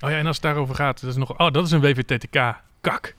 Oh 0.00 0.10
ja, 0.10 0.16
en 0.18 0.26
als 0.26 0.36
het 0.36 0.44
daarover 0.44 0.74
gaat, 0.74 1.00
dat 1.00 1.10
is 1.10 1.16
nog. 1.16 1.38
Oh, 1.38 1.50
dat 1.50 1.64
is 1.66 1.70
een 1.70 1.80
WVTTK. 1.80 2.54
Kak. 2.80 3.14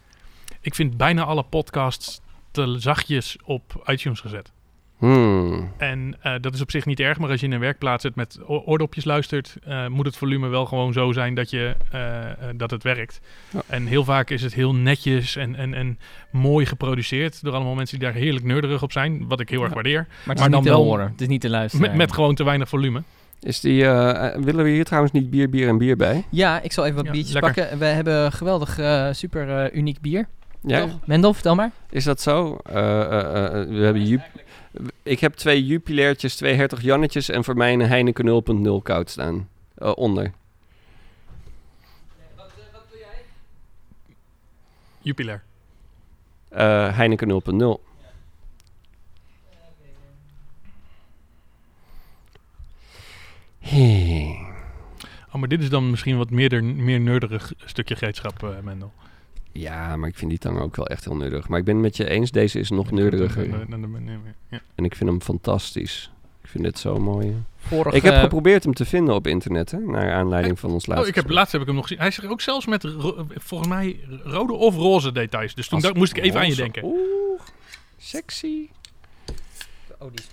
Ik 0.62 0.76
vind 0.76 0.98
bijna 0.98 1.24
alle 1.24 1.44
podcasts 1.44 2.22
te 2.52 2.76
zachtjes 2.80 3.38
op 3.44 3.84
iTunes 3.86 4.20
gezet. 4.20 4.52
Hmm. 4.98 5.72
En 5.78 6.16
eh, 6.22 6.34
dat 6.42 6.54
is 6.54 6.62
op 6.62 6.72
zich 6.72 6.86
niet 6.86 7.00
erg, 7.00 7.20
maar 7.20 7.30
als 7.30 7.40
je 7.40 7.46
in 7.46 7.52
een 7.52 7.60
werkplaats 7.60 8.04
zit 8.04 8.16
met 8.16 8.40
oordopjes 8.48 9.04
luistert, 9.06 9.56
eh, 9.64 9.88
moet 9.88 10.06
het 10.06 10.18
volume 10.18 10.48
wel 10.48 10.66
gewoon 10.66 10.94
zo 10.94 11.12
zijn 11.12 11.34
dat, 11.36 11.50
je, 11.50 11.76
eh, 11.92 12.48
dat 12.56 12.72
het 12.72 12.84
werkt. 12.84 13.22
Ja. 13.50 13.62
En 13.68 13.86
heel 13.86 14.04
vaak 14.04 14.30
is 14.30 14.42
het 14.42 14.54
heel 14.54 14.76
netjes 14.76 15.36
en, 15.36 15.56
en, 15.56 15.74
en 15.74 16.00
mooi 16.32 16.66
geproduceerd 16.66 17.44
door 17.44 17.54
allemaal 17.54 17.76
mensen 17.76 18.00
die 18.00 18.08
daar 18.08 18.18
heerlijk 18.18 18.46
nerderig 18.46 18.84
op 18.84 18.92
zijn, 18.92 19.28
wat 19.28 19.40
ik 19.40 19.50
heel 19.50 19.60
erg 19.60 19.70
Ja. 19.70 19.76
waardeer. 19.76 20.06
Maar 20.08 20.08
het 20.18 20.26
Maar 20.26 20.36
is 20.36 20.42
niet 20.44 20.52
dan 20.52 20.64
te 20.64 20.70
wel- 20.70 20.84
horen. 20.84 21.08
Het 21.12 21.22
is 21.22 21.28
niet 21.28 21.42
te 21.42 21.50
luisteren. 21.50 21.88
Met, 21.88 21.96
met 21.98 22.14
gewoon 22.14 22.36
te 22.36 22.44
weinig 22.44 22.70
volume. 22.70 23.04
Is 23.42 23.60
die, 23.60 23.84
eh, 23.86 24.28
eh, 24.36 24.42
willen 24.44 24.64
we 24.64 24.70
hier 24.70 24.86
trouwens 24.86 25.14
niet 25.14 25.30
bier, 25.30 25.50
bier 25.50 25.68
en 25.68 25.78
bier 25.78 25.96
bij? 25.98 26.26
Ja, 26.30 26.62
ik 26.62 26.72
zal 26.72 26.84
even 26.84 26.96
wat 26.96 27.06
Ja, 27.06 27.12
biertjes 27.12 27.34
lekker. 27.34 27.54
pakken. 27.54 27.78
We 27.80 27.86
hebben 27.86 28.32
geweldig, 28.32 28.80
eh, 28.80 29.08
super 29.12 29.64
eh, 29.66 29.78
uniek 29.78 30.02
bier. 30.02 30.28
Ja, 30.62 30.80
Toch? 30.82 31.00
Mendel, 31.06 31.34
vertel 31.34 31.56
maar. 31.56 31.72
is 31.90 32.04
dat 32.04 32.22
zo? 32.22 32.58
Eh, 32.66 33.02
eh, 33.02 33.46
eh, 33.46 33.68
we 33.70 33.84
hebben 33.84 34.06
Ju- 34.08 34.20
ik 35.04 35.20
heb 35.20 35.34
twee 35.34 35.66
Jupilertjes, 35.66 36.36
twee 36.36 36.54
Hertog 36.54 36.82
Jannetjes 36.82 37.30
en 37.30 37.44
voor 37.44 37.56
mij 37.58 37.74
een 37.74 37.80
Heineken 37.82 38.26
0.0 38.26 38.82
koud 38.84 39.10
staan. 39.10 39.48
Eh, 39.76 39.92
onder. 39.96 40.32
Jupiler. 45.04 45.44
Eh, 46.50 46.96
Heineken 46.98 47.28
0.0. 47.28 47.82
Hey. 53.62 54.40
Oh, 55.28 55.36
maar 55.36 55.48
dit 55.50 55.62
is 55.62 55.70
dan 55.70 55.90
misschien 55.90 56.18
wat 56.18 56.30
meer, 56.30 56.64
meer 56.64 57.00
nerderig 57.00 57.54
stukje 57.66 57.96
gereedschap, 57.96 58.44
eh 58.44 58.50
Mendel. 58.64 58.94
Ja, 59.52 59.96
maar 59.96 60.10
ik 60.10 60.18
vind 60.18 60.30
die 60.30 60.40
tang 60.40 60.60
ook 60.60 60.76
wel 60.76 60.88
echt 60.88 61.04
heel 61.06 61.16
nerdig. 61.16 61.48
Maar 61.48 61.60
ik 61.60 61.66
ben 61.66 61.74
het 61.74 61.84
met 61.84 61.98
je 61.98 62.10
eens, 62.10 62.32
deze 62.32 62.60
is 62.60 62.70
nog 62.70 62.92
neurderiger. 62.92 63.68
Ja. 64.50 64.62
En 64.76 64.86
ik 64.86 64.96
vind 64.96 65.10
hem 65.10 65.22
fantastisch. 65.22 66.12
Ik 66.44 66.50
vind 66.50 66.64
dit 66.64 66.80
zo 66.80 66.98
mooi. 67.00 67.44
Ik 67.92 68.02
heb 68.04 68.16
geprobeerd 68.16 68.64
hem 68.64 68.74
te 68.74 68.86
vinden 68.86 69.16
op 69.16 69.28
internet, 69.28 69.72
hè, 69.72 69.80
naar 69.80 70.14
aanleiding 70.14 70.60
van 70.60 70.72
ons 70.72 70.86
laatste 70.86 71.04
Oh, 71.06 71.10
ik 71.10 71.16
heb, 71.22 71.30
laatst 71.30 71.52
heb 71.52 71.62
ik 71.62 71.68
hem 71.68 71.76
nog 71.76 71.84
gezien. 71.88 72.00
Hij 72.00 72.08
is 72.08 72.18
er 72.18 72.30
ook 72.30 72.42
zelfs 72.42 72.66
met, 72.66 72.86
volgens 73.36 73.70
mij, 73.70 74.00
rode 74.24 74.54
of 74.54 74.76
roze 74.76 75.12
details. 75.12 75.56
Dus 75.56 75.68
toen 75.68 75.80
dacht- 75.80 75.96
moest 75.96 76.18
ik 76.18 76.24
even 76.24 76.40
aan 76.40 76.48
je 76.48 76.56
denken. 76.56 76.84
Oeh, 76.84 77.40
sexy. 77.98 78.70
Oh, 80.00 80.08
die 80.12 80.20
is 80.20 80.28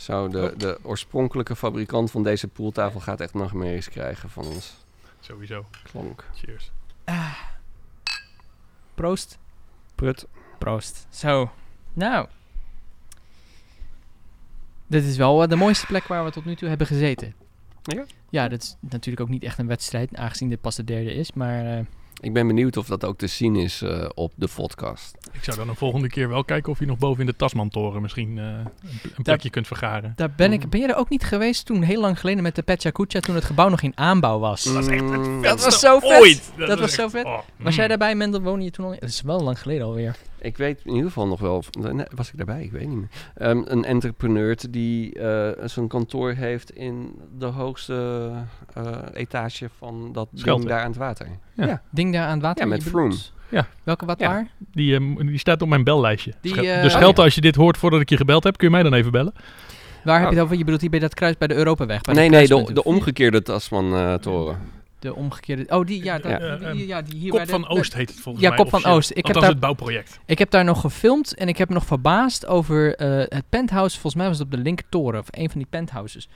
Zo, 0.00 0.28
de, 0.28 0.54
de 0.56 0.78
oorspronkelijke 0.82 1.56
fabrikant 1.56 2.10
van 2.10 2.22
deze 2.22 2.48
poeltafel 2.48 3.00
gaat 3.00 3.20
echt 3.20 3.34
nachtmerries 3.34 3.88
krijgen 3.88 4.30
van 4.30 4.44
ons 4.46 4.74
Sowieso. 5.20 5.66
klonk. 5.82 6.24
Cheers. 6.34 6.70
Proost. 8.94 9.38
Prut. 9.94 10.26
Proost. 10.58 11.06
Zo. 11.10 11.50
Nou. 11.92 12.26
Dit 14.86 15.04
is 15.04 15.16
wel 15.16 15.42
eh, 15.42 15.48
de 15.48 15.56
mooiste 15.56 15.86
plek 15.86 16.06
waar 16.06 16.24
we 16.24 16.30
tot 16.30 16.44
nu 16.44 16.54
toe 16.56 16.68
hebben 16.68 16.86
gezeten. 16.86 17.34
Ja? 17.82 18.04
Ja, 18.30 18.48
dat 18.48 18.62
is 18.62 18.76
natuurlijk 18.80 19.20
ook 19.20 19.28
niet 19.28 19.42
echt 19.42 19.58
een 19.58 19.66
wedstrijd, 19.66 20.16
aangezien 20.16 20.48
dit 20.48 20.60
pas 20.60 20.76
de 20.76 20.84
derde 20.84 21.14
is. 21.14 21.32
Maar 21.32 21.78
eh, 21.78 21.84
Ik 22.22 22.32
ben 22.32 22.46
benieuwd 22.46 22.76
of 22.76 22.86
dat 22.86 23.04
ook 23.04 23.18
te 23.18 23.26
zien 23.26 23.56
is 23.56 23.82
eh, 23.82 24.08
op 24.14 24.32
de 24.36 24.48
podcast. 24.54 25.16
Ik 25.32 25.44
zou 25.44 25.56
dan 25.56 25.68
een 25.68 25.76
volgende 25.76 26.08
keer 26.08 26.28
wel 26.28 26.44
kijken 26.44 26.72
of 26.72 26.78
je 26.78 26.86
nog 26.86 26.98
boven 26.98 27.20
in 27.20 27.26
de 27.26 27.36
Tasmantoren 27.36 28.02
misschien 28.02 28.38
eh, 28.38 28.44
een, 28.44 28.68
een 29.16 29.22
plekje 29.22 29.50
kunt 29.50 29.66
vergaren. 29.66 30.12
daar 30.16 30.32
ben 30.36 30.52
ik. 30.52 30.70
Ben 30.70 30.80
je 30.80 30.86
er 30.86 30.96
ook 30.96 31.08
niet 31.08 31.24
geweest 31.24 31.66
toen, 31.66 31.82
heel 31.82 32.00
lang 32.00 32.20
geleden, 32.20 32.42
met 32.42 32.54
de 32.54 32.62
Petja 32.62 32.90
Kucha, 32.90 33.20
toen 33.20 33.34
het 33.34 33.44
gebouw 33.44 33.68
nog 33.68 33.82
in 33.82 33.92
aanbouw 33.94 34.38
was? 34.38 34.62
Dat 34.62 34.76
is 34.76 34.86
echt 34.86 35.10
het 35.10 35.18
Mm. 35.20 35.42
Dat 35.42 35.64
was 35.64 35.80
zo 35.80 35.98
vet. 35.98 36.20
Ooit! 36.20 36.52
Dat 36.56 36.78
was 36.78 36.94
zo 36.94 37.08
vet. 37.08 37.24
oh, 37.24 37.38
Was 37.56 37.72
mm. 37.72 37.78
jij 37.78 37.88
daarbij, 37.88 38.14
Mendel? 38.14 38.40
Woonde 38.40 38.64
je 38.64 38.70
toen 38.70 38.84
al? 38.84 38.90
Dat 38.90 39.08
is 39.08 39.22
wel 39.22 39.40
lang 39.40 39.60
geleden 39.60 39.86
alweer. 39.86 40.16
Ik 40.40 40.56
weet 40.56 40.80
in 40.84 40.90
ieder 40.90 41.06
geval 41.06 41.26
nog 41.26 41.40
wel, 41.40 41.64
nee, 41.92 42.06
was 42.14 42.28
ik 42.30 42.36
daarbij? 42.36 42.62
Ik 42.62 42.72
weet 42.72 42.88
niet 42.88 42.96
meer. 42.98 43.08
Ehm, 43.34 43.62
een 43.64 43.84
entrepreneur 43.84 44.56
die 44.70 45.12
eh 45.18 45.66
zijn 45.68 45.88
kantoor 45.88 46.32
heeft 46.32 46.70
in 46.70 47.14
de 47.38 47.46
hoogste 47.46 48.30
eh, 48.74 48.84
etage 49.12 49.68
van 49.78 50.10
dat 50.12 50.28
Schelte. 50.34 50.58
ding 50.58 50.70
daar 50.70 50.80
aan 50.80 50.88
het 50.90 50.96
water. 50.98 51.26
Ja. 51.54 51.66
Ja. 51.66 51.82
Ding 51.90 52.12
daar 52.12 52.26
aan 52.26 52.32
het 52.32 52.42
water. 52.42 52.62
Ja, 52.64 52.68
met 52.70 52.84
bedoelt? 52.84 53.32
Ja. 53.48 53.66
Welke 53.82 54.04
wat 54.06 54.20
Ja. 54.20 54.28
waar? 54.28 54.48
Die, 54.72 54.94
ehm, 54.94 55.26
die 55.26 55.38
staat 55.38 55.62
op 55.62 55.68
mijn 55.68 55.84
bellijstje. 55.84 56.32
Die, 56.40 56.52
Schel- 56.52 56.64
eh, 56.64 56.82
dus 56.82 56.92
oh, 56.92 56.98
Schelte, 56.98 57.18
ja. 57.20 57.24
als 57.24 57.34
je 57.34 57.40
dit 57.40 57.54
hoort 57.54 57.76
voordat 57.76 58.00
ik 58.00 58.08
je 58.10 58.16
gebeld 58.16 58.44
heb, 58.44 58.56
kun 58.56 58.66
je 58.66 58.72
mij 58.72 58.82
dan 58.82 58.94
even 58.94 59.10
bellen? 59.12 59.32
Waar 60.04 60.14
heb 60.20 60.22
je 60.22 60.26
Oh. 60.28 60.34
het 60.34 60.42
over? 60.44 60.56
Je 60.56 60.62
bedoelt 60.64 60.80
hier 60.80 60.90
bij 60.90 60.98
dat 60.98 61.14
kruis 61.14 61.38
bij 61.38 61.48
de 61.48 61.54
Europaweg? 61.54 62.00
Bij 62.00 62.14
nee, 62.14 62.28
nee, 62.28 62.46
de, 62.46 62.72
de 62.72 62.84
omgekeerde 62.84 63.42
Tasman-toren. 63.42 64.58
De 65.00 65.14
omgekeerde... 65.14 65.64
Oh, 65.68 65.86
die, 65.86 66.04
ja. 66.04 66.18
Dat, 66.18 66.30
Ja. 66.40 66.56
die, 66.56 66.70
die- 66.72 66.86
ja 66.86 67.02
die 67.02 67.18
hier 67.18 67.28
Kop 67.30 67.36
bij 67.36 67.44
de- 67.46 67.50
van 67.52 67.68
Oost 67.68 67.94
heet 67.94 68.08
het 68.10 68.20
volgens 68.20 68.44
Ja, 68.44 68.50
mij. 68.50 68.58
Kop 68.58 68.68
van. 68.68 68.84
Oost. 68.92 69.10
Ik 69.10 69.16
heb 69.16 69.24
Althans 69.26 69.44
daar- 69.44 69.50
het 69.54 69.60
bouwproject. 69.60 70.20
Ik 70.26 70.38
heb 70.38 70.50
daar 70.50 70.64
nog 70.64 70.80
gefilmd 70.80 71.34
en 71.34 71.48
ik 71.48 71.58
heb 71.58 71.68
me 71.68 71.74
nog 71.74 71.84
verbaasd 71.84 72.46
over 72.46 72.96
eh, 72.96 73.08
het 73.36 73.44
penthouse. 73.48 73.92
Volgens 73.94 74.14
mij 74.14 74.26
was 74.26 74.38
het 74.38 74.46
op 74.46 74.52
de 74.52 74.58
linkertoren 74.58 75.20
of 75.20 75.26
een 75.30 75.50
van 75.50 75.58
die 75.58 75.66
penthouses. 75.70 76.28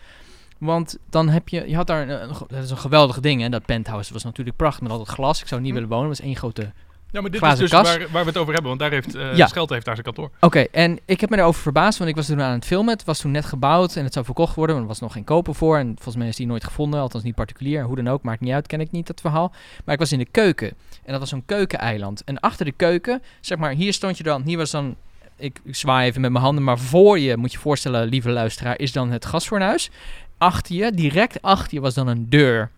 Want 0.59 0.99
dan 1.11 1.29
heb 1.29 1.49
je, 1.49 1.69
je 1.69 1.77
had 1.77 1.87
daar, 1.87 2.09
een, 2.09 2.23
een- 2.23 2.35
dat 2.49 2.63
is 2.65 2.71
een 2.71 2.77
geweldig 2.79 3.21
ding 3.21 3.41
hè, 3.43 3.49
dat 3.49 3.65
penthouse 3.67 4.13
was 4.13 4.25
natuurlijk 4.25 4.57
prachtig 4.57 4.83
met 4.83 4.91
al 4.91 4.99
dat 4.99 5.09
glas. 5.09 5.41
Ik 5.41 5.49
zou 5.49 5.61
niet 5.61 5.69
Hm. 5.71 5.75
willen 5.75 5.91
wonen, 5.91 6.09
het 6.09 6.19
was 6.19 6.27
één 6.27 6.37
grote... 6.37 6.73
Ja, 7.15 7.21
maar 7.21 7.31
dit 7.31 7.43
is 7.43 7.59
dus 7.59 7.71
waar, 7.71 7.99
waar 8.11 8.23
we 8.23 8.29
het 8.29 8.37
over 8.39 8.53
hebben, 8.53 8.69
want 8.69 8.81
daar 8.81 8.91
heeft 8.91 9.15
eh 9.15 9.37
Ja. 9.37 9.47
Schelte 9.47 9.73
heeft 9.73 9.85
daar 9.87 9.95
zijn 9.95 10.07
kantoor. 10.07 10.31
Oké, 10.41 10.61
en 10.71 10.99
ik 11.05 11.21
heb 11.21 11.31
me 11.31 11.37
daarover 11.37 11.63
verbaasd, 11.63 11.99
want 11.99 12.11
ik 12.11 12.17
was 12.17 12.27
toen 12.27 12.43
aan 12.43 12.53
het 12.53 12.65
filmen. 12.65 12.93
Het 12.93 13.05
was 13.05 13.19
toen 13.19 13.31
net 13.31 13.45
gebouwd 13.45 13.97
en 13.97 14.05
het 14.05 14.13
zou 14.13 14.25
verkocht 14.25 14.55
worden, 14.55 14.75
maar 14.75 14.85
er 14.85 14.91
was 14.91 15.01
nog 15.01 15.13
geen 15.13 15.25
koper 15.25 15.55
voor. 15.55 15.79
En 15.79 15.87
volgens 15.95 16.17
mij 16.17 16.29
is 16.29 16.37
die 16.37 16.47
nooit 16.47 16.65
gevonden, 16.65 17.01
althans 17.01 17.25
niet 17.25 17.35
particulier. 17.35 17.83
Hoe 17.85 17.97
dan 17.97 18.09
ook, 18.09 18.23
maakt 18.23 18.41
niet 18.41 18.53
uit, 18.53 18.67
ken 18.67 18.81
ik 18.81 18.91
niet 18.91 19.07
dat 19.07 19.21
verhaal. 19.21 19.53
Maar 19.85 19.95
ik 19.95 20.01
was 20.01 20.13
in 20.13 20.19
de 20.19 20.27
keuken 20.31 20.69
en 21.05 21.11
dat 21.11 21.21
was 21.21 21.29
zo'n 21.29 21.43
keukeneiland. 21.47 22.25
En 22.25 22.41
achter 22.41 22.65
de 22.65 22.73
keuken, 22.73 23.23
zeg 23.41 23.59
maar, 23.59 23.71
hier 23.73 23.93
stond 23.93 24.17
je 24.17 24.23
dan, 24.23 24.43
hier 24.43 24.57
was 24.59 24.71
dan, 24.71 24.97
ik, 25.37 25.61
ik 25.65 25.75
zwaai 25.75 26.09
even 26.09 26.21
met 26.21 26.31
mijn 26.33 26.45
handen, 26.45 26.65
maar 26.65 26.79
voor 26.79 27.19
je, 27.19 27.37
moet 27.37 27.53
je 27.53 27.59
voorstellen, 27.59 28.09
lieve 28.09 28.31
luisteraar, 28.31 28.79
is 28.79 28.93
dan 28.93 29.11
het 29.11 29.27
gasfornuis. 29.27 29.91
Achter 30.39 30.75
je, 30.75 30.93
direct 30.93 31.43
achter 31.43 31.75
je, 31.75 31.81
was 31.81 31.95
dan 31.95 32.07
een 32.07 32.27
deur. 32.29 32.71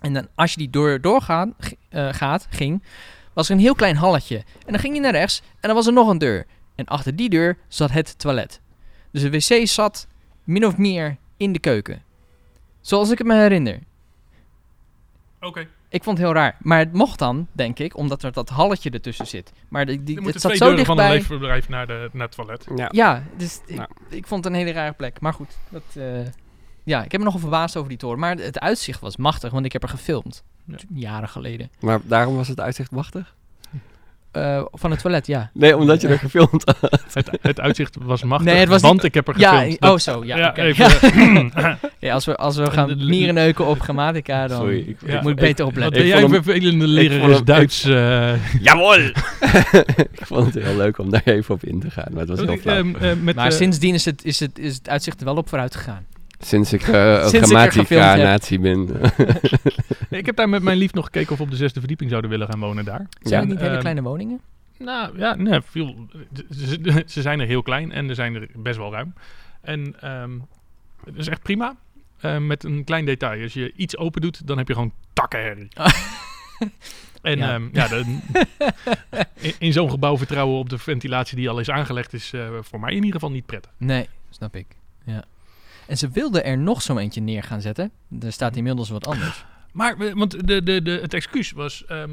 En 0.00 0.12
dan, 0.12 0.26
als 0.34 0.50
je 0.52 0.58
die 0.58 0.70
deur 0.70 1.00
doorgaat, 1.00 1.48
g- 1.60 1.72
eh, 1.88 2.08
gaat, 2.12 2.46
ging, 2.50 2.82
was 3.38 3.48
er 3.48 3.54
een 3.54 3.60
heel 3.60 3.74
klein 3.74 3.96
halletje. 3.96 4.36
En 4.36 4.72
dan 4.72 4.78
ging 4.78 4.94
je 4.94 5.00
naar 5.00 5.12
rechts 5.12 5.40
en 5.40 5.68
dan 5.68 5.74
was 5.74 5.86
er 5.86 5.92
nog 5.92 6.08
een 6.08 6.18
deur. 6.18 6.46
En 6.74 6.84
achter 6.84 7.16
die 7.16 7.28
deur 7.28 7.58
zat 7.68 7.90
het 7.90 8.18
toilet. 8.18 8.60
Dus 9.12 9.22
de 9.22 9.30
wc 9.30 9.66
zat 9.66 10.06
min 10.44 10.66
of 10.66 10.76
meer 10.76 11.16
in 11.36 11.52
de 11.52 11.58
keuken. 11.58 12.02
Zoals 12.80 13.10
ik 13.10 13.18
het 13.18 13.26
me 13.26 13.34
herinner. 13.34 13.78
Oké. 15.40 15.68
Ik 15.88 16.02
vond 16.02 16.18
het 16.18 16.26
heel 16.26 16.36
raar. 16.36 16.56
Maar 16.60 16.78
het 16.78 16.92
mocht 16.92 17.18
dan, 17.18 17.46
denk 17.52 17.78
ik, 17.78 17.96
omdat 17.96 18.22
er 18.22 18.32
dat 18.32 18.48
halletje 18.48 18.90
ertussen 18.90 19.26
zit. 19.26 19.52
Maar 19.68 19.86
die, 19.86 20.02
die, 20.02 20.20
het 20.20 20.40
zat 20.40 20.42
twee 20.42 20.56
zo 20.56 20.66
deuren 20.66 20.84
van 20.84 20.98
een 20.98 21.10
dichtbij. 21.10 21.36
leefbedrijf 21.36 21.68
naar, 21.68 21.86
de, 21.86 22.10
naar 22.12 22.26
het 22.26 22.36
toilet. 22.36 22.66
Ja. 22.76 22.88
Ja, 22.90 23.22
dus 23.36 23.60
ik, 23.66 23.86
ik 24.08 24.26
vond 24.26 24.44
het 24.44 24.52
een 24.52 24.58
hele 24.58 24.72
rare 24.72 24.92
plek. 24.92 25.20
Maar 25.20 25.34
goed, 25.34 25.58
dat, 25.68 25.82
eh, 25.94 26.04
ja, 26.88 27.04
ik 27.04 27.10
heb 27.12 27.20
me 27.20 27.26
nogal 27.26 27.40
verbaasd 27.40 27.76
over 27.76 27.88
die 27.88 27.98
toren. 27.98 28.18
Maar 28.18 28.36
het 28.36 28.60
uitzicht 28.60 29.00
was 29.00 29.16
machtig, 29.16 29.50
want 29.52 29.64
ik 29.64 29.72
heb 29.72 29.82
er 29.82 29.88
gefilmd. 29.88 30.42
Ja. 30.64 30.76
Jaren 30.94 31.28
geleden. 31.28 31.70
Maar 31.80 32.00
daarom 32.04 32.36
was 32.36 32.48
het 32.48 32.60
uitzicht 32.60 32.90
machtig? 32.90 33.34
Eh, 34.30 34.62
van 34.72 34.90
het 34.90 35.00
toilet, 35.00 35.26
ja. 35.26 35.50
Nee, 35.54 35.76
omdat 35.76 36.00
je 36.00 36.08
er 36.08 36.18
gefilmd 36.18 36.64
had. 36.80 37.00
Het, 37.12 37.30
het 37.42 37.60
uitzicht 37.60 37.96
was 38.02 38.22
machtig, 38.22 38.46
Nee, 38.52 38.56
het 38.60 38.68
was 38.68 38.80
want 38.82 38.94
niet- 38.94 39.04
ik 39.04 39.14
heb 39.14 39.28
er 39.28 39.38
Ja, 39.38 39.52
gefilmd. 39.58 39.80
oh 39.80 39.88
Dat- 39.88 40.02
zo, 40.02 40.24
ja. 40.24 40.36
ja, 40.36 40.56
even. 40.56 41.50
Ja, 41.98 42.12
als 42.14 42.24
we, 42.24 42.36
als 42.36 42.56
we 42.56 42.70
gaan 42.70 42.88
de- 42.88 42.96
mierenneuken 42.96 43.66
op 43.66 43.80
grammatica, 43.80 44.46
dan 44.46 44.58
Sorry, 44.58 44.78
ik- 44.78 44.98
Ja. 45.06 45.20
moet 45.22 45.30
ik 45.30 45.36
beter 45.36 45.64
Wat 45.64 45.74
opletten. 45.74 45.92
ben 45.98 46.02
Ik 46.02 46.14
jij 46.14 46.22
een 46.22 46.30
hem- 46.32 46.42
vervelende 46.42 46.86
lerares 46.86 47.36
hem- 47.36 47.44
Duits? 47.44 47.84
eh 47.84 48.60
Jawel! 48.62 48.98
ik 50.12 50.20
vond 50.26 50.54
het 50.54 50.64
heel 50.64 50.76
leuk 50.76 50.98
om 50.98 51.10
daar 51.10 51.22
even 51.24 51.54
op 51.54 51.64
in 51.64 51.80
te 51.80 51.90
gaan, 51.90 52.06
maar 52.10 52.20
het 52.20 52.28
was 52.28 52.38
heel 52.40 52.52
ik, 52.52 52.60
flauw. 52.60 52.76
ehm, 52.94 53.28
eh, 53.28 53.34
maar 53.34 53.52
sindsdien 53.52 53.94
is 53.94 54.04
het, 54.04 54.24
is, 54.24 54.40
het, 54.40 54.58
is 54.58 54.74
het 54.74 54.88
uitzicht 54.88 55.18
er 55.20 55.24
wel 55.26 55.36
op 55.36 55.48
vooruit 55.48 55.76
gegaan. 55.76 56.06
Sinds 56.38 56.72
ik 56.72 56.82
eh 56.82 57.26
Sinds 57.28 57.50
ik 57.50 57.56
gefilmd 57.58 57.74
heb. 57.74 57.86
grammatica-natie 57.86 58.58
ben. 58.58 58.88
ik 60.18 60.26
heb 60.26 60.36
daar 60.36 60.48
met 60.48 60.62
mijn 60.62 60.78
lief 60.78 60.92
nog 60.92 61.04
gekeken 61.04 61.32
of 61.32 61.38
we 61.38 61.44
op 61.44 61.50
de 61.50 61.56
zesde 61.56 61.78
verdieping 61.78 62.10
zouden 62.10 62.30
willen 62.30 62.48
gaan 62.48 62.60
wonen 62.60 62.84
daar. 62.84 63.06
Zijn 63.22 63.40
het 63.40 63.48
niet 63.48 63.58
hele 63.58 63.70
ehm, 63.70 63.80
kleine 63.80 64.02
woningen? 64.02 64.40
Nou 64.78 65.18
ja, 65.18 65.34
nee, 65.34 65.60
veel, 65.64 66.06
ze, 66.50 67.02
ze 67.06 67.22
zijn 67.22 67.40
er 67.40 67.46
heel 67.46 67.62
klein 67.62 67.92
en 67.92 68.08
er 68.08 68.14
zijn 68.14 68.34
er 68.34 68.48
best 68.56 68.76
wel 68.76 68.92
ruim. 68.92 69.14
En 69.60 69.94
ehm 70.00 70.30
het 71.04 71.16
is 71.16 71.28
echt 71.28 71.42
prima. 71.42 71.76
Eh, 72.20 72.36
met 72.38 72.64
een 72.64 72.84
klein 72.84 73.04
detail. 73.04 73.42
Als 73.42 73.52
je 73.52 73.72
iets 73.76 73.96
open 73.96 74.20
doet, 74.20 74.46
dan 74.46 74.58
heb 74.58 74.68
je 74.68 74.74
gewoon 74.74 74.92
takkenherrie. 75.12 75.68
En 77.22 77.38
Ja. 77.38 77.48
ja, 77.56 77.60
ja 77.72 77.88
de- 77.88 78.18
in, 79.40 79.52
in 79.58 79.72
zo'n 79.72 79.90
gebouw 79.90 80.18
vertrouwen 80.18 80.58
op 80.58 80.68
de 80.70 80.78
ventilatie 80.78 81.36
die 81.36 81.48
al 81.50 81.58
is 81.60 81.70
aangelegd 81.70 82.12
is 82.12 82.32
eh, 82.32 82.48
voor 82.60 82.80
mij 82.80 82.90
in 82.90 82.96
ieder 82.96 83.12
geval 83.12 83.30
niet 83.30 83.46
prettig. 83.46 83.70
Nee, 83.76 84.08
snap 84.30 84.56
ik. 84.56 84.66
Ja. 85.04 85.24
En 85.88 85.96
ze 85.98 86.08
wilden 86.08 86.44
er 86.44 86.58
nog 86.58 86.82
zo'n 86.82 86.98
eentje 86.98 87.20
neer 87.20 87.42
gaan 87.42 87.60
zetten. 87.60 87.90
Er 88.20 88.32
staat 88.32 88.56
inmiddels 88.56 88.88
wat 88.88 89.06
anders. 89.06 89.44
Maar, 89.72 89.98
we- 89.98 90.12
want 90.14 90.46
de, 90.48 90.62
de, 90.62 90.82
de, 90.82 90.90
het 91.02 91.14
excuus 91.14 91.50
was 91.52 91.84
ehm, 91.86 92.10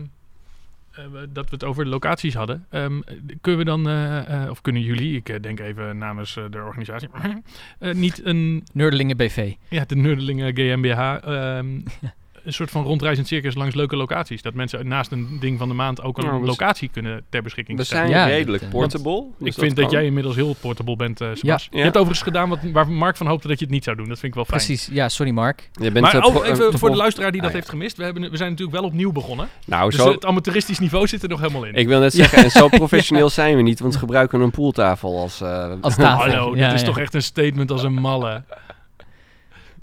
eh, 0.92 1.04
dat 1.30 1.46
we 1.50 1.52
het 1.56 1.64
over 1.64 1.84
de 1.84 1.90
locaties 1.90 2.34
hadden. 2.34 2.66
Ehm, 2.70 3.00
kunnen 3.42 3.60
we 3.60 3.66
dan, 3.66 3.88
eh, 3.88 4.44
eh, 4.44 4.50
of 4.50 4.62
kunnen 4.62 4.82
jullie, 4.82 5.16
ik 5.16 5.30
eh, 5.30 5.42
denk 5.42 5.60
even 5.60 5.98
namens 5.98 6.38
eh, 6.38 6.44
de 6.52 6.58
organisatie, 6.58 7.10
eh, 7.80 7.94
niet 7.94 8.26
een, 8.26 8.64
Nerdelingen 8.74 9.18
BV. 9.18 9.54
ja, 9.70 9.86
de 9.86 9.96
Nerdelingen 9.96 10.56
GmbH, 10.56 11.00
ehm, 11.24 11.80
een 12.46 12.54
soort 12.54 12.72
van 12.72 12.84
rondreizend 12.84 13.28
circus 13.28 13.56
langs 13.56 13.76
leuke 13.76 13.96
locaties. 13.96 14.42
Dat 14.42 14.54
mensen 14.54 14.88
naast 14.88 15.12
een 15.12 15.38
ding 15.40 15.58
van 15.60 15.68
de 15.68 15.74
maand 15.74 16.02
ook 16.02 16.18
een 16.18 16.26
Nou, 16.26 16.40
we 16.42 16.46
locatie 16.48 16.90
kunnen 16.94 17.24
ter 17.30 17.44
beschikking 17.44 17.78
We 17.78 17.84
stellen. 17.84 18.08
zijn 18.10 18.20
Ja, 18.20 18.26
redelijk 18.36 18.64
dat, 18.64 18.72
eh, 18.74 18.80
portable. 18.80 19.24
dus 19.40 19.48
ik 19.48 19.54
vind 19.62 19.76
dat 19.76 19.92
jij 19.92 20.06
inmiddels 20.06 20.36
heel 20.36 20.56
portable 20.62 20.96
bent, 20.96 21.22
eh 21.22 21.28
Sebas. 21.34 21.64
Ja. 21.72 21.78
Je 21.78 21.84
hebt 21.84 21.96
overigens 21.98 22.22
gedaan 22.24 22.50
wat, 22.50 22.60
waar 22.74 22.88
Mark 22.90 23.18
van 23.18 23.28
hoopte 23.28 23.48
dat 23.48 23.60
je 23.60 23.66
het 23.66 23.74
niet 23.74 23.84
zou 23.84 23.96
doen. 23.98 24.08
Dat 24.08 24.20
vind 24.20 24.28
ik 24.32 24.34
wel 24.36 24.46
fijn. 24.46 24.66
Precies, 24.66 24.90
ja, 24.92 25.10
sorry 25.10 25.32
Mark. 25.32 25.70
Je 25.74 25.92
bent 25.92 26.06
Maar 26.14 26.24
ook 26.26 26.44
even 26.46 26.80
voor 26.80 26.90
de 26.90 26.96
luisteraar 26.98 27.32
die 27.32 27.42
dat 27.42 27.50
Ah, 27.50 27.56
ja. 27.56 27.60
heeft 27.62 27.70
gemist. 27.72 27.98
We, 27.98 28.04
hebben, 28.04 28.32
we 28.32 28.38
zijn 28.38 28.50
natuurlijk 28.50 28.78
wel 28.78 28.86
opnieuw 28.88 29.12
begonnen. 29.12 29.48
Nou, 29.66 29.90
Dus 29.90 30.00
zo, 30.00 30.12
het 30.12 30.26
amateuristisch 30.26 30.80
niveau 30.80 31.08
zit 31.08 31.24
er 31.24 31.30
nog 31.30 31.40
helemaal 31.40 31.64
in. 31.64 31.74
ik 31.74 31.88
wil 31.88 32.00
net 32.00 32.14
zeggen, 32.14 32.44
en 32.44 32.52
zo 32.52 32.68
professioneel 32.84 33.30
zijn 33.30 33.56
we 33.56 33.62
niet, 33.62 33.80
want 33.80 33.94
we 33.94 34.00
gebruiken 34.00 34.42
een 34.42 34.52
pooltafel 34.52 35.20
als... 35.20 35.42
eh, 35.42 35.74
Als 35.82 35.96
tafel. 35.96 36.32
Hallo, 36.32 36.56
Ja, 36.56 36.66
dit 36.66 36.74
is 36.74 36.80
ja. 36.82 36.86
toch 36.88 37.00
echt 37.00 37.14
een 37.14 37.22
statement 37.24 37.72
als 37.72 37.84
een 37.84 37.94
malle. 37.94 38.44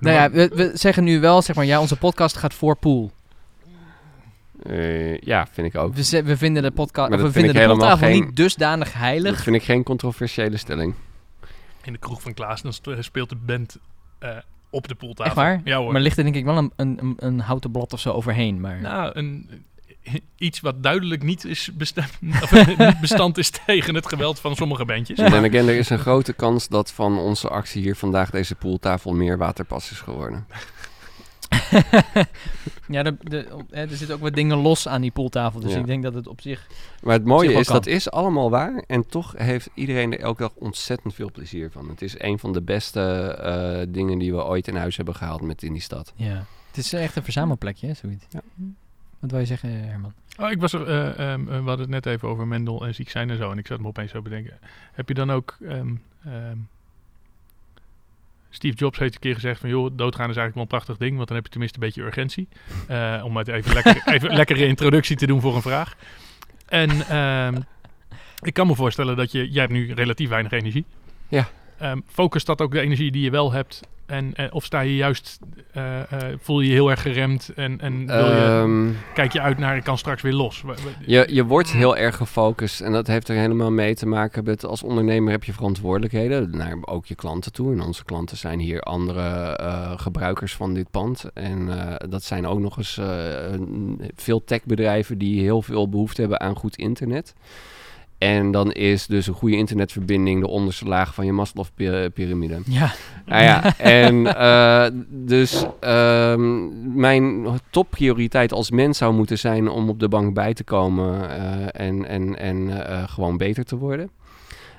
Nou 0.03 0.17
ja, 0.17 0.31
we, 0.31 0.49
we 0.55 0.71
zeggen 0.75 1.05
nu 1.05 1.21
wel, 1.21 1.43
zeg 1.43 1.57
maar, 1.57 1.65
ja, 1.65 1.81
onze 1.81 1.97
podcast 1.97 2.37
gaat 2.37 2.55
voor 2.55 2.77
pool. 2.77 3.11
eh, 4.63 5.19
ja, 5.19 5.47
vind 5.53 5.75
ik 5.75 5.81
ook. 5.81 5.95
We, 5.95 6.37
vinden 6.37 6.63
de 6.63 6.71
podcast, 6.71 7.11
dat 7.11 7.19
we 7.19 7.25
vind 7.25 7.33
vinden 7.35 7.53
de 7.55 7.61
helemaal 7.61 7.79
pooltafel 7.89 8.07
geen- 8.09 8.25
niet 8.25 8.37
dusdanig 8.37 8.89
Dat 8.93 8.97
heilig. 9.01 9.43
vind 9.43 9.57
ik 9.57 9.63
geen 9.63 9.83
controversiële 9.83 10.57
stelling. 10.57 10.95
In 11.85 11.93
de 11.93 11.99
kroeg 11.99 12.23
van 12.23 12.35
Klaas, 12.35 12.63
dan 12.63 12.73
speelt 13.03 13.29
de 13.29 13.37
band 13.37 13.79
eh, 14.19 14.31
op 14.71 14.89
de 14.89 14.95
poeltafel. 14.95 15.25
Echt 15.25 15.35
waar? 15.35 15.61
Ja 15.65 15.77
hoor. 15.79 15.93
Maar 15.93 16.01
ligt 16.01 16.17
er 16.19 16.25
denk 16.25 16.37
ik 16.37 16.45
wel 16.45 16.57
een, 16.57 16.73
een, 16.77 16.99
een, 17.01 17.15
een 17.19 17.41
houten 17.41 17.71
blad 17.71 17.93
of 17.93 18.01
zo 18.01 18.11
overheen. 18.13 18.61
Maar 18.61 18.81
Nou, 18.81 19.11
een, 19.15 19.51
iets 20.37 20.61
wat 20.61 20.83
duidelijk 20.83 21.23
niet, 21.23 21.45
is 21.45 21.71
bestemd, 21.75 22.13
of, 22.43 22.67
niet 22.79 23.01
bestand 23.01 23.39
is 23.39 23.51
tegen 23.51 23.95
het 23.95 24.09
geweld 24.09 24.41
van 24.41 24.57
sommige 24.57 24.85
bandjes. 24.85 25.19
En 25.19 25.31
dan 25.31 25.45
again, 25.45 25.69
er 25.69 25.77
is 25.77 25.91
een 25.91 25.99
grote 25.99 26.33
kans 26.33 26.69
dat 26.69 26.91
van 26.91 27.19
onze 27.19 27.49
actie 27.49 27.83
hier 27.83 27.97
vandaag 27.97 28.31
deze 28.31 28.55
pooltafel 28.55 29.13
meer 29.15 29.39
waterpas 29.39 29.91
is 29.91 30.01
geworden. 30.01 30.47
ja, 32.89 33.03
de, 33.03 33.17
de, 33.21 33.47
hè, 33.71 33.83
er 33.83 33.97
zitten 33.97 34.17
ook 34.17 34.23
wat 34.23 34.35
dingen 34.35 34.57
los 34.57 34.89
aan 34.89 35.01
die 35.01 35.11
pooltafel. 35.11 35.61
Dus 35.61 35.73
Ja. 35.73 35.79
ik 35.79 35.87
denk 35.87 36.03
dat 36.03 36.15
het 36.15 36.27
op 36.29 36.41
zich... 36.41 36.67
Maar 37.03 37.15
het 37.15 37.25
mooie 37.25 37.53
is, 37.53 37.67
kan. 37.67 37.75
dat 37.75 37.87
is 37.87 38.11
allemaal 38.11 38.51
waar. 38.51 38.85
En 38.87 39.07
toch 39.07 39.35
heeft 39.37 39.69
iedereen 39.75 40.13
er 40.13 40.21
elke 40.21 40.43
dag 40.43 40.53
ontzettend 40.55 41.15
veel 41.15 41.31
plezier 41.31 41.71
van. 41.71 41.89
Het 41.89 42.03
is 42.03 42.15
een 42.19 42.39
van 42.39 42.53
de 42.53 42.63
beste 42.63 43.01
eh, 43.01 43.87
dingen 43.89 44.19
die 44.19 44.33
we 44.33 44.45
ooit 44.45 44.69
in 44.69 44.77
huis 44.77 44.97
hebben 44.97 45.15
gehaald 45.15 45.43
met 45.43 45.63
in 45.63 45.73
die 45.73 45.83
stad. 45.83 46.13
Ja. 46.17 46.45
Het 46.67 46.77
is 46.85 46.93
echt 46.93 47.17
een 47.17 47.23
verzamelplekje, 47.25 47.87
hè, 47.87 47.95
zoiets. 47.95 48.25
Ja. 48.31 48.41
Wat 49.23 49.31
wil 49.31 49.41
je 49.41 49.47
zeggen, 49.47 49.71
Herman? 49.71 50.13
Oh, 50.39 50.51
ik 50.51 50.61
was 50.61 50.73
er, 50.73 50.87
eh, 50.87 51.33
ehm, 51.33 51.41
eh, 51.41 51.47
we 51.47 51.69
hadden 51.69 51.79
het 51.79 51.89
net 51.89 52.07
even 52.07 52.29
over 52.29 52.47
Mendel 52.47 52.87
en 52.87 52.95
ziek 52.95 53.11
zijn 53.11 53.31
en 53.31 53.37
zo. 53.37 53.51
En 53.51 53.59
ik 53.59 53.67
zat 53.67 53.81
me 53.81 53.87
opeens 53.87 54.11
zo 54.11 54.23
bedenken. 54.23 54.59
Heb 54.93 55.09
je 55.09 55.15
dan 55.15 55.31
ook... 55.31 55.57
ehm, 55.69 55.95
ehm, 56.25 56.57
Steve 58.51 58.77
Jobs 58.77 58.99
heeft 58.99 59.15
een 59.15 59.21
keer 59.21 59.35
gezegd 59.35 59.61
van... 59.61 59.69
joh, 59.69 59.91
doodgaan 59.93 60.31
is 60.31 60.37
eigenlijk 60.37 60.55
wel 60.55 60.63
een 60.63 60.69
prachtig 60.69 60.97
ding... 60.97 61.17
want 61.17 61.27
dan 61.27 61.37
heb 61.37 61.45
je 61.45 61.51
tenminste 61.51 61.79
een 61.79 61.85
beetje 61.87 62.03
urgentie. 62.03 62.49
Eh, 62.89 63.23
om 63.25 63.37
het 63.37 63.49
even, 63.49 63.75
lekker, 63.83 64.03
even 64.07 64.35
lekkere 64.35 64.67
introductie 64.67 65.17
te 65.17 65.27
doen 65.27 65.41
voor 65.41 65.55
een 65.55 65.63
vraag. 65.63 65.97
En 66.69 66.91
ik 68.43 68.55
kan 68.55 68.67
me 68.67 68.75
voorstellen 68.75 69.17
dat 69.17 69.33
je... 69.33 69.51
Jij 69.51 69.61
hebt 69.61 69.73
nu 69.73 69.93
relatief 69.93 70.29
weinig 70.29 70.53
energie. 70.53 70.85
Ja. 71.29 71.49
Ehm, 71.79 72.01
focust 72.07 72.47
dat 72.47 72.61
ook 72.61 72.73
de 72.73 72.81
energie 72.81 73.11
die 73.11 73.23
je 73.23 73.31
wel 73.31 73.53
hebt... 73.53 73.81
En, 74.13 74.35
eh, 74.35 74.47
of 74.51 74.65
sta 74.65 74.81
je 74.81 74.97
juist... 74.97 75.39
eh, 75.73 76.01
eh, 76.01 76.39
voel 76.41 76.61
je 76.61 76.67
je 76.69 76.73
heel 76.75 76.91
erg 76.91 77.03
geremd... 77.03 77.51
en, 77.57 77.81
en 77.81 78.07
wil 78.07 78.27
je, 78.27 78.33
Ehm, 78.33 78.89
kijk 79.15 79.33
je 79.33 79.41
uit 79.41 79.59
naar... 79.59 79.77
ik 79.77 79.85
kan 79.85 79.99
straks 79.99 80.23
weer 80.23 80.33
los. 80.33 80.63
Je, 81.07 81.27
je 81.31 81.45
wordt 81.45 81.71
heel 81.73 81.97
erg 81.97 82.17
gefocust 82.17 82.81
en 82.81 82.93
dat 82.93 83.07
heeft 83.07 83.29
er 83.29 83.37
helemaal 83.37 83.71
mee 83.71 83.95
te 83.95 84.07
maken 84.07 84.45
met 84.45 84.65
als 84.65 84.83
ondernemer 84.83 85.31
heb 85.33 85.45
je 85.45 85.53
verantwoordelijkheden 85.53 86.57
naar 86.57 86.77
ook 86.81 87.07
je 87.07 87.15
klanten 87.15 87.53
toe. 87.53 87.73
En 87.73 87.81
onze 87.81 88.05
klanten 88.05 88.37
zijn 88.37 88.59
hier 88.59 88.81
andere 88.81 89.59
gebruikers 89.97 90.55
van 90.57 90.75
dit 90.75 90.91
pand. 90.91 91.25
En 91.35 91.69
dat 92.09 92.23
zijn 92.23 92.47
ook 92.47 92.59
nog 92.59 92.77
eens 92.77 92.97
een- 92.97 94.11
veel 94.17 94.45
techbedrijven 94.45 95.19
die 95.19 95.41
heel 95.41 95.63
veel 95.63 95.89
behoefte 95.89 96.21
hebben 96.21 96.41
aan 96.41 96.57
goed 96.57 96.77
internet. 96.77 97.35
En 98.23 98.51
dan 98.51 98.73
is 98.73 99.07
dus 99.07 99.27
een 99.27 99.35
goede 99.35 99.57
internetverbinding 99.57 100.41
de 100.41 100.49
onderste 100.49 100.85
laag 100.85 101.15
van 101.15 101.27
je 101.27 101.33
Maslow-pyramide. 101.33 102.61
Ja. 102.67 102.93
Nou 103.27 103.43
ja, 103.43 103.79
en 103.79 104.37
eh, 104.37 104.87
dus 105.09 105.65
ehm, 105.81 106.69
mijn 107.01 107.47
topprioriteit 107.71 108.53
als 108.53 108.71
mens 108.71 108.99
zou 108.99 109.15
moeten 109.15 109.39
zijn 109.39 109.69
om 109.69 109.89
op 109.89 110.01
de 110.01 110.09
bank 110.09 110.35
bij 110.35 110.55
te 110.55 110.65
komen 110.65 111.31
eh, 111.31 111.87
en, 111.87 112.09
en, 112.09 112.39
en 112.39 112.87
eh, 112.89 113.03
gewoon 113.09 113.37
beter 113.37 113.65
te 113.65 113.77
worden. 113.77 114.11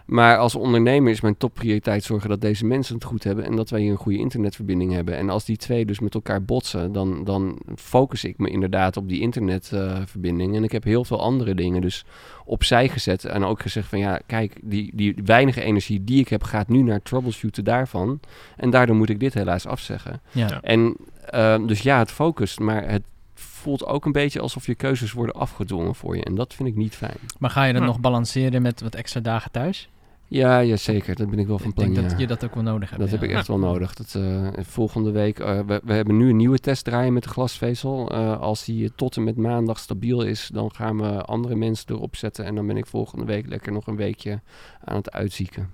Maar 0.06 0.38
als 0.38 0.56
ondernemer 0.56 1.12
is 1.12 1.22
mijn 1.22 1.38
topprioriteit 1.38 2.04
zorgen 2.04 2.30
dat 2.30 2.42
deze 2.42 2.66
mensen 2.66 2.96
het 2.96 3.04
goed 3.04 3.24
hebben 3.24 3.46
en 3.46 3.56
dat 3.56 3.70
wij 3.70 3.82
hier 3.82 3.92
een 3.92 3.98
goede 3.98 4.18
internetverbinding 4.18 4.92
hebben. 4.92 5.18
En 5.18 5.30
als 5.30 5.46
die 5.46 5.58
twee 5.58 5.86
dus 5.86 6.00
met 6.00 6.14
elkaar 6.14 6.44
botsen, 6.44 6.92
dan, 6.92 7.24
dan 7.24 7.60
focus 7.76 8.24
ik 8.24 8.38
me 8.38 8.50
inderdaad 8.50 8.98
op 8.98 9.10
die 9.10 9.22
internetverbinding. 9.22 10.56
en 10.56 10.64
ik 10.64 10.72
heb 10.72 10.84
heel 10.84 11.06
veel 11.06 11.22
andere 11.22 11.56
dingen 11.56 11.82
dus 11.82 12.06
opzij 12.46 12.90
gezet 12.90 13.26
en 13.26 13.44
ook 13.44 13.62
gezegd 13.62 13.88
van 13.88 14.00
ja, 14.00 14.20
kijk, 14.26 14.56
die, 14.62 14.92
die 14.94 15.16
weinige 15.26 15.62
energie 15.62 16.04
die 16.04 16.20
ik 16.20 16.28
heb 16.28 16.44
gaat 16.44 16.68
nu 16.68 16.82
naar 16.82 17.02
troubleshooten 17.02 17.64
daarvan. 17.64 18.20
En 18.58 18.70
daardoor 18.70 18.96
moet 18.96 19.10
ik 19.10 19.20
dit 19.20 19.34
helaas 19.34 19.66
afzeggen. 19.66 20.22
Ja. 20.32 20.48
Ja. 20.48 20.62
En 20.62 20.96
ehm, 21.30 21.66
dus 21.66 21.82
ja, 21.82 22.00
het 22.00 22.12
focust, 22.12 22.60
maar 22.60 22.90
het 22.90 23.04
voelt 23.34 23.86
ook 23.86 24.06
een 24.06 24.12
beetje 24.12 24.40
alsof 24.40 24.66
je 24.66 24.76
keuzes 24.76 25.12
worden 25.12 25.36
afgedwongen 25.36 25.96
voor 25.96 26.16
je. 26.16 26.24
En 26.24 26.36
dat 26.36 26.54
vind 26.54 26.70
ik 26.70 26.76
niet 26.76 26.96
fijn. 26.96 27.18
Maar 27.40 27.50
ga 27.50 27.64
je 27.64 27.74
dat 27.74 27.82
Ja. 27.82 27.88
nog 27.88 28.00
balanceren 28.00 28.62
met 28.62 28.82
wat 28.82 28.96
extra 28.96 29.20
dagen 29.20 29.52
thuis? 29.52 29.90
Ja, 30.34 30.60
ja 30.60 30.76
zeker. 30.76 31.16
Dat 31.16 31.30
ben 31.30 31.40
ik 31.40 31.48
wel 31.48 31.60
van 31.60 31.68
ik 31.68 31.74
plan. 31.74 31.94
denk 31.94 32.02
dat 32.02 32.12
ja. 32.12 32.18
je 32.18 32.28
dat 32.28 32.44
ook 32.44 32.54
wel 32.54 32.64
nodig 32.64 32.90
hebt. 32.90 33.02
Dat 33.02 33.10
ja. 33.12 33.16
heb 33.18 33.30
ik 33.30 33.36
echt 33.36 33.48
wel 33.48 33.60
nodig. 33.60 33.94
Dat, 33.94 34.16
eh, 34.16 34.48
volgende 34.60 35.12
week, 35.12 35.40
eh, 35.40 35.60
we, 35.60 35.82
we 35.84 35.94
hebben 35.94 36.18
nu 36.18 36.30
een 36.30 36.36
nieuwe 36.36 36.60
test 36.60 36.84
draaien 36.84 37.14
met 37.14 37.24
de 37.24 37.30
glasvezel. 37.30 38.12
Eh, 38.12 38.40
als 38.40 38.66
die 38.66 38.96
tot 38.96 39.16
en 39.16 39.24
met 39.24 39.38
maandag 39.38 39.80
stabiel 39.80 40.22
is, 40.22 40.50
dan 40.54 40.74
gaan 40.76 40.98
we 40.98 41.22
andere 41.22 41.56
mensen 41.56 41.96
erop 41.96 42.16
zetten. 42.16 42.46
En 42.46 42.56
dan 42.56 42.68
ben 42.68 42.78
ik 42.78 42.86
volgende 42.86 43.26
week 43.26 43.48
lekker 43.48 43.72
nog 43.72 43.88
een 43.88 43.96
weekje 43.96 44.42
aan 44.84 44.96
het 44.96 45.12
uitzieken. 45.12 45.72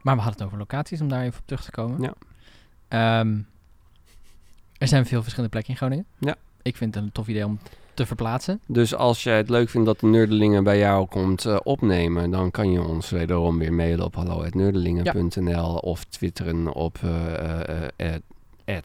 Maar 0.00 0.16
we 0.16 0.22
hadden 0.22 0.32
het 0.32 0.42
over 0.42 0.58
locaties, 0.58 1.00
om 1.00 1.08
daar 1.08 1.22
even 1.22 1.40
op 1.40 1.46
terug 1.46 1.64
te 1.64 1.70
komen. 1.70 2.02
Ja. 2.02 2.14
Ehm, 2.88 3.38
er 4.78 4.88
zijn 4.88 5.06
veel 5.06 5.20
verschillende 5.20 5.50
plekken 5.50 5.72
in 5.72 5.78
Groningen. 5.78 6.06
Ja. 6.18 6.36
Ik 6.62 6.76
vind 6.76 6.94
het 6.94 7.04
een 7.04 7.12
tof 7.12 7.28
idee 7.28 7.46
om 7.46 7.58
te 7.94 8.06
verplaatsen. 8.06 8.60
Dus 8.66 8.94
als 8.94 9.22
jij 9.22 9.36
het 9.36 9.48
leuk 9.48 9.68
vindt 9.68 9.86
dat 9.86 10.00
de 10.00 10.06
Nerdelingen 10.06 10.64
bij 10.64 10.78
jou 10.78 11.06
komt 11.06 11.44
eh, 11.44 11.56
opnemen, 11.62 12.30
dan 12.30 12.50
kan 12.50 12.70
je 12.70 12.82
ons 12.82 13.10
wederom 13.10 13.58
weer 13.58 13.72
mailen 13.72 14.04
op 14.04 14.14
hallo@nerdelingen.nl 14.14 15.76
of 15.76 16.04
twitteren 16.04 16.74
op 16.74 16.98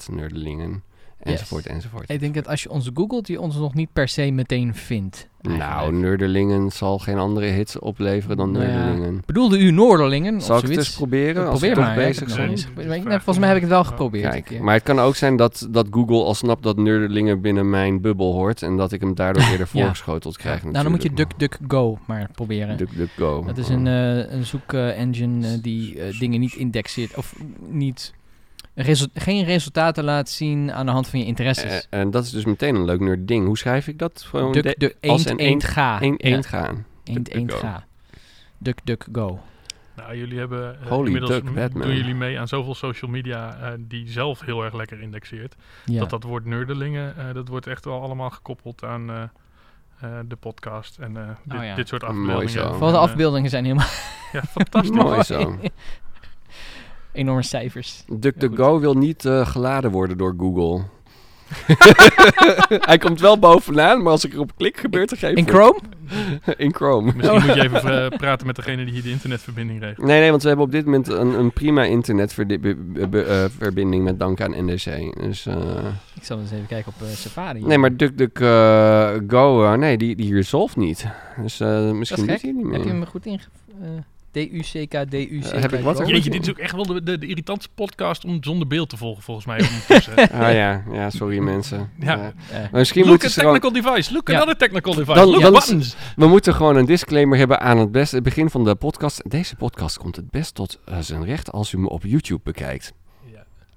@nerdelingen 0.09 0.83
enzovoort 1.19 1.65
enzovoort. 1.65 2.09
Ik 2.11 2.19
denk 2.19 2.33
dat 2.33 2.47
als 2.47 2.63
je 2.63 2.69
ons 2.69 2.89
googelt, 2.93 3.27
je 3.27 3.41
ons 3.41 3.55
nog 3.55 3.73
niet 3.73 3.93
per 3.93 4.07
se 4.07 4.31
meteen 4.31 4.75
vindt. 4.75 5.27
Nou. 5.41 5.93
Nerdelingen 5.93 6.71
zal 6.71 6.99
geen 6.99 7.17
andere 7.17 7.45
hits 7.45 7.79
opleveren 7.79 8.37
dan 8.37 8.51
Nou 8.51 8.65
Nerdelingen. 8.65 9.21
Bedoelde 9.25 9.59
u 9.59 9.71
Noorderlingen 9.71 10.41
Zal 10.41 10.55
of 10.55 10.63
ik 10.63 10.69
het 10.69 10.77
eens 10.77 10.95
proberen 10.95 11.47
als 11.47 11.59
Probeer 11.59 11.77
maar. 11.77 11.95
bezig 11.95 12.29
zijn? 12.29 12.57
Nee, 12.75 13.01
volgens 13.03 13.37
mij 13.37 13.47
heb 13.47 13.55
ik 13.55 13.61
het 13.63 13.71
wel 13.71 13.83
geprobeerd. 13.83 14.31
Kijk, 14.31 14.59
maar 14.59 14.73
het 14.73 14.83
kan 14.83 14.99
ook 14.99 15.15
zijn 15.15 15.35
dat, 15.35 15.67
dat 15.71 15.87
Google 15.91 16.23
al 16.23 16.33
snapt 16.33 16.63
dat 16.63 16.77
Nerdelingen 16.77 17.41
binnen 17.41 17.69
mijn 17.69 18.01
bubbel 18.01 18.33
hoort 18.33 18.61
en 18.61 18.77
dat 18.77 18.91
ik 18.91 19.01
hem 19.01 19.15
daardoor 19.15 19.43
eerder 19.51 19.67
Ja. 19.71 19.81
voorgeschoteld 19.81 20.37
krijg. 20.37 20.61
nou, 20.63 20.73
dan 20.73 20.91
moet 20.91 21.03
je 21.03 21.09
natuurlijk. 21.09 21.39
DuckDuckGo 21.39 21.97
maar 22.07 22.29
proberen. 22.31 22.77
DuckDuckGo. 22.77 23.43
Dat 23.45 23.57
is 23.57 23.69
een, 23.69 23.87
eh 23.87 24.31
een 24.31 24.45
zoekengine 24.45 25.61
die 25.61 25.99
eh, 26.01 26.19
dingen 26.19 26.39
niet 26.39 26.53
indexeert 26.53 27.15
of 27.15 27.35
niet 27.69 28.13
resu- 28.81 29.07
geen 29.13 29.43
resultaten 29.45 30.03
laat 30.03 30.29
zien 30.29 30.73
aan 30.73 30.85
de 30.85 30.91
hand 30.91 31.07
van 31.07 31.19
je 31.19 31.25
interesses. 31.25 31.87
Eh, 31.89 31.99
en 31.99 32.11
dat 32.11 32.23
is 32.23 32.29
dus 32.31 32.45
meteen 32.45 32.75
een 32.75 32.85
leuk 32.85 32.99
nerd 32.99 33.27
ding. 33.27 33.45
Hoe 33.45 33.57
schrijf 33.57 33.87
ik 33.87 33.99
dat? 33.99 34.25
Gewoon 34.29 34.51
Duck, 34.51 34.79
de- 34.79 34.95
als 35.01 35.25
eend, 35.25 35.29
een 35.39 35.45
eend, 35.45 35.63
ga. 35.63 35.99
Ja, 36.01 36.13
eend 36.17 36.45
gaan. 36.45 36.85
Eend, 37.03 37.29
eend, 37.29 37.53
ga. 37.53 37.85
Duck, 38.57 38.79
duck, 38.83 39.05
go. 39.11 39.39
Nou, 39.95 40.17
jullie 40.17 40.39
hebben 40.39 40.77
Holy 40.87 41.05
inmiddels 41.05 41.31
duck, 41.55 41.73
doen 41.73 41.95
jullie 41.95 42.15
mee 42.15 42.39
aan 42.39 42.47
zoveel 42.47 42.75
social 42.75 43.11
media 43.11 43.57
eh, 43.61 43.71
die 43.79 44.09
zelf 44.09 44.41
heel 44.41 44.63
erg 44.63 44.73
lekker 44.73 45.01
indexeert. 45.01 45.55
Ja. 45.85 45.99
Dat 45.99 46.09
dat 46.09 46.23
woord 46.23 46.45
nerdelingen, 46.45 47.17
eh, 47.17 47.33
dat 47.33 47.47
wordt 47.47 47.67
echt 47.67 47.85
wel 47.85 48.01
allemaal 48.01 48.29
gekoppeld 48.29 48.83
aan 48.83 49.09
eh, 49.09 49.21
eh, 50.01 50.09
de 50.25 50.35
podcast 50.35 50.97
en 50.97 51.17
eh, 51.17 51.27
dit, 51.43 51.57
Oh 51.59 51.65
ja. 51.65 51.75
dit 51.75 51.87
soort 51.87 52.03
afbeeldingen. 52.03 52.63
Vooral 52.73 52.91
de 52.91 52.97
En, 52.97 53.03
afbeeldingen 53.03 53.49
zijn 53.49 53.63
helemaal 53.63 53.87
ja, 54.31 54.41
fantastisch. 54.43 54.95
Mooi 54.95 55.23
zo. 55.23 55.55
enorme 57.11 57.43
cijfers. 57.43 58.03
DuckDuckGo 58.13 58.79
wil 58.79 58.93
niet 58.93 59.25
eh, 59.25 59.47
geladen 59.47 59.91
worden 59.91 60.17
door 60.17 60.33
Google. 60.37 60.83
Hij 62.89 62.97
komt 62.97 63.19
wel 63.19 63.39
bovenaan, 63.39 64.01
maar 64.01 64.11
als 64.11 64.25
ik 64.25 64.33
erop 64.33 64.51
klik, 64.57 64.77
gebeurt 64.79 65.11
er 65.11 65.17
geen... 65.17 65.35
In 65.35 65.47
Chrome? 65.47 65.79
In 66.57 66.73
Chrome. 66.75 67.11
Misschien 67.15 67.45
moet 67.45 67.55
je 67.55 67.63
even 67.63 68.03
eh, 68.11 68.17
praten 68.17 68.47
met 68.47 68.55
degene 68.55 68.83
die 68.85 68.93
hier 68.93 69.03
de 69.03 69.09
internetverbinding 69.09 69.79
regelt. 69.79 70.05
Nee, 70.07 70.19
nee, 70.19 70.29
want 70.29 70.41
we 70.41 70.47
hebben 70.47 70.65
op 70.65 70.71
dit 70.71 70.85
moment 70.85 71.07
een, 71.07 71.39
een 71.39 71.51
prima 71.51 71.83
internetverbinding 71.83 74.03
met 74.03 74.19
dank 74.19 74.41
aan 74.41 74.65
NDC. 74.65 75.13
Dus, 75.21 75.45
eh, 75.45 75.55
Ik 76.15 76.23
zal 76.23 76.39
eens 76.39 76.51
even 76.51 76.67
kijken 76.67 76.93
op 76.95 77.01
eh, 77.07 77.13
Safari. 77.13 77.65
nee, 77.65 77.77
maar 77.77 77.95
DuckDuckGo, 77.97 79.63
eh 79.63 79.73
nee, 79.73 79.97
die, 79.97 80.15
die 80.15 80.33
resolve 80.33 80.79
niet. 80.79 81.05
Dus 81.41 81.59
eh, 81.59 81.91
misschien 81.91 82.25
Dat 82.25 82.27
doet 82.27 82.35
is 82.35 82.41
hij 82.41 82.51
niet 82.51 82.63
Heb 82.71 82.81
je 82.81 82.87
meer. 82.87 82.93
hem 82.93 83.05
goed 83.05 83.25
inge... 83.25 83.39
D-U-C-K, 84.31 84.91
D-U-C-K. 85.09 85.45
Eh, 85.51 85.61
heb 85.61 85.73
ik 85.73 85.79
wat? 85.83 86.07
Jeetje, 86.07 86.29
dit 86.29 86.41
is 86.41 86.49
ook 86.49 86.57
echt 86.57 86.75
wel 86.75 86.85
de, 86.85 87.03
de, 87.03 87.17
de 87.17 87.27
irritantste 87.27 87.71
podcast 87.75 88.25
om 88.25 88.37
zonder 88.43 88.67
beeld 88.67 88.89
te 88.89 88.97
volgen, 88.97 89.23
volgens 89.23 89.45
mij. 89.45 89.59
Ah 90.31 90.53
ja, 90.53 90.83
ja, 90.91 91.09
sorry 91.09 91.37
mensen. 91.39 91.91
Ja. 91.99 92.05
Ja. 92.15 92.33
Maar 92.51 92.69
misschien 92.71 93.05
Look 93.05 93.23
at 93.23 93.31
gewoon... 93.31 93.53
technical 93.53 93.81
device. 93.81 94.13
Look 94.13 94.27
Ja. 94.27 94.35
another 94.35 94.57
technical 94.57 94.93
device. 94.95 95.13
Dan- 95.19 95.27
Look 95.29 95.41
dan 95.41 95.51
buttons. 95.53 95.95
We 96.15 96.27
moeten 96.27 96.53
gewoon 96.55 96.75
een 96.75 96.85
disclaimer 96.85 97.37
hebben 97.37 97.59
aan 97.59 97.77
het 97.77 97.91
best, 97.91 98.11
het 98.11 98.23
begin 98.23 98.49
van 98.49 98.63
de 98.63 98.75
podcast. 98.75 99.29
Deze 99.29 99.55
podcast 99.55 99.97
komt 99.97 100.15
het 100.15 100.31
best 100.31 100.55
tot 100.55 100.79
eh, 100.85 100.97
zijn 100.99 101.25
recht 101.25 101.51
als 101.51 101.71
u 101.73 101.77
me 101.77 101.89
op 101.89 102.03
YouTube 102.03 102.41
bekijkt. 102.43 102.93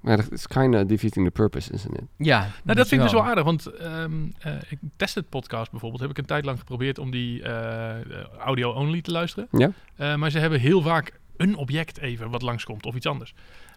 Ja. 0.03 0.09
Maar 0.09 0.17
dat 0.17 0.31
is 0.31 0.47
kind 0.47 0.75
of 0.75 0.83
defeating 0.83 1.25
the 1.25 1.31
purpose, 1.31 1.71
isn't 1.73 1.97
it? 1.97 2.03
ja, 2.17 2.39
Nou, 2.63 2.77
dat 2.77 2.87
vind 2.87 3.01
ik 3.01 3.07
dus 3.07 3.17
wel 3.17 3.25
aardig, 3.25 3.43
want 3.43 3.65
ehm 3.65 4.11
eh 4.39 4.53
ik 4.69 4.77
test 4.95 5.15
het 5.15 5.29
podcast 5.29 5.71
bijvoorbeeld. 5.71 6.01
Heb 6.01 6.09
ik 6.11 6.17
een 6.17 6.25
tijd 6.25 6.45
lang 6.45 6.59
geprobeerd 6.59 6.97
om 6.99 7.11
die 7.11 7.43
eh, 7.43 7.99
eh, 7.99 8.05
audio-only 8.39 9.01
te 9.01 9.11
luisteren. 9.11 9.47
Ja. 9.51 9.71
Eh, 9.95 10.15
maar 10.15 10.29
ze 10.31 10.39
hebben 10.39 10.59
heel 10.59 10.81
vaak 10.81 11.19
een 11.37 11.55
object 11.55 11.97
even 11.97 12.29
wat 12.29 12.41
langskomt 12.41 12.85
of 12.85 12.95
iets 12.95 13.05
anders. 13.05 13.33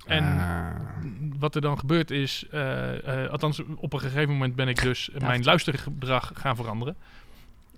En 0.07 0.25
Ah. 0.25 0.71
wat 1.39 1.55
er 1.55 1.61
dan 1.61 1.79
gebeurt 1.79 2.11
is, 2.11 2.45
eh, 2.51 3.23
eh, 3.25 3.31
althans 3.31 3.63
op 3.77 3.93
een 3.93 4.01
gegeven 4.01 4.29
moment 4.33 4.55
ben 4.55 4.69
ik 4.69 4.83
dus 4.83 5.11
Ja. 5.19 5.27
mijn 5.27 5.45
luistergedrag 5.45 6.31
gaan 6.35 6.57
veranderen. 6.57 6.97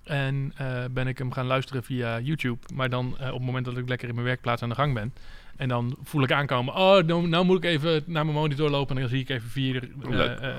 En 0.03 0.53
eh, 0.57 0.83
ben 0.91 1.07
ik 1.07 1.17
hem 1.17 1.31
gaan 1.31 1.45
luisteren 1.45 1.83
via 1.83 2.19
YouTube. 2.19 2.57
Maar 2.73 2.89
dan 2.89 3.15
eh, 3.19 3.27
op 3.27 3.33
het 3.37 3.45
moment 3.45 3.65
dat 3.65 3.77
ik 3.77 3.89
lekker 3.89 4.07
in 4.07 4.13
mijn 4.13 4.25
werkplaats 4.27 4.61
aan 4.63 4.69
de 4.69 4.75
gang 4.75 4.93
ben. 4.93 5.13
En 5.59 5.67
dan 5.67 5.97
voel 6.03 6.23
ik 6.23 6.31
aankomen, 6.31 6.73
oh, 6.75 7.03
nou, 7.03 7.27
nou 7.27 7.45
moet 7.45 7.57
ik 7.57 7.63
even 7.63 8.03
naar 8.05 8.25
mijn 8.25 8.37
monitor 8.37 8.69
lopen. 8.69 8.95
En 8.95 9.01
dan 9.01 9.11
zie 9.11 9.19
ik 9.19 9.29
even 9.29 9.49
vier, 9.49 9.89
eh, 10.01 10.09
Leuk. 10.09 10.39
eh, 10.39 10.49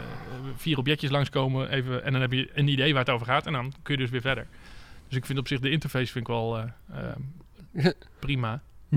vier 0.57 0.79
objectjes 0.79 1.11
langskomen. 1.11 1.71
Even, 1.71 2.05
en 2.05 2.13
dan 2.13 2.21
heb 2.21 2.33
je 2.33 2.51
een 2.55 2.69
idee 2.69 2.93
waar 2.93 3.05
het 3.05 3.15
over 3.15 3.27
gaat. 3.27 3.47
En 3.47 3.53
dan 3.53 3.73
kun 3.83 3.95
je 3.95 4.01
dus 4.01 4.11
weer 4.11 4.21
verder. 4.21 4.47
Dus 5.09 5.17
ik 5.19 5.27
vind 5.27 5.39
op 5.39 5.49
zich 5.49 5.61
de 5.61 5.71
interface 5.71 6.13
vind 6.13 6.29
ik 6.29 6.35
wel 6.35 6.59
eh, 6.59 6.65
eh, 7.73 7.93
prima. 8.19 8.63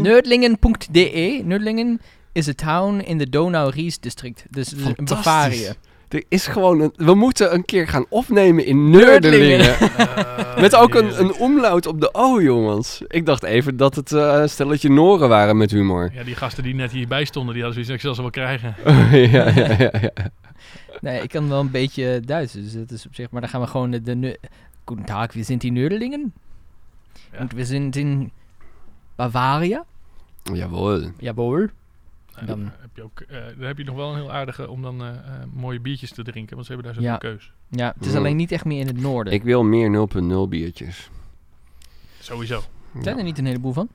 Nerdlingen.de. 0.00 1.42
Nerdlingen 1.44 2.00
is 2.32 2.48
a 2.48 2.52
town 2.54 2.98
in 2.98 3.18
de 3.18 3.28
Donau-Ries 3.28 3.98
district. 4.00 4.44
Dus. 4.50 4.74
Bavarië. 5.04 5.72
Er 6.12 6.24
is 6.28 6.46
gewoon 6.46 6.80
een, 6.80 6.92
we 6.96 7.14
moeten 7.14 7.54
een 7.54 7.64
keer 7.64 7.88
gaan 7.88 8.04
opnemen 8.08 8.66
in 8.66 8.90
Nerdelingen. 8.90 9.76
Met 10.60 10.76
ook 10.76 10.94
een, 10.94 11.20
een 11.20 11.34
omlaut 11.34 11.86
op 11.86 12.00
de 12.00 12.14
O, 12.14 12.40
jongens. 12.40 13.02
Ik 13.06 13.26
dacht 13.26 13.42
even 13.42 13.76
dat 13.76 13.94
het 13.94 14.12
eh, 14.12 14.38
een 14.40 14.48
stelletje 14.48 14.90
Noren 14.90 15.28
waren 15.28 15.56
met 15.56 15.70
humor. 15.70 16.10
Ja, 16.14 16.22
die 16.22 16.34
gasten 16.34 16.62
die 16.62 16.74
net 16.74 16.92
hierbij 16.92 17.24
stonden, 17.24 17.54
die 17.54 17.62
hadden 17.62 17.84
zoiets, 17.84 18.02
ik 18.02 18.08
zal 18.08 18.14
ze 18.14 18.20
wel 18.20 18.30
krijgen. 18.30 18.74
ja, 19.32 19.48
ja, 19.48 19.76
ja, 19.78 19.90
ja. 20.00 20.30
Nee, 21.00 21.22
ik 21.22 21.28
kan 21.28 21.48
wel 21.48 21.60
een 21.60 21.70
beetje 21.70 22.20
Duits, 22.24 22.52
dus 22.52 22.72
dat 22.72 22.90
is 22.90 23.06
op 23.06 23.14
zich... 23.14 23.30
Maar 23.30 23.40
dan 23.40 23.50
gaan 23.50 23.60
we 23.60 23.66
gewoon 23.66 23.90
de... 23.90 24.02
de 24.02 24.38
Tag, 25.04 25.32
we 25.32 25.42
sind 25.42 25.64
in 25.64 25.72
Nerdlingen. 25.72 26.32
Ja. 27.32 27.38
En 27.38 27.48
we 27.54 27.64
sind 27.64 27.96
in 27.96 28.32
Bavaria. 29.16 29.84
Jawohl. 30.42 31.10
Jawohl. 31.18 31.68
En 32.36 32.46
Dan- 32.46 32.60
dan, 32.60 32.72
heb 32.80 32.90
je 32.94 33.02
ook, 33.02 33.20
eh, 33.20 33.38
dan 33.58 33.66
heb 33.66 33.78
je 33.78 33.84
nog 33.84 33.96
wel 33.96 34.08
een 34.10 34.16
heel 34.16 34.32
aardige 34.32 34.68
om 34.70 34.82
dan 34.82 35.02
eh, 35.02 35.08
eh, 35.08 35.16
mooie 35.52 35.80
biertjes 35.80 36.12
te 36.12 36.22
drinken, 36.22 36.54
want 36.54 36.66
ze 36.66 36.72
hebben 36.72 36.92
daar 36.92 37.02
zoveel 37.02 37.18
Ja. 37.28 37.34
keus. 37.34 37.52
Ja, 37.68 37.92
het 37.96 38.04
is 38.06 38.12
Mm. 38.12 38.18
alleen 38.18 38.36
niet 38.36 38.52
echt 38.52 38.64
meer 38.64 38.80
in 38.80 38.86
het 38.86 39.00
noorden. 39.00 39.32
Ik 39.32 39.42
wil 39.42 39.62
meer 39.62 39.90
0.0 39.90 40.48
biertjes. 40.48 41.10
Sowieso. 42.20 42.62
Zijn 43.00 43.18
er 43.18 43.24
niet 43.24 43.38
een 43.38 43.46
heleboel 43.46 43.72
van? 43.72 43.88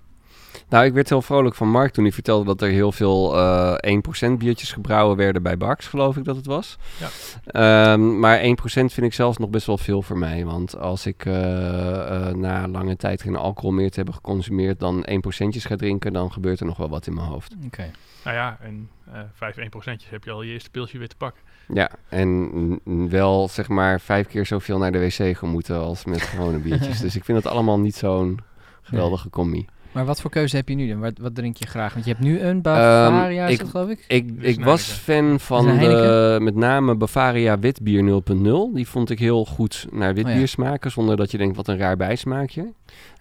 Nou, 0.69 0.85
ik 0.85 0.93
werd 0.93 1.09
heel 1.09 1.21
vrolijk 1.21 1.55
van 1.55 1.69
Mark 1.69 1.91
toen 1.91 2.03
hij 2.03 2.13
vertelde 2.13 2.45
dat 2.45 2.61
er 2.61 2.69
heel 2.69 2.91
veel 2.91 3.37
eh 3.37 4.27
1% 4.27 4.31
biertjes 4.37 4.71
gebrouwen 4.71 5.17
werden 5.17 5.43
bij 5.43 5.57
Bax, 5.57 5.87
geloof 5.87 6.17
ik 6.17 6.23
dat 6.23 6.35
het 6.35 6.45
was. 6.45 6.77
Ja. 6.99 7.09
Ehm, 7.45 8.19
maar 8.19 8.39
1% 8.39 8.93
vind 8.93 9.01
ik 9.05 9.13
zelfs 9.13 9.37
nog 9.37 9.49
best 9.49 9.65
wel 9.65 9.77
veel 9.77 10.01
voor 10.01 10.17
mij. 10.17 10.45
Want 10.45 10.77
als 10.77 11.05
ik 11.05 11.25
eh, 11.25 12.27
eh, 12.27 12.35
na 12.35 12.67
lange 12.67 12.95
tijd 12.95 13.21
geen 13.21 13.35
alcohol 13.35 13.71
meer 13.71 13.89
te 13.89 13.95
hebben 13.95 14.13
geconsumeerd, 14.13 14.79
dan 14.79 15.05
1%'tjes 15.09 15.65
ga 15.65 15.75
drinken, 15.75 16.13
dan 16.13 16.31
gebeurt 16.31 16.59
er 16.59 16.65
nog 16.65 16.77
wel 16.77 16.89
wat 16.89 17.07
in 17.07 17.13
mijn 17.13 17.27
hoofd. 17.27 17.55
Oké. 17.65 17.91
Nou 18.23 18.35
ja, 18.35 18.57
en 18.61 18.89
eh 19.11 19.19
5 19.33 19.57
1 19.57 19.69
procentjes 19.69 20.11
heb 20.11 20.23
je 20.23 20.31
al 20.31 20.41
je 20.41 20.51
eerste 20.51 20.69
pilsje 20.69 20.97
weer 20.97 21.07
te 21.07 21.15
pakken. 21.15 21.41
Ja, 21.73 21.91
en 22.09 23.09
wel 23.09 23.47
zeg 23.47 23.67
maar 23.67 23.99
vijf 23.99 24.27
keer 24.27 24.45
zoveel 24.45 24.77
naar 24.77 24.91
de 24.91 24.99
wc 24.99 25.37
gemoeten 25.37 25.79
als 25.79 26.05
met 26.05 26.21
gewone 26.21 26.57
biertjes. 26.57 26.99
dus 27.05 27.15
ik 27.15 27.23
vind 27.23 27.37
het 27.37 27.47
allemaal 27.47 27.79
niet 27.79 27.95
zo'n 27.95 28.39
geweldige 28.81 29.29
combi. 29.29 29.67
Maar 29.97 30.05
wat 30.05 30.21
voor 30.21 30.31
keuze 30.31 30.55
heb 30.55 30.69
je 30.69 30.75
nu 30.75 30.87
dan? 30.87 30.99
Wat, 30.99 31.17
wat 31.21 31.35
drink 31.35 31.57
je 31.57 31.65
graag? 31.67 31.93
Want 31.93 32.05
je 32.05 32.11
hebt 32.11 32.23
nu 32.23 32.39
een 32.39 32.61
Bavaria, 32.61 33.39
Ehm, 33.41 33.47
is 33.47 33.53
ik- 33.53 33.59
dat, 33.59 33.69
geloof 33.69 33.89
ik? 33.89 34.05
Ik, 34.07 34.29
ik 34.39 34.63
was 34.63 34.83
fan 34.83 35.39
van 35.39 35.65
de, 35.65 35.71
Heineken? 35.71 36.43
met 36.43 36.55
name 36.55 36.95
Bavaria 36.95 37.59
witbier 37.59 38.03
0.0. 38.03 38.71
Die 38.73 38.87
vond 38.87 39.09
ik 39.09 39.19
heel 39.19 39.45
goed 39.45 39.87
naar 39.91 40.13
witbier 40.13 40.33
Oh 40.33 40.39
ja. 40.39 40.45
smaken, 40.45 40.91
zonder 40.91 41.17
dat 41.17 41.31
je 41.31 41.37
denkt 41.37 41.55
wat 41.55 41.67
een 41.67 41.77
raar 41.77 41.97
bijsmaakje. 41.97 42.61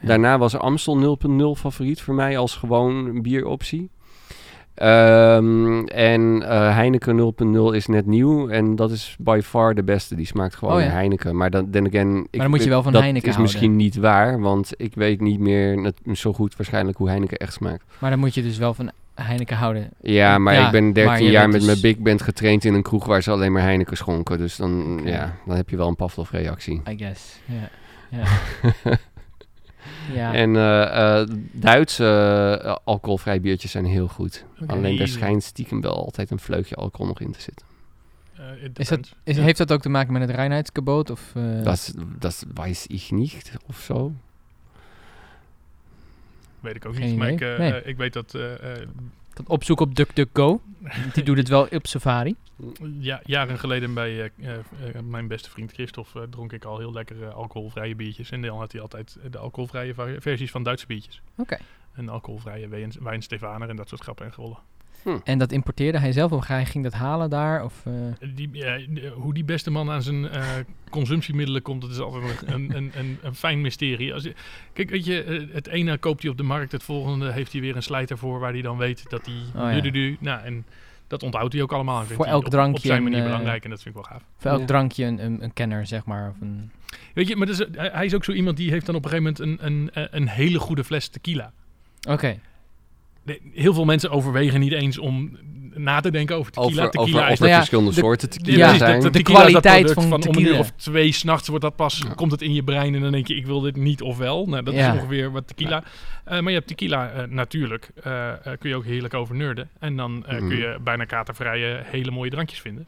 Ja. 0.00 0.06
Daarna 0.06 0.38
was 0.38 0.56
Amstel 0.56 1.18
0.0 1.56 1.60
favoriet 1.60 2.00
voor 2.00 2.14
mij 2.14 2.38
als 2.38 2.56
gewoon 2.56 3.22
bieroptie. 3.22 3.90
Ehm, 4.76 5.84
en 5.86 6.42
eh, 6.42 6.74
Heineken 6.74 7.16
0.0 7.70 7.74
is 7.74 7.86
net 7.86 8.06
nieuw 8.06 8.48
en 8.48 8.76
dat 8.76 8.90
is 8.90 9.16
by 9.18 9.40
far 9.44 9.74
de 9.74 9.84
beste. 9.84 10.14
Die 10.14 10.26
smaakt 10.26 10.54
gewoon 10.54 10.74
Oh 10.74 10.80
ja. 10.80 10.88
Heineken. 10.88 11.36
Maar 11.36 11.50
dan, 11.50 11.70
then 11.70 11.86
again, 11.86 12.26
ik, 12.30 12.40
dan 12.40 12.50
moet 12.50 12.62
je 12.64 12.68
wel 12.68 12.82
van 12.82 12.92
dat 12.92 13.02
Heineken 13.02 13.28
is 13.28 13.34
houden. 13.34 13.54
misschien 13.54 13.76
niet 13.76 13.96
waar, 13.96 14.40
want 14.40 14.72
ik 14.76 14.94
weet 14.94 15.20
niet 15.20 15.38
meer 15.40 15.80
net, 15.80 15.94
zo 16.12 16.32
goed 16.32 16.56
waarschijnlijk 16.56 16.98
hoe 16.98 17.08
Heineken 17.08 17.36
echt 17.36 17.52
smaakt. 17.52 17.84
Maar 17.98 18.10
dan 18.10 18.18
moet 18.18 18.34
je 18.34 18.42
dus 18.42 18.58
wel 18.58 18.74
van 18.74 18.90
Heineken 19.14 19.56
houden. 19.56 19.90
Ja, 20.00 20.38
maar 20.38 20.54
Ja, 20.54 20.66
ik 20.66 20.72
ben 20.72 20.84
maar 20.84 20.92
13 20.94 21.24
je 21.24 21.30
jaar 21.30 21.48
met 21.48 21.54
dus- 21.60 21.66
mijn 21.66 21.80
big 21.80 21.98
band 21.98 22.22
getraind 22.22 22.64
in 22.64 22.74
een 22.74 22.82
kroeg 22.82 23.06
waar 23.06 23.22
ze 23.22 23.30
alleen 23.30 23.52
maar 23.52 23.62
Heineken 23.62 23.96
schonken. 23.96 24.38
Dus 24.38 24.56
dan, 24.56 25.00
ja, 25.04 25.34
dan 25.46 25.56
heb 25.56 25.70
je 25.70 25.76
wel 25.76 25.88
een 25.88 25.96
Pavlov-reactie. 25.96 26.82
I 26.88 26.96
guess. 26.96 27.40
Ja. 27.44 27.68
Ja. 28.18 28.24
ja. 30.12 30.34
En 30.34 30.56
eh, 30.56 31.20
eh, 31.20 31.28
Duitse 31.52 32.60
eh, 32.62 32.76
alcoholvrij 32.84 33.40
biertjes 33.40 33.70
zijn 33.70 33.84
heel 33.84 34.08
goed. 34.08 34.44
Alleen 34.66 34.96
daar 34.96 35.08
schijnt 35.08 35.42
stiekem 35.42 35.80
wel 35.80 35.96
altijd 35.96 36.30
een 36.30 36.38
vleugje 36.38 36.74
alcohol 36.74 37.06
nog 37.06 37.20
in 37.20 37.32
te 37.32 37.40
zitten. 37.40 37.66
Eh, 38.36 38.64
it 38.64 38.78
Is 38.78 38.88
dat, 38.88 39.14
is, 39.24 39.36
Ja. 39.36 39.42
Heeft 39.42 39.58
dat 39.58 39.72
ook 39.72 39.80
te 39.82 39.88
maken 39.88 40.12
met 40.12 40.22
het 40.22 40.30
reinheidsgebod? 40.30 41.10
Of, 41.10 41.32
eh, 41.34 41.62
Dat, 41.62 41.94
dat 42.18 42.46
weiß 42.54 42.86
ich 42.86 43.10
niet 43.10 43.52
of 43.66 43.80
zo. 43.80 44.12
Weet 46.60 46.76
ik 46.76 46.86
ook 46.86 46.94
Geen 46.94 47.08
niet. 47.08 47.18
Maar 47.18 47.28
ik, 47.28 47.40
idee. 47.40 47.58
Nee. 47.58 47.82
ik 47.82 47.96
weet 47.96 48.12
dat 48.12 48.34
eh, 48.34 48.42
dat 49.36 49.48
opzoeken 49.48 49.86
op 49.86 49.94
DuckDuckGo. 49.94 50.60
Die 51.14 51.24
doet 51.24 51.36
het 51.36 51.48
wel 51.48 51.66
op 51.70 51.86
Safari. 51.86 52.34
ja, 52.98 53.20
jaren 53.24 53.58
geleden 53.58 53.94
bij 53.94 54.22
eh, 54.22 54.54
eh, 54.54 54.58
eh, 54.94 55.02
mijn 55.02 55.28
beste 55.28 55.50
vriend 55.50 55.72
Christophe 55.72 56.28
dronk 56.28 56.52
ik 56.52 56.64
al 56.64 56.78
heel 56.78 56.92
lekkere 56.92 57.30
alcoholvrije 57.30 57.94
biertjes. 57.94 58.30
En 58.30 58.42
dan 58.42 58.58
had 58.58 58.72
hij 58.72 58.80
altijd 58.80 59.18
de 59.30 59.38
alcoholvrije 59.38 59.94
versies 60.18 60.50
van 60.50 60.62
Duitse 60.62 60.86
biertjes. 60.86 61.22
Oké. 61.36 61.58
Een 61.94 62.08
alcoholvrije 62.08 62.68
wijn, 62.68 62.92
wijn 63.00 63.22
Stefaner 63.22 63.68
en 63.68 63.76
dat 63.76 63.88
soort 63.88 64.02
grappen 64.02 64.26
en 64.26 64.32
rollen. 64.36 64.58
En 65.24 65.38
dat 65.38 65.52
importeerde 65.52 65.98
hij 65.98 66.12
zelf 66.12 66.32
of 66.32 66.46
hij 66.46 66.64
ging 66.66 66.84
dat 66.84 66.92
halen 66.92 67.30
daar? 67.30 67.64
Of, 67.64 67.82
eh, 67.84 67.92
Die, 68.34 68.50
hoe 69.14 69.34
die 69.34 69.44
beste 69.44 69.70
man 69.70 69.90
aan 69.90 70.02
zijn 70.02 70.28
eh, 70.28 70.42
consumptiemiddelen 70.90 71.62
komt, 71.62 71.80
dat 71.80 71.90
is 71.90 71.98
altijd 71.98 72.42
een, 72.46 72.76
een, 72.76 72.90
een, 72.94 73.18
een 73.22 73.34
fijn 73.34 73.60
mysterie. 73.60 74.14
Als 74.14 74.22
je, 74.22 74.34
kijk, 74.72 74.90
weet 74.90 75.04
je, 75.04 75.22
eh, 75.22 75.54
het 75.54 75.66
ene 75.66 75.98
koopt 75.98 76.22
hij 76.22 76.30
op 76.30 76.36
de 76.36 76.42
markt, 76.42 76.72
het 76.72 76.82
volgende 76.82 77.32
heeft 77.32 77.52
hij 77.52 77.60
weer 77.60 77.76
een 77.76 77.82
slijter 77.82 78.18
voor 78.18 78.38
waar 78.40 78.52
hij 78.52 78.62
dan 78.62 78.76
weet 78.76 79.10
dat 79.10 79.26
hij... 79.26 79.62
Oh 79.64 79.72
ja. 79.72 79.80
du- 79.80 79.80
du- 79.80 79.90
du- 79.90 80.16
nou, 80.20 80.42
en 80.44 80.64
dat 81.06 81.22
onthoudt 81.22 81.52
hij 81.52 81.62
ook 81.62 81.72
allemaal. 81.72 81.98
vindt 82.00 82.14
Voor 82.14 82.24
elk 82.26 82.44
op- 82.44 82.50
drankje 82.50 82.78
Op 82.78 82.84
zijn 82.86 83.02
manier 83.02 83.18
een, 83.18 83.24
belangrijk 83.24 83.64
en 83.64 83.70
dat 83.70 83.82
vind 83.82 83.96
ik 83.96 84.02
wel 84.02 84.10
gaaf. 84.12 84.22
voor 84.38 84.50
elk 84.50 84.60
Ja. 84.60 84.66
drankje 84.66 85.04
een, 85.04 85.24
een, 85.24 85.42
een 85.42 85.52
kenner, 85.52 85.86
zeg 85.86 86.04
maar. 86.04 86.28
Of 86.30 86.40
een, 86.40 86.70
Weet 87.14 87.28
je, 87.28 87.36
maar 87.36 87.46
dus, 87.46 87.58
hij 87.58 87.90
hij 87.92 88.04
is 88.04 88.14
ook 88.14 88.24
zo 88.24 88.32
iemand 88.32 88.56
die 88.56 88.70
heeft 88.70 88.86
dan 88.86 88.94
op 88.94 89.04
een 89.04 89.10
gegeven 89.10 89.36
moment 89.40 89.62
een, 89.62 89.90
een, 89.94 90.08
een 90.16 90.28
hele 90.28 90.58
goede 90.58 90.84
fles 90.84 91.08
tequila. 91.08 91.52
Oké. 92.08 92.38
Heel 93.54 93.74
veel 93.74 93.84
mensen 93.84 94.10
overwegen 94.10 94.60
niet 94.60 94.72
eens 94.72 94.98
om 94.98 95.38
na 95.74 96.00
te 96.00 96.10
denken 96.10 96.36
over 96.36 96.52
tequila. 96.52 96.80
Over, 96.82 96.90
tequila 96.90 97.18
over 97.20 97.32
is 97.32 97.38
er 97.38 97.38
Nou 97.38 97.50
ja, 97.50 97.56
verschillende 97.56 97.90
de- 97.90 97.96
soorten 98.00 98.30
tequila 98.30 98.76
zijn. 98.76 99.00
De 99.00 99.10
tequila 99.10 99.38
kwaliteit 99.40 99.92
van 99.92 100.04
om 100.04 100.12
een 100.12 100.18
uur 100.18 100.32
tequila. 100.32 100.58
of 100.58 100.70
twee 100.70 101.12
s'nachts 101.12 101.48
wordt 101.48 101.62
dat 101.64 101.76
pas, 101.76 102.02
Ja. 102.06 102.14
komt 102.14 102.30
het 102.32 102.42
in 102.42 102.54
je 102.54 102.62
brein 102.62 102.94
en 102.94 103.00
dan 103.00 103.12
denk 103.12 103.26
je, 103.26 103.34
ik 103.36 103.46
wil 103.46 103.60
dit 103.60 103.76
niet 103.76 104.02
of 104.02 104.16
wel. 104.18 104.46
Nou, 104.46 104.62
dat 104.62 104.74
Ja. 104.74 104.92
is 104.92 104.98
ongeveer 105.00 105.30
wat 105.32 105.46
tequila. 105.48 105.82
Eh, 106.24 106.40
maar 106.40 106.48
je 106.52 106.56
hebt 106.56 106.66
tequila 106.68 107.10
eh, 107.10 107.24
natuurlijk, 107.28 107.90
eh, 108.02 108.28
eh, 108.32 108.38
kun 108.58 108.68
je 108.70 108.76
ook 108.76 108.84
heerlijk 108.84 109.14
over 109.14 109.34
nerden. 109.34 109.68
En 109.78 109.96
dan 109.96 110.26
eh, 110.26 110.38
Mhm. 110.38 110.48
kun 110.48 110.56
je 110.56 110.76
bijna 110.84 111.04
katervrije 111.04 111.80
hele 111.84 112.10
mooie 112.10 112.30
drankjes 112.30 112.60
vinden. 112.60 112.86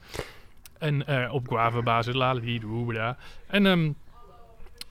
En 0.78 1.06
eh, 1.06 1.32
op 1.34 1.48
guava 1.48 1.82
basis, 1.82 2.14
doebeda. 2.60 3.16
En 3.46 3.66
ehm, 3.66 3.90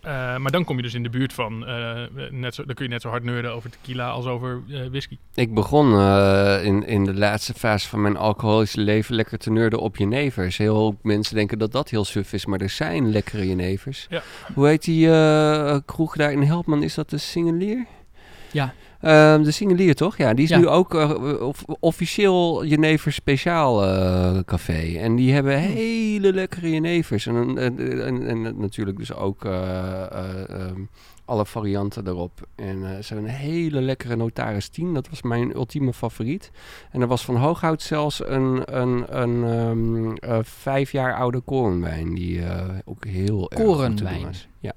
eh, 0.02 0.38
maar 0.38 0.52
dan 0.52 0.64
kom 0.64 0.76
je 0.76 0.82
dus 0.82 0.94
in 0.94 1.04
de 1.04 1.10
buurt 1.10 1.34
van, 1.34 1.68
eh, 1.68 2.02
net 2.30 2.56
zo, 2.56 2.66
dan 2.66 2.76
kun 2.76 2.86
je 2.86 2.92
net 2.92 3.02
zo 3.02 3.10
hard 3.10 3.24
nerden 3.24 3.52
over 3.54 3.70
tequila 3.70 4.10
als 4.10 4.26
over 4.26 4.62
eh, 4.70 4.80
whisky. 4.90 5.18
Ik 5.34 5.54
begon 5.54 5.94
eh, 6.00 6.66
in, 6.66 6.86
in 6.86 7.04
de 7.04 7.14
laatste 7.14 7.54
fase 7.54 7.88
van 7.88 8.02
mijn 8.02 8.18
alcoholische 8.18 8.80
leven 8.82 9.16
lekker 9.16 9.38
te 9.38 9.52
nerden 9.52 9.80
op 9.80 9.98
jenevers. 9.98 10.58
Heel 10.58 10.76
veel 10.76 10.98
mensen 11.02 11.36
denken 11.36 11.60
dat 11.60 11.72
dat 11.72 11.90
heel 11.90 12.06
suf 12.06 12.34
is, 12.34 12.46
maar 12.46 12.62
er 12.62 12.70
zijn 12.70 13.12
lekkere 13.12 13.48
jenevers. 13.48 14.08
Ja. 14.10 14.22
Hoe 14.54 14.68
heet 14.68 14.84
die 14.84 15.10
eh, 15.12 15.78
kroeg 15.86 16.16
daar 16.16 16.32
in 16.32 16.42
Helpman? 16.42 16.84
Is 16.84 16.94
dat 16.94 17.10
de 17.10 17.18
Singelier? 17.18 17.86
Ja. 18.52 18.74
Ehm, 19.08 19.44
de 19.44 19.52
Singelier 19.52 19.96
toch? 19.96 20.18
Ja, 20.18 20.34
die 20.34 20.44
is 20.44 20.50
Ja. 20.50 20.58
nu 20.58 20.68
ook 20.68 20.96
eh, 20.96 21.42
of- 21.48 21.64
officieel 21.80 22.66
Jenever 22.66 23.12
speciaal 23.14 23.84
eh, 23.86 24.40
café. 24.46 24.98
En 24.98 25.16
die 25.16 25.34
hebben 25.34 25.62
Hm. 25.64 25.68
hele 25.72 26.34
lekkere 26.34 26.70
Jenevers. 26.72 27.26
En, 27.26 27.58
en, 27.58 28.02
en, 28.06 28.28
en, 28.28 28.60
natuurlijk 28.60 28.98
dus 28.98 29.14
ook 29.14 29.46
eh, 29.46 30.02
eh, 30.04 30.50
ehm, 30.50 30.82
alle 31.26 31.46
varianten 31.46 32.08
erop. 32.08 32.48
En 32.56 32.84
eh 32.96 33.04
zo'n 33.04 33.26
hele 33.26 33.82
lekkere 33.82 34.16
Notaris 34.16 34.68
10, 34.70 34.94
dat 34.94 35.10
was 35.10 35.22
mijn 35.22 35.56
ultieme 35.56 35.94
favoriet. 35.94 36.52
En 36.92 37.02
er 37.02 37.08
was 37.08 37.26
van 37.26 37.36
Hooghout 37.36 37.82
zelfs 37.82 38.22
een, 38.28 38.62
een, 38.82 39.22
een 39.22 39.44
ehm, 39.44 40.16
eh, 40.16 40.40
vijf 40.44 40.92
jaar 40.92 41.16
oude 41.16 41.40
korenwijn, 41.40 42.14
die 42.16 42.42
ook 42.86 43.06
heel 43.06 43.52
erg 43.52 43.62
goed 43.62 43.78
te 43.78 43.86
doen 43.86 43.96
Korenwijn. 43.96 44.22
was. 44.26 44.48
Ja. 44.60 44.74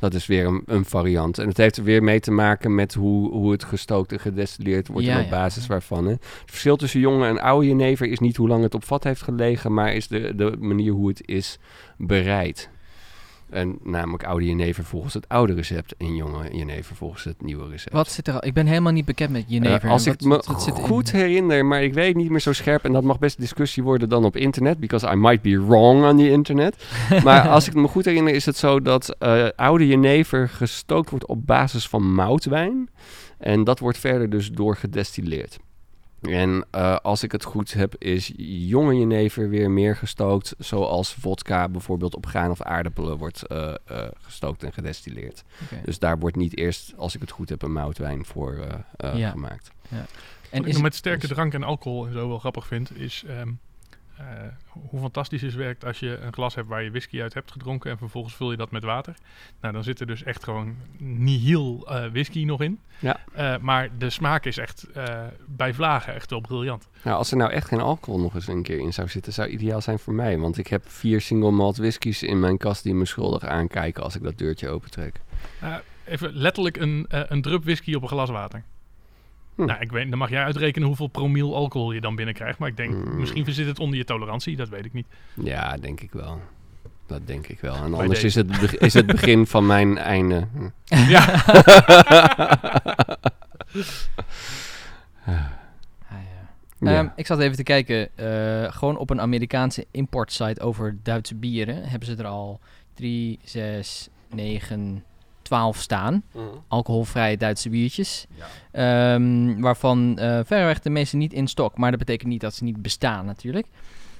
Dat 0.00 0.14
is 0.14 0.26
weer 0.26 0.46
een, 0.46 0.62
een 0.66 0.84
variant. 0.84 1.38
En 1.38 1.48
het 1.48 1.56
heeft 1.56 1.76
er 1.76 1.84
weer 1.84 2.02
mee 2.02 2.20
te 2.20 2.30
maken 2.30 2.74
met 2.74 2.94
hoe, 2.94 3.30
hoe 3.30 3.52
het 3.52 3.64
gestookt 3.64 4.12
en 4.12 4.20
gedestilleerd 4.20 4.88
wordt 4.88 5.06
Ja, 5.06 5.12
en 5.12 5.18
op 5.18 5.24
ja. 5.24 5.30
basis 5.30 5.66
waarvan. 5.66 6.04
Hè. 6.04 6.10
Het 6.10 6.20
verschil 6.46 6.76
tussen 6.76 7.00
jonge 7.00 7.26
en 7.26 7.40
oude 7.40 7.66
jenever 7.66 8.06
is 8.06 8.18
niet 8.18 8.36
hoe 8.36 8.48
lang 8.48 8.62
het 8.62 8.74
op 8.74 8.84
vat 8.84 9.04
heeft 9.04 9.22
gelegen, 9.22 9.74
maar 9.74 9.94
is 9.94 10.08
de, 10.08 10.32
de 10.34 10.56
manier 10.58 10.92
hoe 10.92 11.08
het 11.08 11.22
is 11.28 11.58
bereid. 11.96 12.70
En 13.50 13.78
namelijk 13.82 14.24
oude 14.24 14.44
jenever 14.46 14.84
volgens 14.84 15.14
het 15.14 15.28
oude 15.28 15.54
recept 15.54 15.94
en 15.96 16.14
jonge 16.16 16.56
jenever 16.56 16.96
volgens 16.96 17.24
het 17.24 17.42
nieuwe 17.42 17.68
recept. 17.68 17.92
Wat 17.94 18.10
zit 18.10 18.28
er 18.28 18.34
al? 18.34 18.44
Ik 18.46 18.54
ben 18.54 18.66
helemaal 18.66 18.92
niet 18.92 19.04
bekend 19.04 19.30
met 19.30 19.42
Eh, 19.42 19.48
jenever. 19.48 19.88
als 19.90 20.04
Wat- 20.06 20.14
ik 20.14 20.20
me 20.20 20.28
wat- 20.28 20.66
in- 20.66 20.72
goed 20.74 21.12
herinner, 21.12 21.66
maar 21.66 21.82
ik 21.82 21.94
weet 21.94 22.16
niet 22.16 22.30
meer 22.30 22.40
zo 22.40 22.52
scherp 22.52 22.84
en 22.84 22.92
dat 22.92 23.02
mag 23.04 23.18
best 23.18 23.38
discussie 23.40 23.82
worden 23.82 24.08
dan 24.08 24.24
op 24.24 24.36
internet, 24.36 24.78
because 24.78 25.10
I 25.12 25.14
might 25.14 25.42
be 25.42 25.64
wrong 25.66 26.04
on 26.04 26.16
the 26.16 26.30
internet. 26.30 26.84
maar 27.24 27.48
als 27.48 27.66
ik 27.68 27.74
me 27.74 27.88
goed 27.88 28.04
herinner 28.04 28.34
is 28.34 28.46
het 28.46 28.56
zo 28.56 28.80
dat 28.82 29.16
eh, 29.18 29.46
oude 29.56 29.86
jenever 29.86 30.48
gestookt 30.48 31.10
wordt 31.10 31.26
op 31.26 31.46
basis 31.46 31.88
van 31.88 32.14
moutwijn 32.14 32.88
en 33.38 33.64
dat 33.64 33.78
wordt 33.78 33.98
verder 33.98 34.30
dus 34.30 34.50
doorgedestilleerd. 34.50 35.58
En 36.20 36.66
eh, 36.70 36.96
als 36.96 37.22
ik 37.22 37.32
het 37.32 37.44
goed 37.44 37.72
heb, 37.72 37.94
is 37.98 38.32
jonge 38.36 38.94
jenever 38.98 39.48
weer 39.48 39.70
meer 39.70 39.96
gestookt, 39.96 40.54
zoals 40.58 41.14
vodka 41.14 41.68
bijvoorbeeld 41.68 42.14
op 42.14 42.26
graan 42.26 42.50
of 42.50 42.62
aardappelen 42.62 43.18
wordt 43.18 43.42
eh, 43.46 43.74
eh, 43.84 44.08
gestookt 44.20 44.62
en 44.62 44.72
gedestilleerd. 44.72 45.42
Dus 45.84 45.98
daar 45.98 46.18
wordt 46.18 46.36
niet 46.36 46.56
eerst, 46.56 46.92
als 46.96 47.14
ik 47.14 47.20
het 47.20 47.30
goed 47.30 47.48
heb, 47.48 47.62
een 47.62 47.72
moutwijn 47.72 48.24
voor 48.24 48.54
eh, 48.56 48.74
eh, 49.12 49.18
Ja. 49.18 49.30
gemaakt. 49.30 49.70
En 49.90 50.58
Wat 50.60 50.66
is 50.66 50.76
ik 50.76 50.82
met 50.82 50.94
sterke 50.94 51.22
is- 51.22 51.28
drank 51.32 51.54
en 51.54 51.62
alcohol 51.62 52.06
en 52.06 52.12
zo 52.12 52.28
wel 52.28 52.38
grappig 52.38 52.66
vind, 52.66 52.96
is 52.98 53.24
ehm, 53.28 53.48
eh, 54.20 54.46
hoe 54.72 55.00
fantastisch 55.00 55.42
het 55.42 55.54
werkt 55.54 55.84
als 55.84 55.98
je 55.98 56.18
een 56.18 56.32
glas 56.32 56.54
hebt 56.54 56.68
waar 56.68 56.82
je 56.82 56.90
whisky 56.90 57.20
uit 57.20 57.34
hebt 57.34 57.52
gedronken 57.52 57.90
en 57.90 57.98
vervolgens 57.98 58.34
vul 58.34 58.50
je 58.50 58.56
dat 58.56 58.70
met 58.70 58.84
water. 58.84 59.14
Nou, 59.60 59.74
dan 59.74 59.84
zit 59.84 60.00
er 60.00 60.06
dus 60.06 60.22
echt 60.22 60.44
gewoon 60.44 60.76
nihil 60.98 61.86
eh 61.88 62.10
whisky 62.10 62.44
nog 62.44 62.60
in. 62.60 62.80
Ja. 62.98 63.16
Eh, 63.32 63.58
maar 63.58 63.88
de 63.98 64.10
smaak 64.10 64.44
is 64.44 64.58
echt 64.58 64.86
bij 65.46 65.74
vlagen 65.74 66.14
echt 66.14 66.30
wel 66.30 66.40
briljant. 66.40 66.88
Nou, 67.02 67.16
als 67.16 67.30
er 67.30 67.36
nou 67.36 67.50
echt 67.50 67.68
geen 67.68 67.80
alcohol 67.80 68.20
nog 68.20 68.34
eens 68.34 68.48
een 68.48 68.62
keer 68.62 68.78
in 68.78 68.92
zou 68.92 69.08
zitten, 69.08 69.32
zou 69.32 69.48
ideaal 69.48 69.80
zijn 69.80 69.98
voor 69.98 70.14
mij. 70.14 70.38
Want 70.38 70.58
ik 70.58 70.66
heb 70.66 70.88
vier 70.88 71.20
single 71.20 71.50
malt 71.50 71.76
whiskies 71.76 72.22
in 72.22 72.40
mijn 72.40 72.58
kast 72.58 72.82
die 72.82 72.94
me 72.94 73.04
schuldig 73.04 73.44
aankijken 73.44 74.02
als 74.02 74.16
ik 74.16 74.22
dat 74.22 74.38
deurtje 74.38 74.68
opentrek. 74.68 75.20
Even 76.04 76.32
letterlijk 76.32 76.76
een, 76.76 77.06
een 77.08 77.42
drup 77.42 77.64
whisky 77.64 77.94
op 77.94 78.02
een 78.02 78.08
glas 78.08 78.30
water. 78.30 78.64
Hm. 79.60 79.66
Nou, 79.66 79.80
ik 79.80 79.90
weet, 79.92 80.08
dan 80.10 80.18
mag 80.18 80.30
jij 80.30 80.42
uitrekenen 80.44 80.88
hoeveel 80.88 81.06
promiel 81.06 81.54
alcohol 81.56 81.92
je 81.92 82.00
dan 82.00 82.14
binnenkrijgt. 82.16 82.58
Maar 82.58 82.68
ik 82.68 82.76
denk, 82.76 82.92
Hmm. 82.94 83.16
misschien 83.20 83.52
zit 83.52 83.66
het 83.66 83.78
onder 83.78 83.96
je 83.98 84.04
tolerantie, 84.04 84.56
dat 84.56 84.68
weet 84.68 84.84
ik 84.84 84.92
niet. 84.92 85.06
Ja, 85.34 85.76
denk 85.76 86.00
ik 86.00 86.12
wel. 86.12 86.40
Dat 87.06 87.26
denk 87.26 87.46
ik 87.46 87.60
wel. 87.60 87.74
En 87.74 87.90
Bij 87.90 88.00
anders 88.00 88.24
is 88.24 88.34
het, 88.34 88.76
is 88.80 88.94
het 88.94 89.06
begin 89.06 89.46
van 89.46 89.66
mijn 89.66 89.98
einde. 89.98 90.46
Ja. 91.08 91.42
Ah, 95.26 95.34
ja. 96.08 96.48
Ja. 96.90 96.98
Ehm, 96.98 97.08
ik 97.16 97.26
zat 97.26 97.38
even 97.40 97.56
te 97.56 97.62
kijken. 97.62 98.08
eh, 98.16 98.72
gewoon 98.72 98.96
op 98.96 99.10
een 99.10 99.20
Amerikaanse 99.20 99.86
importsite 99.90 100.60
over 100.60 100.96
Duitse 101.02 101.34
bieren 101.34 101.84
hebben 101.88 102.08
ze 102.08 102.16
er 102.16 102.26
al 102.26 102.60
3, 102.94 103.38
6, 103.44 104.08
9, 104.30 105.04
12 105.50 105.76
staan. 105.76 106.22
Alcoholvrije 106.68 107.36
Duitse 107.36 107.68
biertjes. 107.68 108.26
Ehm, 108.72 109.60
waarvan 109.60 110.18
eh 110.18 110.40
verreweg 110.44 110.80
de 110.80 110.90
meeste 110.90 111.16
niet 111.16 111.32
in 111.32 111.46
stok. 111.48 111.78
Maar 111.78 111.90
dat 111.90 111.98
betekent 111.98 112.28
niet 112.28 112.40
dat 112.40 112.54
ze 112.54 112.64
niet 112.64 112.82
bestaan 112.82 113.26
natuurlijk. 113.26 113.66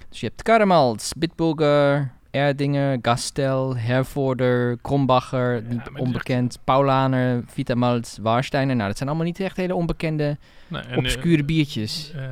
Dus 0.08 0.20
je 0.20 0.26
hebt 0.26 0.42
Karamals, 0.42 1.12
Bitburger, 1.16 2.12
Erdinger, 2.30 2.98
Gastel, 3.02 3.76
Hervorder, 3.76 4.78
Krombacher, 4.82 5.54
Ja, 5.54 5.60
niet 5.68 5.90
onbekend, 5.96 6.58
Paulaner, 6.64 7.42
Vitamalt, 7.46 8.18
Warsteiner. 8.22 8.74
Nou, 8.76 8.88
dat 8.88 8.96
zijn 8.96 9.08
allemaal 9.08 9.26
niet 9.26 9.40
echt 9.40 9.56
hele 9.56 9.74
onbekende, 9.74 10.36
Nee, 10.68 10.82
en, 10.82 10.90
eh, 10.90 10.98
obscure 10.98 11.44
biertjes. 11.44 12.12
Eh, 12.14 12.22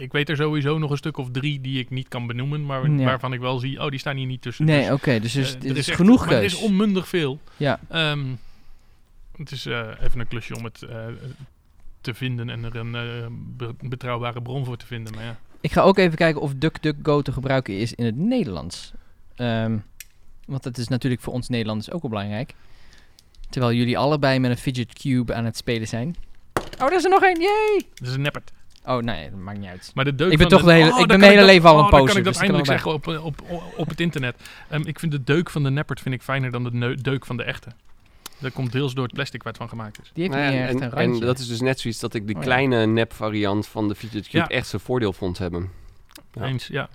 ik 0.00 0.12
weet 0.12 0.28
er 0.28 0.36
sowieso 0.36 0.78
nog 0.78 0.90
een 0.90 0.96
stuk 0.96 1.16
of 1.16 1.30
drie 1.30 1.60
die 1.60 1.78
ik 1.78 1.90
niet 1.90 2.08
kan 2.08 2.26
benoemen, 2.26 2.66
maar 2.66 2.90
Ja. 2.90 3.04
waarvan 3.04 3.32
ik 3.32 3.40
wel 3.40 3.58
zie, 3.58 3.80
oh, 3.82 3.88
die 3.90 3.98
staan 3.98 4.16
hier 4.16 4.26
niet 4.26 4.42
tussen. 4.42 4.64
Nee, 4.64 4.80
Dus, 4.82 4.90
oké, 4.90 5.20
dus, 5.20 5.32
dus 5.32 5.56
eh, 5.56 5.70
er 5.70 5.76
is, 5.76 5.88
echt- 5.88 5.96
genoeg 5.96 6.24
maar 6.26 6.34
Er 6.34 6.40
keus. 6.40 6.52
is 6.54 6.60
onmundig 6.60 7.08
veel. 7.08 7.38
Ja, 7.56 7.80
Ehm, 7.88 8.24
het 9.36 9.50
is 9.52 9.66
eh, 9.66 9.88
even 10.02 10.20
een 10.20 10.28
klusje 10.28 10.56
om 10.56 10.64
het 10.64 10.82
eh, 10.82 11.06
te 12.00 12.14
vinden 12.14 12.50
en 12.50 12.64
er 12.64 12.76
een 12.76 12.92
be- 13.56 13.74
betrouwbare 13.80 14.42
bron 14.42 14.64
voor 14.64 14.76
te 14.76 14.86
vinden. 14.86 15.14
Maar 15.14 15.24
ja. 15.24 15.38
ik 15.60 15.72
ga 15.72 15.80
ook 15.82 15.98
even 15.98 16.16
kijken 16.16 16.40
of 16.40 16.54
DuckDuckGo 16.54 17.22
te 17.22 17.32
gebruiken 17.32 17.78
is 17.78 17.94
in 17.94 18.04
het 18.04 18.16
Nederlands. 18.16 18.92
Ehm, 19.36 19.76
want 20.46 20.62
dat 20.62 20.78
is 20.78 20.88
natuurlijk 20.88 21.22
voor 21.22 21.32
ons 21.32 21.48
Nederlanders 21.48 21.90
ook 21.90 22.00
wel 22.02 22.10
belangrijk. 22.10 22.54
Terwijl 23.50 23.72
jullie 23.72 23.98
allebei 23.98 24.38
met 24.38 24.50
een 24.50 24.56
fidget 24.56 24.92
cube 24.92 25.34
aan 25.34 25.44
het 25.44 25.56
spelen 25.56 25.88
zijn. 25.88 26.16
Oh, 26.80 26.86
er 26.86 26.92
is 26.92 27.04
er 27.04 27.10
nog 27.10 27.22
één, 27.22 27.40
yay! 27.40 27.82
Dat 27.94 28.08
is 28.08 28.14
een 28.14 28.20
neppert. 28.20 28.52
Oh, 28.96 29.02
nee, 29.02 29.30
dat 29.30 29.38
maakt 29.38 29.58
niet 29.58 29.68
uit. 29.68 29.90
Maar 29.94 30.04
de 30.04 30.14
deuk 30.14 30.32
Ik 30.32 30.38
ben 30.38 30.48
van 30.50 30.58
toch 30.58 30.66
de 30.68 30.72
hele- 30.74 30.86
ik 30.88 30.94
dan 30.96 31.06
ben 31.06 31.18
mijn 31.18 31.30
hele 31.30 31.42
dat- 31.44 31.50
leven 31.54 31.68
al 31.68 31.78
een 31.78 31.84
oh, 31.84 31.90
dan 31.90 32.00
poser, 32.00 32.08
kan 32.08 32.18
ik 32.18 32.24
dat 32.24 32.32
dus 32.32 32.42
ik 32.42 32.48
eindelijk 32.48 32.84
wel 32.84 32.94
zeggen 32.94 33.22
op, 33.24 33.40
op, 33.50 33.64
op, 33.76 33.88
het 33.88 34.00
internet. 34.00 34.36
Ehm, 34.68 34.82
ik 34.86 34.98
vind 34.98 35.12
de 35.12 35.24
deuk 35.24 35.50
van 35.50 35.62
de 35.62 35.70
neppert 35.70 36.00
vind 36.00 36.14
ik 36.14 36.22
fijner 36.22 36.50
dan 36.50 36.64
de 36.64 36.96
deuk 37.02 37.26
van 37.26 37.36
de 37.36 37.42
echte. 37.42 37.68
Dat 38.38 38.52
komt 38.52 38.72
deels 38.72 38.94
door 38.94 39.04
het 39.04 39.12
plastic 39.12 39.42
waar 39.42 39.52
het 39.52 39.60
van 39.62 39.68
gemaakt 39.70 40.00
is. 40.02 40.10
Die 40.14 40.22
heeft 40.22 40.34
Nou 40.36 40.52
ja, 40.52 40.60
echt 40.60 40.80
en, 40.80 40.98
een 40.98 41.14
en 41.14 41.20
dat 41.20 41.38
is 41.38 41.48
dus 41.48 41.60
net 41.60 41.80
zoiets 41.80 42.00
dat 42.00 42.14
ik 42.14 42.26
die 42.26 42.36
Oh 42.36 42.40
ja. 42.42 42.46
kleine 42.46 42.86
nep 42.86 43.12
variant 43.12 43.66
van 43.66 43.88
de 43.88 43.94
Fidget 43.94 44.28
Cube 44.28 44.38
Ja. 44.38 44.48
echt 44.48 44.66
zijn 44.66 44.82
voordeel 44.82 45.12
vond 45.12 45.38
hebben. 45.38 45.70
Ja. 46.32 46.42
Eens, 46.44 46.66
ja. 46.66 46.88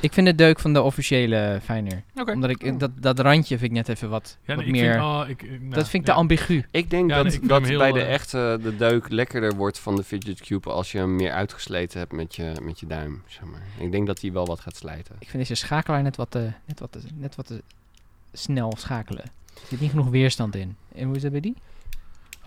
Ik 0.00 0.12
vind 0.12 0.26
de 0.26 0.34
deuk 0.34 0.58
van 0.58 0.72
de 0.72 0.82
officiële 0.82 1.60
fijner. 1.62 2.02
Omdat 2.14 2.50
ik, 2.50 2.78
dat, 2.80 2.90
dat 3.00 3.18
randje 3.18 3.58
vind 3.58 3.70
ik 3.70 3.76
net 3.76 3.88
even 3.88 4.10
wat, 4.10 4.36
Ja, 4.44 4.54
wat 4.54 4.64
nee, 4.64 4.72
meer... 4.72 4.92
vind, 4.92 5.04
oh, 5.04 5.24
ik, 5.28 5.42
nou, 5.42 5.70
dat 5.70 5.88
vind 5.88 6.02
ik 6.02 6.08
ja. 6.08 6.14
te 6.14 6.20
ambigu. 6.20 6.64
Ik 6.70 6.90
denk 6.90 7.10
Ja, 7.10 7.16
dat, 7.16 7.24
nee, 7.24 7.32
ik 7.32 7.38
vind 7.38 7.50
dat 7.50 7.78
bij 7.78 7.92
de 7.92 8.00
eh, 8.00 8.12
echte 8.12 8.58
de 8.62 8.76
deuk 8.76 9.08
lekkerder 9.08 9.54
wordt 9.54 9.78
van 9.78 9.96
de 9.96 10.04
Fidget 10.04 10.40
Cube 10.40 10.70
als 10.70 10.92
je 10.92 10.98
hem 10.98 11.16
meer 11.16 11.32
uitgesleten 11.32 11.98
hebt 11.98 12.12
met 12.12 12.36
je, 12.36 12.52
met 12.62 12.80
je 12.80 12.86
duim. 12.86 13.22
Zeg 13.26 13.44
maar. 13.44 13.62
Ik 13.78 13.92
denk 13.92 14.06
dat 14.06 14.20
hij 14.20 14.32
wel 14.32 14.46
wat 14.46 14.60
gaat 14.60 14.76
slijten. 14.76 15.16
Ik 15.18 15.28
vind 15.28 15.38
deze 15.38 15.54
schakelaar 15.54 16.02
net 16.02 16.16
wat 16.16 16.30
te, 16.30 16.50
net 16.64 16.80
wat 16.80 16.92
te, 16.92 17.00
net 17.14 17.34
wat 17.36 17.46
te 17.46 17.62
snel 18.32 18.74
schakelen. 18.76 19.24
Er 19.54 19.66
zit 19.68 19.80
niet 19.80 19.90
genoeg 19.90 20.08
weerstand 20.08 20.54
in. 20.54 20.76
En 20.94 21.06
hoe 21.06 21.16
is 21.16 21.22
dat 21.22 21.30
bij 21.30 21.40
die? 21.40 21.56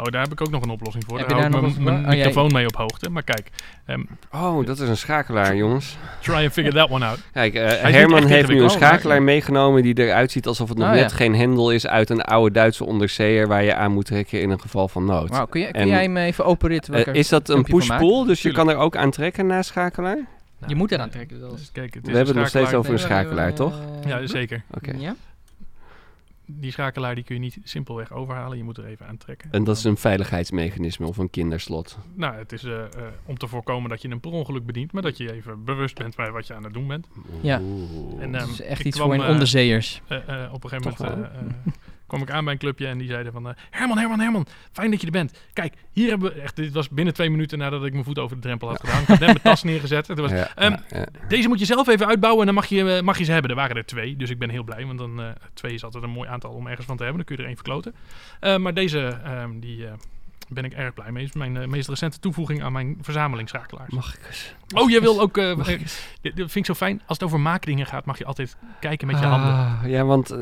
Oh, 0.01 0.07
daar 0.07 0.21
heb 0.21 0.31
ik 0.31 0.41
ook 0.41 0.49
nog 0.49 0.61
een 0.61 0.69
oplossing 0.69 1.03
voor. 1.07 1.17
Heb 1.17 1.27
daar 1.29 1.37
hou 1.37 1.47
ik 1.49 1.53
daar 1.61 1.71
mijn, 1.71 1.83
mijn 1.83 1.97
oh, 1.97 2.03
jij- 2.05 2.15
microfoon 2.15 2.51
mee 2.51 2.65
op 2.67 2.75
hoogte. 2.75 3.09
Maar 3.09 3.23
kijk, 3.23 3.49
ehm, 3.85 4.01
Oh, 4.31 4.65
dat 4.65 4.79
is 4.79 4.89
een 4.89 4.97
schakelaar, 4.97 5.55
jongens. 5.55 5.97
try 6.19 6.33
and 6.33 6.51
figure 6.51 6.75
that 6.75 6.89
one 6.89 7.05
out. 7.05 7.19
Kijk, 7.33 7.53
eh, 7.53 7.81
Herman 7.81 8.25
heeft 8.25 8.47
nu 8.47 8.61
een 8.63 8.69
schakelaar 8.69 9.21
meegenomen 9.21 9.83
die 9.83 9.99
eruit 9.99 10.31
ziet 10.31 10.47
alsof 10.47 10.69
het 10.69 10.77
nog 10.77 10.87
Oh, 10.87 10.93
net 10.93 11.09
ja. 11.09 11.15
geen 11.15 11.35
hendel 11.35 11.71
is 11.71 11.87
uit 11.87 12.09
een 12.09 12.21
oude 12.21 12.53
Duitse 12.53 12.85
onderzeeër 12.85 13.47
waar 13.47 13.63
je 13.63 13.75
aan 13.75 13.91
moet 13.91 14.05
trekken 14.05 14.41
in 14.41 14.49
een 14.49 14.59
geval 14.61 14.87
van 14.87 15.05
nood. 15.05 15.29
Wauw, 15.29 15.45
kun, 15.45 15.61
je, 15.61 15.71
kun 15.71 15.81
En, 15.81 15.87
jij 15.87 16.03
hem 16.03 16.17
even 16.17 16.45
openritten? 16.45 16.93
Eh, 17.05 17.13
is 17.13 17.29
dat 17.29 17.49
een 17.49 17.63
push-pull, 17.63 18.25
dus 18.25 18.41
je 18.41 18.51
kan 18.51 18.69
er 18.69 18.77
ook 18.77 18.95
aan 18.95 19.11
trekken 19.11 19.47
na 19.47 19.61
schakelaar? 19.61 20.17
Je 20.67 20.75
moet 20.75 20.91
eraan 20.91 21.09
trekken 21.09 21.39
zelfs. 21.39 21.55
Dus 21.55 21.71
kijk, 21.71 21.93
het 21.93 22.03
is 22.03 22.09
We 22.11 22.17
hebben 22.17 22.27
het 22.35 22.43
nog 22.43 22.47
steeds 22.47 22.73
over 22.73 22.93
een 22.93 22.99
schakelaar, 22.99 23.53
toch? 23.53 23.73
Ja, 24.05 24.27
zeker. 24.27 24.63
Oké. 24.73 24.91
Ja? 24.97 25.15
Die 26.59 26.71
schakelaar 26.71 27.15
die 27.15 27.23
kun 27.23 27.35
je 27.35 27.41
niet 27.41 27.57
simpelweg 27.63 28.11
overhalen. 28.13 28.57
Je 28.57 28.63
moet 28.63 28.77
er 28.77 28.85
even 28.85 29.07
aan 29.07 29.17
trekken. 29.17 29.51
En 29.51 29.63
dat 29.63 29.77
is 29.77 29.83
een 29.83 29.97
veiligheidsmechanisme 29.97 31.07
of 31.07 31.17
een 31.17 31.29
kinderslot. 31.29 31.97
Nou, 32.13 32.35
het 32.35 32.51
is 32.51 32.63
eh, 32.63 32.83
eh, 32.83 32.89
om 33.25 33.37
te 33.37 33.47
voorkomen 33.47 33.89
dat 33.89 34.01
je 34.01 34.09
een 34.09 34.19
per 34.19 34.31
ongeluk 34.31 34.65
bedient, 34.65 34.91
maar 34.91 35.01
dat 35.01 35.17
je 35.17 35.33
even 35.33 35.63
bewust 35.63 35.97
bent 35.97 36.15
bij 36.15 36.31
wat 36.31 36.47
je 36.47 36.53
aan 36.53 36.63
het 36.63 36.73
doen 36.73 36.87
bent. 36.87 37.07
Ja. 37.41 37.61
En, 38.19 38.31
Dat 38.31 38.41
ehm, 38.41 38.51
is 38.51 38.61
echt 38.61 38.83
iets 38.83 38.95
kwam, 38.95 39.07
voor 39.07 39.17
in 39.17 39.23
eh, 39.23 39.29
onderzeeërs. 39.29 40.01
Op 40.51 40.63
een 40.63 40.69
gegeven 40.69 40.95
Toch 40.95 41.09
moment 41.09 41.27
kwam 42.11 42.21
ik 42.21 42.31
aan 42.31 42.43
bij 42.43 42.53
een 42.53 42.59
clubje 42.59 42.87
en 42.87 42.97
die 42.97 43.07
zeiden 43.07 43.31
van... 43.31 43.47
eh, 43.47 43.53
Herman, 43.69 43.97
Herman, 43.97 44.19
Herman, 44.19 44.45
fijn 44.71 44.91
dat 44.91 44.99
je 44.99 45.05
er 45.05 45.11
bent. 45.11 45.39
Kijk, 45.53 45.73
hier 45.91 46.09
hebben 46.09 46.33
we... 46.33 46.41
Echt, 46.41 46.55
dit 46.55 46.73
was 46.73 46.89
binnen 46.89 47.13
twee 47.13 47.29
minuten 47.29 47.57
nadat 47.57 47.85
ik 47.85 47.91
mijn 47.91 48.03
voet 48.03 48.19
over 48.19 48.35
de 48.35 48.41
drempel 48.41 48.67
had 48.67 48.79
gedaan. 48.79 49.01
Ik 49.01 49.07
had 49.07 49.19
net 49.19 49.27
mijn 49.27 49.41
tas 49.41 49.63
neergezet. 49.63 50.05
Toen 50.05 50.15
was, 50.15 50.31
ehm. 50.31 50.77
Deze 51.27 51.47
moet 51.47 51.59
je 51.59 51.65
zelf 51.65 51.87
even 51.87 52.07
uitbouwen 52.07 52.39
en 52.39 52.45
dan 52.45 52.55
mag 52.55 52.65
je, 52.65 52.95
eh, 52.95 53.01
mag 53.01 53.17
je 53.17 53.23
ze 53.23 53.31
hebben. 53.31 53.49
Er 53.49 53.57
waren 53.57 53.75
er 53.75 53.85
twee, 53.85 54.15
dus 54.15 54.29
ik 54.29 54.39
ben 54.39 54.49
heel 54.49 54.63
blij. 54.63 54.85
Want 54.85 54.97
dan 54.97 55.21
eh, 55.21 55.29
twee 55.53 55.73
is 55.73 55.83
altijd 55.83 56.03
een 56.03 56.09
mooi 56.09 56.29
aantal 56.29 56.51
om 56.51 56.67
ergens 56.67 56.87
van 56.87 56.97
te 56.97 57.03
hebben. 57.03 57.25
Dan 57.25 57.35
kun 57.35 57.35
je 57.35 57.41
er 57.41 57.47
één 57.47 57.63
verkloten. 57.63 57.95
Maar 58.61 58.73
deze, 58.73 59.19
ehm, 59.23 59.59
die 59.59 59.85
ben 60.53 60.63
ik 60.63 60.73
erg 60.73 60.93
blij 60.93 61.11
mee. 61.11 61.23
is 61.23 61.33
mijn 61.33 61.57
eh, 61.57 61.67
meest 61.67 61.89
recente 61.89 62.19
toevoeging 62.19 62.63
aan 62.63 62.71
mijn 62.71 62.97
verzamelingsschakelaars. 63.01 63.91
Mag 63.93 64.15
ik 64.15 64.21
eens? 64.27 64.55
Oh, 64.75 64.89
jij 64.89 65.01
wil 65.01 65.21
ook... 65.21 65.37
eh, 65.37 65.55
Mag 65.55 65.67
eh, 65.67 65.73
ik 65.73 65.81
eens? 65.81 65.99
dat 66.21 66.33
vind 66.35 66.55
ik 66.55 66.65
zo 66.65 66.73
fijn. 66.73 67.01
Als 67.05 67.17
het 67.17 67.23
over 67.27 67.39
maakdingen 67.39 67.85
gaat, 67.85 68.05
mag 68.05 68.17
je 68.17 68.25
altijd 68.25 68.55
kijken 68.79 69.07
met 69.07 69.19
je 69.19 69.25
handen. 69.25 69.49
Ah, 69.53 69.79
ja, 69.85 70.03
want 70.03 70.35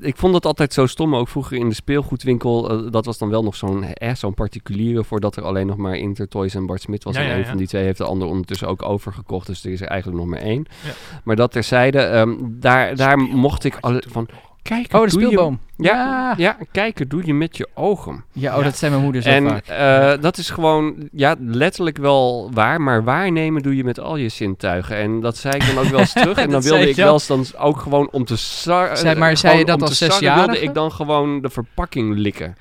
ik 0.00 0.16
vond 0.16 0.34
het 0.34 0.46
altijd 0.46 0.72
zo 0.72 0.86
stom. 0.86 1.16
Ook 1.16 1.28
vroeger 1.28 1.56
in 1.56 1.68
de 1.68 1.74
speelgoedwinkel. 1.74 2.90
dat 2.90 3.04
was 3.04 3.18
dan 3.18 3.28
wel 3.28 3.42
nog 3.42 3.56
zo'n 3.56 3.84
eh, 3.84 4.14
zo'n 4.14 4.34
particuliere. 4.34 5.04
Voordat 5.04 5.36
er 5.36 5.42
alleen 5.42 5.66
nog 5.66 5.76
maar 5.76 5.96
Intertoys 5.96 6.54
en 6.54 6.66
Bart 6.66 6.80
Smit 6.80 7.04
was. 7.04 7.14
Ja, 7.14 7.20
en 7.20 7.26
ja, 7.26 7.32
een 7.32 7.38
ja. 7.40 7.46
van 7.46 7.56
die 7.56 7.66
twee 7.66 7.84
heeft 7.84 7.98
de 7.98 8.04
ander 8.04 8.28
ondertussen 8.28 8.68
ook 8.68 8.82
overgekocht. 8.82 9.46
Dus 9.46 9.64
er 9.64 9.70
is 9.72 9.80
er 9.80 9.86
eigenlijk 9.88 10.20
nog 10.22 10.30
maar 10.30 10.40
één. 10.40 10.66
Ja. 10.84 10.90
Maar 11.24 11.36
dat 11.36 11.52
terzijde. 11.52 11.98
ehm 12.00 12.34
daar, 12.40 12.96
daar 12.96 13.18
mocht 13.18 13.64
ik 13.64 13.74
toen 13.74 14.02
van... 14.08 14.28
Kijk, 14.62 14.92
Oh, 14.94 15.02
de 15.02 15.10
speelboom. 15.10 15.58
Ja, 15.80 15.92
Ja. 15.94 16.34
ja, 16.36 16.56
kijken 16.72 17.08
doe 17.08 17.26
je 17.26 17.34
met 17.34 17.56
je 17.56 17.68
ogen. 17.74 18.24
Ja, 18.32 18.52
oh, 18.52 18.58
Ja. 18.58 18.64
dat 18.64 18.76
zei 18.76 18.90
mijn 18.90 19.02
moeder 19.02 19.22
zo 19.22 19.28
En 19.28 19.48
vaak. 19.48 19.66
eh, 19.66 20.22
dat 20.22 20.38
is 20.38 20.50
gewoon, 20.50 20.94
ja, 21.12 21.34
letterlijk 21.40 21.96
wel 21.98 22.50
waar, 22.54 22.80
maar 22.80 23.04
waarnemen 23.04 23.62
doe 23.62 23.76
je 23.76 23.84
met 23.84 24.00
al 24.00 24.16
je 24.16 24.28
zintuigen. 24.28 24.96
En 24.96 25.20
dat 25.20 25.36
zei 25.36 25.54
ik 25.54 25.66
dan 25.74 25.84
ook 25.84 25.90
wel 25.90 26.00
eens 26.00 26.12
terug. 26.22 26.38
En 26.38 26.50
dan 26.50 26.62
wilde 26.62 26.88
ik 26.88 26.96
wel 26.96 27.12
eens 27.12 27.26
dan 27.26 27.44
ook 27.58 27.80
gewoon 27.80 28.08
om 28.10 28.24
te 28.24 28.36
Zei- 28.36 29.14
maar 29.18 29.30
eh, 29.30 29.36
zei 29.36 29.58
je 29.58 29.64
dat 29.64 29.82
als 29.82 29.98
zesjarige? 29.98 30.46
wilde 30.46 30.60
ik 30.62 30.74
dan 30.74 30.92
gewoon 30.92 31.40
de 31.42 31.50
verpakking 31.50 32.16
likken. 32.18 32.56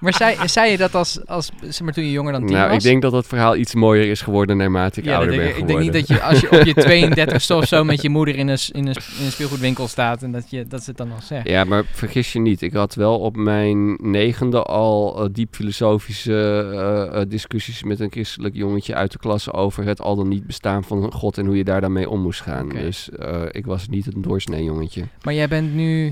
Maar 0.00 0.14
zei, 0.14 0.36
zei 0.48 0.70
je 0.70 0.76
dat 0.76 0.94
als, 0.94 1.26
als 1.26 1.50
zeg 1.60 1.80
maar, 1.80 1.92
toen 1.92 2.04
je 2.04 2.10
jonger 2.10 2.32
dan 2.32 2.46
tien 2.46 2.56
Nou, 2.56 2.68
was? 2.68 2.76
ik 2.76 2.82
denk 2.82 3.02
dat 3.02 3.12
dat 3.12 3.26
verhaal 3.26 3.56
iets 3.56 3.74
mooier 3.74 4.10
is 4.10 4.20
geworden 4.20 4.56
naarmate 4.56 5.00
ik 5.00 5.06
Ja, 5.06 5.16
ouder 5.16 5.36
ben 5.36 5.44
ik, 5.48 5.56
ik 5.56 5.66
denk 5.66 5.68
geworden. 5.68 5.92
niet 5.92 6.08
dat 6.08 6.16
je 6.16 6.22
als 6.22 6.40
je 6.40 6.50
op 6.60 6.64
je 6.66 6.74
32 6.84 7.50
of 7.50 7.64
zo 7.66 7.84
met 7.84 8.02
je 8.02 8.08
moeder 8.08 8.36
in 8.36 8.48
een, 8.48 8.58
in, 8.72 8.86
een, 8.86 8.94
in 9.18 9.24
een 9.24 9.32
speelgoedwinkel 9.32 9.88
staat 9.88 10.22
en 10.22 10.32
dat, 10.32 10.47
je, 10.50 10.66
dat 10.66 10.82
ze 10.82 10.88
het 10.88 10.98
dan 10.98 11.12
al 11.12 11.20
zegt. 11.20 11.48
Ja, 11.48 11.64
maar 11.64 11.84
vergis 11.84 12.32
je 12.32 12.40
niet. 12.40 12.62
Ik 12.62 12.72
had 12.72 12.94
wel 12.94 13.18
op 13.18 13.36
mijn 13.36 13.94
negende 13.94 14.62
al 14.62 15.22
eh, 15.22 15.28
diep 15.32 15.54
filosofische 15.54 16.32
eh, 16.72 17.20
eh, 17.20 17.28
discussies 17.28 17.82
met 17.82 18.00
een 18.00 18.10
christelijk 18.10 18.54
jongetje 18.54 18.94
uit 18.94 19.12
de 19.12 19.18
klas 19.18 19.52
over 19.52 19.84
het 19.84 20.00
al 20.00 20.16
dan 20.16 20.28
niet 20.28 20.46
bestaan 20.46 20.84
van 20.84 21.12
God 21.12 21.38
en 21.38 21.46
hoe 21.46 21.56
je 21.56 21.64
daar 21.64 21.80
dan 21.80 21.92
mee 21.92 22.10
om 22.10 22.20
moest 22.20 22.40
gaan. 22.40 22.68
Dus 22.68 23.10
eh, 23.10 23.42
ik 23.50 23.66
was 23.66 23.88
niet 23.88 24.14
een 24.14 24.22
doorsnee 24.22 24.64
jongetje. 24.64 25.04
Maar 25.22 25.34
jij 25.34 25.48
bent 25.48 25.74
nu... 25.74 26.06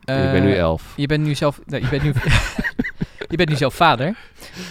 Ik 0.00 0.14
ben 0.32 0.44
nu 0.44 0.54
elf. 0.54 0.92
Je 0.96 1.06
bent 1.06 1.24
nu 1.24 1.34
zelf... 1.34 1.60
je, 1.66 1.88
bent 1.90 2.02
nu, 2.02 2.12
je 3.32 3.36
bent 3.36 3.48
nu 3.48 3.56
zelf 3.56 3.74
vader. 3.74 4.16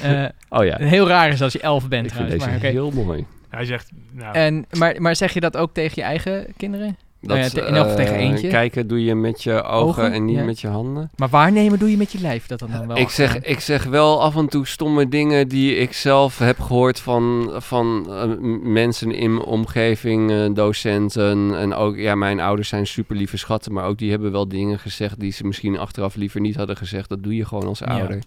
Eh, 0.02 0.26
Oh 0.50 0.66
ja, 0.66 0.78
heel 0.78 1.08
raar 1.08 1.30
is 1.30 1.42
als 1.42 1.54
je 1.54 1.60
elf 1.60 1.88
bent 1.88 2.06
ik 2.06 2.14
vind 2.14 2.28
trouwens. 2.28 2.46
deze 2.46 2.60
Maar, 2.60 2.72
oké. 2.72 2.94
heel 2.96 3.06
mooi. 3.06 3.26
Hij 3.50 3.66
zegt, 3.66 3.92
nou, 4.12 4.36
en, 4.36 4.66
maar, 4.78 5.02
maar 5.02 5.16
zeg 5.16 5.34
je 5.34 5.40
dat 5.40 5.58
ook 5.58 5.74
tegen 5.74 5.94
je 5.96 6.02
eigen 6.02 6.48
kinderen? 6.58 6.98
Dat, 7.22 7.38
Oh 7.38 7.44
ja, 7.44 7.50
te- 7.50 7.62
in 7.62 7.96
tegen 7.96 8.16
eh, 8.16 8.22
eentje. 8.22 8.48
Kijken 8.48 8.88
doe 8.88 9.04
je 9.04 9.16
met 9.16 9.44
je 9.44 9.64
ogen, 9.64 9.72
Ogen? 10.04 10.12
en 10.12 10.26
niet 10.26 10.36
Ja. 10.38 10.44
met 10.44 10.60
je 10.60 10.68
handen. 10.68 11.10
Maar 11.16 11.30
waarnemen 11.30 11.80
doe 11.80 11.90
je 11.92 11.98
met 11.98 12.12
je 12.12 12.20
lijf 12.22 12.46
dat 12.48 12.60
dan, 12.60 12.72
dan 12.72 12.88
wel? 12.88 12.98
Ik 12.98 13.10
zeg, 13.10 13.28
achteraan? 13.28 13.52
ik 13.52 13.60
zeg 13.60 13.84
wel 13.84 14.22
af 14.22 14.36
en 14.36 14.48
toe 14.48 14.66
stomme 14.68 15.08
dingen 15.10 15.48
die 15.48 15.76
ik 15.76 15.94
zelf 15.94 16.40
heb 16.40 16.60
gehoord 16.60 17.00
van, 17.00 17.50
van 17.54 18.06
eh, 18.10 18.24
mensen 18.64 19.12
in 19.12 19.34
mijn 19.34 19.46
omgeving, 19.46 20.32
eh, 20.32 20.54
docenten. 20.54 21.58
En 21.58 21.74
ook, 21.74 21.96
ja, 21.98 22.16
mijn 22.16 22.40
ouders 22.40 22.70
zijn 22.70 22.88
super 22.88 23.16
lieve 23.16 23.38
schatten, 23.38 23.74
maar 23.74 23.86
ook 23.86 23.98
die 23.98 24.10
hebben 24.10 24.32
wel 24.32 24.48
dingen 24.48 24.80
gezegd 24.80 25.20
die 25.20 25.32
ze 25.32 25.44
misschien 25.46 25.78
achteraf 25.78 26.16
liever 26.16 26.42
niet 26.42 26.56
hadden 26.56 26.78
gezegd. 26.78 27.10
Dat 27.10 27.24
doe 27.24 27.36
je 27.36 27.46
gewoon 27.46 27.68
als 27.68 27.80
Ja. 27.80 27.86
ouder. 27.86 28.20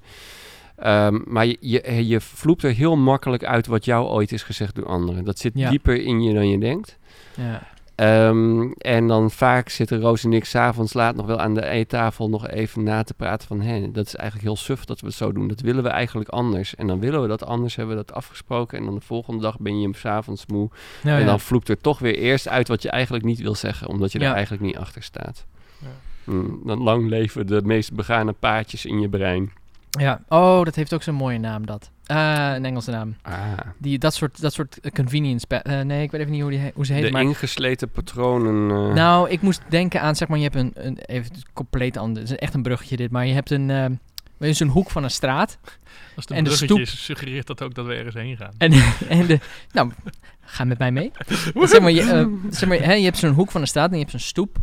Ehm, 0.77 1.19
maar 1.27 1.47
je, 1.47 1.57
je, 1.61 2.07
je 2.07 2.21
vloept 2.21 2.63
er 2.63 2.73
heel 2.73 2.97
makkelijk 2.97 3.45
uit 3.45 3.67
wat 3.67 3.85
jou 3.85 4.07
ooit 4.07 4.33
is 4.33 4.43
gezegd 4.43 4.75
door 4.75 4.87
anderen. 4.87 5.25
Dat 5.25 5.39
zit 5.39 5.55
dieper 5.55 6.03
in 6.03 6.23
je 6.23 6.35
dan 6.35 6.49
je 6.49 6.59
denkt. 6.59 6.99
Ja. 7.37 7.63
Ehm, 8.01 8.71
en 8.79 9.07
dan 9.07 9.31
vaak 9.31 9.69
zitten 9.69 10.01
Roos 10.01 10.25
en 10.25 10.33
ik 10.33 10.45
s'avonds 10.45 10.93
laat 10.93 11.15
nog 11.15 11.27
wel 11.27 11.41
aan 11.41 11.55
de 11.55 11.67
eettafel 11.67 12.29
nog 12.29 12.49
even 12.49 12.83
na 12.83 13.03
te 13.03 13.15
praten 13.15 13.49
van... 13.49 13.61
hé, 13.61 13.91
dat 13.91 14.07
is 14.07 14.17
eigenlijk 14.17 14.49
heel 14.49 14.57
suf 14.57 14.85
dat 14.85 15.01
we 15.01 15.07
het 15.07 15.17
zo 15.17 15.33
doen. 15.33 15.49
Dat 15.49 15.61
willen 15.61 15.83
we 15.83 15.89
eigenlijk 15.89 16.29
anders. 16.31 16.75
En 16.75 16.87
dan 16.87 17.01
willen 17.01 17.23
we 17.23 17.29
dat 17.29 17.45
anders, 17.45 17.77
hebben 17.77 17.97
we 17.97 18.05
dat 18.07 18.17
afgesproken. 18.17 18.79
En 18.79 18.85
dan 18.85 18.95
de 18.95 19.01
volgende 19.01 19.43
dag 19.43 19.59
ben 19.59 19.77
je 19.77 19.83
hem 19.83 19.95
s'avonds 19.95 20.47
moe. 20.47 20.69
Nou, 21.03 21.17
en 21.17 21.23
ja. 21.23 21.29
dan 21.29 21.41
vloept 21.41 21.69
er 21.69 21.81
toch 21.81 21.99
weer 21.99 22.15
eerst 22.15 22.49
uit 22.49 22.69
wat 22.69 22.83
je 22.83 22.91
eigenlijk 22.91 23.25
niet 23.25 23.41
wil 23.41 23.55
zeggen. 23.55 23.89
Omdat 23.89 24.13
je 24.13 24.19
Ja. 24.19 24.29
er 24.29 24.35
eigenlijk 24.35 24.63
niet 24.63 24.77
achter 24.77 25.03
staat. 25.03 25.47
Ja. 25.79 25.87
Mm, 26.25 26.61
dan 26.65 26.83
lang 26.83 27.09
leven 27.09 27.47
de 27.47 27.63
meest 27.65 27.93
begane 27.93 28.33
paadjes 28.33 28.85
in 28.85 29.01
je 29.01 29.09
brein. 29.09 29.53
Ja. 29.99 30.21
Oh, 30.29 30.65
dat 30.65 30.75
heeft 30.75 30.95
ook 30.95 31.03
zo'n 31.03 31.15
mooie 31.15 31.39
naam, 31.39 31.67
dat. 31.67 31.91
Eh, 32.07 32.53
een 32.55 32.65
Engelse 32.65 32.91
naam. 32.91 33.17
Ah, 33.23 33.53
Die, 33.79 33.99
dat 33.99 34.15
soort, 34.15 34.41
dat 34.41 34.53
soort 34.53 34.81
eh, 34.81 34.93
convenience... 34.93 35.47
eh, 35.49 35.81
nee, 35.81 36.03
ik 36.03 36.11
weet 36.11 36.21
even 36.21 36.33
niet 36.33 36.43
hoe, 36.43 36.51
die 36.51 36.61
he- 36.61 36.71
hoe 36.75 36.87
ze 36.87 36.93
heet, 36.93 37.03
de 37.05 37.11
maar... 37.11 37.23
ingesleten 37.23 37.91
patronen. 37.91 38.95
Nou, 38.95 39.31
ik 39.31 39.41
moest 39.41 39.63
denken 39.69 40.01
aan, 40.01 40.17
zeg 40.17 40.29
maar, 40.29 40.39
je 40.39 40.45
hebt 40.45 40.57
een, 40.57 40.71
een 40.75 40.99
even 40.99 41.31
compleet 41.53 41.97
ander, 41.97 42.23
het 42.23 42.31
is 42.31 42.37
echt 42.39 42.55
een 42.55 42.63
bruggetje 42.63 42.97
dit, 42.97 43.11
maar 43.11 43.27
je 43.27 43.33
hebt 43.35 43.51
een, 43.51 43.71
eh, 43.71 43.85
weet 44.37 44.51
je, 44.51 44.65
zo'n 44.65 44.69
hoek 44.75 44.91
van 44.91 45.05
een 45.05 45.11
straat 45.11 45.59
als 46.17 46.27
de 46.27 46.35
en 46.35 46.45
de 46.45 46.51
bruggetje 46.51 46.81
is, 46.83 47.05
suggereert 47.05 47.47
dat 47.47 47.63
ook 47.63 47.75
dat 47.75 47.87
we 47.87 47.95
ergens 47.95 48.15
heen 48.15 48.37
gaan. 48.37 48.53
en, 48.59 48.73
en 49.09 49.27
de, 49.27 49.39
nou, 49.73 49.91
ga 50.41 50.65
met 50.65 50.79
mij 50.79 50.93
mee. 50.93 51.11
zeg 51.55 51.81
maar, 51.81 51.91
je, 51.91 52.39
zeg 52.51 52.69
maar, 52.69 52.79
hè, 52.79 52.93
je 52.93 53.05
hebt 53.05 53.19
zo'n 53.19 53.33
hoek 53.35 53.51
van 53.51 53.61
een 53.61 53.67
straat 53.67 53.87
en 53.89 53.93
je 53.95 53.99
hebt 54.01 54.11
zo'n 54.11 54.21
stoep 54.21 54.57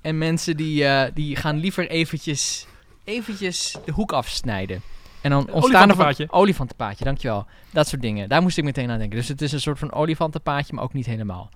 en 0.00 0.18
mensen 0.18 0.56
die, 0.56 0.84
eh, 0.84 1.10
die 1.14 1.36
gaan 1.36 1.58
liever 1.58 1.88
eventjes, 1.90 2.66
eventjes 3.04 3.76
de 3.84 3.92
hoek 3.92 4.12
afsnijden. 4.12 4.82
En 5.20 5.30
dan 5.30 5.50
ontstaan 5.50 5.54
er 5.54 5.62
van 5.62 6.04
Olifantenpaadje. 6.04 6.30
olifantenpaadje, 6.30 7.04
dankjewel. 7.04 7.46
Dat 7.70 7.88
soort 7.88 8.02
dingen. 8.02 8.28
Daar 8.28 8.42
moest 8.42 8.58
ik 8.58 8.64
meteen 8.64 8.90
aan 8.90 8.98
denken. 8.98 9.18
Dus 9.18 9.28
het 9.28 9.42
is 9.42 9.52
een 9.52 9.60
soort 9.60 9.78
van 9.78 9.92
olifantenpaadje, 9.92 10.74
maar 10.74 10.84
ook 10.84 10.92
niet 10.92 11.06
helemaal. 11.06 11.50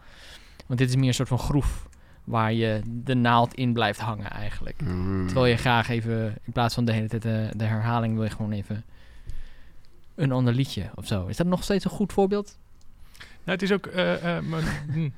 Want 0.66 0.78
dit 0.78 0.88
is 0.88 0.96
meer 0.96 1.09
een 1.09 1.14
soort 1.14 1.28
van 1.28 1.38
groef 1.38 1.88
waar 2.24 2.52
je 2.52 2.80
de 2.85 3.14
naald 3.14 3.54
in 3.54 3.72
blijft 3.72 4.00
hangen 4.00 4.30
eigenlijk. 4.30 4.80
mm. 4.82 5.26
Terwijl 5.26 5.46
je 5.46 5.56
graag 5.56 5.88
even, 5.88 6.38
in 6.44 6.52
plaats 6.52 6.74
van 6.74 6.85
de 6.85 6.92
hele 6.92 7.09
tijd 7.09 7.22
de, 7.22 7.50
de 7.56 7.64
herhaling, 7.64 8.14
wil 8.14 8.24
je 8.24 8.30
gewoon 8.30 8.52
even 8.52 8.85
een 10.14 10.32
ander 10.32 10.54
liedje 10.54 10.90
of 10.94 11.06
zo. 11.06 11.26
Is 11.26 11.37
dat 11.37 11.46
nog 11.46 11.62
steeds 11.62 11.85
een 11.85 11.90
goed 11.90 12.12
voorbeeld? 12.12 12.59
Nou, 13.18 13.59
het 13.59 13.62
is 13.62 13.72
ook 13.72 13.87
eh, 13.87 14.37
eh, 14.37 14.42
maar, 14.44 14.82
hm, 14.92 14.98
een 14.98 15.12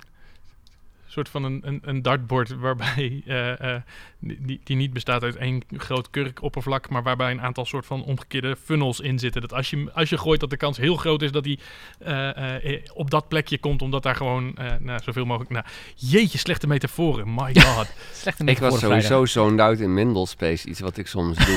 soort 1.09 1.29
van 1.29 1.45
een, 1.45 1.61
een, 1.65 1.81
een 1.85 2.03
dartboard 2.03 2.55
waarbij 2.61 3.23
eh, 3.27 3.75
eh, 3.75 3.83
die, 4.21 4.61
die- 4.65 4.77
niet 4.77 4.93
bestaat 4.93 5.23
uit 5.23 5.37
één 5.37 5.63
groot 5.77 6.11
kurkoppervlak, 6.11 6.89
maar 6.91 7.03
waarbij 7.03 7.31
een 7.31 7.41
aantal 7.41 7.65
soort 7.67 7.87
van 7.87 8.05
omgekeerde 8.05 8.57
funnels 8.65 9.01
in 9.01 9.19
zitten. 9.19 9.41
Dat 9.41 9.53
als 9.53 9.71
je, 9.71 9.91
als 9.95 10.09
je 10.09 10.19
gooit, 10.19 10.41
dat 10.41 10.51
de 10.51 10.57
kans 10.57 10.77
heel 10.77 10.97
groot 10.97 11.23
is 11.23 11.33
dat 11.33 11.45
die 11.45 11.59
eh, 11.99 12.73
eh, 12.75 12.81
op 12.95 13.11
dat 13.11 13.29
plekje 13.29 13.59
komt, 13.59 13.83
omdat 13.83 14.03
daar 14.03 14.15
gewoon 14.17 14.57
eh, 14.57 14.67
nou, 14.81 15.01
zoveel 15.05 15.25
mogelijk... 15.25 15.51
Nou, 15.51 15.65
jeetje, 15.95 16.39
slechte 16.39 16.67
metaforen, 16.67 17.35
my 17.35 17.55
god. 17.61 17.87
Slechte 18.13 18.45
Ik 18.45 18.59
was 18.59 18.73
metaforen 18.73 19.03
sowieso 19.03 19.25
zoned 19.27 19.61
out 19.61 19.79
in 19.79 19.95
Mendelspace, 19.95 20.69
iets 20.69 20.81
wat 20.81 20.97
ik 20.97 21.07
soms 21.07 21.37
doe. 21.47 21.55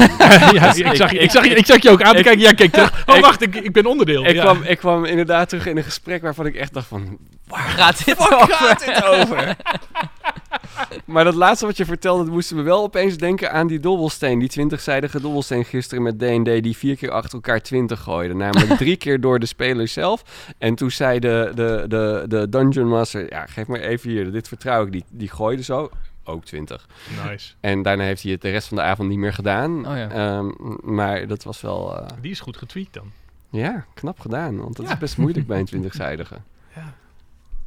ja, 0.53 0.73
ik, 0.75 0.95
zag, 0.95 1.11
je- 1.11 1.19
ik, 1.19 1.31
zag, 1.31 1.45
je- 1.47 1.55
ik 1.55 1.65
zag 1.65 1.81
je 1.81 1.89
ook 1.89 2.01
aan 2.01 2.15
te 2.15 2.23
kijken. 2.23 2.41
Ja, 2.41 2.51
kijk 2.53 2.71
terug. 2.71 3.03
Oh, 3.07 3.15
ik- 3.15 3.21
wacht, 3.23 3.41
ik, 3.41 3.55
ik 3.55 3.71
ben 3.73 3.85
onderdeel. 3.85 4.25
ik, 4.25 4.35
ja. 4.35 4.41
kwam, 4.43 4.63
ik 4.63 4.77
kwam 4.77 5.05
inderdaad 5.05 5.49
terug 5.49 5.65
in 5.65 5.77
een 5.77 5.83
gesprek 5.83 6.21
waarvan 6.21 6.45
ik 6.45 6.55
echt 6.55 6.73
dacht 6.73 6.87
van... 6.87 7.17
vrijdag. 7.47 7.75
Gaat 7.75 8.05
dit 8.05 8.17
Waar 8.17 8.33
over? 8.41 8.53
gaat 8.53 8.85
dit 8.85 9.03
over? 9.03 9.40
maar 11.05 11.23
dat 11.23 11.33
laatste 11.35 11.65
wat 11.65 11.77
je 11.77 11.85
vertelde, 11.85 12.23
dat 12.23 12.33
moesten 12.33 12.55
we 12.57 12.61
wel 12.61 12.83
opeens 12.83 13.17
denken 13.17 13.51
aan 13.51 13.67
die 13.67 13.79
dobbelsteen. 13.79 14.39
Die 14.39 14.49
twintigzijdige 14.49 15.21
dobbelsteen 15.21 15.65
gisteren 15.65 16.03
met 16.03 16.19
D&D 16.19 16.63
die 16.63 16.77
vier 16.77 16.95
keer 16.95 17.11
achter 17.11 17.33
elkaar 17.33 17.61
twintig 17.61 17.99
gooide. 18.01 18.33
Namelijk 18.33 18.77
drie 18.77 18.95
keer 18.95 19.21
door 19.21 19.39
de 19.39 19.45
speler 19.45 19.87
zelf. 19.87 20.23
En 20.57 20.75
toen 20.75 20.91
zei 20.91 21.19
de, 21.19 21.51
de, 21.55 21.85
de, 21.87 22.23
de 22.27 22.49
Dungeon 22.49 22.87
Master, 22.87 23.25
ja 23.29 23.45
geef 23.45 23.67
maar 23.67 23.79
even 23.79 24.09
hier, 24.09 24.31
dit 24.31 24.47
vertrouw 24.47 24.85
ik. 24.85 24.91
Die, 24.91 25.03
die 25.09 25.29
gooide 25.29 25.63
zo, 25.63 25.89
ook 26.23 26.45
twintig. 26.45 26.87
Nice. 27.25 27.53
En 27.59 27.81
daarna 27.81 28.03
heeft 28.03 28.23
hij 28.23 28.31
het 28.31 28.41
de 28.41 28.49
rest 28.49 28.67
van 28.67 28.77
de 28.77 28.83
avond 28.83 29.09
niet 29.09 29.17
meer 29.17 29.33
gedaan. 29.33 29.87
Oh 29.87 29.95
ja. 29.97 30.09
Ehm, 30.09 30.49
maar 30.95 31.27
dat 31.27 31.43
was 31.43 31.61
wel... 31.61 31.97
eh, 31.97 32.05
Die 32.21 32.31
is 32.31 32.39
goed 32.39 32.57
getweet 32.57 32.93
dan. 32.93 33.11
ja, 33.49 33.85
knap 33.93 34.19
gedaan. 34.19 34.57
Want 34.57 34.75
dat 34.75 34.85
Ja. 34.85 34.91
is 34.93 34.97
best 34.99 35.17
moeilijk 35.17 35.47
bij 35.47 35.59
een 35.59 35.65
twintigzijdige. 35.73 36.35
Ja. 36.75 36.93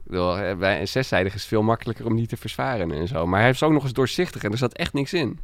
Bedoel, 0.05 0.39
eh, 0.39 0.57
bij 0.57 0.81
een 0.81 0.89
zeszijdige 0.89 1.35
is 1.35 1.41
het 1.41 1.51
veel 1.51 1.63
makkelijker 1.63 2.07
om 2.07 2.17
die 2.17 2.27
te 2.27 2.37
verzwaren 2.37 2.93
en 2.93 3.09
zo. 3.09 3.27
Maar 3.27 3.41
hij 3.41 3.51
is 3.51 3.63
ook 3.63 3.73
nog 3.73 3.83
eens 3.83 3.93
doorzichtig 3.93 4.43
en 4.43 4.53
er 4.53 4.59
zat 4.59 4.73
echt 4.75 4.93
niks 4.93 5.13
in. 5.13 5.41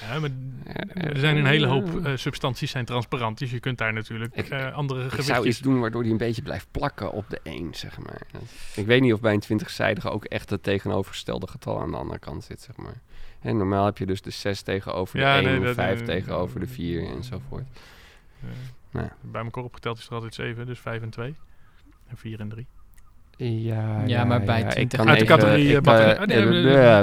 Ja, 0.00 0.18
maar 0.20 0.30
er 0.94 1.18
zijn 1.18 1.36
een 1.36 1.46
hele 1.46 1.66
hoop 1.66 2.04
eh, 2.06 2.12
substanties 2.16 2.70
zijn 2.70 2.84
transparant, 2.84 3.38
dus 3.38 3.50
je 3.50 3.60
kunt 3.60 3.78
daar 3.78 3.92
natuurlijk 3.92 4.34
Ik- 4.34 4.48
eh, 4.48 4.72
andere 4.74 5.04
Ik 5.04 5.22
zou 5.22 5.46
iets 5.46 5.58
doen 5.58 5.80
waardoor 5.80 6.02
hij 6.02 6.10
een 6.10 6.16
beetje 6.16 6.42
blijft 6.42 6.66
plakken 6.70 7.12
op 7.12 7.24
de 7.30 7.40
1, 7.42 7.74
zeg 7.74 7.98
maar. 7.98 8.20
Ik 8.74 8.86
weet 8.86 9.00
niet 9.00 9.12
of 9.12 9.20
bij 9.20 9.32
een 9.34 9.40
twintigzijdige 9.40 10.10
ook 10.10 10.24
echt 10.24 10.50
het 10.50 10.62
tegenovergestelde 10.62 11.46
getal 11.48 11.80
aan 11.80 11.90
de 11.90 11.96
andere 11.96 12.18
kant 12.18 12.44
zit, 12.44 12.60
zeg 12.60 12.76
maar. 12.76 13.00
En 13.40 13.56
normaal 13.56 13.84
heb 13.84 13.98
je 13.98 14.06
dus 14.06 14.22
de 14.22 14.30
6 14.30 14.62
tegenover 14.62 15.16
de 15.16 15.22
Ja, 15.22 15.36
1, 15.36 15.44
nee, 15.44 15.58
de 15.58 15.64
dat- 15.64 15.74
5 15.74 16.00
eh, 16.00 16.06
tegenover 16.06 16.60
de 16.60 16.66
4 16.66 17.06
enzovoort. 17.08 17.66
Ja. 18.92 19.16
Bij 19.20 19.42
elkaar 19.44 19.64
opgeteld 19.64 19.98
is 19.98 20.06
er 20.06 20.12
altijd 20.14 20.34
7, 20.34 20.66
dus 20.66 20.78
5 20.78 21.02
en 21.02 21.10
2. 21.10 21.34
En 22.08 22.16
4 22.16 22.40
en 22.40 22.48
3. 22.48 22.66
Ja, 23.36 24.02
Ja, 24.06 24.24
maar 24.24 24.42
bij 24.42 24.60
ik 24.60 24.70
20 24.70 24.98
kan 24.98 25.08
Uit 25.08 25.18
de 25.18 25.24
categorie, 25.24 25.80
eh, 25.80 27.00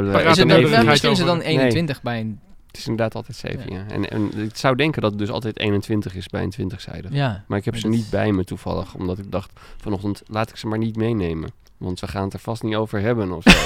eh, 0.77 0.83
misschien 0.83 1.11
is 1.11 1.17
het 1.17 1.27
dan 1.27 1.37
over- 1.37 1.49
21 1.49 2.01
bij 2.01 2.19
een... 2.19 2.39
Het 2.67 2.77
is 2.77 2.87
inderdaad 2.87 3.15
altijd 3.15 3.37
7, 3.37 3.73
ja. 3.73 3.83
En, 3.89 4.09
en 4.09 4.31
ik 4.37 4.55
zou 4.55 4.75
denken 4.75 5.01
dat 5.01 5.11
het 5.11 5.19
dus 5.19 5.29
altijd 5.29 5.59
21 5.59 6.15
is 6.15 6.27
bij 6.27 6.43
een 6.43 6.71
20-zijdige. 6.71 7.15
Ja. 7.15 7.43
Maar 7.47 7.57
ik 7.57 7.65
heb 7.65 7.75
ze 7.77 7.87
niet 7.87 8.09
bij 8.09 8.31
me 8.31 8.43
toevallig, 8.43 8.93
omdat 8.95 9.17
ik 9.17 9.31
dacht 9.31 9.51
vanochtend 9.77 10.21
laat 10.27 10.49
ik 10.49 10.55
ze 10.55 10.67
maar 10.67 10.77
niet 10.77 10.95
meenemen. 10.95 11.49
Want 11.77 11.99
we 11.99 12.07
gaan 12.07 12.23
het 12.23 12.33
er 12.33 12.39
vast 12.39 12.63
niet 12.63 12.75
over 12.75 12.99
hebben 13.01 13.31
of 13.31 13.43
zo. 13.43 13.57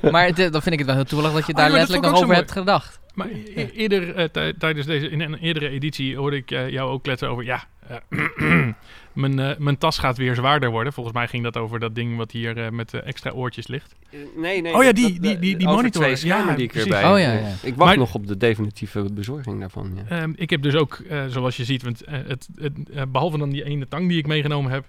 Maar 0.10 0.26
het- 0.26 0.36
dan 0.36 0.62
vind 0.62 0.66
ik 0.72 0.78
het 0.78 0.86
wel 0.86 0.94
heel 0.96 1.04
toevallig 1.04 1.34
dat 1.36 1.46
je 1.46 1.52
Oh, 1.52 1.58
daar 1.58 1.70
letterlijk 1.70 2.04
nog 2.04 2.22
over 2.22 2.34
hebt 2.34 2.52
gedacht. 2.52 3.00
Maar 3.14 3.28
e- 3.54 3.68
eerder, 3.74 4.14
eh, 4.14 4.24
tij- 4.24 4.52
tijdens 4.52 4.86
deze, 4.86 5.08
in 5.08 5.20
een 5.20 5.34
eerdere 5.34 5.68
editie, 5.68 6.16
hoorde 6.16 6.36
ik 6.36 6.50
eh, 6.50 6.68
jou 6.70 6.90
ook 6.90 7.02
kletsen 7.02 7.28
over, 7.28 7.44
ja, 7.44 7.64
eh, 7.88 7.96
mijn, 9.12 9.38
eh, 9.38 9.56
mijn 9.58 9.78
tas 9.78 9.98
gaat 9.98 10.16
weer 10.16 10.34
zwaarder 10.34 10.70
worden. 10.70 10.92
Volgens 10.92 11.14
mij 11.16 11.28
ging 11.28 11.42
dat 11.42 11.56
over 11.56 11.80
dat 11.80 11.94
ding 11.94 12.16
wat 12.16 12.30
hier 12.30 12.56
eh, 12.58 12.70
met 12.70 12.94
extra 12.94 13.30
oortjes 13.30 13.66
ligt. 13.66 13.94
nee, 14.36 14.60
nee. 14.62 14.74
Oh 14.74 14.82
ja, 14.82 14.92
die- 14.92 15.20
die- 15.20 15.38
die- 15.38 15.56
die 15.56 15.66
monitor. 15.66 16.02
twee 16.02 16.16
schermen 16.16 16.46
Ja, 16.48 16.54
die 16.54 16.64
ik 16.64 16.70
precies. 16.72 16.92
erbij 16.92 17.10
Oh 17.12 17.18
ja, 17.18 17.32
ja. 17.32 17.46
Ik 17.62 17.74
wacht 17.74 17.76
Maar- 17.76 17.96
nog 17.98 18.14
op 18.14 18.26
de 18.26 18.36
definitieve 18.36 19.06
bezorging 19.12 19.60
daarvan, 19.60 19.92
ja. 20.08 20.16
Ehm, 20.22 20.32
ik 20.36 20.50
heb 20.50 20.62
dus 20.62 20.74
ook, 20.74 20.94
eh, 21.08 21.26
zoals 21.26 21.56
je 21.56 21.64
ziet, 21.64 21.82
want, 21.82 22.02
het, 22.06 22.48
het, 22.54 22.72
eh, 22.94 23.02
behalve 23.08 23.38
dan 23.38 23.50
die 23.50 23.64
ene 23.64 23.88
tang 23.88 24.08
die 24.08 24.18
ik 24.18 24.26
meegenomen 24.26 24.70
heb, 24.72 24.84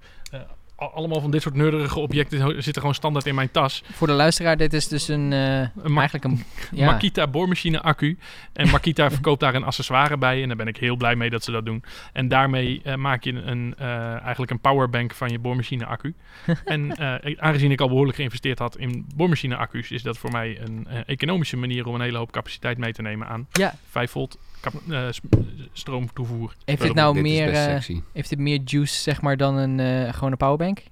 allemaal 0.92 1.22
van 1.22 1.32
dit 1.32 1.42
soort 1.42 1.56
nerdige 1.56 2.00
objecten 2.00 2.54
zitten 2.64 2.82
gewoon 2.82 2.94
standaard 2.96 3.26
in 3.26 3.36
mijn 3.36 3.52
tas. 3.52 3.84
Voor 3.92 4.08
de 4.08 4.14
luisteraar, 4.14 4.58
dit 4.58 4.74
is 4.74 4.88
dus 4.88 5.08
een... 5.08 5.32
Een 5.32 5.72
Ma- 5.86 6.00
eigenlijk 6.00 6.24
een... 6.24 6.44
Ja. 6.72 6.86
Makita 6.86 7.28
boormachine 7.28 7.82
accu. 7.82 8.18
En 8.54 8.70
Makita 8.70 9.12
verkoopt 9.18 9.40
daar 9.40 9.56
een 9.56 9.64
accessoire 9.64 10.18
bij. 10.18 10.42
En 10.42 10.48
daar 10.48 10.58
ben 10.58 10.68
ik 10.68 10.78
heel 10.78 10.96
blij 10.96 11.16
mee 11.16 11.30
dat 11.30 11.44
ze 11.44 11.52
dat 11.52 11.66
doen. 11.66 11.84
En 12.14 12.28
daarmee 12.28 12.82
eh, 12.84 12.96
maak 12.96 13.24
je 13.24 13.32
een, 13.32 13.76
eh, 13.78 14.22
eigenlijk 14.22 14.52
een 14.52 14.60
powerbank 14.60 15.14
van 15.14 15.30
je 15.30 15.40
boormachine 15.40 15.86
accu. 15.86 16.14
en 16.66 16.98
aangezien 17.40 17.72
ik 17.72 17.82
al 17.82 17.88
behoorlijk 17.88 18.16
geïnvesteerd 18.16 18.60
had 18.60 18.78
in 18.78 19.06
boormachine 19.16 19.56
accu's, 19.56 19.92
is 19.92 20.02
dat 20.04 20.18
voor 20.18 20.32
mij 20.32 20.60
een 20.62 20.88
economische 21.06 21.58
manier 21.58 21.88
om 21.88 21.96
een 21.96 22.02
hele 22.02 22.18
hoop 22.18 22.32
capaciteit 22.32 22.78
mee 22.78 22.94
te 22.94 23.02
nemen 23.02 23.28
aan 23.28 23.48
Ja. 23.52 23.76
5 23.90 24.12
volt 24.12 24.38
kap- 24.64 24.90
eh, 24.90 25.08
stroomtoevoer. 25.74 26.56
Heeft 26.66 26.82
dit 26.82 26.94
nou 26.94 27.14
Dit 27.14 27.26
is 27.26 27.32
meer, 27.32 27.50
eh, 27.54 27.98
heeft 28.14 28.30
dit 28.30 28.40
meer 28.40 28.62
juice, 28.66 29.02
zeg 29.02 29.22
maar, 29.22 29.38
dan 29.38 29.56
een 29.56 29.80
eh 29.80 30.14
gewone 30.14 30.36
powerbank? 30.36 30.84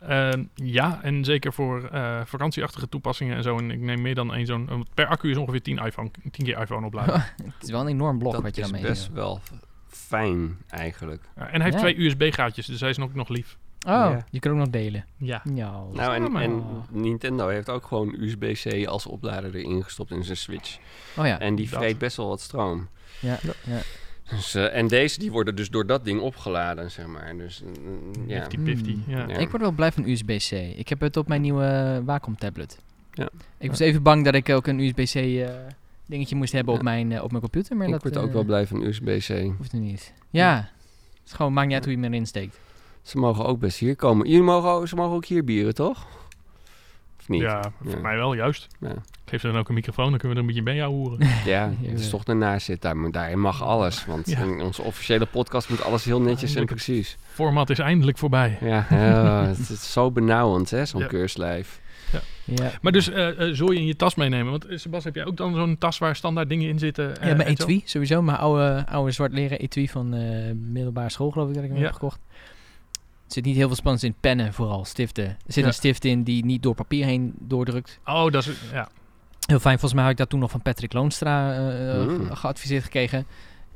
Eh, 0.00 0.30
ja, 0.54 0.98
en 1.02 1.24
zeker 1.24 1.52
voor 1.52 1.88
eh, 1.88 2.20
vakantieachtige 2.24 2.88
toepassingen 2.88 3.36
en 3.36 3.42
zo. 3.42 3.58
En 3.58 3.70
ik 3.70 3.80
neem 3.80 4.02
meer 4.02 4.14
dan 4.14 4.34
één 4.34 4.46
zo'n... 4.46 4.86
Per 4.94 5.06
accu 5.06 5.30
is 5.30 5.36
ongeveer 5.36 5.62
10, 5.62 5.78
iPhone, 5.78 6.10
10 6.30 6.44
keer 6.44 6.60
iPhone 6.60 6.86
opladen. 6.86 7.14
Het 7.44 7.62
is 7.62 7.70
wel 7.70 7.80
een 7.80 7.86
enorm 7.88 8.18
blok 8.18 8.32
Dat 8.32 8.42
wat 8.42 8.56
je 8.56 8.62
is 8.62 8.70
dan 8.70 8.80
mee 8.80 8.90
best 8.90 9.10
wel 9.12 9.40
fijn 9.88 10.56
eigenlijk. 10.68 11.22
En 11.34 11.44
hij 11.50 11.60
heeft 11.62 11.74
Ja. 11.74 11.80
twee 11.80 12.00
USB-gaatjes, 12.00 12.66
dus 12.66 12.80
hij 12.80 12.90
is 12.90 12.96
nog, 12.96 13.14
nog 13.14 13.28
lief. 13.28 13.56
Oh, 13.84 14.16
je 14.30 14.40
kunt 14.40 14.54
ook 14.54 14.60
nog 14.60 14.70
delen. 14.70 15.04
Ja. 15.16 15.42
Ja. 15.54 15.82
Nou, 15.92 16.14
en, 16.14 16.36
en 16.36 16.64
Nintendo 16.90 17.48
heeft 17.48 17.70
ook 17.70 17.86
gewoon 17.86 18.14
USB-C 18.18 18.86
als 18.86 19.06
oplader 19.06 19.54
erin 19.54 19.82
gestopt 19.82 20.10
in 20.10 20.24
zijn 20.24 20.36
Switch. 20.36 20.78
Oh 21.16 21.26
ja. 21.26 21.38
En 21.38 21.54
die 21.54 21.68
dat. 21.68 21.78
vreet 21.78 21.98
best 21.98 22.16
wel 22.16 22.28
wat 22.28 22.40
stroom. 22.40 22.88
ja. 23.20 23.38
ja. 23.42 23.80
Dus, 24.30 24.54
eh, 24.54 24.76
en 24.76 24.88
deze 24.88 25.18
die 25.18 25.32
worden 25.32 25.56
dus 25.56 25.70
door 25.70 25.86
dat 25.86 26.04
ding 26.04 26.20
opgeladen, 26.20 26.90
zeg 26.90 27.06
maar. 27.06 27.36
Dus 27.36 27.62
mm, 27.62 28.28
ja. 28.28 28.38
Nifty 28.38 28.58
pifty. 28.58 28.92
Hmm. 28.92 29.14
Ja. 29.14 29.28
Ja. 29.28 29.36
Ik 29.36 29.50
word 29.50 29.62
wel 29.62 29.70
blij 29.70 29.92
van 29.92 30.08
USB-C. 30.08 30.50
Ik 30.76 30.88
heb 30.88 31.00
het 31.00 31.16
op 31.16 31.28
mijn 31.28 31.40
nieuwe 31.40 32.02
Wacom 32.04 32.36
tablet. 32.36 32.78
Ja. 33.12 33.28
Ik 33.58 33.70
was 33.70 33.78
even 33.78 34.02
bang 34.02 34.24
dat 34.24 34.34
ik 34.34 34.48
ook 34.48 34.66
een 34.66 34.78
USB-C 34.78 35.14
eh, 35.14 35.48
dingetje 36.06 36.36
moest 36.36 36.52
hebben 36.52 36.74
op, 36.74 36.82
mijn, 36.82 37.12
eh, 37.12 37.22
op 37.22 37.30
mijn 37.30 37.42
computer. 37.42 37.76
Maar 37.76 37.86
ik 37.86 37.92
dat 37.92 38.02
word 38.02 38.16
ook 38.16 38.26
eh, 38.26 38.32
wel 38.32 38.44
blij 38.44 38.66
van 38.66 38.82
USB-C. 38.82 39.56
hoeft 39.56 39.72
nu 39.72 39.80
niet. 39.80 40.12
Ja. 40.30 40.56
Het 41.12 41.26
is 41.26 41.32
gewoon, 41.32 41.52
maakt 41.52 41.66
niet 41.66 41.76
uit 41.76 41.84
hoe 41.84 41.94
je 41.94 42.00
hem 42.00 42.12
erin 42.12 42.26
steekt. 42.26 42.60
Ze 43.04 43.18
mogen 43.18 43.44
ook 43.44 43.58
best 43.58 43.78
hier 43.78 43.96
komen. 43.96 44.26
Jullie 44.28 44.42
mogen, 44.42 44.70
ook- 44.70 44.88
ze 44.88 44.94
mogen 44.94 45.14
ook 45.16 45.24
hier 45.24 45.44
bieren, 45.44 45.74
toch? 45.74 46.06
Of 47.20 47.28
niet? 47.28 47.40
Ja, 47.40 47.72
voor 47.82 47.90
Ja. 47.90 47.98
mij 47.98 48.16
wel, 48.16 48.34
juist. 48.34 48.66
Ja. 48.80 48.94
Geef 49.24 49.40
ze 49.40 49.46
dan 49.46 49.56
ook 49.58 49.68
een 49.68 49.74
microfoon, 49.74 50.10
dan 50.10 50.18
kunnen 50.18 50.36
we 50.36 50.42
er 50.42 50.48
een 50.48 50.54
beetje 50.54 50.62
bij 50.62 50.74
jou 50.74 50.92
horen. 50.94 51.18
Ja, 51.54 51.72
het 51.82 52.00
is 52.00 52.10
toch 52.10 52.22
zit. 52.58 52.82
Daar, 52.82 52.96
moet- 52.96 53.12
daarin 53.12 53.40
mag 53.40 53.62
alles. 53.62 54.06
Want 54.06 54.30
Ja. 54.30 54.38
in 54.38 54.60
onze 54.60 54.82
officiële 54.82 55.26
podcast 55.26 55.68
moet 55.68 55.82
alles 55.82 56.04
heel 56.04 56.20
netjes 56.20 56.54
en 56.54 56.64
precies. 56.64 57.16
Format 57.32 57.70
is 57.70 57.78
eindelijk 57.78 58.18
voorbij. 58.18 58.58
Ja, 58.60 58.86
ja, 58.90 59.44
het 59.56 59.68
is 59.70 59.92
zo 59.92 60.10
benauwend, 60.10 60.70
hè, 60.70 60.84
zo'n 60.84 61.00
Ja. 61.00 61.06
keurslijf. 61.06 61.80
Ja. 62.44 62.70
Maar 62.82 62.92
dus 62.92 63.10
eh 63.10 63.48
eh 63.48 63.54
zul 63.54 63.70
je 63.70 63.78
in 63.78 63.86
je 63.86 63.96
tas 63.96 64.14
meenemen? 64.14 64.50
Want 64.50 64.66
eh, 64.66 64.78
Sebas, 64.78 65.04
heb 65.04 65.14
jij 65.14 65.24
ook 65.24 65.36
dan 65.36 65.54
zo'n 65.54 65.78
tas 65.78 65.98
waar 65.98 66.16
standaard 66.16 66.48
dingen 66.48 66.68
in 66.68 66.78
zitten? 66.78 67.08
ja, 67.20 67.34
mijn 67.34 67.40
etui 67.48 67.82
sowieso. 67.84 68.22
Mijn 68.22 68.38
oude, 68.38 68.84
oude 68.88 69.10
zwart 69.10 69.32
leren 69.32 69.58
etui 69.58 69.88
van 69.88 70.14
eh 70.14 70.52
middelbare 70.54 71.10
school 71.10 71.30
geloof 71.30 71.48
ik 71.48 71.54
dat 71.54 71.62
ik 71.64 71.68
hem 71.70 71.78
Ja. 71.78 71.84
heb 71.84 71.92
gekocht. 71.92 72.18
Er 73.34 73.40
zit 73.40 73.48
niet 73.48 73.58
heel 73.58 73.66
veel 73.66 73.76
spannends 73.76 74.04
in. 74.04 74.14
Pennen 74.20 74.52
vooral, 74.52 74.84
stiften. 74.84 75.24
Er 75.24 75.36
zit 75.46 75.54
Ja. 75.62 75.66
een 75.66 75.74
stift 75.74 76.04
in 76.04 76.22
die 76.22 76.44
niet 76.44 76.62
door 76.62 76.74
papier 76.74 77.04
heen 77.04 77.32
doordrukt. 77.38 77.98
Oh, 78.04 78.30
dat 78.30 78.46
is... 78.46 78.56
Ja. 78.72 78.88
Heel 79.46 79.58
fijn. 79.58 79.78
Volgens 79.78 79.92
mij 79.92 80.02
had 80.02 80.12
ik 80.12 80.18
dat 80.18 80.28
toen 80.28 80.40
nog 80.40 80.50
van 80.50 80.62
Patrick 80.62 80.92
Loonstra 80.92 81.52
eh, 81.52 82.00
eh, 82.00 82.08
Mm. 82.08 82.26
ge- 82.26 82.36
geadviseerd 82.36 82.82
gekregen. 82.84 83.26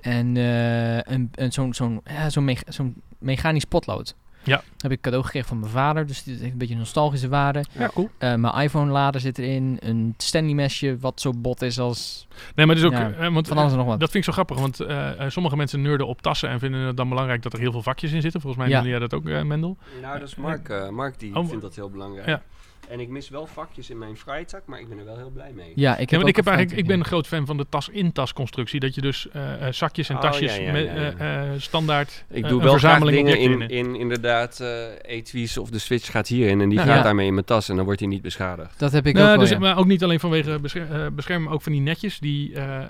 En 0.01 0.37
eh, 0.37 0.97
een, 0.97 1.31
een, 1.35 1.53
zo'n 1.53 1.75
zo'n 1.75 2.01
ja, 2.05 2.31
zo'n 2.68 3.03
mechanisch 3.18 3.64
potlood. 3.64 4.14
Ja. 4.48 4.62
Heb 4.78 4.90
ik 4.90 5.00
cadeau 5.00 5.24
gekregen 5.24 5.48
van 5.48 5.58
mijn 5.58 5.72
vader. 5.72 6.06
Dus 6.06 6.22
dit 6.22 6.40
heeft 6.40 6.52
een 6.52 6.58
beetje 6.58 6.74
een 6.74 6.80
nostalgische 6.80 7.28
waarde. 7.28 7.64
ja, 7.72 7.90
cool. 7.94 8.08
Eh, 8.18 8.34
mijn 8.34 8.54
iPhone-lader 8.54 9.20
zit 9.20 9.38
erin. 9.38 9.76
Een 9.80 10.14
Stanley-mesje 10.16 10.96
wat 11.00 11.20
zo 11.20 11.32
bot 11.37 11.62
is 11.62 11.78
als 11.78 12.26
Nee, 12.54 12.66
maar 12.66 12.74
dus 12.74 12.84
ook... 12.84 12.92
Ja, 12.92 13.11
eh, 13.12 13.32
want, 13.32 13.48
van 13.48 13.58
alles 13.58 13.72
en 13.72 13.78
nog 13.78 13.87
wat. 13.87 14.00
Dat 14.00 14.11
vind 14.11 14.26
ik 14.26 14.32
zo 14.34 14.42
grappig, 14.42 14.58
want 14.58 14.80
eh, 14.80 15.20
eh, 15.24 15.30
sommige 15.30 15.56
mensen 15.56 15.82
nerden 15.82 16.06
op 16.06 16.22
tassen 16.22 16.48
en 16.48 16.58
vinden 16.58 16.80
het 16.80 16.96
dan 16.96 17.08
belangrijk 17.08 17.42
dat 17.42 17.52
er 17.52 17.58
heel 17.58 17.72
veel 17.72 17.82
vakjes 17.82 18.12
in 18.12 18.20
zitten. 18.20 18.40
Volgens 18.40 18.62
mij 18.62 18.70
Ja. 18.72 18.76
noemde 18.76 18.90
jij 18.90 18.98
dat 19.08 19.14
ook, 19.14 19.28
eh, 19.28 19.42
Mendel. 19.42 19.76
Nou, 20.02 20.18
dat 20.18 20.28
is 20.28 20.34
Mark. 20.34 20.68
eh, 20.68 20.88
Mark 20.88 21.18
die 21.18 21.37
Oh, 21.37 21.46
vindt 21.48 21.62
dat 21.62 21.74
heel 21.74 21.90
belangrijk. 21.90 22.26
ja. 22.28 22.42
En 22.90 23.01
ik 23.01 23.09
mis 23.09 23.29
wel 23.29 23.46
vakjes 23.46 23.90
in 23.90 23.98
mijn 23.98 24.16
vrijzak, 24.16 24.62
maar 24.66 24.81
ik 24.81 24.88
ben 24.88 24.98
er 24.98 25.05
wel 25.05 25.16
heel 25.16 25.31
blij 25.31 25.53
mee. 25.55 25.72
Ja, 25.74 25.96
ik 25.96 26.11
heb, 26.11 26.20
Ja, 26.20 26.27
ik, 26.27 26.37
heb 26.37 26.46
eigenlijk, 26.46 26.79
ik 26.79 26.87
ben 26.87 26.98
een 26.98 27.05
groot 27.05 27.27
fan 27.27 27.46
van 27.46 27.57
de 27.57 27.66
tas-in-tas 27.68 28.33
constructie. 28.33 28.81
Dat 28.81 28.94
je 28.94 29.01
dus 29.01 29.29
eh, 29.33 29.66
eh, 29.66 29.72
zakjes 29.72 30.09
en 30.09 30.14
Oh, 30.14 30.20
tasjes 30.20 30.57
ja, 30.57 30.62
ja, 30.62 30.72
met 30.72 30.87
eh, 30.87 31.53
eh, 31.53 31.61
standaard 31.61 32.24
Ik 32.31 32.42
doe 32.42 32.53
een 32.53 32.59
wel 32.59 32.79
graag 32.79 32.81
verzameling 32.81 33.27
dingen 33.27 33.38
in, 33.38 33.68
in, 33.68 33.96
inderdaad 33.96 34.61
eh 34.61 34.87
etuis 35.03 35.59
of 35.59 35.70
de 35.70 35.79
switch 35.79 36.11
gaat 36.11 36.29
hierin 36.29 36.61
en 36.61 36.68
die 36.68 36.79
gaat 36.79 36.87
Ja. 36.87 37.03
daarmee 37.03 37.27
in 37.27 37.35
mijn 37.35 37.46
tas 37.46 37.68
en 37.68 37.77
dan 37.77 37.85
wordt 37.85 38.01
hij 38.01 38.09
niet 38.09 38.22
beschadigd. 38.22 38.79
Dat 38.79 38.92
heb 38.92 39.07
ik 39.07 39.14
Nou, 39.14 39.24
ook 39.27 39.33
wel, 39.33 39.40
dus, 39.40 39.51
ja. 39.51 39.59
Maar 39.59 39.79
ook 39.79 39.87
niet 39.87 40.03
alleen 40.05 40.20
vanwege 40.20 40.59
bescher 40.61 40.92
eh, 40.92 41.07
beschermen, 41.12 41.44
maar 41.44 41.55
ook 41.55 41.62
van 41.62 41.72
die 41.72 41.81
netjes. 41.81 42.18
Die, 42.18 42.55
eh, 42.55 42.77
eh, 42.77 42.87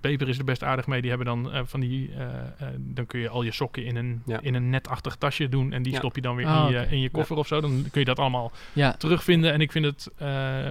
Bever 0.00 0.28
is 0.28 0.38
er 0.38 0.44
best 0.44 0.62
aardig 0.62 0.86
mee. 0.86 1.00
Die 1.00 1.08
hebben 1.10 1.26
dan 1.26 1.52
eh, 1.52 1.60
van 1.64 1.80
die... 1.80 2.10
eh, 2.12 2.24
eh, 2.24 2.68
dan 2.78 3.06
kun 3.06 3.20
je 3.20 3.28
al 3.28 3.42
je 3.42 3.52
sokken 3.52 3.84
in 3.84 3.96
een, 3.96 4.22
Ja. 4.26 4.38
in 4.42 4.54
een 4.54 4.70
netachtig 4.70 5.16
tasje 5.16 5.48
doen. 5.48 5.72
En 5.72 5.82
die 5.82 5.92
Ja. 5.92 5.98
stop 5.98 6.14
je 6.14 6.20
dan 6.20 6.36
weer 6.36 6.46
Ah, 6.46 6.64
in, 6.70 6.72
je, 6.80 6.86
in 6.90 7.00
je 7.00 7.10
koffer 7.10 7.36
of 7.36 7.46
zo. 7.46 7.60
Dan 7.60 7.84
kun 7.90 8.00
je 8.00 8.06
dat 8.06 8.18
allemaal 8.18 8.52
ja. 8.72 8.92
terugvinden. 8.92 9.52
En 9.52 9.60
ik 9.60 9.72
vind 9.72 9.84
het 9.84 10.08
eh, 10.16 10.70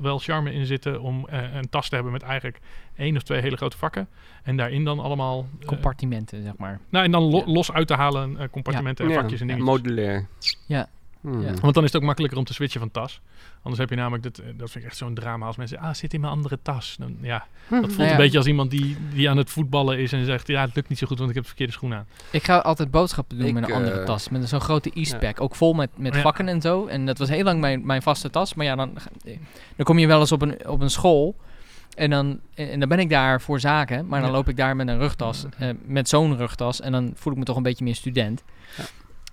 wel 0.00 0.18
charme 0.18 0.52
in 0.52 0.66
zitten 0.66 1.00
om 1.00 1.26
een 1.30 1.68
tas 1.70 1.88
te 1.88 1.94
hebben 1.94 2.12
met 2.12 2.22
eigenlijk 2.22 2.60
één 2.96 3.16
of 3.16 3.22
twee 3.22 3.40
hele 3.40 3.56
grote 3.56 3.76
vakken. 3.78 4.08
En 4.42 4.56
daarin 4.56 4.84
dan 4.84 4.98
allemaal... 5.00 5.46
compartimenten, 5.66 6.42
zeg 6.42 6.56
maar. 6.56 6.80
nou, 6.90 7.04
en 7.04 7.10
dan 7.10 7.22
lo- 7.22 7.42
Ja. 7.46 7.52
los 7.52 7.72
uit 7.72 7.86
te 7.86 7.94
halen 7.94 8.36
eh, 8.38 8.48
compartimenten 8.50 9.04
en 9.04 9.10
Ja, 9.10 9.20
vakjes 9.20 9.40
en 9.40 9.46
dingetjes. 9.46 9.70
modulair. 9.74 10.26
Ja. 10.66 10.88
Hmm. 11.20 11.42
Ja. 11.42 11.52
Want 11.60 11.74
dan 11.74 11.84
is 11.84 11.92
het 11.92 11.96
ook 12.00 12.06
makkelijker 12.06 12.38
om 12.38 12.44
te 12.44 12.52
switchen 12.54 12.80
van 12.80 12.90
tas. 12.90 13.20
Anders 13.64 13.82
heb 13.82 13.90
je 13.90 13.96
namelijk, 13.96 14.22
dat, 14.22 14.38
eh, 14.38 14.44
dat 14.56 14.70
vind 14.70 14.84
ik 14.84 14.90
echt 14.90 14.98
zo'n 14.98 15.14
drama 15.14 15.46
als 15.46 15.56
mensen, 15.56 15.78
ah, 15.78 15.94
zit 15.94 16.14
in 16.14 16.20
mijn 16.20 16.32
andere 16.32 16.58
tas. 16.62 16.96
Dan, 16.98 17.16
ja, 17.20 17.46
dat 17.68 17.78
voelt 17.80 17.96
Nou 17.96 18.02
ja. 18.04 18.10
een 18.10 18.16
beetje 18.16 18.38
als 18.38 18.46
iemand 18.46 18.70
die, 18.70 18.96
die 19.14 19.30
aan 19.30 19.36
het 19.36 19.50
voetballen 19.50 19.98
is 19.98 20.12
en 20.12 20.24
zegt, 20.24 20.46
ja, 20.46 20.60
het 20.60 20.74
lukt 20.74 20.88
niet 20.88 20.98
zo 20.98 21.06
goed, 21.06 21.16
want 21.18 21.28
ik 21.28 21.34
heb 21.34 21.42
de 21.44 21.48
verkeerde 21.50 21.72
schoen 21.72 21.94
aan. 21.94 22.06
Ik 22.30 22.44
ga 22.44 22.58
altijd 22.58 22.90
boodschappen 22.90 23.38
doen 23.38 23.46
Ik, 23.46 23.52
met 23.54 23.68
een 23.68 23.74
andere 23.74 23.98
eh, 24.00 24.04
tas. 24.04 24.28
Met 24.28 24.48
zo'n 24.48 24.60
grote 24.60 24.90
e-pack. 24.94 25.40
Ook 25.40 25.54
vol 25.54 25.72
met, 25.72 25.90
met 25.96 26.14
Ja. 26.14 26.20
vakken 26.20 26.48
en 26.48 26.60
zo. 26.60 26.86
En 26.86 27.06
dat 27.06 27.18
was 27.18 27.28
heel 27.28 27.44
lang 27.44 27.60
mijn, 27.60 27.86
mijn 27.86 28.02
vaste 28.02 28.30
tas. 28.30 28.54
Maar 28.54 28.66
ja, 28.66 28.74
dan, 28.76 28.92
dan 29.76 29.84
kom 29.84 29.98
je 29.98 30.06
wel 30.06 30.20
eens 30.20 30.32
op 30.32 30.42
een, 30.42 30.68
op 30.68 30.80
een 30.80 30.90
school. 30.90 31.36
En 31.94 32.10
dan, 32.10 32.40
en 32.54 32.80
dan 32.80 32.88
ben 32.88 32.98
ik 32.98 33.10
daar 33.10 33.40
voor 33.40 33.60
zaken. 33.60 34.06
Maar 34.06 34.20
dan 34.20 34.28
Ja. 34.30 34.34
loop 34.36 34.48
ik 34.48 34.56
daar 34.56 34.76
met 34.76 34.88
een 34.88 34.98
rugtas. 34.98 35.44
eh, 35.58 35.68
met 35.84 36.08
zo'n 36.08 36.36
rugtas. 36.36 36.80
En 36.80 36.92
dan 36.92 37.12
voel 37.14 37.32
ik 37.32 37.38
me 37.38 37.44
toch 37.44 37.56
een 37.56 37.62
beetje 37.62 37.84
meer 37.84 37.94
student. 37.94 38.42
Ja. 38.76 38.84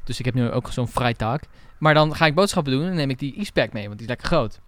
Dus 0.04 0.20
ik 0.20 0.26
heb 0.26 0.34
nu 0.34 0.52
ook 0.52 0.72
zo'n 0.72 0.88
vrijtaak. 0.88 1.44
Maar 1.78 1.94
dan 1.94 2.16
ga 2.16 2.26
ik 2.26 2.36
boodschappen 2.36 2.72
doen. 2.72 2.86
En 2.86 2.96
neem 2.96 3.10
ik 3.10 3.20
die 3.20 3.40
e-pack 3.40 3.74
mee. 3.74 3.86
Want 3.86 3.98
die 3.98 4.08
is 4.08 4.14
lekker 4.14 4.28
groot. 4.28 4.60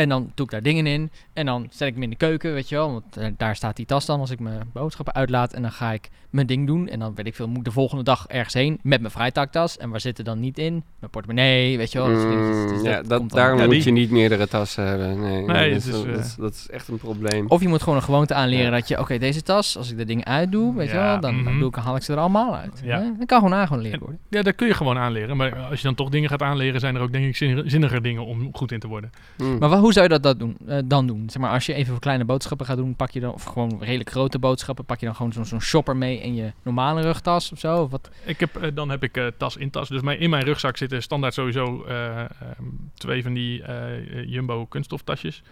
En 0.00 0.08
dan 0.08 0.30
doe 0.34 0.44
ik 0.46 0.52
daar 0.52 0.62
dingen 0.62 0.86
in. 0.86 1.10
En 1.32 1.46
dan 1.46 1.66
zet 1.70 1.88
ik 1.88 1.94
hem 1.94 2.02
in 2.02 2.10
de 2.10 2.16
keuken, 2.16 2.52
weet 2.54 2.68
je 2.68 2.74
wel. 2.74 2.92
Want 2.92 3.16
eh, 3.16 3.26
daar 3.36 3.56
staat 3.56 3.76
die 3.76 3.86
tas 3.86 4.06
dan 4.06 4.20
als 4.20 4.30
ik 4.30 4.40
mijn 4.40 4.70
boodschappen 4.72 5.14
uitlaat. 5.14 5.52
En 5.52 5.62
dan 5.62 5.72
ga 5.72 5.92
ik 5.92 6.08
mijn 6.30 6.46
ding 6.46 6.66
doen. 6.66 6.88
En 6.88 6.98
dan 6.98 7.14
weet 7.14 7.26
ik 7.26 7.34
veel, 7.34 7.48
moet 7.48 7.56
ik 7.58 7.64
de 7.64 7.70
volgende 7.70 8.04
dag 8.04 8.26
ergens 8.26 8.54
heen 8.54 8.78
met 8.82 9.00
mijn 9.00 9.12
vrijtaaktas. 9.12 9.76
En 9.78 9.90
waar 9.90 10.00
zit 10.00 10.18
er 10.18 10.24
dan 10.24 10.40
niet 10.40 10.58
in? 10.58 10.72
Mijn 10.98 11.10
portemonnee, 11.10 11.76
weet 11.76 11.92
je 11.92 11.98
wel. 11.98 12.06
Dus- 12.08 12.22
dus 12.22 12.78
Mm, 12.80 12.84
ja, 12.84 12.96
dat 12.96 13.08
dan- 13.08 13.28
daarom 13.28 13.58
Ja, 13.58 13.64
moet 13.64 13.74
die- 13.74 13.84
je 13.84 13.90
niet 13.90 14.10
meerdere 14.10 14.48
tassen 14.48 14.86
hebben. 14.86 15.20
Nee, 15.20 15.42
Nee, 15.46 15.72
dat, 15.72 15.78
is, 15.84 15.90
dat, 15.90 16.04
eh, 16.04 16.12
is, 16.12 16.34
dat 16.34 16.54
is 16.54 16.68
echt 16.70 16.88
een 16.88 16.98
probleem. 16.98 17.46
Of 17.48 17.60
je 17.60 17.68
moet 17.68 17.82
gewoon 17.82 17.98
een 17.98 18.04
gewoonte 18.04 18.34
aanleren 18.34 18.64
Ja. 18.64 18.70
dat 18.70 18.88
je, 18.88 18.98
oké, 19.00 19.18
deze 19.18 19.42
tas, 19.42 19.76
als 19.76 19.90
ik 19.90 19.96
de 19.96 20.04
dingen 20.04 20.24
uitdoe, 20.24 20.74
weet 20.74 20.90
je 20.90 20.96
wel, 20.96 21.20
dan, 21.20 21.44
dan 21.44 21.52
mhm. 21.52 21.58
doe 21.58 21.68
ik, 21.68 21.74
haal 21.74 21.96
ik 21.96 22.02
ze 22.02 22.12
er 22.12 22.18
allemaal 22.18 22.56
uit. 22.56 22.80
Ja. 22.84 22.98
Ja. 22.98 23.12
Dat 23.18 23.26
kan 23.26 23.38
gewoon 23.38 23.54
aangeleren 23.54 23.92
En- 23.92 23.98
worden. 23.98 24.18
Ja, 24.28 24.42
dat 24.42 24.54
kun 24.54 24.66
je 24.66 24.74
gewoon 24.74 24.98
aanleren. 24.98 25.36
Maar 25.36 25.54
als 25.56 25.78
je 25.80 25.86
dan 25.86 25.94
toch 25.94 26.08
dingen 26.08 26.28
gaat 26.28 26.42
aanleren, 26.42 26.80
zijn 26.80 26.94
er 26.96 27.00
ook 27.02 27.12
denk 27.12 27.24
ik 27.26 27.36
zin- 27.36 27.70
zinniger 27.70 28.02
dingen 28.02 28.24
om 28.26 28.48
goed 28.52 28.72
in 28.72 28.78
te 28.80 28.88
worden. 28.88 29.10
Hmm. 29.36 29.58
Maar 29.58 29.68
wa- 29.68 29.78
hoe 29.78 29.89
zou 29.92 30.04
je 30.04 30.12
dat, 30.12 30.22
dat 30.22 30.38
doen, 30.38 30.56
eh, 30.66 30.78
dan 30.84 31.06
doen? 31.06 31.30
Zeg 31.30 31.42
maar, 31.42 31.50
als 31.50 31.66
je 31.66 31.74
even 31.74 31.90
voor 31.92 32.00
kleine 32.00 32.24
boodschappen 32.24 32.66
gaat 32.66 32.76
doen, 32.76 32.96
pak 32.96 33.10
je 33.10 33.20
dan, 33.20 33.32
of 33.32 33.44
gewoon 33.44 33.78
redelijk 33.80 34.10
grote 34.10 34.38
boodschappen, 34.38 34.84
pak 34.84 35.00
je 35.00 35.06
dan 35.06 35.14
gewoon 35.14 35.32
zo'n 35.46 35.60
shopper 35.60 35.96
mee 35.96 36.20
in 36.20 36.34
je 36.34 36.52
normale 36.62 37.00
rugtas 37.00 37.52
of 37.52 37.58
zo? 37.58 37.82
Of 37.82 37.90
wat? 37.90 38.10
Ik 38.24 38.40
heb, 38.40 38.56
eh, 38.56 38.70
dan 38.74 38.90
heb 38.90 39.02
ik 39.02 39.16
eh, 39.16 39.26
tas 39.36 39.56
in 39.56 39.70
tas. 39.70 39.88
Dus 39.88 40.00
mijn, 40.02 40.18
in 40.18 40.30
mijn 40.30 40.44
rugzak 40.44 40.76
zitten 40.76 41.02
standaard 41.02 41.34
sowieso 41.34 41.84
eh, 41.84 42.20
ehm, 42.20 42.28
twee 42.94 43.22
van 43.22 43.32
die 43.32 43.62
Jumbo 44.26 44.66
kunststoftasjes. 44.66 45.42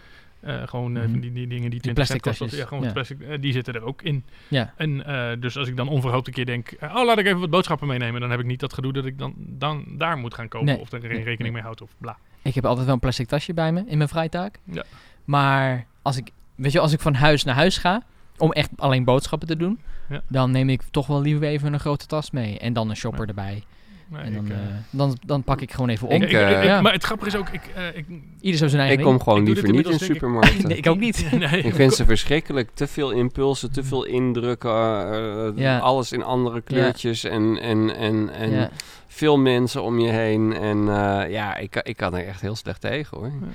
Gewoon 0.65 0.97
van 0.97 1.19
die, 1.19 1.31
die 1.31 1.47
dingen 1.47 1.69
die 1.69 1.79
Die 1.81 1.93
20 1.93 2.05
cent 2.05 2.21
plastic 2.21 2.21
kosten. 2.21 2.57
Ja, 2.59 2.65
gewoon 2.65 2.83
ja. 2.83 2.91
plastic. 2.91 3.41
die 3.41 3.53
zitten 3.53 3.73
er 3.73 3.83
ook 3.83 4.01
in. 4.01 4.23
Ja. 4.47 4.73
En 4.77 5.03
dus 5.39 5.57
als 5.57 5.67
ik 5.67 5.77
dan 5.77 5.87
onverhoopt 5.87 6.27
een 6.27 6.33
keer 6.33 6.45
denk, 6.45 6.71
oh 6.81 7.05
laat 7.05 7.17
ik 7.17 7.25
even 7.25 7.39
wat 7.39 7.49
boodschappen 7.49 7.87
meenemen, 7.87 8.21
dan 8.21 8.29
heb 8.29 8.39
ik 8.39 8.45
niet 8.45 8.59
dat 8.59 8.73
gedoe 8.73 8.93
dat 8.93 9.05
ik 9.05 9.17
dan, 9.17 9.33
dan 9.37 9.85
daar 9.87 10.17
moet 10.17 10.33
gaan 10.33 10.47
kopen 10.47 10.67
Nee. 10.67 10.79
of 10.79 10.91
er 10.91 10.99
geen 10.99 11.09
Nee, 11.09 11.17
rekening 11.17 11.41
nee. 11.41 11.51
mee 11.51 11.61
houd 11.61 11.81
of 11.81 11.95
bla. 11.97 12.17
Ik 12.41 12.55
heb 12.55 12.65
altijd 12.65 12.85
wel 12.85 12.93
een 12.93 12.99
plastic 13.01 13.27
tasje 13.27 13.53
bij 13.53 13.71
me 13.71 13.83
in 13.85 13.97
mijn 13.97 14.09
vrijtaak. 14.09 14.59
Ja. 14.63 14.83
Maar 15.25 15.85
als 16.01 16.17
ik, 16.17 16.31
weet 16.55 16.71
je, 16.71 16.79
als 16.79 16.91
ik 16.93 16.99
van 16.99 17.13
huis 17.13 17.43
naar 17.43 17.55
huis 17.55 17.77
ga, 17.77 18.03
om 18.37 18.51
echt 18.51 18.69
alleen 18.75 19.03
boodschappen 19.03 19.47
te 19.47 19.55
doen, 19.57 19.79
Ja. 20.09 20.21
dan 20.27 20.51
neem 20.51 20.69
ik 20.69 20.81
toch 20.91 21.07
wel 21.07 21.21
liever 21.21 21.47
even 21.47 21.73
een 21.73 21.79
grote 21.79 22.05
tas 22.05 22.31
mee. 22.31 22.59
En 22.59 22.73
dan 22.73 22.89
een 22.89 22.95
shopper 22.95 23.21
Ja. 23.21 23.27
erbij. 23.27 23.63
Nee, 24.09 24.21
en 24.21 24.33
dan, 24.33 24.45
ik, 24.45 24.51
eh, 24.51 24.57
eh, 24.57 24.63
dan, 24.89 25.17
dan 25.25 25.43
pak 25.43 25.61
ik 25.61 25.71
gewoon 25.71 25.89
even 25.89 26.07
om. 26.07 26.13
Ik, 26.13 26.21
ik- 26.21 26.29
ik- 26.29 26.35
eh, 26.35 26.57
ik- 26.57 26.63
ja. 26.63 26.81
Maar 26.81 26.93
het 26.93 27.03
grappige 27.03 27.29
is 27.29 27.35
ook, 27.35 27.49
ik, 27.49 27.61
eh, 27.75 27.97
ik, 27.97 28.05
Ieder 28.41 28.59
zo 28.59 28.67
zijn 28.67 28.81
eigen 28.81 28.99
Ik 28.99 29.05
ding. 29.05 29.17
kom 29.17 29.23
gewoon 29.23 29.43
liever 29.45 29.69
niet 29.71 29.87
in 29.87 29.99
supermarkten. 29.99 30.67
Nee, 30.67 30.77
ik 30.77 30.87
ook 30.87 30.99
niet. 30.99 31.31
nee, 31.51 31.61
Ik 31.61 31.73
vind 31.75 31.93
ze 31.93 32.05
verschrikkelijk. 32.05 32.69
Te 32.73 32.87
veel 32.87 33.11
impulsen, 33.11 33.71
te 33.71 33.83
veel 33.83 34.03
indrukken. 34.05 34.71
eh, 34.71 35.49
Ja. 35.55 35.77
Alles 35.79 36.11
in 36.11 36.23
andere 36.23 36.61
kleurtjes. 36.61 37.23
En, 37.23 37.57
en, 37.61 37.95
en, 37.95 38.29
en 38.29 38.51
ja. 38.51 38.69
veel 39.07 39.37
mensen 39.37 39.83
om 39.83 39.99
je 39.99 40.09
heen. 40.11 40.53
En 40.53 40.77
eh, 40.79 41.31
ja, 41.31 41.55
ik, 41.55 41.69
kan- 41.71 41.83
ik 41.85 41.97
kan 41.97 42.15
er 42.15 42.27
echt 42.27 42.41
heel 42.41 42.55
slecht 42.55 42.81
tegen 42.81 43.17
hoor. 43.17 43.27
Ja. 43.41 43.47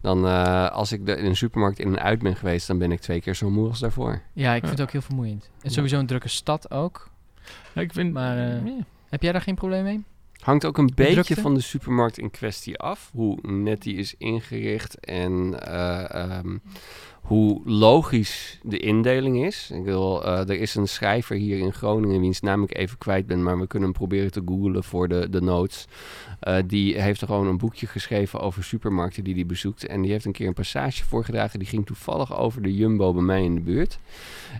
Dan 0.00 0.26
eh, 0.26 0.70
als 0.70 0.92
ik 0.92 1.06
de, 1.06 1.16
in 1.16 1.24
een 1.24 1.36
supermarkt 1.36 1.78
in 1.78 1.86
en 1.86 2.02
uit 2.02 2.22
ben 2.22 2.36
geweest, 2.36 2.66
dan 2.66 2.78
ben 2.78 2.92
ik 2.92 3.00
twee 3.00 3.20
keer 3.20 3.34
zo 3.34 3.50
moe 3.50 3.68
als 3.68 3.78
daarvoor. 3.80 4.20
ja, 4.32 4.54
ik 4.54 4.60
vind 4.64 4.64
Ja. 4.64 4.70
het 4.70 4.80
ook 4.80 4.90
heel 4.90 5.02
vermoeiend. 5.02 5.50
En 5.62 5.70
sowieso 5.70 5.98
een 5.98 6.06
drukke 6.06 6.28
stad 6.28 6.70
ook. 6.70 7.08
Ja, 7.74 7.80
ik 7.82 7.92
vind, 7.92 8.12
Maar, 8.12 8.38
eh, 8.38 8.64
ja. 8.66 8.72
Heb 9.14 9.22
jij 9.22 9.32
daar 9.32 9.40
geen 9.40 9.54
probleem 9.54 9.82
mee? 9.82 10.04
Hangt 10.38 10.64
ook 10.64 10.78
een 10.78 10.92
beetje 10.94 11.12
drukte? 11.12 11.40
van 11.40 11.54
de 11.54 11.60
supermarkt 11.60 12.18
in 12.18 12.30
kwestie 12.30 12.78
af. 12.78 13.10
Hoe 13.12 13.38
net 13.42 13.82
die 13.82 13.96
is 13.96 14.14
ingericht 14.18 15.00
en 15.00 15.60
ehm, 15.66 16.56
hoe 17.24 17.60
logisch 17.64 18.58
de 18.62 18.78
indeling 18.78 19.44
is. 19.44 19.70
Ik 19.74 19.84
wil, 19.84 20.24
eh, 20.24 20.38
er 20.38 20.60
is 20.60 20.74
een 20.74 20.88
schrijver 20.88 21.36
hier 21.36 21.58
in 21.58 21.72
Groningen, 21.72 22.20
wiens 22.20 22.40
naam 22.40 22.62
ik 22.62 22.76
even 22.76 22.98
kwijt 22.98 23.26
ben, 23.26 23.42
maar 23.42 23.58
we 23.58 23.66
kunnen 23.66 23.88
hem 23.88 23.98
proberen 23.98 24.32
te 24.32 24.42
googlen 24.46 24.84
voor 24.84 25.08
de, 25.08 25.30
de 25.30 25.40
notes. 25.40 25.86
Eh, 26.40 26.56
die 26.66 27.00
heeft 27.00 27.20
er 27.20 27.26
gewoon 27.26 27.46
een 27.46 27.58
boekje 27.58 27.86
geschreven 27.86 28.40
over 28.40 28.64
supermarkten 28.64 29.24
die 29.24 29.34
hij 29.34 29.46
bezoekt. 29.46 29.86
En 29.86 30.02
die 30.02 30.10
heeft 30.10 30.24
een 30.24 30.32
keer 30.32 30.46
een 30.46 30.54
passage 30.54 31.04
voorgedragen. 31.04 31.58
Die 31.58 31.68
ging 31.68 31.86
toevallig 31.86 32.36
over 32.38 32.62
de 32.62 32.74
Jumbo 32.74 33.12
bij 33.12 33.22
mij 33.22 33.42
in 33.44 33.54
de 33.54 33.60
buurt. 33.60 33.98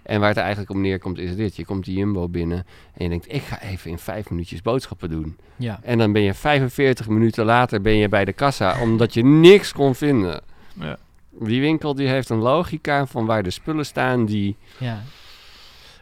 En 0.03 0.20
waar 0.20 0.29
het 0.29 0.38
eigenlijk 0.38 0.70
om 0.70 0.81
neerkomt 0.81 1.18
is 1.18 1.37
dit. 1.37 1.57
Je 1.57 1.64
komt 1.64 1.85
die 1.85 1.96
Jumbo 1.96 2.29
binnen 2.29 2.66
en 2.94 3.05
je 3.05 3.09
denkt, 3.09 3.33
ik 3.33 3.42
ga 3.42 3.62
even 3.62 3.90
in 3.90 3.98
vijf 3.98 4.31
minuutjes 4.31 4.62
boodschappen 4.62 5.11
doen. 5.11 5.37
Ja. 5.57 5.81
En 5.83 5.98
dan 5.98 6.12
ben 6.12 6.22
je 6.22 6.35
45 6.35 7.09
minuten 7.09 7.44
later 7.44 7.81
ben 7.81 7.96
je 7.96 8.09
bij 8.09 8.24
de 8.24 8.33
kassa 8.33 8.81
omdat 8.81 9.14
je 9.14 9.24
niks 9.24 9.72
kon 9.72 9.94
vinden. 9.94 10.42
Ja. 10.81 10.98
Die 11.40 11.61
winkel 11.61 11.94
die 11.94 12.09
heeft 12.09 12.29
een 12.29 12.38
logica 12.38 13.07
van 13.07 13.27
waar 13.27 13.42
de 13.42 13.51
spullen 13.51 13.87
staan 13.87 14.27
die 14.27 14.57
ja. 14.79 15.03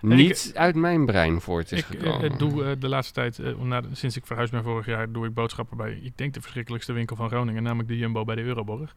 niet 0.01 0.53
uit 0.55 0.75
mijn 0.75 1.07
brein 1.07 1.41
voort 1.41 1.73
is 1.73 1.79
Ik 1.79 1.85
eh, 1.85 2.01
gekomen. 2.01 2.39
doe 2.39 2.65
eh, 2.65 2.71
de 2.79 2.89
laatste 2.89 3.13
tijd, 3.13 3.39
eh, 3.39 3.55
na, 3.59 3.83
sinds 3.93 4.17
ik 4.17 4.27
verhuisd 4.27 4.53
ben 4.53 4.63
vorig 4.63 4.87
jaar, 4.87 5.13
doe 5.13 5.27
ik 5.27 5.35
boodschappen 5.35 5.77
bij, 5.77 5.99
ik 6.03 6.13
denk 6.19 6.35
de 6.35 6.41
verschrikkelijkste 6.41 6.93
winkel 6.93 7.17
van 7.17 7.29
Groningen, 7.29 7.63
namelijk 7.63 7.89
de 7.89 7.97
Jumbo 7.99 8.25
bij 8.25 8.35
de 8.35 8.43
Euroborg. 8.43 8.95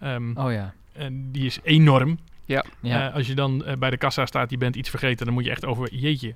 Ehm, 0.00 0.30
Oh 0.34 0.52
ja. 0.52 0.74
En 0.92 1.32
die 1.32 1.46
is 1.46 1.58
enorm. 1.62 2.18
Ja. 2.44 2.64
Eh, 2.82 3.14
als 3.14 3.26
je 3.26 3.34
dan 3.34 3.64
bij 3.78 3.90
de 3.90 3.96
kassa 3.96 4.26
staat, 4.26 4.50
je 4.50 4.58
bent 4.58 4.76
iets 4.76 4.90
vergeten, 4.90 5.24
dan 5.26 5.34
moet 5.34 5.44
je 5.44 5.50
echt 5.50 5.64
over, 5.64 5.94
jeetje. 5.94 6.34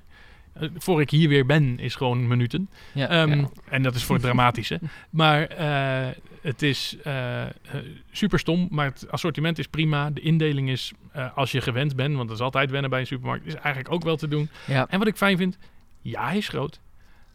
Eh, 0.53 0.69
voor 0.77 1.01
ik 1.01 1.09
hier 1.09 1.29
weer 1.29 1.45
ben, 1.45 1.79
is 1.79 1.95
gewoon 1.95 2.27
minuten. 2.27 2.69
ja. 2.93 3.07
Ehm, 3.09 3.39
Ja. 3.39 3.49
En 3.69 3.83
dat 3.83 3.95
is 3.95 4.03
voor 4.03 4.15
het 4.15 4.23
dramatische. 4.29 4.79
Maar 5.09 5.43
eh, 5.47 6.07
het 6.41 6.61
is 6.61 6.97
eh, 7.03 7.43
super 8.11 8.39
stom, 8.39 8.67
maar 8.71 8.85
het 8.85 9.11
assortiment 9.11 9.59
is 9.59 9.67
prima. 9.67 10.09
De 10.09 10.21
indeling 10.21 10.69
is, 10.69 10.91
als 11.35 11.51
je 11.51 11.61
gewend 11.61 11.95
bent, 11.95 12.15
want 12.15 12.27
dat 12.27 12.37
is 12.37 12.43
altijd 12.43 12.71
wennen 12.71 12.89
bij 12.89 12.99
een 12.99 13.07
supermarkt, 13.07 13.45
is 13.45 13.53
eigenlijk 13.55 13.91
ook 13.91 14.03
wel 14.03 14.15
te 14.15 14.27
doen. 14.27 14.49
ja. 14.67 14.87
En 14.89 14.99
wat 14.99 15.07
ik 15.07 15.15
fijn 15.15 15.37
vind, 15.37 15.57
ja, 16.01 16.27
hij 16.27 16.37
is 16.37 16.47
groot. 16.47 16.79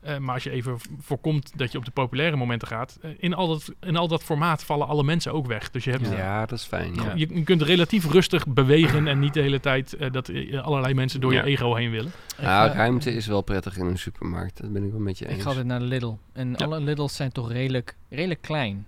Eh, 0.00 0.16
maar 0.18 0.34
als 0.34 0.42
je 0.42 0.50
even 0.50 0.78
voorkomt 1.00 1.52
dat 1.58 1.72
je 1.72 1.78
op 1.78 1.84
de 1.84 1.90
populaire 1.90 2.36
momenten 2.36 2.68
gaat, 2.68 2.98
eh, 3.02 3.10
in, 3.18 3.34
al 3.34 3.48
dat, 3.48 3.72
in 3.80 3.96
al 3.96 4.08
dat 4.08 4.22
formaat 4.22 4.64
vallen 4.64 4.86
alle 4.86 5.04
mensen 5.04 5.32
ook 5.32 5.46
weg. 5.46 5.70
Dus 5.70 5.84
je, 5.84 5.90
hebt, 5.90 6.08
ja. 6.08 6.46
dat 6.46 6.58
is 6.58 6.64
fijn. 6.64 6.94
Ja. 6.94 7.02
Ja. 7.02 7.12
je, 7.14 7.34
je 7.34 7.42
kunt 7.42 7.62
relatief 7.62 8.10
rustig 8.10 8.46
bewegen 8.46 9.06
en 9.06 9.18
niet 9.18 9.34
de 9.34 9.40
hele 9.40 9.60
tijd 9.60 9.92
eh, 9.96 10.10
dat 10.12 10.30
allerlei 10.62 10.94
mensen 10.94 11.20
door 11.20 11.32
Ja. 11.32 11.38
je 11.40 11.46
ego 11.46 11.74
heen 11.74 11.90
willen. 11.90 12.10
Nou, 12.40 12.66
Ik 12.66 12.72
ga- 12.72 12.78
ruimte 12.78 13.12
is 13.12 13.26
wel 13.26 13.40
prettig 13.42 13.76
in 13.76 13.86
een 13.86 13.98
supermarkt. 13.98 14.60
Dat 14.60 14.72
ben 14.72 14.84
ik 14.84 14.90
wel 14.90 15.00
met 15.00 15.18
je 15.18 15.24
Ik 15.24 15.30
eens. 15.30 15.42
ga 15.42 15.48
altijd 15.48 15.66
naar 15.66 15.78
de 15.78 15.84
Lidl. 15.84 16.12
En 16.32 16.54
Ja. 16.56 16.64
alle 16.64 16.80
Lidls 16.80 17.16
zijn 17.16 17.32
toch 17.32 17.52
redelijk, 17.52 17.96
redelijk 18.10 18.40
klein. 18.42 18.86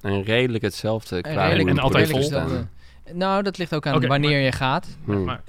En 0.00 0.22
redelijk 0.22 0.64
hetzelfde 0.64 1.20
En 1.20 1.34
redelijk- 1.36 1.68
en 1.68 1.78
altijd 1.78 2.10
vol. 2.10 2.22
staan. 2.22 2.70
Nou, 3.12 3.42
dat 3.42 3.58
ligt 3.58 3.74
ook 3.74 3.86
aan 3.86 4.06
wanneer 4.06 4.30
maar- 4.30 4.38
je 4.40 4.52
gaat. 4.52 4.96
Hmm. 5.04 5.24
Maar, 5.24 5.40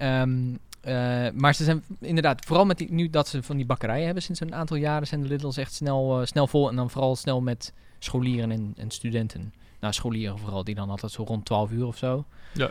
Eh, 0.81 1.27
maar 1.33 1.55
ze 1.55 1.63
zijn 1.63 1.83
inderdaad, 1.99 2.45
vooral 2.45 2.65
met 2.65 2.77
die, 2.77 2.91
nu 2.91 3.09
dat 3.09 3.27
ze 3.27 3.43
van 3.43 3.55
die 3.57 3.65
bakkerijen 3.65 4.05
hebben 4.05 4.23
sinds 4.23 4.39
een 4.41 4.55
aantal 4.55 4.77
jaren, 4.77 5.07
zijn 5.07 5.21
de 5.21 5.27
Lidl's 5.27 5.57
echt 5.57 5.73
snel, 5.73 6.19
eh, 6.19 6.25
snel 6.25 6.47
vol. 6.47 6.69
En 6.69 6.75
dan 6.75 6.89
vooral 6.89 7.15
snel 7.15 7.41
met 7.41 7.73
scholieren 7.99 8.51
en, 8.51 8.73
en 8.77 8.91
studenten. 8.91 9.53
Nou, 9.79 9.93
scholieren 9.93 10.39
vooral, 10.39 10.63
die 10.63 10.75
dan 10.75 10.89
altijd 10.89 11.11
zo 11.11 11.23
rond 11.23 11.45
12 11.45 11.71
uur 11.71 11.85
of 11.85 11.97
zo. 11.97 12.25
Ja. 12.53 12.69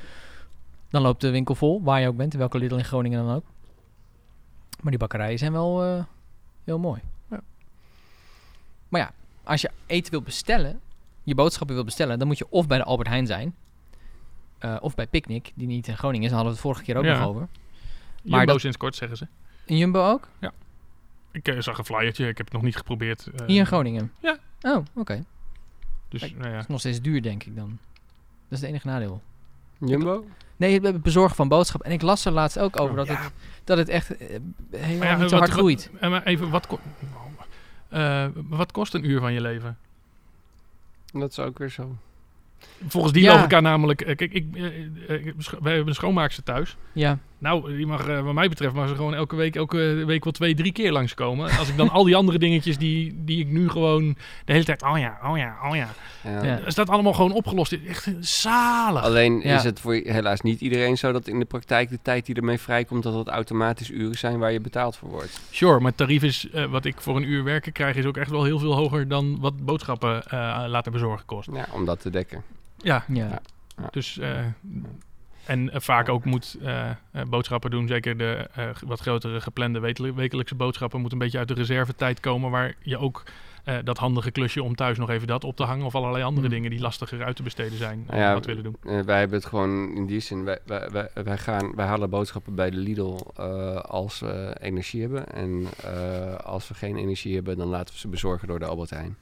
Dan 0.91 1.03
loopt 1.03 1.21
de 1.21 1.31
winkel 1.31 1.55
vol, 1.55 1.83
waar 1.83 2.01
je 2.01 2.09
ook 2.09 2.17
bent, 2.17 2.33
in 2.33 2.39
welke 2.39 2.59
Lidl 2.59 2.75
in 2.77 2.85
Groningen 2.85 3.25
dan 3.27 3.35
ook. 3.35 3.45
Maar 4.81 4.91
die 4.91 4.99
bakkerijen 4.99 5.39
zijn 5.39 5.53
wel 5.53 5.85
eh, 5.85 6.05
heel 6.65 6.79
mooi. 6.79 7.01
Ja. 7.31 7.41
Maar 8.89 9.01
ja, 9.01 9.13
als 9.45 9.61
je 9.61 9.71
eten 9.87 10.11
wil 10.11 10.23
bestellen, 10.23 10.81
je 11.23 11.35
boodschappen 11.35 11.75
wil 11.75 11.85
bestellen, 11.85 12.19
dan 12.19 12.27
moet 12.27 12.39
je 12.39 12.47
of 12.51 12.67
bij 12.67 12.79
de 12.79 12.85
Albert 12.85 13.09
Heijn 13.09 13.27
zijn. 13.27 13.55
of 14.81 14.95
bij 14.95 15.07
Picnic, 15.07 15.53
die 15.55 15.67
niet 15.67 15.89
in 15.89 15.97
Groningen 15.97 16.25
is. 16.25 16.33
Daar 16.33 16.43
hadden 16.45 16.57
we 16.57 16.69
het 16.69 16.69
vorige 16.69 16.85
keer 16.93 16.97
ook 16.97 17.05
Ja. 17.05 17.19
nog 17.19 17.29
over. 17.29 17.49
Jumbo 18.23 18.45
dat- 18.45 18.61
sinds 18.61 18.77
kort, 18.77 18.95
zeggen 18.97 19.17
ze. 19.17 19.27
In 19.65 19.77
Jumbo 19.77 20.11
ook? 20.11 20.29
Ik 21.33 21.49
eh, 21.49 21.61
zag 21.61 21.79
een 21.79 21.85
flyertje, 21.85 22.29
ik 22.29 22.37
heb 22.37 22.47
het 22.47 22.55
nog 22.55 22.63
niet 22.65 22.77
geprobeerd. 22.77 23.27
eh, 23.27 23.47
Hier 23.47 23.59
in 23.59 23.67
Groningen? 23.67 24.13
ja. 24.21 24.39
Oh, 24.63 24.85
oké. 24.95 25.25
Dus, 26.09 26.21
Kijk. 26.21 26.33
nou 26.37 26.47
ja. 26.49 26.53
Dat 26.53 26.63
is 26.63 26.69
nog 26.69 26.79
steeds 26.81 27.01
duur, 27.01 27.23
denk 27.23 27.45
ik 27.45 27.57
dan. 27.57 27.69
Dat 28.49 28.59
is 28.59 28.61
het 28.61 28.69
enige 28.69 28.87
nadeel. 28.87 29.23
Jumbo? 29.79 30.25
Nee, 30.57 30.81
het 30.81 31.03
bezorgen 31.03 31.37
van 31.37 31.49
boodschappen. 31.49 31.89
En 31.91 31.95
ik 31.97 32.03
las 32.03 32.25
er 32.25 32.33
laatst 32.33 32.59
ook 32.59 32.81
over 32.81 32.97
dat, 32.97 33.07
Ja, 33.07 33.23
het, 33.23 33.33
dat 33.65 33.79
het 33.79 33.89
echt 33.89 34.17
eh, 34.17 34.39
helemaal 34.77 35.09
ja, 35.09 35.17
niet 35.17 35.29
zo 35.31 35.39
wat- 35.39 35.49
hard 35.49 35.51
groeit. 35.59 35.91
wat- 36.01 36.11
maar 36.11 36.23
even, 36.25 36.51
wat, 36.51 36.67
ko- 36.67 36.81
eh, 37.89 38.27
wat 38.35 38.73
kost 38.73 38.95
een 38.95 39.11
uur 39.11 39.21
van 39.21 39.33
je 39.33 39.41
leven? 39.41 39.79
Dat 41.13 41.31
is 41.31 41.39
ook 41.39 41.59
weer 41.59 41.69
zo. 41.71 41.97
Volgens 42.89 43.13
die 43.13 43.23
Ja. 43.23 43.35
logica 43.35 43.61
namelijk, 43.61 43.99
kijk, 43.99 44.21
ik, 44.21 44.47
wij 45.61 45.73
hebben 45.73 45.87
een 45.89 45.95
schoonmaakster 45.95 46.43
thuis. 46.45 46.77
Ja, 46.93 47.19
Nou, 47.41 47.77
die 47.77 47.87
mag, 47.87 48.09
eh, 48.09 48.21
wat 48.21 48.35
mij 48.35 48.49
betreft, 48.49 48.75
mag 48.75 48.89
ze 48.89 48.95
gewoon 48.95 49.15
elke 49.15 49.37
week, 49.37 49.57
elke 49.57 49.77
week 50.07 50.25
wel 50.25 50.33
twee, 50.33 50.55
drie 50.55 50.73
keer 50.73 50.93
langskomen. 50.93 51.59
Als 51.59 51.69
ik 51.69 51.77
dan 51.77 51.91
al 51.91 52.05
die 52.05 52.17
andere 52.17 52.39
dingetjes 52.39 52.79
die, 52.79 53.15
die 53.25 53.41
ik 53.41 53.49
nu 53.49 53.69
gewoon 53.69 54.17
de 54.45 54.53
hele 54.53 54.65
tijd, 54.65 54.83
oh 54.83 54.99
ja, 54.99 55.19
oh 55.25 55.37
ja, 55.39 55.57
oh 55.65 55.77
ja. 55.77 55.89
Ja. 56.25 56.45
Ja. 56.45 56.59
Is 56.67 56.75
dat 56.75 56.89
allemaal 56.89 57.13
gewoon 57.13 57.33
opgelost? 57.33 57.73
Echt 57.73 58.11
zalig. 58.21 59.03
Alleen 59.03 59.41
Ja. 59.41 59.57
is 59.57 59.65
het 59.65 59.81
voor 59.81 59.95
helaas 59.95 60.41
niet 60.41 60.61
iedereen 60.61 60.99
zo 60.99 61.13
dat 61.13 61.29
in 61.29 61.39
de 61.39 61.45
praktijk 61.45 61.89
de 61.91 61.99
tijd 62.03 62.27
die 62.27 62.35
ermee 62.35 62.59
vrijkomt, 62.59 63.03
dat 63.03 63.15
het 63.15 63.29
automatisch 63.29 63.91
uren 63.91 64.19
zijn 64.19 64.39
waar 64.39 64.53
je 64.53 64.61
betaald 64.61 64.97
voor 64.97 65.09
wordt. 65.09 65.41
Sure, 65.51 65.79
maar 65.79 65.89
het 65.89 65.97
tarief 65.97 66.23
is, 66.23 66.51
eh, 66.51 66.65
wat 66.65 66.85
ik 66.85 67.01
voor 67.01 67.17
een 67.17 67.29
uur 67.31 67.45
werken 67.45 67.73
krijg, 67.73 67.97
is 67.97 68.05
ook 68.07 68.17
echt 68.17 68.31
wel 68.31 68.45
heel 68.45 68.59
veel 68.59 68.75
hoger 68.77 69.09
dan 69.09 69.41
wat 69.41 69.65
boodschappen 69.65 70.23
eh, 70.27 70.65
laten 70.67 70.93
bezorgen 70.93 71.27
kost. 71.27 71.49
Ja, 71.53 71.67
om 71.73 71.85
dat 71.85 72.01
te 72.01 72.11
dekken. 72.11 72.43
Ja, 72.77 73.05
ja. 73.09 73.41
Ja. 73.77 73.89
dus... 73.91 74.19
eh, 74.19 74.31
en 75.45 75.71
eh, 75.71 75.81
vaak 75.81 76.09
ook 76.09 76.25
moet 76.25 76.57
eh, 76.63 76.91
eh, 76.91 76.97
boodschappen 77.29 77.71
doen. 77.71 77.89
Zeker 77.89 78.17
de 78.17 78.49
wat 78.87 79.01
grotere 79.01 79.41
geplande 79.41 79.81
wekelijkse 80.15 80.55
boodschappen 80.55 81.01
moet 81.01 81.13
een 81.13 81.19
beetje 81.19 81.39
uit 81.39 81.49
de 81.49 81.55
reservetijd 81.55 82.21
komen. 82.21 82.51
Waar 82.51 82.75
je 82.83 82.99
ook 82.99 83.23
dat 83.85 83.99
handige 83.99 84.31
klusje 84.31 84.63
om 84.63 84.75
thuis 84.75 84.99
nog 84.99 85.11
even 85.11 85.27
dat 85.27 85.45
op 85.45 85.57
te 85.57 85.63
hangen. 85.63 85.87
Of 85.87 85.95
allerlei 85.95 86.25
andere 86.25 86.47
Hmm. 86.47 86.55
dingen 86.55 86.71
die 86.71 86.81
lastiger 86.81 87.25
uit 87.25 87.37
te 87.37 87.43
besteden 87.43 87.79
zijn. 87.79 88.07
Ja, 88.13 88.35
wat 88.35 88.47
willen 88.47 88.63
doen. 88.63 89.05
Wij 89.05 89.19
hebben 89.19 89.39
het 89.39 89.47
gewoon 89.47 89.95
in 89.95 90.07
die 90.07 90.21
zin, 90.21 90.45
wij, 90.45 90.59
wij, 90.67 90.91
wij, 90.91 91.09
wij 91.25 91.39
gaan, 91.39 91.75
wij 91.75 91.87
halen 91.87 92.11
boodschappen 92.11 92.55
bij 92.55 92.71
de 92.71 92.77
Lidl 92.77 93.17
als 93.83 94.21
we 94.21 94.57
energie 94.61 95.01
hebben. 95.01 95.33
En 95.33 95.67
als 96.43 96.69
we 96.69 96.75
geen 96.75 96.97
energie 96.97 97.35
hebben, 97.35 97.57
dan 97.57 97.69
laten 97.69 97.95
we 97.95 98.01
ze 98.01 98.09
bezorgen 98.09 98.49
door 98.49 98.59
de 98.59 98.67
Albert 98.67 98.91
Heijn. 98.91 99.17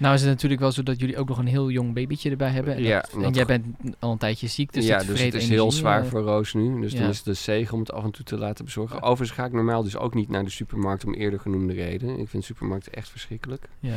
Nou 0.00 0.14
is 0.14 0.20
het 0.20 0.30
natuurlijk 0.30 0.60
wel 0.60 0.72
zo 0.72 0.82
dat 0.82 1.00
jullie 1.00 1.16
ook 1.18 1.28
nog 1.28 1.38
een 1.38 1.46
heel 1.46 1.70
jong 1.70 1.94
babytje 1.94 2.30
erbij 2.30 2.50
hebben. 2.50 2.74
En, 2.74 2.82
Ja, 2.82 3.00
dat- 3.00 3.10
en 3.10 3.16
omdat- 3.16 3.34
jij 3.34 3.44
bent 3.44 3.66
al 3.98 4.12
een 4.12 4.18
tijdje 4.18 4.46
ziek, 4.46 4.72
dus 4.72 4.86
ja, 4.86 4.98
het 4.98 5.06
dus 5.06 5.22
het 5.22 5.34
is 5.34 5.48
heel 5.48 5.72
zwaar 5.72 6.02
eh. 6.02 6.08
voor 6.08 6.20
Roos 6.20 6.54
nu. 6.54 6.80
Dus 6.80 6.92
ja. 6.92 7.00
dan 7.00 7.08
is 7.08 7.18
het 7.18 7.26
een 7.26 7.36
zegen 7.36 7.74
om 7.74 7.80
het 7.80 7.92
af 7.92 8.04
en 8.04 8.10
toe 8.10 8.24
te 8.24 8.36
laten 8.38 8.64
bezorgen. 8.64 9.02
Overigens 9.02 9.30
ga 9.38 9.44
ik 9.44 9.52
normaal 9.52 9.82
dus 9.82 9.96
ook 9.96 10.14
niet 10.14 10.28
naar 10.28 10.44
de 10.44 10.50
supermarkt 10.50 11.04
om 11.04 11.14
eerder 11.14 11.40
genoemde 11.40 11.72
reden. 11.72 12.18
Ik 12.18 12.28
vind 12.28 12.44
supermarkten 12.44 12.92
echt 12.92 13.08
verschrikkelijk. 13.08 13.68
Ja. 13.80 13.94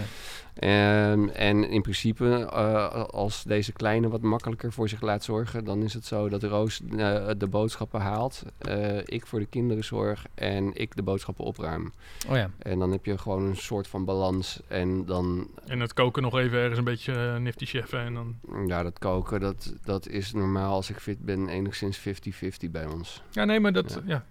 Ehm, 0.53 1.27
en 1.27 1.69
in 1.69 1.81
principe, 1.81 2.49
eh, 2.51 3.03
als 3.03 3.43
deze 3.43 3.71
kleine 3.71 4.09
wat 4.09 4.21
makkelijker 4.21 4.71
voor 4.71 4.89
zich 4.89 5.01
laat 5.01 5.23
zorgen, 5.23 5.65
dan 5.65 5.83
is 5.83 5.93
het 5.93 6.05
zo 6.05 6.29
dat 6.29 6.43
Roos 6.43 6.81
eh, 6.97 7.29
de 7.37 7.47
boodschappen 7.47 8.01
haalt, 8.01 8.43
eh, 8.57 8.97
ik 9.05 9.25
voor 9.25 9.39
de 9.39 9.45
kinderen 9.45 9.83
zorg 9.83 10.25
en 10.33 10.71
ik 10.73 10.95
de 10.95 11.03
boodschappen 11.03 11.45
opruim. 11.45 11.91
Oh 12.27 12.35
ja. 12.35 12.49
En 12.59 12.79
dan 12.79 12.91
heb 12.91 13.05
je 13.05 13.17
gewoon 13.17 13.43
een 13.43 13.57
soort 13.57 13.87
van 13.87 14.05
balans. 14.05 14.59
En 14.67 15.05
dan, 15.05 15.47
En 15.67 15.79
het 15.79 15.93
koken 15.93 16.21
nog 16.21 16.37
even 16.37 16.57
ergens 16.57 16.77
een 16.77 16.83
beetje 16.83 17.39
nifty 17.39 17.65
cheffen. 17.65 17.99
En 17.99 18.13
dan... 18.13 18.35
ja, 18.67 18.83
dat 18.83 18.99
koken, 18.99 19.39
dat, 19.39 19.73
dat 19.83 20.07
is 20.07 20.33
normaal 20.33 20.73
als 20.73 20.89
ik 20.89 20.97
fit 20.97 21.25
ben 21.25 21.47
enigszins 21.47 21.99
50-50 21.99 22.71
bij 22.71 22.85
ons. 22.85 23.21
Ja, 23.31 23.45
nee, 23.45 23.59
maar 23.59 23.73
dat... 23.73 24.01
Ja. 24.05 24.25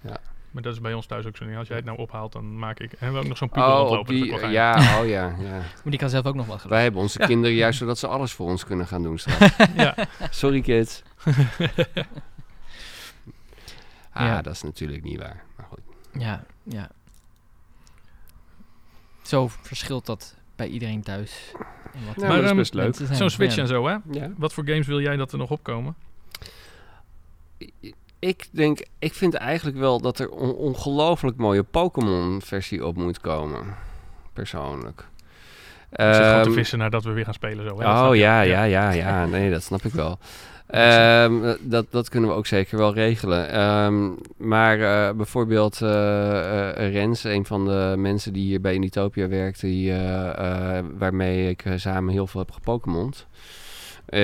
Ja. 0.00 0.10
Ja. 0.10 0.20
Maar 0.52 0.62
dat 0.62 0.72
is 0.72 0.80
bij 0.80 0.94
ons 0.94 1.06
thuis 1.06 1.26
ook 1.26 1.36
zo 1.36 1.44
niet. 1.44 1.56
Als 1.56 1.68
jij 1.68 1.76
het 1.76 1.84
nou 1.86 1.98
ophaalt, 1.98 2.32
dan 2.32 2.58
maak 2.58 2.78
ik... 2.80 2.92
En 2.92 2.98
we 2.98 3.04
hebben 3.04 3.20
ook 3.22 3.28
nog 3.28 3.36
zo'n 3.36 3.48
puber 3.48 3.68
Oh, 3.68 3.98
op 3.98 4.06
die, 4.08 4.34
ja, 4.50 5.00
oh 5.00 5.06
ja, 5.08 5.34
ja. 5.38 5.50
Maar 5.82 5.82
die 5.84 5.98
kan 5.98 6.08
zelf 6.10 6.26
ook 6.26 6.34
nog 6.34 6.46
wat 6.46 6.54
geloven. 6.56 6.70
Wij 6.70 6.82
hebben 6.82 7.00
onze 7.00 7.20
Ja. 7.20 7.26
kinderen 7.26 7.56
juist 7.56 7.78
zodat 7.78 7.98
ze 7.98 8.06
alles 8.06 8.32
voor 8.32 8.48
ons 8.48 8.64
kunnen 8.64 8.86
gaan 8.86 9.02
doen 9.02 9.18
straks. 9.18 9.56
ja. 9.76 9.94
Sorry 10.30 10.60
kids. 10.60 11.02
ah, 14.12 14.26
Ja. 14.26 14.42
dat 14.42 14.52
is 14.54 14.62
natuurlijk 14.62 15.02
niet 15.02 15.18
waar. 15.18 15.44
Maar 15.56 15.66
goed. 15.68 15.80
Ja, 16.18 16.44
ja. 16.62 16.88
Zo 19.22 19.48
verschilt 19.48 20.06
dat 20.06 20.36
bij 20.56 20.68
iedereen 20.68 21.02
thuis. 21.02 21.52
En 21.92 22.06
wat 22.06 22.14
Ja, 22.20 22.28
maar 22.28 22.36
dat 22.40 22.50
is 22.50 22.56
best 22.56 22.74
leuk. 22.74 22.94
Zo'n 23.12 23.30
Switch 23.30 23.54
Ja. 23.54 23.62
en 23.62 23.68
zo, 23.68 23.86
hè? 23.86 23.96
Ja. 24.10 24.30
Wat 24.36 24.52
voor 24.52 24.64
games 24.66 24.86
wil 24.86 25.00
jij 25.00 25.16
dat 25.16 25.32
er 25.32 25.38
nog 25.38 25.50
opkomen? 25.50 25.94
Ik 28.24 28.48
denk, 28.50 28.84
ik 28.98 29.14
vind 29.14 29.34
eigenlijk 29.34 29.78
wel 29.78 30.00
dat 30.00 30.18
er 30.18 30.32
een 30.32 30.52
ongelooflijk 30.52 31.36
mooie 31.36 31.62
Pokémon-versie 31.62 32.86
op 32.86 32.96
moet 32.96 33.20
komen. 33.20 33.74
Persoonlijk. 34.32 35.04
Ik 35.90 36.14
zit 36.14 36.16
gewoon 36.16 36.42
te 36.42 36.48
Ehm, 36.48 36.52
vissen 36.52 36.78
nadat 36.78 37.04
we 37.04 37.12
weer 37.12 37.24
gaan 37.24 37.34
spelen. 37.34 37.68
Zo, 37.68 37.80
hè? 37.80 38.08
Oh 38.08 38.16
ja, 38.16 38.40
ja, 38.40 38.62
ja, 38.62 38.90
ja. 38.90 39.26
Nee, 39.26 39.50
dat 39.50 39.62
snap 39.62 39.82
ik 39.82 39.92
wel. 39.92 40.18
Ehm, 40.66 41.54
dat, 41.60 41.86
dat 41.90 42.08
kunnen 42.08 42.30
we 42.30 42.36
ook 42.36 42.46
zeker 42.46 42.78
wel 42.78 42.94
regelen. 42.94 43.50
Ehm, 43.50 44.10
maar 44.36 44.80
eh, 44.80 45.14
bijvoorbeeld 45.14 45.82
eh, 45.82 46.90
Rens, 46.92 47.24
een 47.24 47.46
van 47.46 47.64
de 47.64 47.94
mensen 47.96 48.32
die 48.32 48.44
hier 48.44 48.60
bij 48.60 48.74
Unitopia 48.74 49.28
werkt, 49.28 49.60
die, 49.60 49.92
waarmee 50.98 51.48
ik 51.48 51.64
samen 51.76 52.12
heel 52.12 52.26
veel 52.26 52.40
heb 52.40 52.50
gepokémond. 52.50 53.26
Eh, 54.12 54.20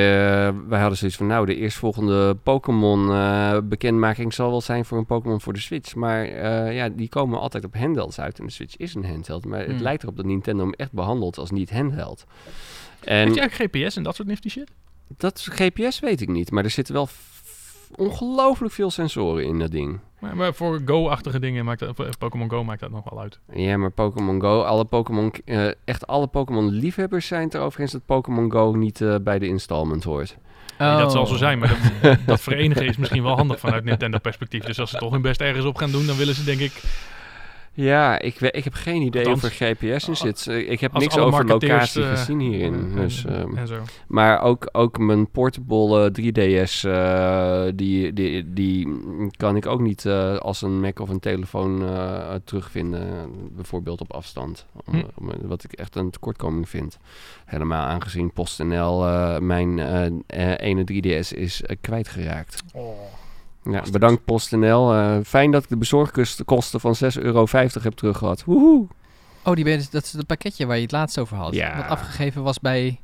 wij 0.68 0.80
hadden 0.80 0.98
zoiets 0.98 1.16
van, 1.16 1.26
nou, 1.26 1.46
de 1.46 1.56
eerstvolgende 1.56 2.34
Pokémon 2.34 3.10
eh, 3.10 3.58
bekendmaking 3.64 4.34
zal 4.34 4.50
wel 4.50 4.60
zijn 4.60 4.84
voor 4.84 4.98
een 4.98 5.06
Pokémon 5.06 5.40
voor 5.40 5.52
de 5.52 5.58
Switch. 5.58 5.94
Maar 5.94 6.24
eh, 6.24 6.74
ja, 6.74 6.88
die 6.88 7.08
komen 7.08 7.38
altijd 7.40 7.64
op 7.64 7.74
handhelds 7.76 8.20
uit 8.20 8.38
en 8.38 8.46
de 8.46 8.52
Switch 8.52 8.76
is 8.76 8.94
een 8.94 9.04
handheld. 9.06 9.44
Maar 9.44 9.58
het 9.60 9.68
Hmm. 9.70 9.82
lijkt 9.82 10.02
erop 10.02 10.16
dat 10.16 10.24
Nintendo 10.24 10.62
hem 10.62 10.72
echt 10.72 10.92
behandelt 10.92 11.38
als 11.38 11.50
niet 11.50 11.70
handheld. 11.70 12.24
En 13.04 13.16
Heeft 13.16 13.30
hij 13.34 13.40
eigenlijk 13.48 13.74
GPS 13.76 13.96
en 13.96 14.02
dat 14.02 14.14
soort 14.16 14.28
nifty 14.28 14.48
shit? 14.48 14.70
dat 15.16 15.38
is- 15.38 15.46
GPS 15.50 16.00
weet 16.00 16.20
ik 16.20 16.28
niet, 16.28 16.50
maar 16.50 16.64
er 16.64 16.70
zitten 16.70 16.94
wel 16.94 17.08
ongelooflijk 17.96 18.72
veel 18.72 18.90
sensoren 18.90 19.44
in 19.44 19.58
dat 19.58 19.70
ding. 19.70 19.98
Maar, 20.18 20.36
maar 20.36 20.54
voor 20.54 20.80
Go-achtige 20.84 21.38
dingen 21.38 21.64
maakt 21.64 21.80
dat, 21.80 22.18
Pokémon 22.18 22.50
Go 22.50 22.64
maakt 22.64 22.80
dat 22.80 22.90
nog 22.90 23.10
wel 23.10 23.20
uit. 23.20 23.38
Ja, 23.52 23.76
maar 23.76 23.90
Pokémon 23.90 24.40
Go, 24.40 24.62
alle 24.62 24.84
Pokémon, 24.84 25.32
eh, 25.44 25.66
echt 25.84 26.06
alle 26.06 26.26
Pokémon 26.26 26.68
liefhebbers 26.70 27.26
zijn 27.26 27.42
het 27.44 27.54
erover 27.54 27.80
eens 27.80 27.92
dat 27.92 28.06
Pokémon 28.06 28.50
Go 28.52 28.72
niet 28.72 29.00
eh, 29.00 29.14
bij 29.22 29.38
de 29.38 29.46
installment 29.46 30.04
hoort. 30.04 30.36
Nee, 30.78 30.96
dat 30.96 31.12
zal 31.12 31.22
Oh. 31.22 31.28
zo 31.28 31.36
zijn, 31.36 31.58
maar 31.58 31.92
dat, 32.02 32.18
dat 32.26 32.40
verenigen 32.40 32.86
is 32.86 32.96
misschien 32.96 33.22
wel 33.22 33.36
handig 33.36 33.58
vanuit 33.60 33.84
Nintendo 33.84 34.18
perspectief. 34.18 34.64
Dus 34.64 34.80
als 34.80 34.90
ze 34.90 34.98
toch 34.98 35.12
hun 35.12 35.22
best 35.22 35.40
ergens 35.40 35.64
op 35.64 35.76
gaan 35.76 35.90
doen, 35.90 36.06
dan 36.06 36.16
willen 36.16 36.34
ze 36.34 36.44
denk 36.44 36.60
ik... 36.60 36.82
Ja, 37.80 38.18
ik, 38.18 38.40
ik 38.40 38.64
heb 38.64 38.72
geen 38.74 39.02
idee 39.02 39.24
Althans, 39.26 39.44
of 39.44 39.60
er 39.60 39.76
GPS 39.76 40.08
in 40.08 40.16
zit. 40.16 40.46
Eh, 40.46 40.70
Ik 40.70 40.80
heb 40.80 40.92
niks 40.92 41.14
over 41.18 41.44
locatie 41.46 42.02
eh, 42.02 42.10
gezien 42.10 42.40
hierin. 42.40 42.74
en- 42.74 42.94
Dus, 42.96 43.24
ehm, 43.24 43.56
en 43.56 43.66
zo. 43.66 43.82
Maar 44.06 44.42
ook, 44.42 44.68
ook 44.72 44.98
mijn 44.98 45.30
portable 45.30 46.04
eh, 46.04 46.10
3DS, 46.12 46.84
eh, 46.84 47.64
die, 47.74 48.12
die, 48.12 48.52
die 48.52 48.88
kan 49.36 49.56
ik 49.56 49.66
ook 49.66 49.80
niet 49.80 50.04
eh, 50.06 50.36
als 50.36 50.62
een 50.62 50.80
Mac 50.80 50.98
of 51.00 51.08
een 51.08 51.20
telefoon 51.20 51.82
eh, 51.88 52.34
terugvinden. 52.44 53.06
Bijvoorbeeld 53.56 54.00
op 54.00 54.12
afstand. 54.12 54.66
Hm. 54.90 54.96
om- 55.14 55.30
wat 55.42 55.64
ik 55.64 55.72
echt 55.72 55.96
een 55.96 56.10
tekortkoming 56.10 56.68
vind. 56.68 56.98
Helemaal 57.44 57.86
aangezien 57.86 58.32
PostNL 58.32 59.06
eh, 59.06 59.38
mijn 59.38 59.78
eh, 59.78 60.06
eh, 60.26 60.54
ene 60.68 60.84
3DS 60.84 61.32
is 61.32 61.62
eh, 61.62 61.76
kwijtgeraakt. 61.80 62.62
Ja, 63.70 63.82
bedankt 63.92 64.24
PostNL. 64.24 64.92
Eh, 64.94 65.16
fijn 65.24 65.50
dat 65.50 65.62
ik 65.62 65.68
de 65.68 65.76
bezorgkosten 65.76 66.80
van 66.80 66.94
6,50 66.94 67.22
euro 67.22 67.46
heb 67.82 67.92
teruggehad. 67.94 68.44
Woehoe! 68.44 68.86
Oh, 69.44 69.54
die 69.54 69.64
ben 69.64 69.82
dat 69.90 70.04
is 70.04 70.12
het 70.12 70.26
pakketje 70.26 70.66
waar 70.66 70.76
je 70.76 70.82
het 70.82 70.92
laatst 70.92 71.18
over 71.18 71.36
had. 71.36 71.54
Ja. 71.54 71.76
Wat 71.76 71.86
afgegeven 71.86 72.42
was 72.42 72.60
bij... 72.60 73.00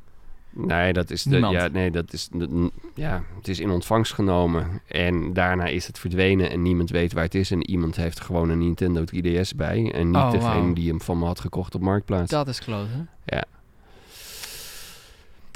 Nee, 0.57 0.93
dat 0.93 1.09
is 1.11 1.23
de, 1.23 1.29
Niemand. 1.29 1.53
ja, 1.53 1.67
nee, 1.67 1.91
dat 1.91 2.13
is 2.13 2.29
de- 2.31 2.71
ja, 2.93 3.23
het 3.37 3.47
is 3.47 3.59
in 3.59 3.69
ontvangst 3.69 4.13
genomen 4.13 4.81
en 4.87 5.33
daarna 5.33 5.65
is 5.65 5.87
het 5.87 5.99
verdwenen 5.99 6.49
en 6.51 6.61
niemand 6.61 6.89
weet 6.89 7.13
waar 7.13 7.23
het 7.23 7.35
is 7.35 7.51
en 7.51 7.69
iemand 7.69 7.95
heeft 7.95 8.19
gewoon 8.21 8.49
een 8.49 8.57
Nintendo 8.57 9.03
3DS 9.15 9.55
bij 9.55 9.91
en 9.93 10.07
niet 10.07 10.15
Oh, 10.15 10.31
degene 10.31 10.73
die 10.73 10.89
hem 10.89 11.01
van 11.01 11.19
me 11.19 11.25
had 11.25 11.39
gekocht 11.39 11.75
op 11.75 11.81
marktplaats. 11.81 12.31
Dat 12.31 12.47
is 12.47 12.59
kloten. 12.59 13.09
Ja. 13.25 13.43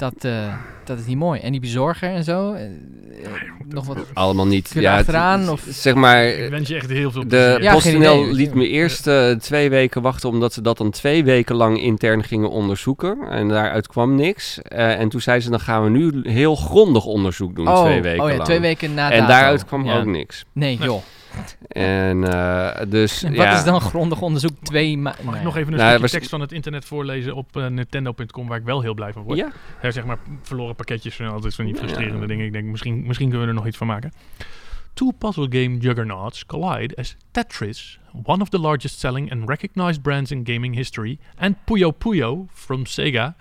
Dat, 0.00 0.14
eh, 0.24 0.54
dat 0.84 0.98
is 0.98 1.06
niet 1.06 1.16
mooi. 1.16 1.40
En 1.40 1.50
die 1.52 1.60
bezorger 1.60 2.08
en 2.10 2.24
zo? 2.24 2.52
eh, 2.52 2.62
nog 3.68 3.86
wat... 3.86 3.98
Allemaal 4.14 4.46
niet. 4.46 4.70
Ja, 4.74 4.96
achteraan, 4.98 5.48
of- 5.48 5.64
zeg 5.68 5.94
maar. 5.94 6.24
Ik 6.24 6.50
wens 6.50 6.68
je 6.68 6.74
echt 6.74 6.88
heel 6.90 7.10
veel 7.10 7.22
De 7.22 7.26
plezier. 7.28 7.62
Ja, 7.62 7.72
PostNL 7.72 8.22
idee. 8.22 8.32
liet 8.34 8.54
me 8.54 8.68
eerst 8.68 9.06
eh, 9.06 9.30
twee 9.30 9.70
weken 9.70 10.02
wachten, 10.02 10.28
omdat 10.28 10.52
ze 10.52 10.60
dat 10.62 10.76
dan 10.78 10.90
twee 10.90 11.24
weken 11.24 11.54
lang 11.56 11.80
intern 11.80 12.24
gingen 12.24 12.50
onderzoeken. 12.50 13.18
En 13.30 13.48
daaruit 13.48 13.86
kwam 13.86 14.14
niks. 14.14 14.62
Eh, 14.62 14.98
en 15.00 15.08
toen 15.08 15.20
zei 15.20 15.40
ze, 15.40 15.50
dan 15.50 15.60
gaan 15.60 15.84
we 15.84 15.90
nu 15.90 16.20
heel 16.30 16.56
grondig 16.56 17.04
onderzoek 17.04 17.56
doen, 17.56 17.68
oh, 17.68 17.80
twee 17.84 18.02
weken 18.02 18.22
oh 18.22 18.28
ja, 18.28 18.34
lang. 18.34 18.44
twee 18.46 18.60
weken 18.60 18.94
na 18.94 19.10
en 19.10 19.18
dato. 19.20 19.32
daaruit 19.32 19.64
kwam 19.64 19.84
Ja. 19.84 19.98
ook 19.98 20.04
niks. 20.06 20.44
Nee, 20.52 20.78
Nee. 20.78 20.88
joh. 20.88 21.02
En 21.68 22.32
eh, 22.32 22.80
dus, 22.88 23.22
En 23.22 23.32
ja. 23.32 23.46
Wat 23.48 23.58
is 23.58 23.64
dan 23.64 23.80
grondig 23.80 24.20
onderzoek? 24.20 24.50
Twee 24.62 24.98
maanden? 24.98 25.24
Mag 25.24 25.34
ik 25.36 25.42
nog 25.42 25.56
even 25.56 25.72
een 25.72 25.78
Nou, 25.78 25.82
stukje 25.88 26.00
was- 26.02 26.10
tekst 26.10 26.30
van 26.30 26.40
het 26.40 26.52
internet 26.52 26.84
voorlezen 26.84 27.34
op 27.34 27.56
eh, 27.56 27.66
Nintendo.com, 27.66 28.48
waar 28.48 28.58
ik 28.58 28.64
wel 28.64 28.80
heel 28.82 28.94
blij 28.94 29.12
van 29.12 29.22
word. 29.22 29.38
Ja, 29.38 29.50
Ja, 29.82 29.90
zeg 29.90 30.04
maar 30.04 30.18
verloren 30.42 30.74
pakketjes 30.74 31.14
zijn 31.16 31.30
altijd 31.30 31.54
van 31.54 31.64
die 31.64 31.74
Ja. 31.74 31.80
frustrerende 31.80 32.26
dingen. 32.26 32.46
Ik 32.46 32.52
denk, 32.52 32.64
misschien, 32.64 33.06
misschien 33.06 33.28
kunnen 33.28 33.46
we 33.46 33.52
er 33.52 33.58
nog 33.58 33.66
iets 33.66 33.76
van 33.76 33.86
maken. 33.86 34.12
Two 34.94 35.10
puzzle 35.18 35.46
game 35.50 35.76
juggernauts 35.78 36.46
collide 36.46 36.96
as 36.96 37.16
Tetris, 37.30 37.98
one 38.24 38.42
of 38.42 38.48
the 38.48 38.58
largest 38.58 38.98
selling 38.98 39.32
and 39.32 39.48
recognized 39.48 40.02
brands 40.02 40.30
in 40.30 40.40
gaming 40.44 40.74
history, 40.74 41.18
and 41.38 41.56
Puyo 41.64 41.90
Puyo 41.90 42.46
from 42.52 42.86
Sega 42.86 43.34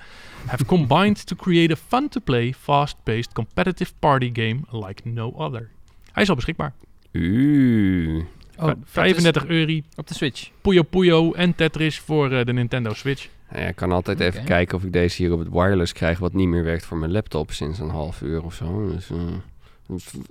have 0.45 0.65
combined 0.75 1.25
to 1.25 1.35
create 1.35 1.73
a 1.73 1.75
fun-to-play, 1.87 2.53
fast-paced 2.53 3.33
competitive 3.33 3.91
party 3.99 4.29
game 4.33 4.59
like 4.71 5.01
no 5.09 5.31
other. 5.37 5.69
Hij 6.11 6.23
is 6.23 6.29
al 6.29 6.35
beschikbaar. 6.35 6.73
Uuu. 7.11 8.17
Oh, 8.19 8.25
Va- 8.57 8.67
dat 8.67 8.77
is 8.77 8.91
35 8.91 9.45
euro, 9.47 9.79
Op 9.95 10.07
de 10.07 10.13
Switch. 10.13 10.49
Puyo 10.61 10.81
Puyo 10.83 11.31
en 11.33 11.55
Tetris 11.55 11.99
voor 11.99 12.31
eh, 12.31 12.45
de 12.45 12.53
Nintendo 12.53 12.93
Switch. 12.93 13.27
Ja, 13.51 13.57
ik 13.59 13.75
kan 13.75 13.91
altijd 13.91 14.19
even 14.19 14.43
kijken 14.43 14.77
of 14.77 14.83
ik 14.83 14.93
deze 14.93 15.21
hier 15.23 15.31
op 15.33 15.39
het 15.39 15.49
wireless 15.51 15.93
krijg, 15.93 16.19
wat 16.19 16.33
niet 16.33 16.47
meer 16.47 16.63
werkt 16.63 16.85
voor 16.85 16.97
mijn 16.97 17.11
laptop 17.11 17.51
sinds 17.51 17.79
een 17.79 17.89
half 17.89 18.21
uur 18.21 18.43
of 18.43 18.53
zo. 18.53 18.91
Dus, 18.91 19.09
eh, 19.09 19.17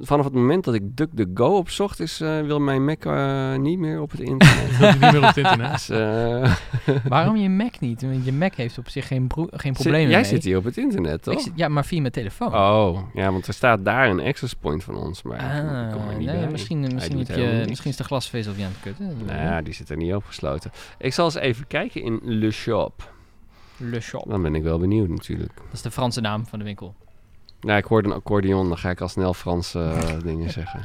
vanaf 0.00 0.24
het 0.24 0.34
moment 0.34 0.64
dat 0.64 0.74
ik 0.74 0.96
DuckDuckGo 0.96 1.56
opzocht, 1.56 2.00
is, 2.00 2.20
eh, 2.20 2.40
wil 2.40 2.60
mijn 2.60 2.84
Mac 2.84 3.04
eh, 3.04 3.54
niet 3.56 3.78
meer 3.78 4.00
op 4.00 4.10
het 4.10 4.20
internet. 4.30 4.70
Is 4.70 4.78
niet 4.78 5.00
meer 5.00 5.16
op 5.16 5.22
het 5.22 5.36
internet. 5.36 5.72
Dus, 5.72 5.88
eh, 5.88 6.54
Waarom 7.08 7.36
je 7.36 7.48
Mac 7.48 7.80
niet? 7.80 8.02
Want 8.02 8.24
je 8.24 8.32
Mac 8.32 8.54
heeft 8.54 8.78
op 8.78 8.88
zich 8.88 9.06
geen, 9.06 9.30
geen 9.50 9.72
problemen 9.72 10.10
Jij 10.10 10.24
zit 10.24 10.44
hier 10.44 10.56
op 10.56 10.64
het 10.64 10.76
internet, 10.76 11.14
Ik 11.26 11.32
toch? 11.32 11.40
zit- 11.40 11.52
ja, 11.54 11.68
maar 11.68 11.84
via 11.84 12.00
mijn 12.00 12.12
telefoon. 12.12 12.54
Oh, 12.54 12.98
ja, 13.14 13.32
want 13.32 13.46
er 13.46 13.54
staat 13.54 13.84
daar 13.84 14.08
een 14.10 14.20
access 14.20 14.54
point 14.54 14.84
van 14.84 14.96
ons, 14.96 15.22
maar 15.22 15.38
kom 15.92 16.00
er 16.02 16.08
Ah, 16.08 16.16
niet 16.16 16.26
nee, 16.26 16.38
bij. 16.38 16.48
misschien, 16.50 16.80
misschien, 16.94 17.18
heb 17.18 17.28
je, 17.36 17.64
misschien 17.68 17.90
is 17.90 17.96
de 17.96 18.04
glasvezel 18.04 18.52
op 18.52 18.58
je 18.58 18.64
aan 18.64 18.70
het 18.70 18.80
kutten. 18.80 19.16
Nou 19.26 19.38
ja, 19.38 19.62
die 19.62 19.74
zit 19.74 19.88
er 19.90 19.96
niet 19.96 20.14
opgesloten. 20.14 20.70
Ik 20.98 21.12
zal 21.12 21.24
eens 21.24 21.34
even 21.34 21.66
kijken 21.66 22.02
in 22.02 22.20
Le 22.22 22.50
Shop. 22.50 23.12
Le 23.76 24.00
Shop. 24.00 24.24
Dan 24.28 24.42
ben 24.42 24.54
ik 24.54 24.62
wel 24.62 24.78
benieuwd 24.78 25.08
natuurlijk. 25.08 25.52
Dat 25.54 25.72
is 25.72 25.82
de 25.82 25.90
Franse 25.90 26.20
naam 26.20 26.46
van 26.46 26.58
de 26.58 26.64
winkel. 26.64 26.94
Nou, 27.60 27.78
ik 27.78 27.84
hoorde 27.84 28.08
een 28.08 28.14
accordeon, 28.14 28.68
dan 28.68 28.78
ga 28.78 28.90
ik 28.90 29.00
al 29.00 29.08
snel 29.08 29.34
Franse 29.34 29.80
eh, 29.80 30.14
dingen 30.30 30.50
zeggen. 30.50 30.80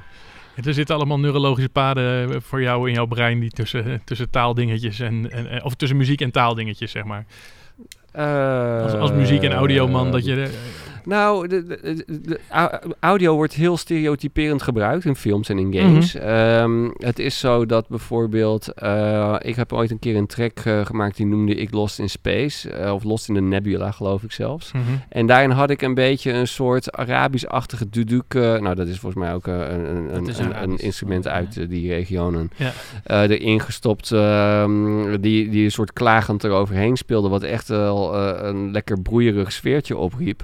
Er 0.63 0.74
zitten 0.74 0.95
allemaal 0.95 1.19
neurologische 1.19 1.69
paden 1.69 2.30
eh, 2.34 2.36
voor 2.41 2.61
jou 2.61 2.88
in 2.88 2.93
jouw 2.93 3.05
brein 3.05 3.39
die 3.39 3.49
tussen, 3.49 4.01
tussen 4.05 4.30
taaldingetjes 4.30 4.99
en, 4.99 5.32
en, 5.32 5.63
of 5.63 5.74
tussen 5.76 5.97
muziek 5.97 6.21
en 6.21 6.32
taaldingetjes, 6.32 6.91
zeg 6.91 7.03
maar. 7.03 7.26
Als, 8.84 8.93
als 8.93 9.11
muziek- 9.11 9.43
en 9.43 9.53
audioman 9.53 10.11
dat 10.11 10.26
je... 10.26 10.41
eh, 10.43 10.49
Nou, 11.06 11.47
de, 11.47 11.64
de, 11.66 12.04
de- 12.08 12.22
de 12.22 12.39
au- 12.49 12.80
audio 12.99 13.36
wordt 13.36 13.54
heel 13.54 13.78
stereotyperend 13.78 14.62
gebruikt 14.62 15.06
in 15.06 15.16
films 15.16 15.49
en 15.49 15.58
in 15.60 15.74
games. 15.74 16.14
Mhm. 16.14 16.24
Ehm, 16.26 16.89
het 16.97 17.20
is 17.20 17.39
zo 17.39 17.66
dat 17.66 17.88
bijvoorbeeld... 17.88 18.74
eh, 18.74 19.36
ik 19.39 19.56
heb 19.56 19.74
ooit 19.74 19.91
een 19.91 19.99
keer 19.99 20.16
een 20.16 20.28
track 20.28 20.60
eh, 20.60 20.86
gemaakt 20.86 21.18
die 21.18 21.26
noemde 21.26 21.56
ik 21.56 21.72
Lost 21.74 21.99
in 21.99 22.10
Space. 22.10 22.70
eh, 22.70 22.93
of 22.93 23.04
Lost 23.04 23.28
in 23.30 23.36
the 23.36 23.41
Nebula, 23.41 23.91
geloof 23.91 24.24
ik 24.24 24.32
zelfs. 24.32 24.72
mhm. 24.72 24.84
En 25.10 25.26
daarin 25.26 25.49
had 25.49 25.70
ik 25.70 25.82
een 25.82 25.93
beetje 25.93 26.32
een 26.32 26.47
soort 26.47 26.91
Arabisch-achtige 26.91 27.89
duduk. 27.89 28.34
nou, 28.34 28.76
dat 28.76 28.88
is 28.88 28.99
volgens 28.99 29.24
mij 29.24 29.34
ook 29.34 29.47
een, 29.47 29.54
een, 29.70 30.16
een, 30.16 30.64
een, 30.64 30.78
instrument 30.78 31.28
uit 31.28 31.70
die 31.70 31.89
regionen. 31.89 32.51
Ja. 32.56 32.72
erin 33.28 33.60
gestopt, 33.60 34.12
ehm, 34.12 35.22
die, 35.22 35.49
die 35.49 35.64
een 35.64 35.72
soort 35.72 35.93
klagend 35.93 36.43
eroverheen 36.43 36.97
speelde, 36.97 37.30
wat 37.30 37.43
echt 37.43 37.68
wel 37.68 38.16
een 38.45 38.72
lekker 38.72 39.01
broeierig 39.01 39.51
sfeertje 39.51 39.97
opriep. 39.97 40.43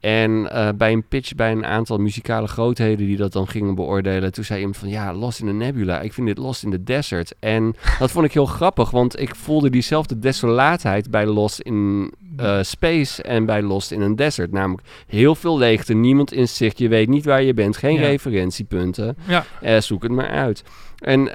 En 0.00 0.50
eh, 0.52 0.68
bij 0.76 0.92
een 0.92 1.08
pitch 1.08 1.34
bij 1.34 1.52
een 1.52 1.66
aantal 1.66 1.98
muzikale 1.98 2.46
grootheden 2.46 3.06
die 3.06 3.16
dat 3.16 3.32
dan 3.32 3.48
gingen 3.48 3.74
beoordelen, 3.74 4.32
toen 4.32 4.44
zei 4.44 4.58
iemand 4.58 4.76
van 4.76 4.88
ja, 4.88 5.12
Lost 5.14 5.40
in 5.40 5.46
the 5.46 5.52
Nebula, 5.52 6.00
ik 6.00 6.12
vind 6.12 6.26
dit 6.26 6.38
Lost 6.38 6.62
in 6.64 6.70
the 6.70 6.82
Desert. 6.84 7.34
En 7.40 7.74
dat 7.98 8.10
vond 8.10 8.24
ik 8.24 8.32
heel 8.32 8.46
grappig, 8.46 8.90
want 8.90 9.20
ik 9.20 9.34
voelde 9.34 9.70
diezelfde 9.70 10.18
desolaatheid 10.18 11.10
bij 11.10 11.26
Lost 11.26 11.60
in 11.60 12.12
eh, 12.36 12.58
Space 12.62 13.22
en 13.22 13.44
bij 13.46 13.62
Lost 13.62 13.90
in 13.90 14.00
een 14.00 14.16
Desert. 14.16 14.52
Namelijk 14.52 14.86
heel 15.06 15.34
veel 15.34 15.58
leegte, 15.58 15.94
niemand 15.94 16.32
in 16.32 16.48
zicht, 16.48 16.78
je 16.78 16.88
weet 16.88 17.08
niet 17.08 17.24
waar 17.24 17.42
je 17.42 17.54
bent, 17.54 17.76
geen 17.76 17.94
Ja. 17.94 18.00
referentiepunten. 18.06 19.16
Ja, 19.26 19.44
Eh, 19.60 19.80
zoek 19.80 20.02
het 20.02 20.12
maar 20.12 20.28
uit. 20.30 20.62
En 20.98 21.30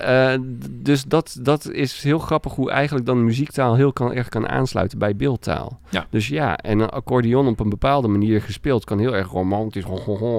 dus 0.71 1.03
dat, 1.03 1.37
dat 1.41 1.71
is 1.71 2.03
heel 2.03 2.19
grappig 2.19 2.53
hoe 2.55 2.71
eigenlijk 2.71 3.05
dan 3.05 3.23
muziektaal 3.23 3.75
heel 3.75 3.93
kan, 3.93 4.13
erg 4.13 4.29
kan 4.29 4.47
aansluiten 4.49 4.97
bij 4.99 5.15
beeldtaal. 5.15 5.79
Ja. 5.89 6.07
Dus 6.09 6.27
ja, 6.27 6.57
en 6.57 6.79
een 6.79 6.89
accordeon 6.89 7.47
op 7.47 7.59
een 7.59 7.69
bepaalde 7.69 8.07
manier 8.07 8.41
gespeeld 8.53 8.83
kan 8.85 8.99
heel 8.99 9.15
erg 9.15 9.31
romantisch 9.31 9.83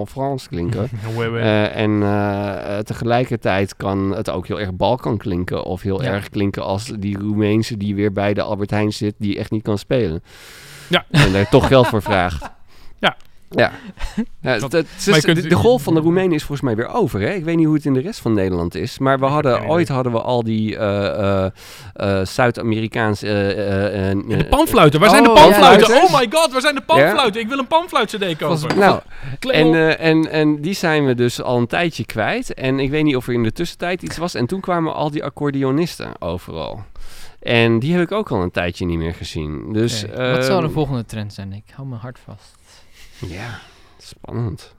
Frans 0.08 0.48
klinken. 0.48 0.88
Eh, 1.34 1.76
en 1.76 2.02
eh, 2.02 2.78
eh, 2.78 2.84
tegelijkertijd 2.84 3.76
kan 3.76 4.10
het 4.16 4.30
ook 4.30 4.46
heel 4.46 4.60
erg 4.60 4.74
Balkan 4.74 5.16
klinken. 5.16 5.64
Of 5.64 5.82
heel 5.82 6.02
Ja. 6.02 6.08
erg 6.10 6.28
klinken 6.28 6.62
als 6.62 6.92
die 6.98 7.18
Roemeense 7.18 7.76
die 7.76 7.94
weer 7.94 8.12
bij 8.12 8.34
de 8.34 8.42
Albert 8.42 8.70
Heijn 8.70 8.92
zit, 8.92 9.14
die 9.18 9.38
echt 9.38 9.50
niet 9.50 9.62
kan 9.62 9.78
spelen. 9.78 10.22
Ja. 10.88 11.04
En 11.10 11.32
daar 11.32 11.48
toch 11.48 11.66
geld 11.66 11.86
voor 11.86 12.02
vraagt. 12.02 12.50
Ja. 13.56 13.72
Ja. 14.40 14.58
Dat- 14.58 14.72
het- 14.72 14.86
het 15.04 15.22
de, 15.24 15.46
de 15.48 15.54
golf 15.54 15.82
van 15.82 15.94
de 15.94 16.00
Roemenen 16.00 16.32
is 16.32 16.42
volgens 16.44 16.60
mij 16.60 16.76
weer 16.76 16.88
over. 16.94 17.20
Hè? 17.20 17.30
Ik 17.32 17.44
weet 17.44 17.56
niet 17.56 17.66
hoe 17.66 17.74
het 17.74 17.84
in 17.84 17.92
de 17.94 18.00
rest 18.00 18.20
van 18.20 18.32
Nederland 18.32 18.74
is. 18.74 18.98
Maar 18.98 19.18
we 19.18 19.24
hadden, 19.26 19.68
ooit 19.68 19.88
hadden 19.88 20.12
we 20.12 20.20
al 20.20 20.42
die 20.44 20.76
eh, 20.76 21.44
eh, 21.44 21.50
eh, 21.92 22.26
Zuid-Amerikaanse... 22.26 23.26
Ja, 24.28 24.36
de 24.36 24.46
panfluiten. 24.50 25.00
Waar 25.00 25.10
zijn 25.10 25.22
de 25.22 25.28
Oh, 25.30 25.34
panfluiten? 25.34 25.94
ja, 25.94 26.02
oh 26.02 26.18
my 26.20 26.26
god, 26.30 26.52
waar 26.52 26.60
zijn 26.60 26.74
de 26.74 26.80
panfluiten? 26.80 27.40
Ik 27.40 27.48
wil 27.48 27.58
een 27.58 27.66
Volgens- 27.68 28.62
kopen. 28.62 28.76
nou. 28.78 29.00
En, 29.50 29.98
en, 29.98 30.30
en 30.30 30.60
die 30.60 30.74
zijn 30.74 31.06
we 31.06 31.14
dus 31.14 31.42
al 31.42 31.58
een 31.58 31.66
tijdje 31.66 32.04
kwijt. 32.06 32.54
En 32.54 32.78
ik 32.78 32.90
weet 32.90 33.04
niet 33.04 33.16
of 33.16 33.26
er 33.26 33.32
in 33.34 33.42
de 33.42 33.52
tussentijd 33.52 34.02
iets 34.02 34.16
was. 34.16 34.34
En 34.34 34.46
toen 34.46 34.60
kwamen 34.60 34.94
al 34.94 35.10
die 35.10 35.24
accordeonisten 35.24 36.08
overal. 36.18 36.82
En 37.42 37.78
die 37.78 37.92
heb 37.92 38.02
ik 38.02 38.12
ook 38.12 38.30
al 38.30 38.42
een 38.42 38.50
tijdje 38.50 38.86
niet 38.86 38.98
meer 38.98 39.14
gezien. 39.14 39.72
Dus. 39.72 40.04
Wat 40.16 40.44
zou 40.44 40.60
de 40.60 40.64
ehm, 40.66 40.74
volgende 40.74 41.04
trend 41.04 41.32
zijn? 41.32 41.52
Ik 41.52 41.64
hou 41.74 41.88
mijn 41.88 42.00
hart 42.00 42.18
vast. 42.24 42.54
Ja, 43.28 43.58
spannend. 43.98 44.74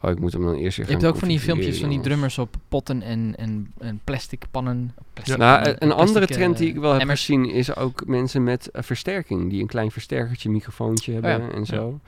Oh, 0.00 0.10
ik 0.10 0.18
moet 0.20 0.32
hem 0.32 0.44
dan 0.44 0.54
eerst 0.54 0.76
Je 0.76 0.84
hebt 0.84 1.04
ook 1.04 1.16
van 1.16 1.28
die 1.28 1.40
filmpjes 1.40 1.80
van 1.80 1.88
die 1.88 2.00
drummers 2.00 2.38
op 2.38 2.56
potten 2.68 3.02
en, 3.02 3.34
en, 3.36 3.72
en 3.78 4.00
plastic 4.04 4.44
pannen. 4.50 4.94
Plastic 5.12 5.36
Nou, 5.36 5.54
pannen, 5.62 5.82
een 5.84 5.92
andere 5.92 6.12
plastic, 6.12 6.36
trend 6.36 6.52
eh, 6.54 6.58
die 6.60 6.68
ik 6.68 6.76
wel 6.80 6.92
heb 6.92 7.00
emmers. 7.00 7.20
gezien 7.24 7.50
is 7.50 7.76
ook 7.76 8.06
mensen 8.06 8.44
met 8.44 8.70
eh, 8.70 8.82
versterking. 8.82 9.50
Die 9.50 9.60
een 9.60 9.66
klein 9.66 9.90
versterkertje, 9.90 10.50
microfoontje 10.50 11.12
hebben 11.12 11.40
Oh 11.40 11.46
ja. 11.48 11.54
en 11.54 11.66
zo. 11.66 12.00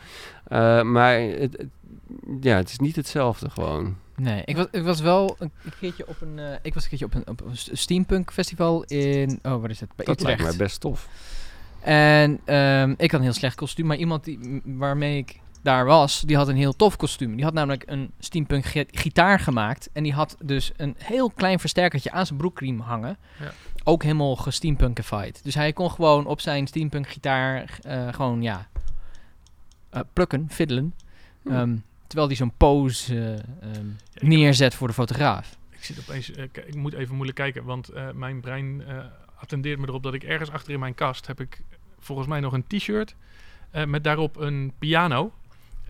Eh, 0.45 0.83
maar 0.83 1.19
het, 1.21 1.39
het- 1.57 1.67
ja, 2.41 2.57
het 2.57 2.71
is 2.71 2.79
niet 2.79 2.97
hetzelfde 2.97 3.51
gewoon. 3.51 3.97
Nee, 4.17 4.43
ik 4.45 4.57
was, 4.57 4.67
ik 4.71 4.83
was 4.83 5.01
wel 5.01 5.37
een, 5.39 5.51
keertje 5.81 6.09
op 6.09 6.17
een, 6.21 6.39
eh, 6.39 6.53
ik 6.63 6.75
was 6.75 6.83
een 6.83 6.89
keertje 6.89 7.07
op 7.07 7.15
een, 7.15 7.29
op 7.29 7.41
een 7.47 7.57
steampunk 7.77 8.33
festival 8.33 8.85
in, 8.85 9.39
oh 9.43 9.61
waar 9.61 9.71
is 9.71 9.81
het? 9.81 9.89
Bij 9.97 10.05
Dat 10.07 10.21
lijkt 10.23 10.39
Utrecht. 10.41 10.59
mij 10.59 10.67
best 10.67 10.81
tof. 10.81 11.09
En 11.85 12.41
ehm, 12.45 12.91
ik 12.97 13.11
had 13.11 13.21
een 13.21 13.27
heel 13.27 13.33
slecht 13.35 13.55
kostuum, 13.57 13.87
maar 13.87 13.97
iemand 13.97 14.25
die, 14.25 14.61
waarmee 14.65 15.19
ik 15.19 15.41
daar 15.63 15.85
was, 15.85 16.21
die 16.21 16.37
had 16.37 16.49
een 16.49 16.57
heel 16.57 16.77
tof 16.77 16.97
kostuum. 16.97 17.35
Die 17.37 17.45
had 17.45 17.55
namelijk 17.55 17.83
een 17.87 18.11
steampunk 18.19 18.65
gi- 18.65 18.87
gitaar 18.91 19.41
gemaakt. 19.41 19.91
En 19.93 20.03
die 20.03 20.13
had 20.13 20.37
dus 20.43 20.73
een 20.77 20.95
heel 20.99 21.31
klein 21.31 21.59
versterkertje 21.59 22.11
aan 22.11 22.27
zijn 22.27 22.39
broekriem 22.39 22.81
hangen. 22.81 23.17
Ja. 23.41 23.53
Ook 23.85 24.03
helemaal 24.03 24.37
gesteampunkified. 24.37 25.41
Dus 25.45 25.55
hij 25.55 25.73
kon 25.73 25.91
gewoon 25.91 26.27
op 26.27 26.41
zijn 26.41 26.67
steampunk 26.67 27.09
gitaar 27.09 27.79
eh, 27.83 28.09
gewoon, 28.13 28.43
ja, 28.43 28.69
eh, 29.91 30.01
plukken, 30.13 30.47
fiddelen. 30.51 30.95
Hm. 31.43 31.51
Ehm, 31.51 31.77
terwijl 32.07 32.27
hij 32.29 32.37
zo'n 32.37 32.53
pose 32.57 33.15
eh, 33.61 33.71
ehm, 33.71 33.87
neerzet 34.29 34.75
voor 34.75 34.89
de 34.89 34.95
fotograaf. 34.95 35.57
Ik 35.71 35.85
zit 35.85 35.99
opeens, 36.01 36.31
ik 36.31 36.75
moet 36.75 36.93
even 36.93 37.15
moeilijk 37.15 37.39
kijken, 37.39 37.65
want 37.65 37.91
mijn 38.15 38.41
brein 38.41 38.83
attendeert 39.45 39.79
me 39.79 39.89
erop 39.89 40.03
dat 40.03 40.15
ik 40.15 40.23
ergens 40.23 40.51
achter 40.51 40.73
in 40.73 40.79
mijn 40.79 40.95
kast 40.95 41.27
heb 41.27 41.41
ik 41.41 41.63
volgens 41.99 42.29
mij 42.29 42.41
nog 42.41 42.53
een 42.53 42.67
t-shirt 42.67 43.15
eh, 43.71 43.85
met 43.85 44.05
daarop 44.05 44.37
een 44.37 44.73
piano. 44.79 45.33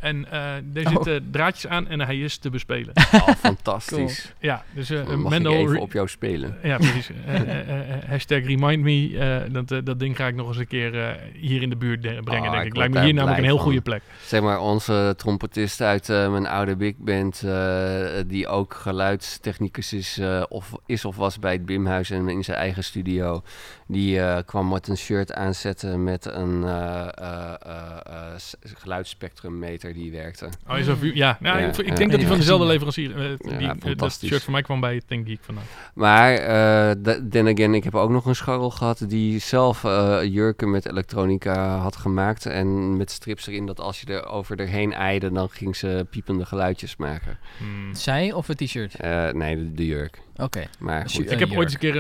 En 0.04 0.30
eh 0.30 0.54
er 0.54 0.62
Oh. 0.84 0.90
zitten 0.90 1.30
draadjes 1.30 1.66
aan 1.66 1.88
en 1.88 2.00
hij 2.00 2.18
is 2.18 2.38
te 2.38 2.50
bespelen. 2.50 2.92
Oh, 3.14 3.28
fantastisch. 3.28 4.32
ja, 4.38 4.64
dus 4.74 4.90
eh 4.90 5.16
Mendel 5.16 5.52
ik 5.52 5.58
even 5.68 5.80
op 5.80 5.92
jou 5.92 6.08
spelen. 6.08 6.58
Ja, 6.62 6.76
precies. 6.76 7.10
Eh, 7.26 7.40
eh, 7.40 7.90
eh, 7.94 8.04
hashtag 8.08 8.44
remind 8.44 8.82
me. 8.82 9.18
eh, 9.18 9.52
dat, 9.52 9.70
eh, 9.70 9.78
dat 9.84 9.98
ding 9.98 10.16
ga 10.16 10.26
ik 10.26 10.34
nog 10.34 10.48
eens 10.48 10.56
een 10.56 10.66
keer 10.66 11.00
eh, 11.02 11.10
hier 11.34 11.62
in 11.62 11.70
de 11.70 11.76
buurt 11.76 12.04
eh, 12.04 12.18
brengen, 12.20 12.48
Ah, 12.48 12.52
denk 12.54 12.64
ik 12.66 12.76
Lijkt 12.76 12.88
me 12.92 12.96
daar 12.98 13.04
hier 13.04 13.14
namelijk 13.14 13.38
een 13.38 13.44
heel 13.44 13.54
van. 13.56 13.64
goede 13.64 13.80
plek. 13.80 14.02
Zeg 14.24 14.40
maar, 14.42 14.60
onze 14.60 15.14
trompetist 15.16 15.80
uit 15.80 16.08
eh, 16.08 16.30
mijn 16.30 16.46
oude 16.46 16.76
big 16.76 16.94
band, 16.96 17.42
eh, 17.42 18.06
die 18.26 18.48
ook 18.48 18.74
geluidstechnicus 18.74 19.92
is, 19.92 20.18
eh, 20.18 20.42
of, 20.48 20.72
is 20.86 21.04
of 21.04 21.16
was 21.16 21.38
bij 21.38 21.52
het 21.52 21.66
Bimhuis 21.66 22.10
en 22.10 22.28
in 22.28 22.44
zijn 22.44 22.56
eigen 22.58 22.84
studio, 22.84 23.42
die 23.86 24.20
eh, 24.20 24.38
kwam 24.46 24.68
met 24.68 24.88
een 24.88 24.96
shirt 24.96 25.32
aanzetten 25.32 26.02
met 26.04 26.24
een 26.24 26.64
eh, 26.64 27.08
eh, 27.14 27.54
eh, 27.62 27.96
eh, 28.06 28.36
s- 28.36 28.56
geluidsspectrummeter 28.74 29.92
die 29.94 30.12
werkte. 30.12 30.48
Oh, 30.68 30.78
is 30.78 30.86
dat 30.86 30.98
vu- 30.98 31.14
ja, 31.14 31.36
nou, 31.40 31.58
Ja, 31.60 31.66
ik, 31.68 31.76
ik 31.76 31.86
ja. 31.88 31.94
denk 31.94 32.10
dat 32.10 32.20
hij 32.20 32.28
van 32.28 32.38
dezelfde 32.38 32.66
leverancier 32.66 33.36
Ja, 33.60 33.74
die, 33.74 33.94
dat 33.94 34.12
shirt 34.24 34.42
van 34.42 34.52
mij 34.52 34.62
kwam 34.62 34.80
bij 34.80 35.00
Think 35.06 35.26
Geek 35.28 35.38
vandaan. 35.42 35.64
Maar, 35.94 36.32
eh 36.34 36.90
d- 36.90 37.30
then 37.30 37.46
again, 37.48 37.74
ik 37.74 37.84
heb 37.84 37.94
ook 37.94 38.10
nog 38.10 38.26
een 38.26 38.34
scharrel 38.36 38.70
gehad 38.70 39.04
die 39.08 39.38
zelf 39.38 39.84
eh, 39.84 40.18
jurken 40.22 40.70
met 40.70 40.86
elektronica 40.86 41.76
had 41.76 41.96
gemaakt. 41.96 42.46
En 42.46 42.96
met 42.96 43.10
strips 43.10 43.46
erin 43.46 43.66
dat 43.66 43.80
als 43.80 44.00
je 44.00 44.06
er 44.06 44.26
over 44.26 44.58
erheen 44.60 44.92
eide, 44.92 45.32
dan 45.32 45.48
ging 45.50 45.76
ze 45.76 46.06
piepende 46.10 46.46
geluidjes 46.46 46.96
maken. 46.96 47.38
Hmm. 47.58 47.94
Zij 47.94 48.32
of 48.32 48.46
het 48.46 48.58
t-shirt? 48.58 48.94
Eh, 48.94 49.28
nee, 49.30 49.56
de, 49.56 49.72
de 49.74 49.86
jurk. 49.86 50.20
Oké. 50.36 50.64
Maar 50.78 51.00
goed. 51.00 51.12
je- 51.12 51.24
Ik 51.24 51.38
heb 51.38 51.50
ooit 51.50 51.58
eens 51.62 51.72
een 51.72 51.78
keer 51.78 51.96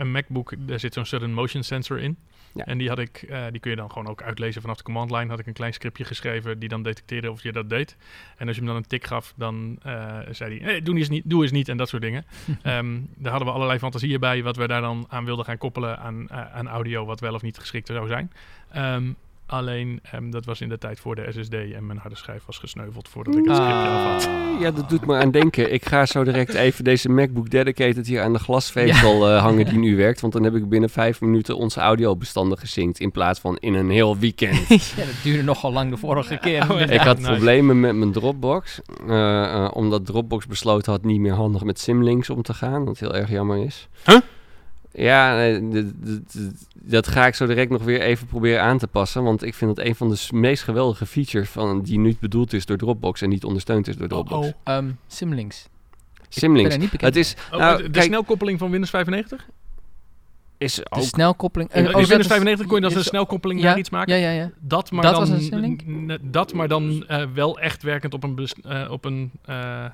een 0.00 0.10
MacBook, 0.10 0.52
daar 0.58 0.80
zit 0.80 0.94
zo'n 0.94 1.04
sudden 1.04 1.32
motion 1.32 1.62
sensor 1.62 1.98
in. 1.98 2.16
Ja. 2.54 2.64
En 2.64 2.78
die 2.78 2.88
had 2.88 2.98
ik, 2.98 3.22
eh, 3.22 3.44
die 3.50 3.60
kun 3.60 3.70
je 3.70 3.76
dan 3.76 3.90
gewoon 3.90 4.08
ook 4.08 4.22
uitlezen 4.22 4.60
vanaf 4.60 4.76
de 4.76 4.82
command 4.82 5.10
line. 5.10 5.28
Had 5.28 5.38
ik 5.38 5.46
een 5.46 5.52
klein 5.52 5.72
scriptje 5.72 6.04
geschreven 6.04 6.58
die 6.58 6.68
dan 6.68 6.82
detecteerde 6.82 7.30
of 7.30 7.42
je 7.42 7.52
dat 7.52 7.68
deed. 7.68 7.96
En 8.36 8.46
als 8.46 8.56
je 8.56 8.62
hem 8.62 8.70
dan 8.70 8.80
een 8.80 8.88
tik 8.88 9.06
gaf, 9.06 9.32
dan 9.36 9.78
eh, 9.82 10.18
zei 10.30 10.58
hij, 10.58 10.70
hey, 10.70 10.82
doe 10.82 10.96
eens 10.96 11.08
niet, 11.08 11.22
doe 11.26 11.42
eens 11.42 11.52
niet 11.52 11.68
en 11.68 11.76
dat 11.76 11.88
soort 11.88 12.02
dingen. 12.02 12.24
Ehm, 12.62 13.00
daar 13.16 13.30
hadden 13.30 13.48
we 13.48 13.54
allerlei 13.54 13.78
fantasieën 13.78 14.20
bij 14.20 14.42
wat 14.42 14.56
we 14.56 14.66
daar 14.66 14.80
dan 14.80 15.06
aan 15.08 15.24
wilden 15.24 15.44
gaan 15.44 15.58
koppelen 15.58 15.98
aan, 15.98 16.28
eh, 16.28 16.54
aan 16.54 16.68
audio, 16.68 17.04
wat 17.04 17.20
wel 17.20 17.34
of 17.34 17.42
niet 17.42 17.58
geschikt 17.58 17.86
zou 17.86 18.08
zijn. 18.08 18.32
Ehm, 18.70 19.12
alleen, 19.48 20.00
ehm, 20.02 20.30
dat 20.30 20.44
was 20.44 20.60
in 20.60 20.68
de 20.68 20.78
tijd 20.78 21.00
voor 21.00 21.14
de 21.14 21.26
SSD 21.32 21.54
en 21.54 21.86
mijn 21.86 21.98
harde 21.98 22.16
schijf 22.16 22.42
was 22.46 22.58
gesneuveld 22.58 23.08
voordat 23.08 23.34
ik 23.36 23.44
het 23.44 23.56
scriptje 23.56 23.88
af 23.88 24.12
had. 24.12 24.26
Ah, 24.26 24.60
ja, 24.60 24.70
dat 24.70 24.88
doet 24.88 25.06
me 25.06 25.16
aan 25.16 25.30
denken. 25.30 25.72
Ik 25.72 25.84
ga 25.84 26.06
zo 26.06 26.24
direct 26.24 26.54
even 26.54 26.84
deze 26.84 27.08
MacBook 27.08 27.50
Dedicated 27.50 28.06
hier 28.06 28.22
aan 28.22 28.32
de 28.32 28.38
glasvezel 28.38 29.28
eh, 29.28 29.42
hangen 29.42 29.64
die 29.64 29.78
nu 29.78 29.96
werkt. 29.96 30.20
Want 30.20 30.32
dan 30.32 30.42
heb 30.42 30.54
ik 30.54 30.68
binnen 30.68 30.90
vijf 30.90 31.20
minuten 31.20 31.56
onze 31.56 31.80
audiobestanden 31.80 32.58
gezinkt 32.58 33.00
in 33.00 33.10
plaats 33.10 33.40
van 33.40 33.56
in 33.56 33.74
een 33.74 33.90
heel 33.90 34.18
weekend. 34.18 34.68
ja, 34.96 35.04
dat 35.04 35.22
duurde 35.22 35.42
nogal 35.42 35.72
lang 35.72 35.90
de 35.90 35.96
vorige 35.96 36.36
keer. 36.36 36.70
Oh, 36.70 36.78
ja. 36.78 36.86
ik 36.86 37.00
had 37.00 37.18
nice. 37.18 37.30
problemen 37.30 37.80
met 37.80 37.96
mijn 37.96 38.12
Dropbox. 38.12 38.80
eh, 39.06 39.42
eh, 39.44 39.70
omdat 39.74 40.06
Dropbox 40.06 40.46
besloten 40.46 40.92
had 40.92 41.04
niet 41.04 41.20
meer 41.20 41.34
handig 41.34 41.64
met 41.64 41.78
Simlinks 41.78 42.30
om 42.30 42.42
te 42.42 42.54
gaan. 42.54 42.84
Wat 42.84 42.98
heel 42.98 43.14
erg 43.14 43.30
jammer 43.30 43.64
is. 43.64 43.88
Huh? 44.04 44.18
Ja, 44.92 45.58
dat 46.74 47.06
ga 47.06 47.26
ik 47.26 47.34
zo 47.34 47.46
direct 47.46 47.70
nog 47.70 47.82
weer 47.82 48.00
even 48.00 48.26
proberen 48.26 48.62
aan 48.62 48.78
te 48.78 48.86
passen. 48.86 49.22
Want 49.22 49.42
ik 49.42 49.54
vind 49.54 49.76
dat 49.76 49.86
een 49.86 49.94
van 49.94 50.08
de 50.08 50.28
meest 50.30 50.62
geweldige 50.62 51.06
features 51.06 51.48
van, 51.48 51.82
die 51.82 51.98
nu 51.98 52.16
bedoeld 52.20 52.52
is 52.52 52.66
door 52.66 52.76
Dropbox 52.76 53.22
en 53.22 53.28
niet 53.28 53.44
ondersteund 53.44 53.88
is 53.88 53.96
door 53.96 54.08
Dropbox. 54.08 54.46
Oh, 54.46 54.52
oh. 54.64 54.74
Ehm, 54.76 54.90
Simlinks. 55.06 55.64
Ik 55.64 55.68
ben 56.18 56.26
Simlinks. 56.28 56.74
er 56.74 56.80
niet 56.80 56.90
bekend. 56.90 57.14
Het 57.14 57.24
is, 57.24 57.36
Oh, 57.52 57.58
nou, 57.58 57.82
de, 57.82 57.90
kijk, 57.90 58.04
snelkoppeling 58.04 58.58
van 58.58 58.70
Windows 58.70 58.90
95? 58.90 59.46
is 60.58 60.74
de 60.74 60.86
ook 60.90 61.02
snelkoppeling. 61.02 61.70
In 61.72 61.82
eh, 61.84 61.88
oh, 61.88 61.94
Windows 61.96 62.18
is- 62.18 62.26
95 62.26 62.66
kon 62.66 62.74
je 62.80 62.88
dan 62.88 62.96
een 62.96 63.04
snelkoppeling 63.04 63.60
ja, 63.60 63.66
naar 63.68 63.78
iets 63.78 63.90
maken. 63.90 64.18
Ja, 64.18 64.30
ja, 64.30 64.42
ja. 64.42 64.50
Dat 64.60 64.90
maar 64.90 65.02
Dat 65.02 65.12
dan, 65.14 65.30
was 65.30 65.50
een 65.50 66.18
dat 66.22 66.52
maar 66.52 66.68
dan 66.68 67.04
eh, 67.06 67.24
wel 67.34 67.58
echt 67.58 67.82
werkend 67.82 68.14
op 68.14 68.24
een, 68.24 68.48
eh, 68.62 68.90
op 68.90 69.04
een 69.04 69.30
eh, 69.44 69.84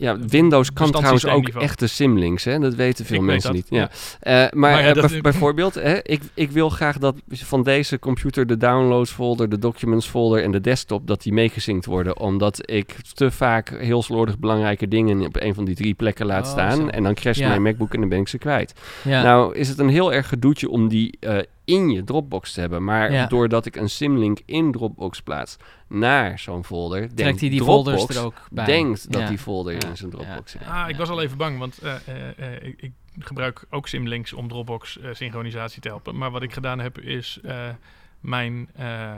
Ja, 0.00 0.18
Windows 0.18 0.72
kan 0.72 0.90
trouwens 0.90 1.26
ook 1.26 1.48
echte 1.48 1.86
Simlinks, 1.86 2.44
hè? 2.44 2.58
Dat 2.58 2.74
weten 2.74 3.04
veel 3.04 3.16
Ik 3.16 3.22
mensen 3.22 3.52
niet. 3.52 3.66
Ja. 3.70 3.78
ja. 3.78 3.88
Eh, 4.20 4.32
maar 4.34 4.70
Maar 4.72 4.82
ja, 4.82 4.88
eh, 4.88 4.94
dat- 4.94 5.22
bijvoorbeeld, 5.22 5.74
hè, 5.74 5.98
ik, 6.02 6.20
ik 6.34 6.50
wil 6.50 6.68
graag 6.68 6.98
dat 6.98 7.14
van 7.28 7.62
deze 7.62 7.98
computer 7.98 8.46
de 8.46 8.56
downloads 8.56 9.10
folder, 9.10 9.48
de 9.48 9.58
documents 9.58 10.06
folder 10.08 10.42
en 10.42 10.50
de 10.50 10.60
desktop, 10.60 11.06
dat 11.06 11.22
die 11.22 11.32
meegezinkt 11.32 11.86
worden. 11.86 12.18
Omdat 12.18 12.70
ik 12.70 12.94
te 13.14 13.30
vaak 13.30 13.68
heel 13.68 14.02
slordig 14.02 14.38
belangrijke 14.38 14.88
dingen 14.88 15.20
op 15.20 15.36
een 15.40 15.54
van 15.54 15.64
die 15.64 15.74
drie 15.74 15.94
plekken 15.94 16.26
laat 16.26 16.44
Oh, 16.44 16.50
staan. 16.50 16.76
zo. 16.76 16.86
En 16.86 17.02
dan 17.02 17.14
crasht 17.14 17.40
Ja. 17.40 17.48
mijn 17.48 17.62
MacBook 17.62 17.94
en 17.94 18.00
dan 18.00 18.08
ben 18.08 18.18
ik 18.20 18.28
ze 18.28 18.38
kwijt. 18.38 18.72
ja. 19.04 19.22
Nou 19.22 19.54
is 19.56 19.68
het 19.68 19.78
een 19.78 19.88
heel 19.88 20.12
erg 20.12 20.28
gedoetje 20.28 20.68
om 20.70 20.88
die 20.88 21.16
eh, 21.20 21.38
in 21.68 21.90
je 21.90 22.04
Dropbox 22.04 22.52
te 22.52 22.60
hebben. 22.60 22.84
Maar 22.84 23.12
Ja. 23.12 23.26
doordat 23.26 23.66
ik 23.66 23.76
een 23.76 23.88
Simlink 23.90 24.38
in 24.44 24.72
Dropbox 24.72 25.20
plaats 25.22 25.56
naar 25.88 26.38
zo'n 26.38 26.64
folder, 26.64 26.98
Trekt 27.00 27.16
denkt 27.16 27.40
hij 27.40 27.48
die 27.48 27.58
Dropbox, 27.60 27.96
folders 27.96 28.16
er 28.18 28.24
ook 28.24 28.34
bij. 28.50 28.64
denkt 28.64 29.12
dat 29.12 29.20
Ja. 29.20 29.28
die 29.28 29.38
folder 29.38 29.72
Ja. 29.72 29.88
in 29.88 29.96
zijn 29.96 30.10
Dropbox 30.10 30.52
Ja. 30.52 30.58
zit. 30.58 30.68
Ah, 30.68 30.84
ik 30.88 30.92
Ja. 30.92 30.98
was 30.98 31.08
al 31.08 31.22
even 31.22 31.36
bang, 31.36 31.58
want 31.58 31.78
eh, 31.78 31.94
eh, 32.06 32.28
eh, 32.38 32.62
ik, 32.62 32.80
ik 32.80 32.92
gebruik 33.18 33.64
ook 33.70 33.88
Simlinks 33.88 34.32
om 34.32 34.48
Dropbox 34.48 34.98
eh, 35.00 35.08
synchronisatie 35.12 35.80
te 35.80 35.88
helpen. 35.88 36.16
Maar 36.18 36.30
wat 36.30 36.42
ik 36.42 36.52
gedaan 36.52 36.78
heb 36.78 36.98
is, 37.00 37.38
eh, 37.44 37.68
mijn 38.20 38.68
eh, 38.76 39.12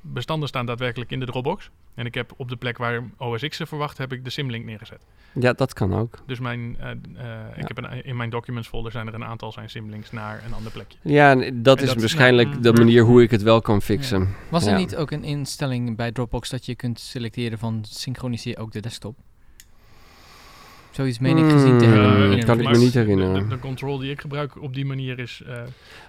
bestanden 0.00 0.48
staan 0.48 0.66
daadwerkelijk 0.66 1.10
in 1.10 1.20
de 1.20 1.26
Dropbox. 1.26 1.70
En 1.94 2.06
ik 2.06 2.14
heb 2.14 2.32
op 2.36 2.48
de 2.48 2.56
plek 2.56 2.78
waar 2.78 3.02
OS 3.18 3.48
X 3.48 3.56
ze 3.56 3.66
verwacht, 3.66 3.98
heb 3.98 4.12
ik 4.12 4.24
de 4.24 4.30
Simlink 4.30 4.64
neergezet. 4.64 5.06
Ja, 5.32 5.52
dat 5.52 5.72
kan 5.72 5.94
ook. 5.94 6.18
Dus 6.26 6.38
mijn, 6.40 6.76
eh, 6.78 6.90
eh, 6.90 6.96
Ja. 7.16 7.52
ik 7.56 7.68
heb 7.68 7.78
een, 7.78 8.04
in 8.04 8.16
mijn 8.16 8.30
documents 8.30 8.68
folder 8.68 8.92
zijn 8.92 9.06
er 9.06 9.14
een 9.14 9.24
aantal 9.24 9.52
zijn 9.52 9.70
Simlinks 9.70 10.10
naar 10.12 10.42
een 10.46 10.52
ander 10.54 10.72
plekje. 10.72 10.98
Ja, 11.02 11.34
n- 11.34 11.62
dat 11.62 11.76
En 11.78 11.82
is 11.84 11.88
dat- 11.90 11.98
waarschijnlijk 12.00 12.48
nou, 12.48 12.60
de 12.62 12.72
manier 12.72 13.02
hoe 13.02 13.22
ik 13.22 13.30
het 13.30 13.42
wel 13.42 13.60
kan 13.60 13.82
fixen. 13.82 14.28
Was 14.50 14.64
er 14.66 14.70
Ja. 14.72 14.76
niet 14.78 14.96
ook 14.96 15.10
een 15.10 15.24
instelling 15.24 15.96
bij 15.96 16.12
Dropbox 16.12 16.48
dat 16.50 16.66
je 16.66 16.74
kunt 16.74 17.00
selecteren 17.00 17.58
van 17.58 17.84
synchroniseer 17.88 18.58
ook 18.58 18.72
de 18.72 18.80
desktop? 18.80 19.16
Zoiets 20.98 21.18
meen 21.18 21.36
ik 21.36 21.50
gezien 21.50 21.78
te 21.78 21.84
Hmm, 21.84 21.94
hebben. 21.94 22.32
In 22.38 22.44
kan 22.44 22.60
ik 22.60 22.70
me 22.70 22.76
niet 22.78 22.94
herinneren. 22.94 23.34
De, 23.48 23.54
de 23.54 23.58
control 23.58 23.98
die 23.98 24.10
ik 24.10 24.20
gebruik 24.20 24.62
op 24.62 24.74
die 24.74 24.84
manier 24.84 25.18
is... 25.18 25.42
eh, 25.46 25.54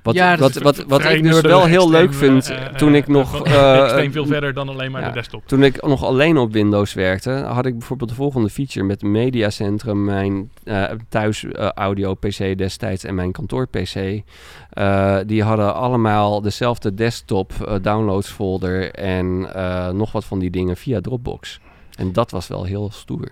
Wat, 0.03 0.15
Ja, 0.15 0.35
dat 0.35 0.53
wat, 0.53 0.83
wat, 0.87 1.03
ik 1.03 1.23
dus 1.23 1.31
nuttig, 1.33 1.51
wel 1.51 1.65
heel 1.65 1.89
leuk 1.89 2.13
vind, 2.13 2.49
eh, 2.49 2.65
toen 2.65 2.95
ik 2.95 3.03
eh, 3.03 3.09
nog... 3.09 3.43
eh, 3.45 3.83
extreem 3.83 4.11
veel 4.11 4.25
verder 4.25 4.53
dan 4.53 4.69
alleen 4.69 4.91
maar 4.91 5.01
ja. 5.01 5.07
de 5.07 5.13
desktop. 5.13 5.47
Toen 5.47 5.63
ik 5.63 5.81
nog 5.85 6.03
alleen 6.03 6.37
op 6.37 6.53
Windows 6.53 6.93
werkte, 6.93 7.31
had 7.31 7.65
ik 7.65 7.77
bijvoorbeeld 7.77 8.09
de 8.09 8.15
volgende 8.15 8.49
feature 8.49 8.85
met 8.85 9.01
Mediacentrum, 9.01 10.05
mijn 10.05 10.51
eh, 10.63 10.83
thuis 11.09 11.45
audio 11.75 12.13
PC 12.13 12.57
destijds 12.57 13.03
en 13.03 13.15
mijn 13.15 13.31
kantoor 13.31 13.67
PC. 13.67 14.21
Eh, 14.69 15.17
die 15.25 15.43
hadden 15.43 15.73
allemaal 15.75 16.41
dezelfde 16.41 16.93
desktop 16.93 17.79
downloads 17.81 18.29
folder 18.29 18.91
en 18.91 19.53
eh, 19.53 19.89
nog 19.89 20.11
wat 20.11 20.25
van 20.25 20.39
die 20.39 20.49
dingen 20.49 20.77
via 20.77 21.01
Dropbox. 21.01 21.59
En 21.97 22.13
dat 22.13 22.31
was 22.31 22.47
wel 22.47 22.63
heel 22.63 22.89
stoer. 22.91 23.27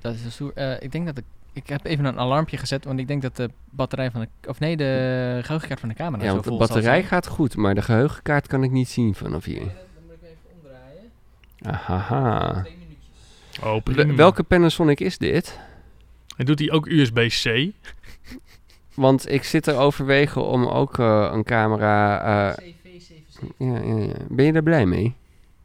Dat 0.00 0.14
is 0.14 0.32
stoer. 0.32 0.52
eh, 0.54 0.80
ik 0.80 0.92
denk 0.92 1.06
dat 1.06 1.18
ik... 1.18 1.24
Ik 1.52 1.68
heb 1.68 1.84
even 1.84 2.04
een 2.04 2.18
alarmpje 2.18 2.56
gezet, 2.56 2.84
want 2.84 2.98
ik 2.98 3.08
denk 3.08 3.22
dat 3.22 3.36
de 3.36 3.50
batterij 3.70 4.10
van 4.10 4.20
de... 4.20 4.48
Of 4.48 4.60
nee, 4.60 4.76
de 4.76 5.38
geheugenkaart 5.42 5.80
van 5.80 5.88
de 5.88 5.94
camera 5.94 6.22
ja, 6.22 6.28
zo 6.28 6.32
want 6.32 6.44
de 6.44 6.48
vol 6.50 6.58
zal 6.58 6.66
batterij 6.68 6.96
zijn. 6.98 7.08
gaat 7.08 7.26
goed, 7.26 7.56
maar 7.56 7.74
de 7.74 7.82
geheugenkaart 7.82 8.46
kan 8.46 8.62
ik 8.62 8.70
niet 8.70 8.88
zien 8.88 9.14
vanaf 9.14 9.44
hier. 9.44 9.58
Dan 9.58 9.66
moet 10.06 10.14
ik 10.14 10.22
even 10.22 10.36
omdraaien. 10.62 11.10
Ahaha. 11.62 12.62
Twee 12.62 12.76
minuutjes. 12.78 13.62
Oh, 13.62 14.06
Wel-. 14.06 14.16
Welke 14.16 14.42
Panasonic 14.42 15.00
is 15.00 15.18
dit? 15.18 15.58
En 16.36 16.44
doet 16.46 16.58
hij 16.58 16.70
ook 16.70 16.86
USB-C? 16.86 17.70
Want 18.94 19.30
ik 19.30 19.44
zit 19.44 19.66
er 19.66 19.76
overwegen 19.76 20.44
om 20.46 20.66
ook 20.66 20.98
eh, 20.98 21.30
een 21.32 21.44
camera... 21.44 22.20
eh, 22.50 22.64
CV77. 22.64 23.46
ja, 23.58 23.76
ja, 23.78 23.94
ja. 23.96 24.12
Ben 24.28 24.44
je 24.44 24.52
er 24.52 24.62
blij 24.62 24.86
mee? 24.86 25.14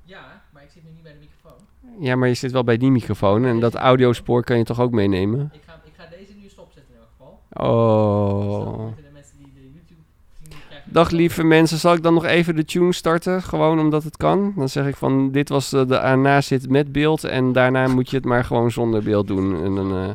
Ja, 0.04 0.42
maar 0.52 0.64
ik 0.64 0.70
zit 0.74 0.84
nu 0.84 0.90
niet 0.92 1.04
bij 1.04 1.12
de 1.12 1.18
microfoon. 1.20 1.66
Ja, 2.00 2.16
maar 2.16 2.28
je 2.28 2.34
zit 2.34 2.52
wel 2.52 2.64
bij 2.64 2.78
die 2.78 2.92
microfoon 2.92 3.46
en 3.46 3.60
dat 3.60 3.76
audiospoor 3.76 4.44
kan 4.44 4.58
je 4.58 4.64
toch 4.64 4.80
ook 4.80 4.92
meenemen? 4.92 5.52
Ik 5.54 5.62
ga, 5.66 5.82
ik 5.86 5.92
ga 5.98 6.06
deze 6.18 6.32
nu 6.42 6.50
stopzetten 6.50 6.94
in 6.94 7.00
elk 7.00 7.10
geval. 7.18 7.68
Oh. 7.68 8.96
de 8.96 9.04
mensen 9.14 9.38
die 9.38 9.52
de 9.54 9.62
YouTube 9.62 10.02
zien, 10.42 10.58
krijgen... 10.68 10.94
Dag 10.94 11.10
lieve 11.10 11.44
mensen, 11.44 11.78
zal 11.78 11.94
ik 11.94 12.04
dan 12.04 12.14
nog 12.14 12.26
even 12.26 12.56
de 12.56 12.66
tune 12.66 12.94
starten? 12.94 13.42
Gewoon 13.42 13.80
omdat 13.80 14.04
het 14.04 14.18
kan. 14.18 14.54
Dan 14.56 14.70
zeg 14.70 14.88
ik 14.88 14.96
van, 14.96 15.32
dit 15.32 15.50
was 15.50 15.74
eh, 15.74 15.80
de 15.80 15.86
daarna 15.86 16.42
zit 16.42 16.70
met 16.70 16.92
beeld 16.92 17.24
en 17.24 17.52
daarna 17.52 17.88
moet 17.88 18.10
je 18.10 18.16
het 18.16 18.26
maar 18.26 18.44
gewoon 18.44 18.72
zonder 18.72 19.04
beeld 19.04 19.28
doen. 19.28 19.64
En 19.64 19.76
dan, 19.76 19.92
eh, 19.92 20.10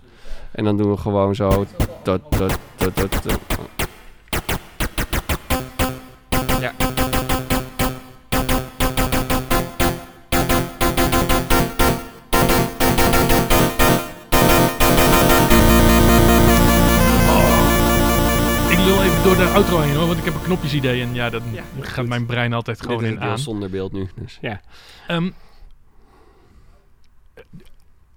en 0.53 0.65
dan 0.65 0.77
doen 0.77 0.91
we 0.91 0.97
gewoon 0.97 1.35
zo. 1.35 1.67
Dat, 2.03 2.23
dat, 2.33 2.59
dat, 2.77 3.39
de 19.39 19.45
outro 19.55 19.81
heen 19.81 19.95
hoor, 19.95 20.07
want 20.07 20.19
ik 20.19 20.25
heb 20.25 20.35
een 20.35 20.43
knopjes 20.43 20.73
idee. 20.75 21.03
En 21.03 21.15
ja, 21.15 21.31
dat 21.31 21.43
Ja, 21.53 21.63
gaat 21.81 21.95
goed. 21.99 22.09
mijn 22.09 22.27
brein 22.27 22.53
altijd 22.53 22.81
gewoon 22.83 22.99
Dit 22.99 23.07
is 23.07 23.15
in 23.15 23.21
aan. 23.23 23.39
zonder 23.39 23.71
beeld 23.71 23.93
nu. 23.93 24.09
Dus 24.15 24.39
ja. 24.41 24.61
Ehm, 25.07 25.31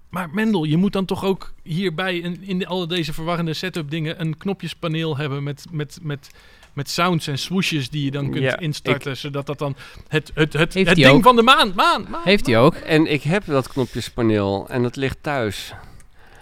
maar 0.08 0.30
Mendel, 0.32 0.64
je 0.64 0.76
moet 0.76 0.92
dan 0.92 1.04
toch 1.04 1.24
ook 1.24 1.52
hierbij 1.62 2.18
in, 2.18 2.42
in 2.42 2.58
de, 2.58 2.66
alle 2.66 2.86
deze 2.86 3.12
verwarrende 3.12 3.54
setup 3.54 3.90
dingen 3.90 4.20
een 4.20 4.36
knopjespaneel 4.36 5.16
hebben 5.16 5.42
met, 5.42 5.64
met, 5.70 5.98
met, 6.02 6.30
met 6.72 6.90
sounds 6.90 7.26
en 7.26 7.38
swooshes 7.38 7.90
die 7.90 8.04
je 8.04 8.10
dan 8.10 8.30
kunt 8.30 8.44
Ja, 8.44 8.58
instarten, 8.58 9.16
zodat 9.16 9.46
dat 9.46 9.58
dan 9.58 9.76
het, 10.08 10.30
het, 10.34 10.52
het, 10.52 10.74
Heeft 10.74 10.88
het 10.88 10.96
ding 10.96 11.08
ook? 11.16 11.22
van 11.22 11.36
de 11.36 11.42
maan, 11.42 11.72
maan, 11.74 12.06
maan. 12.08 12.20
Heeft 12.24 12.46
hij 12.46 12.58
ook? 12.58 12.74
En 12.74 13.06
ik 13.12 13.22
heb 13.22 13.42
dat 13.46 13.68
knopjespaneel 13.68 14.66
en 14.68 14.82
dat 14.82 14.96
ligt 14.96 15.18
thuis. 15.20 15.74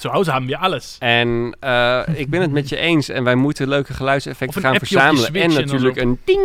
Zo 0.00 0.08
houdt 0.08 0.26
hebben 0.26 0.48
we 0.48 0.56
alles. 0.56 0.96
En 0.98 1.56
eh, 1.60 2.02
ik 2.14 2.30
ben 2.30 2.40
het 2.40 2.50
met 2.50 2.68
je 2.68 2.76
eens. 2.76 3.08
En 3.08 3.24
wij 3.24 3.34
moeten 3.34 3.68
leuke 3.68 3.94
geluidseffecten 3.94 4.60
gaan 4.60 4.76
verzamelen. 4.76 5.34
En 5.34 5.52
natuurlijk 5.52 5.96
een 5.96 6.18
ding 6.24 6.40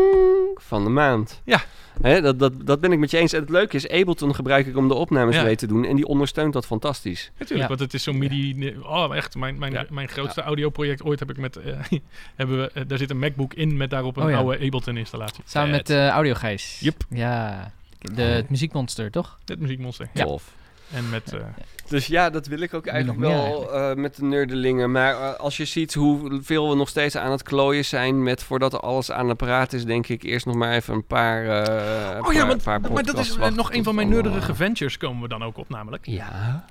van 0.55 0.83
de 0.83 0.89
maand. 0.89 1.41
Ja. 1.45 1.63
Hè, 2.01 2.21
dat, 2.21 2.39
dat, 2.39 2.53
dat 2.65 2.79
ben 2.79 2.91
ik 2.91 2.99
met 2.99 3.11
je 3.11 3.17
eens. 3.17 3.33
En 3.33 3.39
het 3.39 3.49
leuke 3.49 3.75
is, 3.75 3.89
Ableton 3.89 4.35
gebruik 4.35 4.67
ik 4.67 4.77
om 4.77 4.87
de 4.87 4.93
opnames 4.93 5.35
Ja. 5.35 5.43
mee 5.43 5.55
te 5.55 5.67
doen. 5.67 5.85
En 5.85 5.95
die 5.95 6.05
ondersteunt 6.05 6.53
dat 6.53 6.65
fantastisch. 6.65 7.31
Natuurlijk, 7.37 7.61
Ja. 7.61 7.67
want 7.67 7.79
het 7.79 7.93
is 7.93 8.03
zo'n 8.03 8.17
MIDI. 8.17 8.75
Oh, 8.83 9.15
echt, 9.15 9.35
mijn, 9.35 9.59
mijn, 9.59 9.71
Ja. 9.73 9.85
mijn 9.89 10.07
grootste 10.07 10.41
audioproject 10.41 11.03
ooit 11.03 11.19
heb 11.19 11.29
ik 11.29 11.37
met. 11.37 11.55
eh, 11.55 11.73
hebben 12.35 12.57
we, 12.61 12.71
eh, 12.73 12.83
daar 12.87 12.97
zit 12.97 13.09
een 13.09 13.19
MacBook 13.19 13.53
in 13.53 13.77
met 13.77 13.89
daarop 13.89 14.17
een 14.17 14.23
Oh 14.23 14.29
ja. 14.29 14.37
oude 14.37 14.65
Ableton-installatie. 14.65 15.43
Samen 15.45 15.71
met 15.71 15.89
uh, 15.89 16.07
Audiogijs. 16.07 16.79
Yep. 16.79 17.03
Ja. 17.09 17.71
De, 17.99 18.21
het 18.21 18.49
muziekmonster, 18.49 19.11
toch? 19.11 19.39
Het 19.45 19.59
muziekmonster. 19.59 20.09
Ja. 20.13 20.23
Tof. 20.23 20.43
En 20.93 21.09
met. 21.09 21.33
Dus 21.89 22.07
ja, 22.07 22.29
dat 22.29 22.47
wil 22.47 22.59
ik 22.59 22.73
ook 22.73 22.85
eigenlijk 22.85 23.19
meer 23.19 23.29
wel 23.29 23.73
eh, 23.73 23.95
met 23.95 24.15
de 24.15 24.23
nerdelingen. 24.23 24.91
Maar 24.91 25.13
eh, 25.13 25.33
als 25.39 25.57
je 25.57 25.65
ziet 25.65 25.93
hoeveel 25.93 26.69
we 26.69 26.75
nog 26.75 26.89
steeds 26.89 27.17
aan 27.17 27.31
het 27.31 27.43
klooien 27.43 27.85
zijn 27.85 28.23
met 28.23 28.43
voordat 28.43 28.73
er 28.73 28.79
alles 28.79 29.11
aan 29.11 29.27
de 29.27 29.35
praat 29.35 29.73
is, 29.73 29.85
denk 29.85 30.07
ik 30.07 30.23
eerst 30.23 30.45
nog 30.45 30.55
maar 30.55 30.73
even 30.73 30.93
een 30.93 31.05
paar. 31.07 31.43
eh, 31.45 32.25
Oh 32.25 32.33
ja, 32.33 32.39
paar- 32.39 32.47
want, 32.47 32.63
paar 32.63 32.81
maar 32.81 33.03
dat 33.03 33.17
is 33.17 33.37
nog 33.55 33.73
een 33.73 33.83
van 33.83 33.95
mijn 33.95 34.09
nerdige 34.09 34.55
ventures 34.55 34.97
komen 34.97 35.21
we 35.21 35.27
dan 35.27 35.43
ook 35.43 35.57
op 35.57 35.69
namelijk. 35.69 36.05
Ja. 36.05 36.65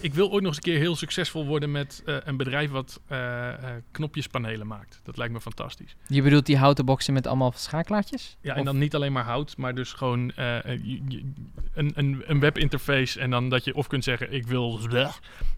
Ik 0.00 0.14
wil 0.14 0.30
ooit 0.30 0.42
nog 0.42 0.46
eens 0.46 0.56
een 0.56 0.72
keer 0.72 0.78
heel 0.78 0.96
succesvol 0.96 1.46
worden 1.46 1.70
met 1.70 2.02
eh, 2.06 2.16
een 2.24 2.36
bedrijf 2.36 2.70
wat 2.70 3.00
eh, 3.06 3.48
eh, 3.48 3.54
knopjespanelen 3.90 4.66
maakt. 4.66 5.00
Dat 5.04 5.16
lijkt 5.16 5.32
me 5.32 5.40
fantastisch. 5.40 5.96
Je 6.06 6.22
bedoelt 6.22 6.46
die 6.46 6.56
houten 6.56 6.84
boxen 6.84 7.12
met 7.14 7.26
allemaal 7.26 7.52
schakelaartjes? 7.56 8.36
Ja, 8.40 8.52
en 8.54 8.58
Of- 8.60 8.64
dan 8.66 8.78
niet 8.78 8.94
alleen 8.94 9.12
maar 9.12 9.24
hout, 9.24 9.56
maar 9.56 9.74
dus 9.74 9.92
gewoon 9.92 10.32
een, 11.74 11.92
een, 11.94 12.22
een 12.26 12.40
webinterface 12.40 13.20
en 13.20 13.30
dan 13.30 13.48
dat 13.48 13.64
je 13.64 13.74
of 13.74 13.86
kunt 13.86 14.04
zeggen 14.04 14.31
ik 14.32 14.46
wil 14.46 14.78
bleh, 14.88 15.12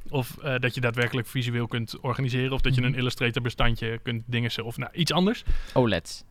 of 0.08 0.36
eh, 0.42 0.54
dat 0.58 0.74
je 0.74 0.80
daadwerkelijk 0.80 1.26
visueel 1.26 1.66
kunt 1.66 1.98
organiseren 2.00 2.52
of 2.52 2.60
dat 2.60 2.74
je 2.74 2.80
Mhm. 2.80 2.90
een 2.90 2.98
Illustrator 2.98 3.42
bestandje 3.42 3.98
kunt 4.02 4.22
dingen 4.26 4.50
of 4.64 4.76
nou 4.76 4.92
iets 4.94 5.12
anders. 5.12 5.44
OLEDs. 5.72 6.24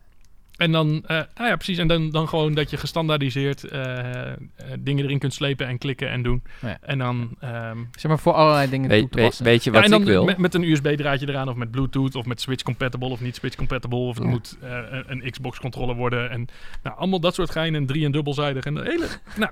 En 0.53 0.71
dan, 0.71 1.03
eh, 1.05 1.17
nou 1.35 1.49
ja, 1.49 1.55
precies. 1.55 1.77
En 1.77 1.87
dan, 1.87 2.09
dan 2.09 2.27
gewoon 2.27 2.53
dat 2.53 2.69
je 2.69 2.77
gestandaardiseerd 2.77 3.63
eh, 3.63 4.31
dingen 4.79 5.03
erin 5.05 5.19
kunt 5.19 5.33
slepen 5.33 5.67
en 5.67 5.77
klikken 5.77 6.09
en 6.09 6.23
doen. 6.23 6.43
Ja. 6.61 6.77
En 6.81 6.97
dan, 6.97 7.35
ehm, 7.39 7.77
Zeg 7.91 8.03
maar 8.07 8.19
voor 8.19 8.33
allerlei 8.33 8.69
dingen 8.69 8.89
toe 8.89 8.99
Weet, 8.99 9.11
te 9.11 9.17
weet, 9.17 9.25
passen. 9.25 9.45
weet 9.45 9.63
je 9.63 9.69
ja, 9.69 9.75
wat 9.75 9.85
en 9.85 9.91
dan 9.91 10.01
ik 10.01 10.05
wil? 10.07 10.23
Met, 10.25 10.37
met 10.37 10.53
een 10.53 10.63
USB-draadje 10.63 11.29
eraan 11.29 11.49
of 11.49 11.55
met 11.55 11.71
Bluetooth 11.71 12.15
of 12.15 12.25
met 12.25 12.41
Switch 12.41 12.63
compatible 12.63 13.09
of 13.09 13.21
niet 13.21 13.35
Switch 13.35 13.55
compatible. 13.55 13.97
Of 13.97 14.15
het 14.15 14.23
Ja. 14.23 14.29
moet 14.29 14.57
eh, 14.61 14.69
een, 14.89 15.05
een 15.25 15.31
Xbox 15.31 15.59
controller 15.59 15.95
worden. 15.95 16.29
En 16.29 16.47
nou, 16.83 16.97
allemaal 16.97 17.19
dat 17.19 17.33
soort 17.33 17.49
gein 17.49 17.75
en 17.75 17.85
drie- 17.85 18.05
en 18.05 18.11
dubbelzijdig. 18.11 18.65
En 18.65 18.73
de 18.73 18.81
hele, 18.83 19.07
nou, 19.37 19.51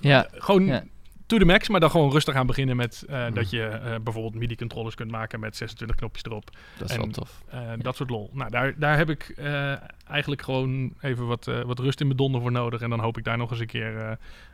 ja. 0.00 0.28
gewoon 0.32 0.66
Ja. 0.66 0.84
To 1.26 1.38
the 1.38 1.44
max, 1.44 1.68
maar 1.68 1.80
dan 1.80 1.90
gewoon 1.90 2.10
rustig 2.10 2.34
aan 2.34 2.46
beginnen 2.46 2.76
met 2.76 3.04
eh, 3.08 3.24
dat 3.32 3.50
je 3.50 3.62
eh, 3.66 3.94
bijvoorbeeld 4.02 4.34
MIDI-controllers 4.34 4.94
kunt 4.94 5.10
maken 5.10 5.40
met 5.40 5.56
26 5.56 5.96
knopjes 5.96 6.24
erop. 6.24 6.50
Dat 6.78 6.90
is 6.90 6.96
wel 6.96 7.04
en- 7.04 7.12
tof. 7.12 7.42
Eh, 7.48 7.60
Dat 7.78 7.96
soort 7.96 8.10
lol. 8.10 8.30
Nou, 8.32 8.50
daar, 8.50 8.74
daar 8.76 8.96
heb 8.96 9.10
ik 9.10 9.32
eh, 9.36 9.72
eigenlijk 10.08 10.42
gewoon 10.42 10.92
even 11.00 11.26
wat, 11.26 11.46
eh, 11.46 11.60
wat 11.60 11.78
rust 11.78 12.00
in 12.00 12.06
mijn 12.06 12.18
donder 12.18 12.40
voor 12.40 12.52
nodig. 12.52 12.80
En 12.80 12.90
dan 12.90 13.00
hoop 13.00 13.18
ik 13.18 13.24
daar 13.24 13.36
nog 13.38 13.50
eens 13.50 13.60
een 13.60 13.66
keer 13.66 13.96
eh, 13.98 14.10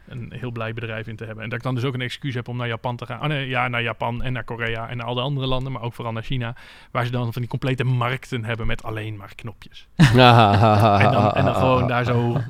een 0.09 0.33
heel 0.35 0.51
blij 0.51 0.73
bedrijf 0.75 1.07
in 1.07 1.17
te 1.17 1.25
hebben. 1.25 1.43
En 1.45 1.49
dat 1.51 1.59
ik 1.59 1.65
dan 1.65 1.75
dus 1.75 1.85
ook 1.85 1.95
een 1.95 2.01
excuus 2.01 2.35
heb 2.35 2.49
om 2.49 2.57
naar 2.57 2.67
Japan 2.69 2.97
te 2.97 3.07
gaan. 3.07 3.21
Oh 3.21 3.27
nee, 3.27 3.49
ja, 3.49 3.69
naar 3.69 3.83
Japan 3.83 4.23
en 4.23 4.33
naar 4.33 4.45
Korea 4.45 4.89
en 4.89 4.97
naar 4.97 5.07
al 5.07 5.15
de 5.15 5.21
andere 5.21 5.47
landen, 5.47 5.73
maar 5.73 5.83
ook 5.83 5.95
vooral 5.95 6.13
naar 6.13 6.23
China. 6.23 6.55
Waar 6.91 7.05
ze 7.05 7.11
dan 7.11 7.33
van 7.33 7.43
die 7.43 7.51
complete 7.51 7.85
markten 7.85 8.45
hebben 8.45 8.67
met 8.67 8.83
alleen 8.83 9.17
maar 9.17 9.35
knopjes. 9.35 9.87
En 9.97 10.17
dan, 11.13 11.33
en 11.33 11.45
dan 11.45 11.55
gewoon 11.55 11.87
daar 11.89 12.05
zo. 12.05 12.37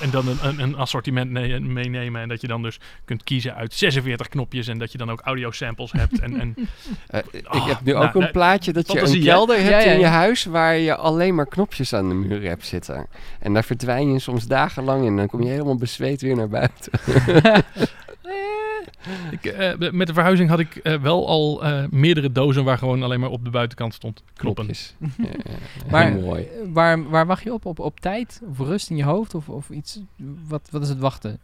En 0.00 0.10
dan 0.10 0.28
een, 0.28 0.38
een, 0.42 0.60
een 0.60 0.76
assortiment 0.76 1.30
ne- 1.30 1.60
meenemen. 1.60 2.22
En 2.22 2.28
dat 2.28 2.40
je 2.40 2.46
dan 2.46 2.62
dus 2.62 2.80
kunt 3.04 3.24
kiezen 3.24 3.54
uit 3.54 3.74
46 3.74 4.28
knopjes. 4.28 4.66
En 4.66 4.78
dat 4.78 4.92
je 4.92 4.98
dan 4.98 5.10
ook 5.10 5.20
audio 5.20 5.50
samples 5.50 5.92
hebt. 5.92 6.20
En, 6.20 6.40
en 6.40 6.54
Eh, 7.06 7.20
ik 7.30 7.54
Oh, 7.54 7.66
heb 7.66 7.80
nu 7.82 7.92
nou, 7.92 8.04
ook 8.06 8.14
een 8.14 8.20
nou, 8.20 8.32
plaatje 8.32 8.72
dat 8.72 8.92
je 8.92 9.00
een 9.00 9.12
hè? 9.12 9.18
kelder 9.18 9.56
hebt 9.56 9.68
Ja, 9.68 9.78
ja, 9.78 9.92
in 9.92 9.98
je 9.98 10.06
huis 10.06 10.44
waar 10.44 10.76
je 10.76 10.96
alleen 10.96 11.34
maar 11.34 11.46
knopjes 11.46 11.94
aan 11.94 12.08
de 12.08 12.14
muur 12.14 12.42
hebt 12.42 12.66
zitten. 12.66 13.06
En 13.38 13.52
daar 13.54 13.64
verdwijn 13.64 14.12
je 14.12 14.18
soms 14.18 14.46
dagenlang 14.46 15.04
in. 15.04 15.16
Dan 15.16 15.26
kom 15.26 15.42
je 15.42 15.48
helemaal 15.48 15.76
bezweet 15.76 16.20
weer 16.20 16.36
naar 16.36 16.48
buiten. 16.48 16.92
Ik, 19.40 19.44
eh, 19.44 19.90
met 19.90 20.06
de 20.06 20.12
verhuizing 20.12 20.48
had 20.48 20.58
ik 20.58 20.76
eh, 20.76 21.00
wel 21.00 21.28
al 21.28 21.64
eh, 21.64 21.84
meerdere 21.90 22.32
dozen 22.32 22.64
waar 22.64 22.78
gewoon 22.78 23.02
alleen 23.02 23.20
maar 23.20 23.30
op 23.30 23.44
de 23.44 23.50
buitenkant 23.50 23.94
stond. 23.94 24.22
Ja, 24.38 25.28
ja. 25.44 25.90
Maar 25.90 26.12
mooi. 26.12 26.46
waar, 26.72 27.08
waar 27.08 27.26
wacht 27.26 27.42
je 27.42 27.52
op? 27.52 27.64
op? 27.64 27.78
Op 27.78 28.00
tijd? 28.00 28.40
Of 28.50 28.58
rust 28.58 28.90
in 28.90 28.96
je 28.96 29.04
hoofd? 29.04 29.34
Of, 29.34 29.48
of 29.48 29.70
iets? 29.70 30.00
Wat, 30.48 30.68
wat 30.70 30.82
is 30.82 30.88
het 30.88 30.98
wachten? 30.98 31.38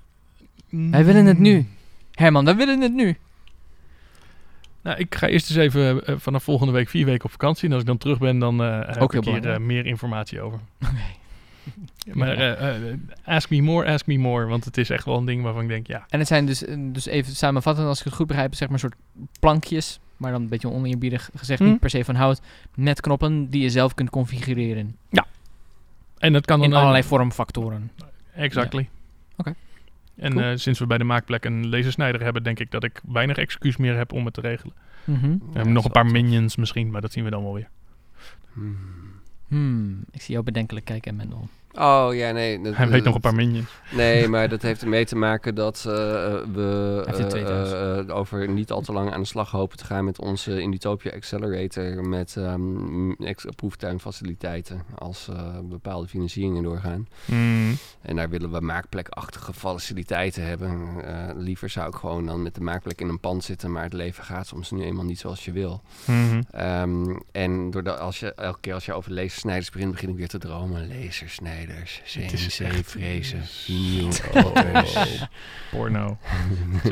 Wij 0.68 1.04
willen 1.04 1.26
het 1.26 1.38
nu. 1.38 1.66
Herman, 2.12 2.44
wij 2.44 2.56
willen 2.56 2.80
het 2.80 2.94
nu. 2.94 3.16
Nou, 4.82 4.98
ik 4.98 5.14
ga 5.14 5.28
eerst 5.28 5.50
eens 5.50 5.58
even 5.58 6.20
vanaf 6.20 6.42
volgende 6.42 6.72
week 6.72 6.88
vier 6.88 7.04
weken 7.04 7.24
op 7.24 7.30
vakantie. 7.30 7.66
En 7.66 7.72
als 7.72 7.80
ik 7.80 7.88
dan 7.88 7.98
terug 7.98 8.18
ben, 8.18 8.38
dan 8.38 8.62
eh, 8.62 8.78
heb 8.86 9.02
Ook 9.02 9.14
ik 9.14 9.24
hier 9.24 9.60
meer 9.60 9.86
informatie 9.86 10.40
over. 10.40 10.58
Maar 12.12 12.36
eh, 12.36 12.90
eh, 12.90 12.98
ask 13.24 13.50
me 13.50 13.60
more, 13.62 13.86
ask 13.92 14.06
me 14.06 14.18
more. 14.18 14.46
Want 14.46 14.64
het 14.64 14.76
is 14.76 14.90
echt 14.90 15.04
wel 15.04 15.16
een 15.16 15.24
ding 15.24 15.42
waarvan 15.42 15.62
ik 15.62 15.68
denk, 15.68 15.86
ja. 15.86 16.04
En 16.08 16.18
het 16.18 16.28
zijn 16.28 16.46
dus, 16.46 16.64
eh, 16.64 16.76
dus 16.78 17.06
even 17.06 17.34
samenvattend, 17.34 17.86
als 17.88 17.98
ik 17.98 18.04
het 18.04 18.14
goed 18.14 18.26
begrijp, 18.26 18.54
zeg 18.54 18.68
maar 18.68 18.82
een 18.82 18.90
soort 18.90 19.28
plankjes. 19.40 19.98
Maar 20.16 20.32
dan 20.32 20.42
een 20.42 20.48
beetje 20.48 20.70
oneerbiedig 20.70 21.30
gezegd, 21.34 21.58
Hm. 21.60 21.66
niet 21.66 21.80
per 21.80 21.90
se 21.90 22.04
van 22.04 22.14
hout. 22.14 22.40
Met 22.74 23.00
knoppen 23.00 23.50
die 23.50 23.62
je 23.62 23.70
zelf 23.70 23.94
kunt 23.94 24.10
configureren. 24.10 24.96
En 26.18 26.32
dat 26.32 26.44
kan 26.46 26.58
dan 26.60 26.68
In 26.68 26.74
allerlei 26.74 27.02
vormfactoren. 27.02 27.90
Exactly. 28.34 28.88
Oké. 29.36 29.54
En 30.16 30.32
Cool. 30.32 30.44
eh, 30.44 30.56
sinds 30.56 30.78
we 30.78 30.86
bij 30.86 30.98
de 30.98 31.04
maakplek 31.04 31.44
een 31.44 31.68
lasersnijder 31.68 32.22
hebben, 32.22 32.42
denk 32.42 32.58
ik 32.58 32.70
dat 32.70 32.84
ik 32.84 33.00
weinig 33.08 33.36
excuus 33.36 33.76
meer 33.76 33.96
heb 33.96 34.12
om 34.12 34.24
het 34.24 34.34
te 34.34 34.40
regelen. 34.40 34.74
Mhm. 35.04 35.28
We 35.30 35.38
hebben 35.52 35.72
nog 35.72 35.84
een 35.84 35.90
paar 35.90 36.06
minions 36.06 36.56
misschien, 36.56 36.90
maar 36.90 37.00
dat 37.00 37.12
zien 37.12 37.24
we 37.24 37.30
dan 37.30 37.42
wel 37.42 37.54
weer. 37.54 37.68
Hmm. 38.52 38.76
Hmm, 39.54 40.04
ik 40.10 40.22
zie 40.22 40.32
jou 40.32 40.44
bedenkelijk 40.44 40.84
kijken, 40.84 41.16
Mendel. 41.16 41.48
Oh 41.78 42.08
ja, 42.14 42.30
nee. 42.30 42.60
dat- 42.62 42.76
Hij 42.76 42.88
weet 42.88 43.04
nog 43.04 43.14
een 43.14 43.20
paar 43.20 43.34
minions. 43.34 43.68
Nee, 43.92 44.28
maar 44.28 44.48
dat 44.48 44.62
heeft 44.62 44.82
ermee 44.82 45.04
te 45.04 45.16
maken 45.16 45.54
dat 45.54 45.76
eh, 45.76 45.84
we 46.52 47.02
eh, 47.06 47.32
eh, 47.42 47.98
eh, 47.98 48.16
over 48.16 48.48
niet 48.48 48.70
al 48.70 48.80
te 48.80 48.92
lang 48.92 49.12
aan 49.12 49.20
de 49.20 49.26
slag 49.26 49.50
hopen 49.50 49.76
te 49.76 49.84
gaan 49.84 50.04
met 50.04 50.18
onze 50.18 50.60
Indutopia 50.60 51.10
Accelerator 51.12 52.08
met 52.08 52.36
ehm 52.36 53.10
ex- 53.10 53.44
proeftuinfaciliteiten 53.56 54.82
als 54.94 55.28
eh, 55.28 55.58
bepaalde 55.62 56.08
financieringen 56.08 56.62
doorgaan. 56.62 57.06
Hmm. 57.24 57.76
En 58.02 58.16
daar 58.16 58.28
willen 58.28 58.50
we 58.52 58.60
maakplekachtige 58.60 59.52
faciliteiten 59.52 60.46
hebben. 60.46 60.88
Eh, 61.04 61.34
liever 61.36 61.68
zou 61.68 61.88
ik 61.88 61.94
gewoon 61.94 62.26
dan 62.26 62.42
met 62.42 62.54
de 62.54 62.60
maakplek 62.60 63.00
in 63.00 63.08
een 63.08 63.20
pand 63.20 63.44
zitten, 63.44 63.72
maar 63.72 63.82
het 63.82 63.92
leven 63.92 64.24
gaat 64.24 64.46
soms 64.46 64.70
nu 64.70 64.82
eenmaal 64.82 65.04
niet 65.04 65.18
zoals 65.18 65.44
je 65.44 65.52
wil. 65.52 65.82
Mhm. 66.06 66.42
Ehm, 66.50 67.16
en 67.32 67.70
doordat 67.70 67.98
als 67.98 68.20
je, 68.20 68.34
elke 68.34 68.60
keer 68.60 68.74
als 68.74 68.84
je 68.86 68.92
over 68.92 69.12
lasersnijders 69.12 69.70
begint, 69.70 69.90
begin 69.92 70.08
ik 70.08 70.16
weer 70.16 70.28
te 70.28 70.38
dromen. 70.38 70.88
Lasersnijders, 70.88 71.62
Het 72.22 72.32
is 72.32 72.56
CNC, 72.56 72.66
echt- 72.66 72.90
frezen, 72.90 73.42
Oh. 74.34 74.54
Porno. 75.70 76.18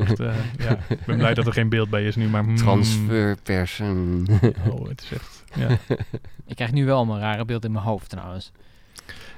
Echt, 0.00 0.20
eh, 0.20 0.34
ja, 0.58 0.78
ik 0.88 1.04
ben 1.06 1.16
blij 1.16 1.34
dat 1.34 1.46
er 1.46 1.52
geen 1.52 1.68
beeld 1.68 1.90
bij 1.90 2.04
is 2.06 2.16
nu, 2.16 2.28
maar... 2.28 2.44
mm, 2.44 2.56
transferpersen. 2.56 4.26
Oh, 4.70 4.88
het 4.88 5.02
is 5.02 5.12
echt... 5.12 5.44
Ja. 5.54 5.68
Ik 6.46 6.56
krijg 6.56 6.72
nu 6.72 6.84
wel 6.84 6.96
allemaal 6.96 7.18
rare 7.18 7.44
beeld 7.44 7.64
in 7.64 7.72
mijn 7.72 7.84
hoofd 7.84 8.08
trouwens. 8.08 8.52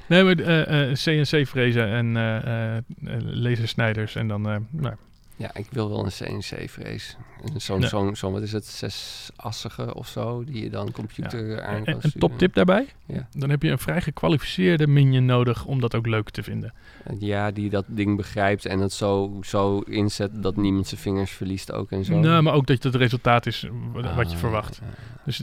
Nee, 0.07 0.23
maar 0.25 0.39
eh, 0.39 0.91
eh, 0.91 0.97
CNC-frezen 0.97 1.89
en 1.89 2.17
eh 2.17 2.37
eh, 2.37 2.77
eh, 2.77 2.83
lasersnijders 3.21 4.15
en 4.15 4.29
dan... 4.29 4.49
eh, 4.51 4.57
nou, 4.71 4.95
ja, 5.37 5.55
ik 5.55 5.67
wil 5.71 5.89
wel 5.89 6.05
een 6.05 6.11
CNC-frees. 6.41 7.17
Zo'n, 7.57 7.81
Ja. 7.81 7.87
zo'n, 7.89 8.17
zo'n, 8.17 8.33
wat 8.33 8.43
is 8.43 8.53
het, 8.53 8.67
zesassige 8.67 9.95
of 9.95 10.09
zo, 10.09 10.45
die 10.45 10.63
je 10.63 10.71
dan 10.71 10.91
computer 10.93 11.63
aan 11.63 11.75
en, 11.75 11.85
kan 11.85 11.99
een 12.01 12.13
toptip 12.19 12.55
daarbij? 12.55 12.87
Ja. 13.07 13.29
Dan 13.33 13.51
heb 13.51 13.63
je 13.63 13.71
een 13.71 13.79
vrij 13.79 14.01
gekwalificeerde 14.01 14.87
minion 14.87 15.25
nodig 15.25 15.65
om 15.65 15.81
dat 15.81 15.95
ook 15.95 16.07
leuk 16.07 16.31
te 16.31 16.43
vinden. 16.43 16.73
Ja, 17.19 17.51
die 17.51 17.71
dat 17.71 17.85
ding 17.89 18.17
begrijpt 18.17 18.65
en 18.67 18.79
het 18.81 18.93
zo, 18.93 19.39
zo 19.43 19.79
inzet 19.79 20.43
dat 20.43 20.57
niemand 20.57 20.87
zijn 20.87 21.01
vingers 21.01 21.31
verliest 21.31 21.73
ook 21.73 21.91
en 21.91 22.05
zo. 22.05 22.19
Nou, 22.19 22.43
maar 22.43 22.55
ook 22.55 22.67
dat 22.67 22.83
het 22.83 22.95
resultaat 22.95 23.47
is 23.47 23.69
wat, 23.93 24.05
je 24.05 24.35
Ah, 24.35 24.41
verwacht. 24.41 24.81
ja, 24.83 24.91
Dus 25.25 25.39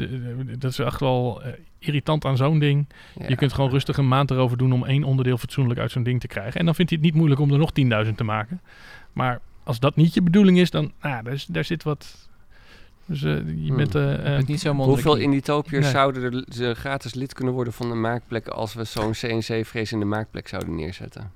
dat 0.60 0.72
is 0.72 0.80
echt 0.80 1.00
wel 1.00 1.42
eh, 1.44 1.52
irritant 1.80 2.26
aan 2.26 2.38
zo'n 2.38 2.60
ding. 2.60 2.86
ja. 3.20 3.28
Je 3.28 3.36
kunt 3.36 3.54
gewoon 3.54 3.70
rustig 3.70 3.98
een 3.98 4.08
maand 4.08 4.32
erover 4.32 4.58
doen 4.58 4.74
om 4.74 4.86
één 4.86 5.04
onderdeel 5.04 5.38
fatsoenlijk 5.38 5.80
uit 5.80 5.92
zo'n 5.92 6.04
ding 6.04 6.20
te 6.20 6.28
krijgen. 6.28 6.60
En 6.60 6.66
dan 6.66 6.76
vindt 6.76 6.92
hij 6.92 7.00
het 7.02 7.10
niet 7.10 7.18
moeilijk 7.18 7.42
om 7.42 7.52
er 7.52 7.58
nog 7.58 7.72
10.000 8.06 8.16
te 8.16 8.24
maken. 8.24 8.62
Maar 9.14 9.40
als 9.64 9.80
dat 9.80 9.96
niet 9.96 10.14
je 10.14 10.22
bedoeling 10.22 10.60
is, 10.60 10.70
dan 10.70 10.92
nou, 11.02 11.24
daar, 11.24 11.34
is- 11.34 11.46
daar 11.46 11.66
zit 11.66 11.84
wat... 11.84 12.30
Dus 13.06 13.24
eh, 13.24 13.36
je 13.36 13.68
Hmm. 13.68 13.76
bent... 13.76 13.96
eh, 13.96 14.38
eh, 14.38 14.46
niet 14.46 14.60
zo. 14.60 14.74
Hoeveel 14.74 15.16
Inditopiërs 15.16 15.84
Nee. 15.84 15.92
zouden 15.94 16.24
er 16.24 16.44
ze 16.54 16.74
gratis 16.74 17.14
lid 17.14 17.34
kunnen 17.34 17.54
worden 17.54 17.74
van 17.74 17.90
de 17.90 17.96
maakplek 17.96 18.48
als 18.48 18.74
we 18.74 18.84
zo'n 18.84 19.12
CNC-vrees 19.12 19.92
in 19.92 20.00
de 20.00 20.06
maakplek 20.06 20.48
zouden 20.48 20.76
neerzetten? 20.76 21.32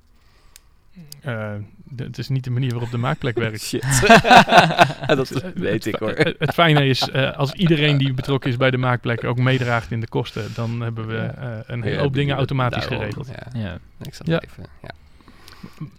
eh, 1.22 1.54
het 1.96 2.18
is 2.18 2.30
niet 2.30 2.44
de 2.44 2.50
manier 2.50 2.72
waarop 2.72 2.92
de 2.92 2.98
maakplek 2.98 3.36
werkt. 3.38 3.62
Shit. 3.68 3.84
dat 5.08 5.32
Eh, 5.32 5.50
weet 5.56 5.74
het, 5.74 5.86
ik 5.86 5.96
hoor. 5.96 6.10
Het, 6.10 6.36
het 6.40 6.54
fijne 6.54 6.86
is, 6.88 7.10
eh, 7.10 7.38
als 7.38 7.52
iedereen 7.54 7.98
die 7.98 8.14
betrokken 8.14 8.50
is 8.50 8.58
bij 8.58 8.72
de 8.72 8.78
maakplek 8.78 9.24
ook 9.24 9.38
meedraagt 9.38 9.92
in 9.92 10.00
de 10.00 10.08
kosten, 10.08 10.44
dan 10.54 10.82
hebben 10.82 11.08
we 11.08 11.18
eh, 11.18 11.58
een 11.66 11.82
hele 11.84 11.96
Ja, 11.96 12.02
hoop 12.02 12.14
dingen 12.14 12.36
automatisch 12.36 12.80
daarom, 12.82 13.00
geregeld. 13.00 13.28
Ja, 13.28 13.60
Ja. 13.62 13.78
ik 14.02 14.14
zal 14.14 14.26
Ja. 14.30 14.42
even. 14.42 14.66
Ja. 14.82 14.90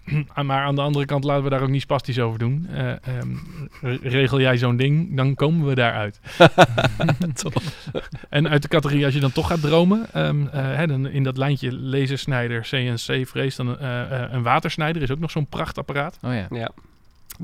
Maar 0.42 0.64
aan 0.64 0.74
de 0.74 0.80
andere 0.80 1.04
kant 1.04 1.24
laten 1.24 1.44
we 1.44 1.50
daar 1.50 1.60
ook 1.62 1.68
niet 1.68 1.80
spastisch 1.82 2.18
over 2.18 2.38
doen. 2.38 2.66
Eh, 2.70 2.90
ehm, 2.90 3.36
re- 3.80 3.98
regel 4.02 4.40
jij 4.40 4.56
zo'n 4.58 4.76
ding, 4.76 5.16
dan 5.16 5.34
komen 5.34 5.66
we 5.66 5.74
daaruit. 5.74 6.20
en 8.28 8.48
uit 8.48 8.62
de 8.62 8.68
categorie, 8.68 9.04
als 9.04 9.14
je 9.14 9.20
dan 9.20 9.32
toch 9.32 9.46
gaat 9.46 9.60
dromen, 9.60 10.06
ehm, 10.12 10.46
eh, 10.46 10.74
hè, 10.76 10.86
dan 10.86 11.06
in 11.06 11.22
dat 11.22 11.36
lijntje 11.36 11.72
lasersnijder, 11.78 12.60
CNC, 12.60 13.28
vrees, 13.28 13.56
dan 13.56 13.78
eh, 13.78 14.22
eh, 14.24 14.32
een 14.32 14.42
watersnijder 14.42 15.02
is 15.02 15.10
ook 15.10 15.18
nog 15.18 15.30
zo'n 15.30 15.46
prachtapparaat. 15.46 16.18
Oh 16.22 16.34
ja. 16.34 16.46
ja, 16.50 16.70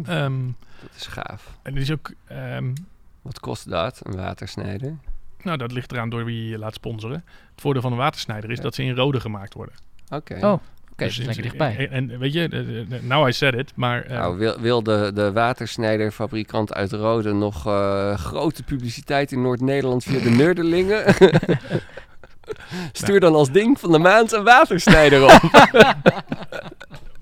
Ehm, 0.07 0.45
dat 0.81 0.91
is 0.97 1.07
gaaf. 1.07 1.59
en 1.63 1.73
die 1.73 1.83
is 1.83 1.91
ook, 1.91 2.13
ehm, 2.27 2.73
Wat 3.23 3.41
kost 3.41 3.71
dat, 3.71 4.01
een 4.03 4.17
watersnijder? 4.17 4.97
nou 5.43 5.57
dat 5.59 5.73
ligt 5.73 5.93
eraan 5.93 6.09
door 6.11 6.25
wie 6.25 6.49
je 6.49 6.59
laat 6.59 6.75
sponsoren. 6.75 7.25
Het 7.53 7.61
voordeel 7.61 7.83
van 7.83 7.93
een 7.93 7.99
watersnijder 7.99 8.51
is 8.51 8.57
Ja. 8.57 8.63
dat 8.63 8.75
ze 8.75 8.83
in 8.83 8.95
rode 8.95 9.21
gemaakt 9.21 9.55
worden. 9.55 9.75
Oké. 10.09 10.47
Oh, 10.47 10.61
oké, 10.93 11.05
Dus 11.05 11.17
lekker 11.17 11.43
dichtbij. 11.43 11.89
En, 11.91 12.11
en 12.11 12.19
weet 12.19 12.33
je, 12.33 12.85
now 13.03 13.29
I 13.29 13.33
said 13.33 13.55
it, 13.55 13.73
maar... 13.75 14.03
eh, 14.05 14.19
Nou, 14.19 14.39
wil, 14.39 14.61
wil 14.61 14.83
de, 14.83 15.11
de 15.15 15.33
watersnijderfabrikant 15.33 16.75
uit 16.75 16.93
Rode 16.93 17.33
nog 17.33 17.67
eh, 17.67 18.15
grote 18.17 18.63
publiciteit 18.63 19.33
in 19.33 19.43
Noord-Nederland 19.43 20.05
via 20.05 20.21
de 20.21 20.31
Nerdelingen? 20.31 21.05
Stuur 22.93 23.21
dan 23.21 23.35
als 23.35 23.51
ding 23.51 23.81
van 23.81 23.93
de 23.93 23.99
maand 23.99 24.33
een 24.33 24.45
watersnijder 24.45 25.23
op. 25.25 25.41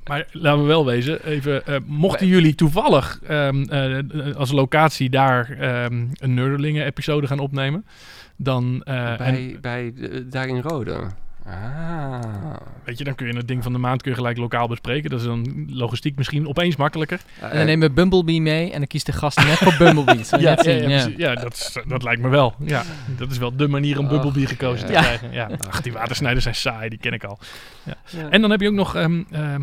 Maar 0.04 0.26
laten 0.32 0.60
we 0.60 0.66
wel 0.66 0.86
wezen, 0.86 1.24
even, 1.26 1.66
eh, 1.66 1.76
mochten 1.86 2.26
jullie 2.26 2.54
toevallig 2.54 3.20
ehm, 3.26 3.62
eh, 3.62 4.36
als 4.36 4.50
locatie 4.52 5.10
daar 5.10 5.50
ehm, 5.60 6.04
een 6.14 6.34
Nerdelingen-episode 6.34 7.26
gaan 7.26 7.38
opnemen, 7.38 7.84
dan, 8.36 8.82
eh, 8.84 9.10
en, 9.10 9.16
bij 9.16 9.58
bij 9.60 9.92
de- 9.96 10.28
daar 10.28 10.46
in 10.48 10.60
Rode. 10.60 10.96
Ah. 11.50 12.56
weet 12.84 12.98
je, 12.98 13.04
dan 13.04 13.14
kun 13.14 13.26
je 13.26 13.36
het 13.36 13.48
ding 13.48 13.62
van 13.62 13.72
de 13.72 13.78
maand 13.78 14.02
kun 14.02 14.10
je 14.10 14.16
gelijk 14.16 14.36
lokaal 14.36 14.68
bespreken. 14.68 15.10
Dat 15.10 15.20
is 15.20 15.26
dan 15.26 15.66
logistiek 15.70 16.16
misschien 16.16 16.48
opeens 16.48 16.76
makkelijker. 16.76 17.20
En 17.40 17.56
dan 17.56 17.66
nemen 17.66 17.88
we 17.88 17.94
Bumblebee 17.94 18.40
mee 18.40 18.70
en 18.72 18.78
dan 18.78 18.86
kiest 18.86 19.06
de 19.06 19.12
gast 19.12 19.36
net 19.44 19.56
voor 19.58 19.74
Bumblebee. 19.78 20.24
Ja, 20.30 20.38
ja, 20.38 20.62
zien, 20.62 20.74
ja, 20.74 20.88
ja. 20.88 21.02
precies. 21.02 21.16
ja 21.18 21.34
dat, 21.34 21.52
is- 21.54 21.76
dat 21.88 22.02
lijkt 22.02 22.22
me 22.22 22.28
wel. 22.28 22.54
Ja, 22.64 22.82
dat 23.16 23.30
is 23.30 23.38
wel 23.38 23.56
de 23.56 23.68
manier 23.68 23.98
om 23.98 24.04
Och, 24.04 24.10
Bumblebee 24.10 24.46
gekozen 24.46 24.86
te 24.86 24.92
krijgen. 24.92 25.32
Ja. 25.32 25.50
Ach, 25.68 25.80
die 25.80 25.92
watersnijders 25.92 26.42
zijn 26.44 26.54
saai, 26.56 26.88
die 26.88 26.98
ken 26.98 27.12
ik 27.12 27.24
al. 27.24 27.38
Ja. 27.82 28.28
En 28.30 28.40
dan 28.40 28.50
heb 28.50 28.60
je 28.60 28.68
ook 28.68 28.74
nog 28.74 28.94
ehm, 28.96 29.22
ehm, 29.30 29.62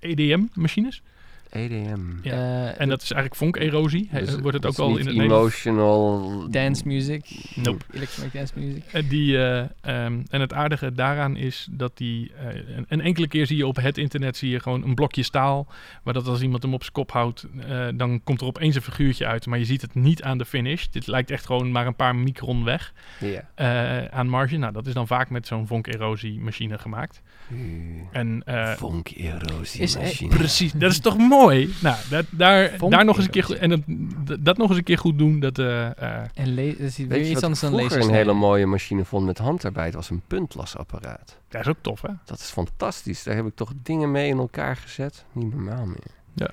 EDM-machines. 0.00 1.02
EDM. 1.50 2.00
Ja. 2.22 2.32
Eh, 2.32 2.80
En 2.80 2.88
dat 2.88 3.02
is 3.02 3.10
eigenlijk 3.12 3.34
vonk-erosie. 3.34 4.08
Dus 4.12 4.38
wordt 4.40 4.62
het 4.62 4.80
ook 4.80 4.88
niet 4.88 4.98
in 4.98 5.06
het 5.06 5.14
emotional... 5.16 6.46
dance 6.50 6.82
music. 6.86 7.24
Nope. 7.54 7.84
Electronic 7.92 8.32
dance 8.32 8.52
music. 8.56 8.82
Eh, 8.92 9.08
Die, 9.08 9.36
eh, 9.38 9.58
ehm, 9.80 10.20
en 10.30 10.40
het 10.40 10.52
aardige 10.52 10.92
daaraan 10.92 11.36
is 11.36 11.68
dat 11.70 11.96
die... 11.96 12.32
eh, 12.38 12.76
een, 12.76 12.84
een 12.88 13.00
enkele 13.00 13.28
keer 13.28 13.46
zie 13.46 13.56
je 13.56 13.66
op 13.66 13.76
het 13.76 13.98
internet 13.98 14.36
zie 14.36 14.50
je 14.50 14.60
gewoon 14.60 14.82
een 14.84 14.94
blokje 14.94 15.22
staal. 15.22 15.66
Maar 16.02 16.14
dat 16.14 16.26
als 16.26 16.40
iemand 16.42 16.62
hem 16.62 16.74
op 16.74 16.80
zijn 16.82 16.92
kop 16.92 17.10
houdt, 17.12 17.46
eh, 17.68 17.86
dan 17.94 18.20
komt 18.24 18.40
er 18.40 18.46
opeens 18.46 18.74
een 18.76 18.82
figuurtje 18.82 19.26
uit. 19.26 19.46
Maar 19.46 19.58
je 19.58 19.64
ziet 19.64 19.82
het 19.82 19.94
niet 19.94 20.22
aan 20.22 20.38
de 20.38 20.44
finish. 20.44 20.86
Dit 20.86 21.06
lijkt 21.06 21.30
echt 21.30 21.46
gewoon 21.46 21.70
maar 21.70 21.86
een 21.86 21.96
paar 21.96 22.16
micron 22.16 22.64
weg 22.64 22.92
Ja. 23.20 23.48
eh, 23.54 24.04
aan 24.18 24.28
marge. 24.28 24.56
Nou, 24.56 24.72
dat 24.72 24.86
is 24.86 24.94
dan 24.94 25.06
vaak 25.06 25.30
met 25.30 25.46
zo'n 25.46 25.66
vonk-erosie 25.66 26.40
machine 26.40 26.78
gemaakt. 26.78 27.22
En... 28.12 28.42
eh, 28.44 28.72
Vonk-erosie 28.72 29.80
machine. 30.00 30.34
Precies, 30.36 30.72
dat 30.72 30.90
is 30.90 31.00
toch 31.00 31.18
mooi? 31.18 31.36
Nou, 31.82 31.96
dat, 32.10 32.24
daar, 32.30 32.78
daar 32.88 33.04
nog 33.04 33.16
eens 33.16 33.24
een 33.24 33.30
keer 33.30 33.44
goed, 33.44 33.56
en 33.56 33.68
dat, 33.70 33.80
dat- 34.44 34.56
nog 34.56 34.68
eens 34.68 34.78
een 34.78 34.84
keer 34.84 34.98
goed 34.98 35.18
doen, 35.18 35.40
dat, 35.40 35.58
eh, 35.58 35.86
eh, 35.86 35.92
En 36.34 36.54
le- 36.54 36.70
dat 36.70 36.78
is 36.80 36.96
weer 36.96 37.08
Weet 37.08 37.26
je 37.26 37.32
iets 37.32 37.40
wat 37.40 37.56
ik 37.56 37.62
anders 37.62 37.92
dan 37.92 38.02
een 38.08 38.14
hele 38.14 38.32
mooie 38.32 38.66
machine 38.66 39.04
vond 39.04 39.26
met 39.26 39.38
handarbeid? 39.38 39.94
was 39.94 40.10
een 40.10 40.22
puntlasapparaat. 40.26 41.38
dat 41.48 41.60
is 41.60 41.66
ook 41.66 41.76
tof, 41.80 42.02
hè? 42.02 42.10
Dat 42.24 42.38
is 42.38 42.50
fantastisch. 42.50 43.22
Daar 43.22 43.36
heb 43.36 43.46
ik 43.46 43.54
toch 43.54 43.72
dingen 43.82 44.10
mee 44.10 44.28
in 44.28 44.38
elkaar 44.38 44.76
gezet. 44.76 45.24
Niet 45.32 45.54
normaal 45.54 45.86
meer. 45.86 46.06
Ja. 46.34 46.50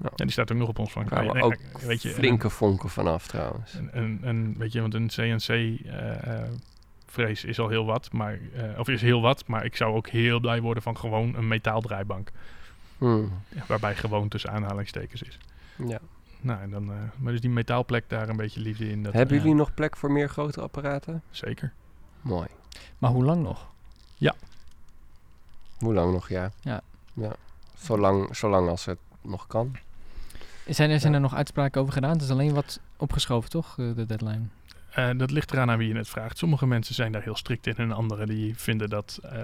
Nou, 0.00 0.12
En 0.16 0.24
die 0.24 0.30
staat 0.30 0.52
ook 0.52 0.58
nog 0.58 0.68
op 0.68 0.78
ons 0.78 0.92
van. 0.92 1.02
daar 1.02 1.10
kwamen 1.10 1.34
Nee, 1.34 1.42
ook 1.42 1.56
nee, 1.56 1.86
weet 1.86 2.02
je, 2.02 2.08
flinke 2.08 2.50
vonken 2.50 2.88
vanaf 2.90 3.26
trouwens. 3.26 3.74
En, 3.74 3.92
en, 3.92 4.18
en 4.22 4.54
weet 4.58 4.72
je, 4.72 4.80
want 4.80 4.94
een 4.94 5.06
CNC-vrees 5.08 7.44
is 7.44 7.58
al 7.58 7.68
heel 7.68 7.84
wat, 7.84 8.12
maar, 8.12 8.38
eh, 8.54 8.78
of 8.78 8.88
is 8.88 9.00
heel 9.02 9.20
wat, 9.20 9.46
maar 9.46 9.64
ik 9.64 9.76
zou 9.76 9.94
ook 9.96 10.08
heel 10.08 10.40
blij 10.40 10.60
worden 10.60 10.82
van 10.82 10.96
gewoon 10.96 11.34
een 11.36 11.48
metaaldraaibank. 11.48 12.30
Hmm. 12.98 13.32
Ja, 13.48 13.62
waarbij 13.68 13.96
gewoon 13.96 14.28
tussen 14.28 14.50
aanhalingstekens 14.50 15.22
is. 15.22 15.38
Ja. 15.86 15.98
Nou, 16.40 16.60
en 16.60 16.70
dan, 16.70 16.90
eh, 16.92 16.96
maar 17.16 17.32
dus 17.32 17.40
die 17.40 17.50
metaalplek 17.50 18.04
daar 18.08 18.28
een 18.28 18.36
beetje 18.36 18.60
liefde 18.60 18.90
in. 18.90 19.02
Dat, 19.02 19.12
Hebben 19.12 19.36
jullie 19.36 19.54
nog 19.54 19.74
plek 19.74 19.96
voor 19.96 20.12
meer 20.12 20.28
grote 20.28 20.60
apparaten? 20.60 21.22
Zeker. 21.30 21.72
Mooi. 22.20 22.48
Maar 22.98 23.10
hoe 23.10 23.24
lang 23.24 23.42
nog? 23.42 23.66
Hoe 25.78 25.94
lang 25.94 26.12
nog, 26.12 26.28
ja. 26.28 26.50
Ja. 26.60 26.80
ja. 27.12 27.32
Zolang, 27.78 28.36
zolang 28.36 28.68
als 28.68 28.84
het 28.84 28.98
nog 29.22 29.46
kan. 29.46 29.76
Zijn 30.68 30.90
er, 30.90 31.00
zijn 31.00 31.12
Ja. 31.12 31.18
er 31.18 31.24
nog 31.24 31.34
uitspraken 31.34 31.80
over 31.80 31.92
gedaan? 31.92 32.10
Het 32.12 32.22
is 32.22 32.30
alleen 32.30 32.54
wat 32.54 32.80
opgeschoven, 32.96 33.50
toch? 33.50 33.78
eh, 33.78 33.94
De 33.94 34.06
deadline. 34.06 34.40
Eh, 34.90 35.10
dat 35.16 35.30
ligt 35.30 35.52
eraan 35.52 35.70
aan 35.70 35.78
wie 35.78 35.88
je 35.88 35.96
het 35.96 36.08
vraagt. 36.08 36.38
Sommige 36.38 36.66
mensen 36.66 36.94
zijn 36.94 37.12
daar 37.12 37.22
heel 37.22 37.36
strikt 37.36 37.66
in 37.66 37.76
en 37.76 37.92
anderen 37.92 38.26
die 38.26 38.56
vinden 38.56 38.88
dat, 38.90 39.18
eh, 39.22 39.40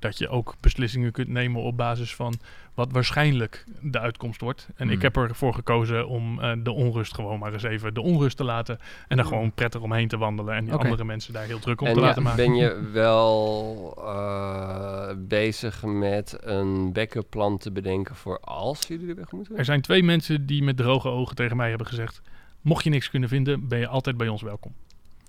dat 0.00 0.18
je 0.18 0.28
ook 0.28 0.54
beslissingen 0.60 1.12
kunt 1.12 1.28
nemen 1.28 1.62
op 1.62 1.76
basis 1.76 2.14
van 2.14 2.34
wat 2.74 2.92
waarschijnlijk 2.92 3.64
de 3.80 3.98
uitkomst 3.98 4.40
wordt. 4.40 4.68
En 4.76 4.86
ik 4.90 4.92
Hmm. 4.92 5.02
heb 5.02 5.16
ervoor 5.16 5.54
gekozen 5.54 6.08
om 6.08 6.40
eh, 6.40 6.52
de 6.62 6.70
onrust 6.72 7.14
gewoon 7.14 7.38
maar 7.38 7.52
eens 7.52 7.62
even 7.62 7.94
de 7.94 8.00
onrust 8.00 8.36
te 8.36 8.44
laten. 8.44 8.78
En 9.08 9.18
er 9.18 9.24
Hmm. 9.24 9.32
gewoon 9.32 9.52
prettig 9.52 9.80
omheen 9.80 10.08
te 10.08 10.18
wandelen. 10.18 10.54
En 10.54 10.64
die 10.64 10.74
andere 10.74 11.04
mensen 11.04 11.32
daar 11.32 11.44
heel 11.46 11.58
druk 11.58 11.80
om 11.80 11.86
En 11.86 11.94
te 11.94 12.00
ja, 12.00 12.06
laten 12.06 12.22
maken. 12.22 12.44
ben 12.46 12.54
je 12.54 12.90
wel 12.92 13.94
eh, 13.98 15.10
bezig 15.18 15.84
met 15.84 16.36
een 16.40 16.92
backup 16.92 17.26
plan 17.30 17.58
te 17.58 17.70
bedenken 17.70 18.14
voor 18.16 18.40
als 18.40 18.86
jullie 18.86 19.08
er 19.08 19.14
weg 19.14 19.32
moeten? 19.32 19.56
Er 19.56 19.64
zijn 19.64 19.80
twee 19.80 20.02
mensen 20.02 20.46
die 20.46 20.62
met 20.62 20.76
droge 20.76 21.08
ogen 21.08 21.36
tegen 21.36 21.56
mij 21.56 21.68
hebben 21.68 21.86
gezegd... 21.86 22.22
mocht 22.60 22.84
je 22.84 22.90
niks 22.90 23.10
kunnen 23.10 23.28
vinden, 23.28 23.68
ben 23.68 23.78
je 23.78 23.86
altijd 23.86 24.16
bij 24.16 24.28
ons 24.28 24.42
welkom. 24.42 24.72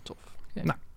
Tof. 0.03 0.17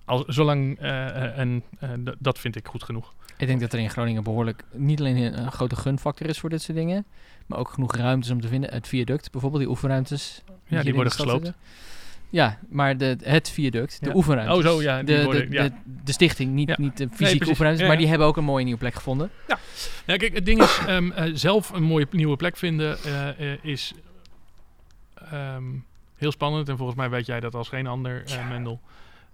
Als, 0.05 0.25
zolang, 0.27 0.79
eh, 0.79 1.07
eh, 1.09 1.39
en 1.39 1.63
eh, 1.79 1.91
dat 2.19 2.39
vind 2.39 2.57
ik 2.57 2.67
goed 2.67 2.83
genoeg. 2.83 3.13
Ik 3.37 3.47
denk 3.47 3.61
dat 3.61 3.73
er 3.73 3.79
in 3.79 3.91
Groningen 3.91 4.23
behoorlijk 4.23 4.65
niet 4.73 5.01
alleen 5.01 5.17
een, 5.17 5.53
grote 5.53 5.77
gunfactor 5.77 6.27
is 6.29 6.39
voor 6.39 6.51
dit 6.51 6.63
soort 6.63 6.77
dingen, 6.77 7.05
maar 7.47 7.59
ook 7.59 7.69
genoeg 7.69 7.97
ruimtes 7.97 8.31
om 8.31 8.41
te 8.41 8.49
vinden. 8.49 8.73
Het 8.73 8.89
viaduct, 8.89 9.31
bijvoorbeeld 9.31 9.63
die 9.63 9.71
oefenruimtes. 9.71 10.43
Ja, 10.67 10.83
die 10.83 10.95
worden 10.95 11.13
gesloopt. 11.13 11.53
Ja, 12.31 12.59
maar 12.69 12.97
de, 12.97 13.17
het 13.23 13.51
viaduct, 13.51 14.01
de 14.01 14.09
Ja. 14.09 14.15
oefenruimtes. 14.15 14.57
Oh, 14.57 14.63
zo, 14.63 14.83
ja, 14.83 14.97
die 14.97 15.07
De, 15.07 15.17
de, 15.17 15.25
worden- 15.25 15.51
ja. 15.53 15.63
de, 15.63 15.73
de 16.05 16.13
stichting, 16.13 16.53
niet, 16.53 16.69
Ja. 16.69 16.75
niet 16.79 16.97
de 16.97 17.05
fysieke 17.09 17.25
precies. 17.25 17.49
oefenruimtes, 17.49 17.87
maar 17.87 17.97
die 17.97 18.07
hebben 18.09 18.27
ook 18.27 18.37
een 18.37 18.45
mooie 18.45 18.65
nieuwe 18.65 18.79
plek 18.79 18.95
gevonden. 18.95 19.31
Ja, 20.07 20.17
kijk, 20.17 20.35
het 20.35 20.47
ding 20.47 20.63
is, 20.63 20.79
ehm, 20.87 21.11
eh, 21.11 21.31
zelf 21.35 21.71
een 21.71 21.83
mooie 21.83 22.07
nieuwe 22.11 22.37
plek 22.37 22.57
vinden 22.57 22.99
is 23.63 23.95
ehm, 25.31 25.65
heel 26.17 26.31
spannend. 26.33 26.69
En 26.69 26.77
volgens 26.77 26.99
mij 26.99 27.11
weet 27.11 27.27
jij 27.27 27.41
dat 27.41 27.55
als 27.55 27.69
geen 27.69 27.87
ander, 27.87 28.23
Mendel. 28.49 28.81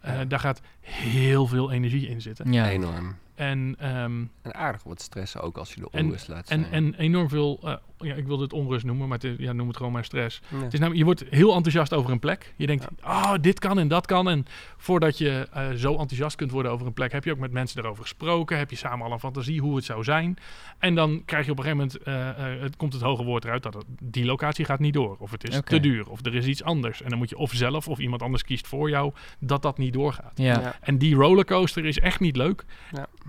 Eh. 0.01 0.21
Daar 0.29 0.41
gaat 0.41 0.61
heel 0.81 1.47
veel 1.47 1.73
energie 1.73 2.09
in 2.09 2.21
zitten. 2.21 2.53
Ja. 2.53 2.69
Enorm. 2.69 3.17
En, 3.41 3.75
ehm, 3.79 4.25
En 4.43 4.55
aardig 4.55 4.83
wat 4.83 5.01
stressen 5.01 5.41
ook 5.41 5.57
als 5.59 5.75
je 5.75 5.81
de 5.81 5.89
En- 5.91 6.05
onrust 6.05 6.29
laat 6.29 6.49
en, 6.49 6.61
zijn. 6.61 6.73
en 6.73 6.95
enorm 6.95 7.29
veel, 7.29 7.59
eh, 7.65 7.75
ja, 7.99 8.15
ik 8.15 8.27
wil 8.27 8.41
het 8.41 8.53
onrust 8.53 8.85
noemen, 8.85 9.09
maar 9.09 9.19
het 9.21 9.39
ja, 9.39 9.53
noem 9.53 9.69
het 9.69 9.77
gewoon 9.77 9.93
maar 9.93 10.05
stress. 10.05 10.41
Ja. 10.49 10.57
Het 10.63 10.73
is 10.73 10.79
namelijk, 10.79 10.99
je 10.99 11.05
wordt 11.05 11.25
heel 11.31 11.55
enthousiast 11.55 11.95
over 11.95 12.11
een 12.11 12.19
plek. 12.19 12.55
Je 12.57 12.67
denkt, 12.67 12.87
oh, 13.05 13.35
dit 13.41 13.59
kan 13.59 13.79
en 13.79 13.89
dat 13.89 14.07
kan. 14.07 14.29
En 14.29 14.47
voordat 14.77 15.19
je 15.19 15.49
eh, 15.53 15.71
zo 15.71 15.91
enthousiast 15.91 16.37
kunt 16.37 16.51
worden 16.51 16.73
over 16.73 16.87
een 16.87 16.93
plek, 16.93 17.13
heb 17.13 17.25
je 17.25 17.31
ook 17.33 17.39
met 17.39 17.53
mensen 17.53 17.83
erover 17.83 18.03
gesproken. 18.03 18.59
Heb 18.59 18.71
je 18.71 18.77
samen 18.77 19.07
al 19.07 19.13
een 19.13 19.19
fantasie 19.21 19.61
hoe 19.61 19.77
het 19.77 19.85
zou 19.85 20.05
zijn. 20.05 20.37
En 20.79 20.95
dan 20.95 21.23
krijg 21.25 21.45
je 21.45 21.51
op 21.51 21.59
een 21.59 21.65
gegeven 21.65 21.99
moment, 22.05 22.37
eh, 22.37 22.63
het 22.63 22.77
komt 22.77 22.93
het 22.93 23.03
hoge 23.03 23.25
woord 23.25 23.45
eruit 23.45 23.63
dat 23.63 23.75
het, 23.75 23.85
die 24.01 24.25
locatie 24.25 24.65
gaat 24.65 24.81
niet 24.81 24.95
door. 24.95 25.17
Of 25.19 25.31
het 25.31 25.49
is 25.49 25.61
te 25.65 25.81
duur, 25.81 26.09
of 26.11 26.25
er 26.27 26.35
is 26.35 26.47
iets 26.47 26.63
anders. 26.63 27.03
En 27.03 27.09
dan 27.09 27.19
moet 27.19 27.29
je 27.31 27.37
of 27.37 27.53
zelf 27.53 27.89
of 27.89 27.99
iemand 27.99 28.23
anders 28.23 28.45
kiest 28.45 28.67
voor 28.67 28.91
jou 28.91 29.13
dat 29.39 29.63
dat 29.63 29.79
niet 29.79 29.93
doorgaat. 29.93 30.33
Ja. 30.35 30.61
Ja. 30.61 30.77
En 30.81 30.99
die 30.99 31.15
rollercoaster 31.15 31.85
is 31.85 31.99
echt 31.99 32.21
niet 32.21 32.37
leuk. 32.37 32.65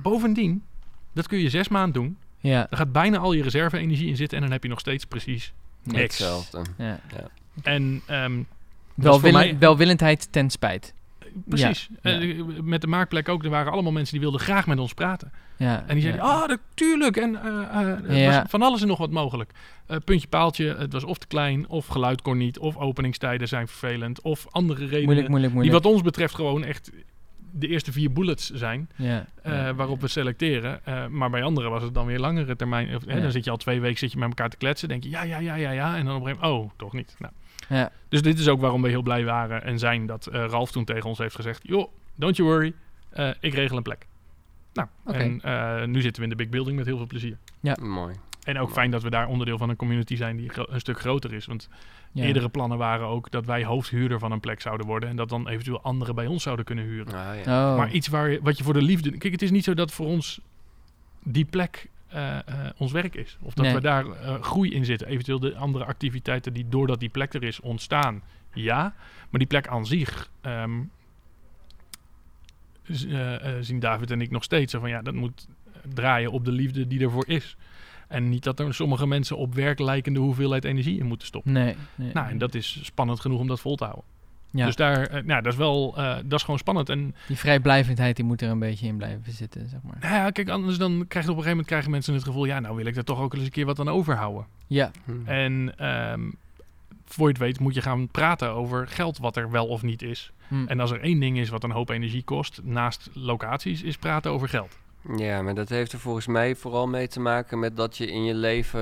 Ja. 0.03 0.09
Bovendien, 0.09 0.63
dat 1.13 1.27
kun 1.27 1.37
je 1.39 1.49
zes 1.49 1.67
maanden 1.67 1.93
doen. 2.01 2.17
Ja. 2.39 2.67
Daar 2.69 2.79
gaat 2.79 2.91
bijna 2.91 3.17
al 3.17 3.33
je 3.33 3.43
reserve-energie 3.43 4.07
in 4.07 4.15
zitten 4.15 4.37
en 4.37 4.43
dan 4.43 4.51
heb 4.53 4.63
je 4.63 4.69
nog 4.69 4.79
steeds 4.79 5.05
precies 5.05 5.53
niks. 5.83 5.99
Hetzelfde. 6.01 6.61
ja. 6.77 6.99
En 7.63 8.01
ehm, 8.05 8.41
Welwillen- 8.95 9.39
mij- 9.39 9.57
Welwillendheid 9.59 10.27
ten 10.31 10.49
spijt. 10.49 10.93
Precies. 11.45 11.89
Ja. 12.01 12.11
Eh, 12.19 12.41
met 12.61 12.81
de 12.81 12.87
maakplek 12.87 13.29
ook. 13.29 13.43
Er 13.43 13.49
waren 13.49 13.71
allemaal 13.71 13.91
mensen 13.91 14.11
die 14.13 14.21
wilden 14.21 14.39
graag 14.39 14.67
met 14.67 14.79
ons 14.79 14.93
praten. 14.93 15.31
Ja. 15.57 15.83
En 15.87 15.93
die 15.93 16.01
zeiden, 16.03 16.25
ja. 16.25 16.31
ah, 16.31 16.47
natuurlijk. 16.47 17.17
En 17.17 17.35
eh, 17.43 17.91
eh, 18.09 18.21
Ja. 18.23 18.39
was 18.41 18.49
van 18.49 18.61
alles 18.61 18.81
en 18.81 18.87
nog 18.87 18.97
wat 18.97 19.11
mogelijk. 19.11 19.51
Eh, 19.87 19.97
puntje 20.05 20.27
paaltje, 20.27 20.75
het 20.77 20.93
was 20.93 21.03
of 21.03 21.17
te 21.17 21.27
klein, 21.27 21.67
of 21.69 21.87
geluid 21.87 22.21
kon 22.21 22.37
niet, 22.37 22.59
of 22.59 22.77
openingstijden 22.77 23.47
zijn 23.47 23.67
vervelend, 23.67 24.21
of 24.21 24.45
andere 24.49 24.79
redenen. 24.79 25.03
Moeilijk, 25.03 25.27
moeilijk, 25.29 25.51
Die 25.53 25.61
moeilijk. 25.61 25.83
wat 25.83 25.93
ons 25.93 26.01
betreft 26.01 26.35
gewoon 26.35 26.63
echt 26.63 26.91
de 27.51 27.67
eerste 27.67 27.91
vier 27.91 28.11
bullets 28.11 28.49
zijn, 28.49 28.89
ja. 28.95 29.25
eh, 29.43 29.53
ja. 29.53 29.73
waarop 29.73 30.01
we 30.01 30.07
selecteren. 30.07 30.85
Eh, 30.85 31.07
maar 31.07 31.29
bij 31.29 31.43
anderen 31.43 31.71
was 31.71 31.83
het 31.83 31.93
dan 31.93 32.05
weer 32.05 32.19
langere 32.19 32.55
termijn. 32.55 32.95
Of, 32.95 33.05
hè, 33.05 33.15
Ja. 33.15 33.21
Dan 33.21 33.31
zit 33.31 33.43
je 33.43 33.51
al 33.51 33.57
twee 33.57 33.81
weken 33.81 33.97
zit 33.97 34.11
je 34.11 34.17
met 34.17 34.27
elkaar 34.27 34.49
te 34.49 34.57
kletsen. 34.57 34.87
denk 34.87 35.03
je, 35.03 35.09
ja, 35.09 35.23
ja, 35.23 35.37
ja, 35.37 35.55
ja, 35.55 35.71
ja. 35.71 35.97
En 35.97 36.05
dan 36.05 36.15
op 36.15 36.21
een 36.21 36.27
gegeven 36.27 36.49
moment, 36.49 36.71
oh, 36.71 36.77
toch 36.77 36.93
niet. 36.93 37.15
Nou. 37.19 37.33
Ja. 37.71 37.91
Dus 38.09 38.21
dit 38.21 38.39
is 38.39 38.47
ook 38.47 38.61
waarom 38.61 38.81
we 38.81 38.89
heel 38.89 39.01
blij 39.01 39.25
waren 39.25 39.63
en 39.63 39.79
zijn 39.79 40.05
dat 40.05 40.27
eh, 40.27 40.45
Ralf 40.45 40.71
toen 40.71 40.85
tegen 40.85 41.09
ons 41.09 41.17
heeft 41.17 41.35
gezegd... 41.35 41.59
joh, 41.63 41.91
don't 42.15 42.35
you 42.35 42.49
worry, 42.49 42.73
eh, 43.09 43.29
ik 43.39 43.53
regel 43.53 43.77
een 43.77 43.83
plek. 43.83 44.07
Nou, 44.73 44.87
Oké. 45.05 45.17
en 45.17 45.41
eh, 45.41 45.85
nu 45.85 46.01
zitten 46.01 46.23
we 46.23 46.29
in 46.29 46.37
de 46.37 46.43
big 46.43 46.49
building 46.49 46.77
met 46.77 46.85
heel 46.85 46.97
veel 46.97 47.07
plezier. 47.07 47.37
Mooi. 47.81 48.15
En 48.43 48.59
ook 48.59 48.71
fijn 48.71 48.91
dat 48.91 49.03
we 49.03 49.09
daar 49.09 49.27
onderdeel 49.27 49.57
van 49.57 49.69
een 49.69 49.75
community 49.75 50.15
zijn 50.15 50.37
die 50.37 50.49
gro- 50.49 50.65
een 50.69 50.79
stuk 50.79 50.99
groter 50.99 51.33
is. 51.33 51.45
Want 51.45 51.69
Ja. 52.11 52.23
eerdere 52.23 52.49
plannen 52.49 52.77
waren 52.77 53.07
ook 53.07 53.31
dat 53.31 53.45
wij 53.45 53.63
hoofdhuurder 53.63 54.19
van 54.19 54.31
een 54.31 54.39
plek 54.39 54.61
zouden 54.61 54.85
worden... 54.85 55.09
en 55.09 55.15
dat 55.15 55.29
dan 55.29 55.47
eventueel 55.47 55.81
anderen 55.81 56.15
bij 56.15 56.25
ons 56.27 56.43
zouden 56.43 56.65
kunnen 56.65 56.83
huren. 56.85 57.13
Ah, 57.13 57.43
ja. 57.45 57.71
Oh. 57.71 57.77
Maar 57.77 57.91
iets 57.91 58.07
waar, 58.07 58.29
je- 58.29 58.39
wat 58.41 58.57
je 58.57 58.63
voor 58.63 58.73
de 58.73 58.81
liefde... 58.81 59.17
Kijk, 59.17 59.33
het 59.33 59.41
is 59.41 59.51
niet 59.51 59.63
zo 59.63 59.73
dat 59.73 59.91
voor 59.91 60.05
ons 60.05 60.41
die 61.23 61.45
plek 61.45 61.89
eh, 62.07 62.37
eh, 62.37 62.43
ons 62.77 62.91
werk 62.91 63.15
is. 63.15 63.37
Of 63.41 63.53
dat 63.53 63.65
Nee. 63.65 63.73
we 63.73 63.81
daar 63.81 64.05
eh, 64.09 64.41
groei 64.41 64.71
in 64.73 64.85
zitten. 64.85 65.07
Eventueel 65.07 65.39
de 65.39 65.55
andere 65.55 65.85
activiteiten 65.85 66.53
die 66.53 66.65
doordat 66.69 66.99
die 66.99 67.09
plek 67.09 67.33
er 67.33 67.43
is 67.43 67.59
ontstaan. 67.59 68.21
Ja, 68.53 68.81
maar 69.29 69.39
die 69.39 69.47
plek 69.47 69.67
aan 69.67 69.85
zich... 69.85 70.29
ehm, 70.41 70.79
z- 72.87 73.05
eh, 73.05 73.35
eh, 73.57 73.63
zien 73.63 73.79
David 73.79 74.11
en 74.11 74.21
ik 74.21 74.31
nog 74.31 74.43
steeds 74.43 74.73
van... 74.73 74.89
Ja, 74.89 75.01
dat 75.01 75.13
moet 75.13 75.47
draaien 75.93 76.31
op 76.31 76.45
de 76.45 76.51
liefde 76.51 76.87
die 76.87 76.99
ervoor 77.01 77.27
is. 77.27 77.55
En 78.11 78.29
niet 78.29 78.43
dat 78.43 78.59
er 78.59 78.73
sommige 78.73 79.07
mensen 79.07 79.37
op 79.37 79.55
werk 79.55 79.79
lijkende 79.79 80.19
hoeveelheid 80.19 80.63
energie 80.63 80.99
in 80.99 81.05
moeten 81.05 81.27
stoppen. 81.27 81.51
Nee. 81.51 81.75
nee. 81.95 82.11
Nou, 82.13 82.29
en 82.29 82.37
dat 82.37 82.55
is 82.55 82.79
spannend 82.81 83.19
genoeg 83.19 83.39
om 83.39 83.47
dat 83.47 83.59
vol 83.59 83.75
te 83.75 83.83
houden. 83.83 84.05
ja. 84.51 84.65
Dus 84.65 84.75
daar, 84.75 85.07
eh, 85.07 85.23
nou, 85.23 85.41
dat 85.41 85.51
is 85.53 85.59
wel, 85.59 85.93
eh, 85.97 86.15
dat 86.23 86.39
is 86.39 86.43
gewoon 86.43 86.59
spannend. 86.59 86.89
En 86.89 87.15
Die 87.27 87.37
vrijblijvendheid 87.37 88.15
die 88.15 88.25
moet 88.25 88.41
er 88.41 88.49
een 88.49 88.59
beetje 88.59 88.87
in 88.87 88.97
blijven 88.97 89.31
zitten, 89.31 89.69
zeg 89.69 89.79
maar. 89.83 89.97
Nou 89.99 90.13
ja, 90.13 90.29
kijk, 90.29 90.49
anders 90.49 90.77
dan 90.77 90.89
krijg 91.07 91.25
je 91.25 91.31
op 91.31 91.37
een 91.37 91.43
gegeven 91.43 91.49
moment 91.49 91.67
krijgen 91.67 91.91
mensen 91.91 92.13
het 92.13 92.23
gevoel, 92.23 92.45
ja, 92.45 92.59
nou 92.59 92.75
wil 92.75 92.85
ik 92.85 92.95
er 92.95 93.03
toch 93.03 93.19
ook 93.19 93.33
eens 93.33 93.43
een 93.43 93.51
keer 93.51 93.65
wat 93.65 93.79
aan 93.79 93.89
overhouden. 93.89 94.45
Ja. 94.67 94.91
Hm. 95.05 95.11
En 95.29 95.73
ehm, 95.77 96.21
voor 97.05 97.25
je 97.27 97.33
het 97.33 97.41
weet 97.41 97.59
moet 97.59 97.73
je 97.73 97.81
gaan 97.81 98.07
praten 98.07 98.49
over 98.49 98.87
geld 98.87 99.17
wat 99.17 99.35
er 99.35 99.51
wel 99.51 99.67
of 99.67 99.81
niet 99.81 100.01
is. 100.01 100.31
Hm. 100.47 100.65
En 100.67 100.79
als 100.79 100.91
er 100.91 101.01
één 101.01 101.19
ding 101.19 101.37
is 101.37 101.49
wat 101.49 101.63
een 101.63 101.71
hoop 101.71 101.89
energie 101.89 102.23
kost, 102.23 102.59
naast 102.63 103.09
locaties, 103.13 103.83
is 103.83 103.97
praten 103.97 104.31
over 104.31 104.49
geld. 104.49 104.77
Ja, 105.17 105.41
maar 105.41 105.53
dat 105.55 105.69
heeft 105.69 105.91
er 105.91 105.99
volgens 105.99 106.27
mij 106.27 106.55
vooral 106.55 106.87
mee 106.87 107.07
te 107.07 107.19
maken 107.19 107.59
met 107.59 107.75
dat 107.77 107.97
je 107.97 108.11
in 108.11 108.23
je 108.23 108.33
leven 108.33 108.81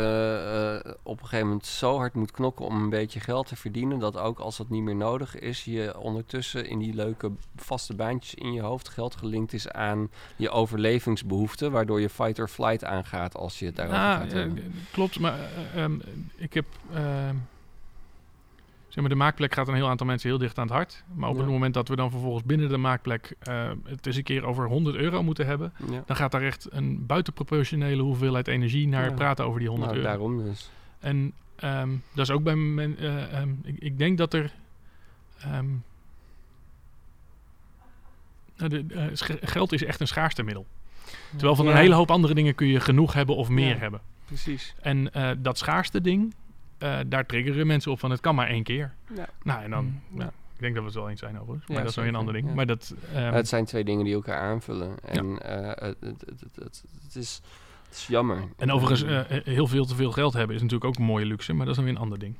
eh, 0.83 0.91
op 1.03 1.19
een 1.19 1.25
gegeven 1.25 1.47
moment 1.47 1.65
zo 1.65 1.97
hard 1.97 2.13
moet 2.13 2.31
knokken 2.31 2.65
om 2.65 2.81
een 2.83 2.89
beetje 2.89 3.19
geld 3.19 3.47
te 3.47 3.55
verdienen. 3.55 3.99
Dat 3.99 4.17
ook 4.17 4.39
als 4.39 4.57
dat 4.57 4.69
niet 4.69 4.83
meer 4.83 4.95
nodig 4.95 5.39
is, 5.39 5.63
je 5.63 5.99
ondertussen 5.99 6.65
in 6.67 6.79
die 6.79 6.93
leuke 6.93 7.31
vaste 7.55 7.95
baantjes 7.95 8.33
in 8.33 8.53
je 8.53 8.61
hoofd 8.61 8.89
geld 8.89 9.15
gelinkt 9.15 9.53
is 9.53 9.69
aan 9.71 10.09
je 10.35 10.49
overlevingsbehoeften. 10.49 11.71
Waardoor 11.71 12.01
je 12.01 12.09
fight 12.09 12.39
or 12.39 12.47
flight 12.47 12.83
aangaat 12.83 13.35
als 13.35 13.59
je 13.59 13.65
het 13.65 13.75
daarover 13.75 13.99
Ah, 14.01 14.17
gaat 14.17 14.27
eh, 14.27 14.33
hebben. 14.33 14.73
klopt, 14.91 15.19
maar 15.19 15.39
eh, 15.73 15.83
ehm, 15.83 15.99
ik 16.35 16.53
heb... 16.53 16.65
zeg 18.89 18.95
maar, 18.95 19.09
de 19.09 19.15
maakplek 19.15 19.53
gaat 19.53 19.67
een 19.67 19.73
heel 19.73 19.89
aantal 19.89 20.07
mensen 20.07 20.29
heel 20.29 20.37
dicht 20.37 20.57
aan 20.57 20.65
het 20.67 20.75
hart. 20.75 21.03
Maar 21.13 21.29
op 21.29 21.35
Ja. 21.35 21.41
het 21.41 21.51
moment 21.51 21.73
dat 21.73 21.87
we 21.87 21.95
dan 21.95 22.11
vervolgens 22.11 22.43
binnen 22.43 22.69
de 22.69 22.77
maakplek 22.77 23.35
eh, 23.39 23.71
het 23.83 24.05
eens 24.07 24.15
een 24.15 24.23
keer 24.23 24.45
over 24.45 24.67
100 24.67 24.95
euro 24.95 25.23
moeten 25.23 25.45
hebben... 25.45 25.73
Ja. 25.91 26.03
dan 26.05 26.15
gaat 26.15 26.31
daar 26.31 26.41
echt 26.41 26.67
een 26.71 27.05
buitenproportionele 27.05 28.01
hoeveelheid 28.01 28.47
energie 28.47 28.87
naar 28.87 29.09
Ja. 29.09 29.13
praten 29.15 29.45
over 29.45 29.59
die 29.59 29.69
100 29.69 29.91
Nou, 29.91 30.01
euro. 30.03 30.11
daarom 30.17 30.43
dus. 30.43 30.69
En 30.99 31.33
ehm, 31.55 31.89
dat 32.13 32.25
is 32.27 32.31
ook 32.31 32.43
bij 32.43 32.55
men, 32.55 32.97
eh, 32.97 33.33
ehm, 33.39 33.49
ik, 33.63 33.75
ik 33.79 33.97
denk 33.97 34.17
dat 34.17 34.33
er. 34.33 34.53
ehm, 35.39 35.67
nou, 38.57 38.69
de, 38.69 38.85
eh, 38.93 39.05
geld 39.49 39.71
is 39.71 39.83
echt 39.83 39.99
een 39.99 40.07
schaarste 40.07 40.43
middel. 40.43 40.65
Terwijl 41.29 41.55
van 41.55 41.67
een 41.67 41.75
hele 41.75 41.93
hoop 41.95 42.11
andere 42.11 42.33
dingen 42.33 42.55
kun 42.55 42.67
je 42.67 42.79
genoeg 42.79 43.13
hebben 43.13 43.35
of 43.35 43.49
meer 43.49 43.73
Ja. 43.73 43.77
hebben. 43.77 44.01
Precies. 44.25 44.75
En 44.81 45.13
eh, 45.13 45.29
dat 45.37 45.57
schaarste 45.57 46.01
ding, 46.01 46.33
eh, 46.79 46.99
daar 47.07 47.25
triggeren 47.25 47.67
mensen 47.67 47.91
op 47.91 47.99
van 47.99 48.11
het 48.11 48.19
kan 48.19 48.35
maar 48.35 48.47
één 48.47 48.63
keer. 48.63 48.93
Ja. 49.15 49.27
Nou, 49.43 49.63
en 49.63 49.69
dan, 49.69 49.85
Mm. 50.09 50.19
ja, 50.19 50.25
ik 50.27 50.59
denk 50.59 50.73
dat 50.73 50.83
we 50.83 50.89
het 50.89 50.97
wel 50.99 51.09
eens 51.09 51.19
zijn 51.19 51.39
overigens. 51.39 51.67
Ja, 51.67 51.73
maar 51.73 51.81
dat 51.81 51.89
is 51.89 51.95
wel 51.95 52.05
weer 52.05 52.13
een 52.13 52.19
ander 52.19 52.33
ding. 52.33 52.47
ja. 52.47 52.53
Maar 52.53 52.65
dat, 52.65 52.93
ehm, 53.13 53.33
het 53.33 53.47
zijn 53.47 53.65
twee 53.65 53.83
dingen 53.83 54.05
die 54.05 54.13
elkaar 54.13 54.39
aanvullen. 54.41 54.95
En 55.05 55.41
eh, 55.41 55.67
het, 55.87 55.97
het, 55.99 56.21
het, 56.25 56.41
het, 56.55 56.83
het 57.03 57.15
is, 57.15 57.41
het 57.87 57.97
is 57.97 58.07
jammer. 58.07 58.43
en 58.57 58.71
overigens, 58.71 59.03
eh, 59.03 59.37
heel 59.43 59.67
veel 59.67 59.85
te 59.85 59.95
veel 59.95 60.11
geld 60.11 60.33
hebben 60.33 60.55
is 60.55 60.61
natuurlijk 60.61 60.89
ook 60.89 60.97
een 60.97 61.05
mooie 61.05 61.25
luxe, 61.25 61.53
maar 61.53 61.65
dat 61.65 61.69
is 61.69 61.75
dan 61.75 61.85
weer 61.85 61.93
een 61.95 62.01
ander 62.01 62.19
ding. 62.19 62.35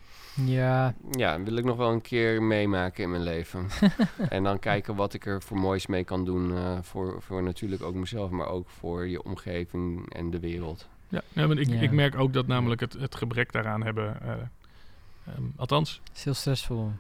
Ja. 0.46 0.94
Ja, 1.12 1.44
wil 1.44 1.56
ik 1.56 1.64
nog 1.66 1.78
wel 1.78 1.92
een 1.92 2.02
keer 2.02 2.44
meemaken 2.44 3.04
in 3.04 3.10
mijn 3.12 3.24
leven. 3.24 3.68
en 4.30 4.44
dan 4.44 4.60
kijken 4.60 4.96
wat 4.96 5.14
ik 5.14 5.26
er 5.26 5.42
voor 5.42 5.58
moois 5.58 5.88
mee 5.88 6.04
kan 6.04 6.26
doen. 6.26 6.56
eh, 6.56 6.78
voor, 6.82 7.22
voor 7.22 7.44
natuurlijk 7.44 7.84
ook 7.84 7.94
mezelf, 7.96 8.30
maar 8.30 8.48
ook 8.48 8.70
voor 8.70 9.08
je 9.08 9.24
omgeving 9.24 10.14
en 10.14 10.30
de 10.30 10.40
wereld. 10.40 10.88
Ja, 11.10 11.22
ja, 11.34 11.48
want 11.48 11.60
ik, 11.60 11.68
Ja. 11.68 11.80
ik 11.80 11.92
merk 11.92 12.16
ook 12.16 12.34
dat 12.34 12.48
namelijk 12.48 12.82
het, 12.82 12.94
het 12.94 13.16
gebrek 13.16 13.52
daaraan 13.52 13.84
hebben. 13.84 14.22
eh, 14.22 14.32
ehm, 14.32 15.44
althans, 15.56 16.02
Het 16.08 16.18
is 16.18 16.24
heel 16.24 16.34
stressvol. 16.34 16.92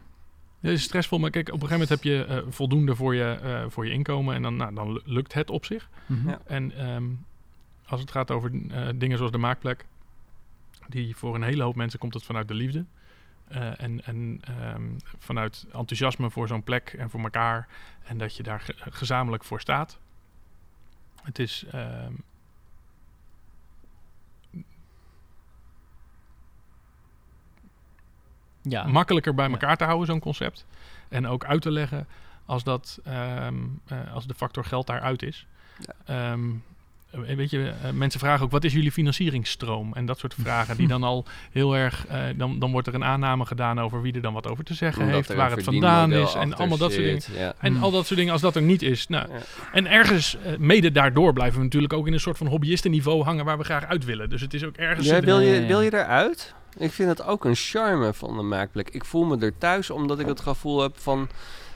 het 0.60 0.72
is 0.72 0.84
stressvol, 0.84 1.20
maar 1.20 1.30
kijk, 1.30 1.47
op 1.47 1.62
een 1.62 1.68
gegeven 1.68 1.88
moment 1.88 2.03
heb 2.03 2.12
je 2.14 2.26
eh, 2.26 2.51
voldoende 2.51 2.95
voor 2.95 3.16
je, 3.16 3.24
eh, 3.24 3.64
voor 3.68 3.86
je 3.86 3.91
inkomen 3.91 4.36
en 4.36 4.41
dan, 4.41 4.55
nou, 4.55 4.74
dan 4.74 4.91
lu- 4.93 5.01
lukt 5.05 5.34
het 5.34 5.49
op 5.49 5.66
zich. 5.66 5.89
Mhm. 6.05 6.30
Ja. 6.30 6.39
En 6.45 6.72
ehm, 6.78 7.05
als 7.86 8.01
het 8.01 8.12
gaat 8.12 8.32
over 8.32 8.51
eh, 8.70 8.88
dingen 8.95 9.18
zoals 9.18 9.32
de 9.32 9.38
maakplek, 9.38 9.86
die 10.88 11.16
voor 11.16 11.36
een 11.36 11.43
hele 11.43 11.64
hoop 11.64 11.76
mensen 11.76 11.99
komt 11.99 12.14
het 12.14 12.24
vanuit 12.24 12.47
de 12.47 12.53
liefde. 12.53 12.86
Eh, 13.47 13.82
en 13.82 14.05
en 14.05 14.39
ehm, 14.41 14.84
vanuit 15.18 15.66
enthousiasme 15.72 16.30
voor 16.30 16.47
zo'n 16.47 16.64
plek 16.64 16.95
en 16.97 17.10
voor 17.10 17.20
elkaar. 17.20 17.68
En 18.03 18.18
dat 18.18 18.36
je 18.36 18.43
daar 18.43 18.60
ge- 18.60 18.76
gezamenlijk 18.78 19.43
voor 19.43 19.60
staat. 19.62 19.99
Het 21.24 21.39
is, 21.39 21.66
ehm, 21.72 22.12
Ja. 28.70 28.88
makkelijker 28.88 29.36
bij 29.36 29.45
Ja. 29.45 29.51
elkaar 29.51 29.78
te 29.78 29.84
houden, 29.84 30.07
zo'n 30.07 30.20
concept. 30.20 30.65
En 31.09 31.28
ook 31.28 31.45
uit 31.45 31.61
te 31.61 31.72
leggen 31.72 32.07
als, 32.45 32.63
dat, 32.63 32.99
ehm, 33.03 33.55
eh, 33.88 33.97
als 34.13 34.28
de 34.28 34.34
factor 34.34 34.65
geld 34.65 34.88
daaruit 34.88 35.24
is. 35.24 35.45
Ehm, 36.05 36.39
eh, 37.11 37.36
weet 37.36 37.49
je, 37.49 37.72
eh, 37.84 37.91
mensen 37.91 38.20
vragen 38.20 38.45
ook, 38.45 38.51
wat 38.51 38.63
is 38.63 38.74
jullie 38.74 38.91
financieringsstroom? 38.91 39.93
En 39.93 40.05
dat 40.05 40.20
soort 40.20 40.34
vragen 40.34 40.78
die 40.78 40.88
dan 40.88 41.03
al 41.11 41.26
heel 41.51 41.76
erg... 41.78 42.05
eh, 42.07 42.22
dan, 42.36 42.59
dan 42.59 42.72
wordt 42.72 42.88
er 42.88 42.93
een 42.93 43.03
aanname 43.03 43.45
gedaan 43.45 43.80
over 43.80 44.01
wie 44.01 44.13
er 44.13 44.22
dan 44.22 44.34
wat 44.34 44.47
over 44.47 44.63
te 44.63 44.74
zeggen 44.74 45.01
Omdat 45.03 45.15
heeft, 45.15 45.34
waar 45.34 45.51
het 45.51 45.63
vandaan 45.63 46.11
is 46.11 46.34
en 46.34 46.53
allemaal 46.55 46.78
dat 46.78 46.91
soort 46.91 47.03
dingen. 47.03 47.22
Ja. 47.34 47.53
En 47.59 47.78
al 47.78 47.91
dat 47.91 48.05
soort 48.05 48.17
dingen, 48.20 48.34
als 48.34 48.41
dat 48.41 48.55
er 48.55 48.61
niet 48.61 48.82
is. 48.82 49.07
Nou, 49.07 49.28
Ja. 49.32 49.38
En 49.72 49.88
ergens, 49.88 50.38
mede 50.57 50.91
daardoor, 50.91 51.34
blijven 51.34 51.57
we 51.57 51.63
natuurlijk 51.63 51.93
ook 51.93 52.07
in 52.07 52.13
een 52.13 52.20
soort 52.20 52.38
van 52.38 52.47
hobbyistenniveau 52.47 53.24
hangen 53.24 53.45
waar 53.45 53.57
we 53.57 53.63
graag 53.63 53.86
uit 53.86 54.05
willen. 54.05 54.30
Dus 54.30 54.41
het 54.41 54.53
is 54.53 54.63
ook 54.63 54.76
ergens... 54.76 55.07
Ja, 55.07 55.20
wil, 55.20 55.39
Ja, 55.39 55.47
je, 55.47 55.53
ja, 55.55 55.61
ja. 55.61 55.67
wil 55.67 55.82
je 55.82 55.93
eruit? 55.93 56.53
Ik 56.80 56.91
vind 56.91 57.09
het 57.09 57.23
ook 57.23 57.45
een 57.45 57.55
charme 57.55 58.13
van 58.13 58.38
de 58.38 58.41
maakplek. 58.43 58.89
Ik 58.89 59.05
voel 59.05 59.25
me 59.25 59.38
er 59.38 59.57
thuis 59.57 59.89
omdat 59.89 60.19
ik 60.19 60.25
het 60.27 60.39
gevoel 60.39 60.82
heb 60.82 60.97
van... 60.97 61.27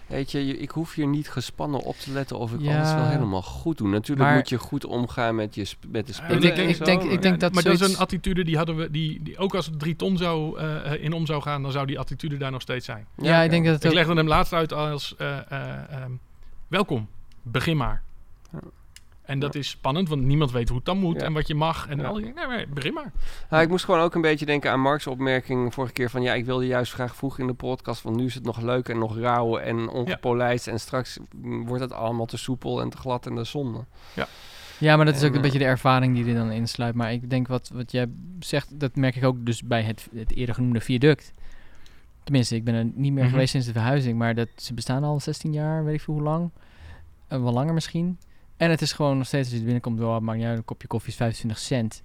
Weet 0.07 0.31
je, 0.31 0.57
ik 0.57 0.69
hoef 0.71 0.93
hier 0.93 1.07
niet 1.07 1.29
gespannen 1.29 1.79
op 1.79 1.95
te 1.97 2.11
letten 2.11 2.37
of 2.37 2.53
ik 2.53 2.61
Ja. 2.61 2.75
alles 2.77 2.93
wel 2.93 3.05
helemaal 3.05 3.41
goed 3.41 3.77
doe. 3.77 3.87
Natuurlijk 3.87 4.27
Maar- 4.27 4.37
moet 4.37 4.49
je 4.49 4.57
goed 4.57 4.85
omgaan 4.85 5.35
met, 5.35 5.55
je 5.55 5.67
met 5.87 6.07
de 6.07 6.13
spullen 6.13 6.41
denk- 6.41 6.57
ik 6.57 6.85
denk- 6.85 7.01
ik 7.03 7.09
maar- 7.09 7.21
denk 7.21 7.39
dat 7.39 7.53
maar 7.53 7.63
dat 7.63 7.73
is 7.73 7.93
een 7.93 7.97
attitude 7.97 8.43
die 8.43 8.57
hadden 8.57 8.75
we, 8.75 8.91
die, 8.91 9.23
die 9.23 9.37
ook 9.37 9.55
als 9.55 9.65
het 9.65 9.79
drie 9.79 9.95
ton 9.95 10.17
zou, 10.17 10.59
eh, 10.59 11.03
in 11.03 11.13
om 11.13 11.25
zou 11.25 11.41
gaan, 11.41 11.61
dan 11.61 11.71
zou 11.71 11.85
die 11.85 11.99
attitude 11.99 12.37
daar 12.37 12.51
nog 12.51 12.61
steeds 12.61 12.85
zijn. 12.85 13.07
Ja, 13.17 13.41
ik 13.41 13.49
denk 13.49 13.65
dat 13.65 13.73
het 13.73 13.83
Ik 13.83 13.93
legde 13.93 14.13
hem 14.13 14.27
laatst 14.27 14.53
uit 14.53 14.73
als 14.73 15.15
eh, 15.17 15.37
eh, 15.37 15.69
ehm, 15.89 16.11
welkom, 16.67 17.07
begin 17.41 17.77
maar. 17.77 18.01
Ja. 19.25 19.29
En 19.33 19.39
dat 19.39 19.55
is 19.55 19.69
spannend, 19.69 20.09
want 20.09 20.21
niemand 20.21 20.51
weet 20.51 20.67
hoe 20.67 20.77
het 20.77 20.85
dan 20.85 20.97
moet 20.97 21.19
Ja. 21.19 21.25
en 21.25 21.33
wat 21.33 21.47
je 21.47 21.55
mag. 21.55 21.87
En 21.87 21.97
Ja. 21.97 22.03
al 22.07 22.13
die. 22.13 22.23
Nee, 22.23 22.47
maar 22.47 22.65
begin 22.73 22.93
maar. 22.93 23.11
Nou, 23.49 23.63
ik 23.63 23.69
moest 23.69 23.85
gewoon 23.85 23.99
ook 23.99 24.15
een 24.15 24.21
beetje 24.21 24.45
denken 24.45 24.71
aan 24.71 24.79
Mark's 24.81 25.07
opmerking 25.07 25.73
vorige 25.73 25.93
keer 25.93 26.09
van... 26.09 26.21
ja, 26.21 26.33
ik 26.33 26.45
wilde 26.45 26.65
juist 26.67 26.93
graag 26.93 27.15
vroeg 27.15 27.39
in 27.39 27.47
de 27.47 27.53
podcast... 27.53 28.01
want 28.01 28.15
nu 28.15 28.25
is 28.25 28.33
het 28.35 28.43
nog 28.43 28.61
leuk 28.61 28.89
en 28.89 28.97
nog 28.99 29.17
rauw 29.17 29.57
en 29.57 29.89
ongepolijst... 29.89 30.67
en 30.67 30.79
straks 30.79 31.19
mm, 31.35 31.65
wordt 31.65 31.83
het 31.83 31.93
allemaal 31.93 32.25
te 32.25 32.37
soepel 32.37 32.81
en 32.81 32.89
te 32.89 32.97
glad 32.97 33.25
en 33.25 33.35
de 33.35 33.43
zonde. 33.43 33.85
Ja, 34.77 34.95
maar 34.95 35.05
dat 35.05 35.15
is 35.15 35.23
ook 35.23 35.29
een 35.29 35.35
eh, 35.35 35.41
beetje 35.41 35.59
de 35.59 35.65
ervaring 35.65 36.15
die 36.15 36.25
er 36.25 36.33
dan 36.35 36.51
insluit. 36.51 36.95
Maar 36.95 37.11
ik 37.13 37.29
denk 37.29 37.47
wat, 37.47 37.69
wat 37.73 37.91
jij 37.91 38.07
zegt, 38.39 38.79
dat 38.79 38.95
merk 38.95 39.15
ik 39.15 39.23
ook 39.23 39.45
dus 39.45 39.63
bij 39.63 39.81
het, 39.83 40.07
het 40.15 40.35
eerder 40.35 40.55
genoemde 40.55 40.79
viaduct. 40.81 41.31
Tenminste, 42.23 42.55
ik 42.55 42.63
ben 42.63 42.73
er 42.73 42.83
niet 42.93 43.13
meer 43.13 43.23
Mhm. 43.23 43.31
geweest 43.31 43.51
sinds 43.51 43.65
de 43.67 43.73
verhuizing, 43.73 44.17
maar 44.17 44.35
dat, 44.35 44.47
ze 44.55 44.73
bestaan 44.73 45.03
al 45.03 45.19
16 45.19 45.53
jaar, 45.53 45.83
weet 45.85 45.93
ik 45.95 46.01
veel 46.01 46.13
hoe 46.13 46.23
lang. 46.23 46.49
En 47.27 47.43
wel 47.43 47.53
langer 47.53 47.73
misschien. 47.73 48.17
En 48.63 48.69
het 48.69 48.81
is 48.81 48.93
gewoon 48.93 49.17
nog 49.17 49.27
steeds, 49.27 49.47
als 49.47 49.57
je 49.57 49.63
binnenkomt, 49.63 49.99
wel, 49.99 50.19
maakt 50.19 50.37
niet 50.37 50.47
uit, 50.47 50.57
een 50.57 50.65
kopje 50.65 50.87
koffie 50.87 51.09
is 51.09 51.15
25 51.15 51.59
cent. 51.59 52.03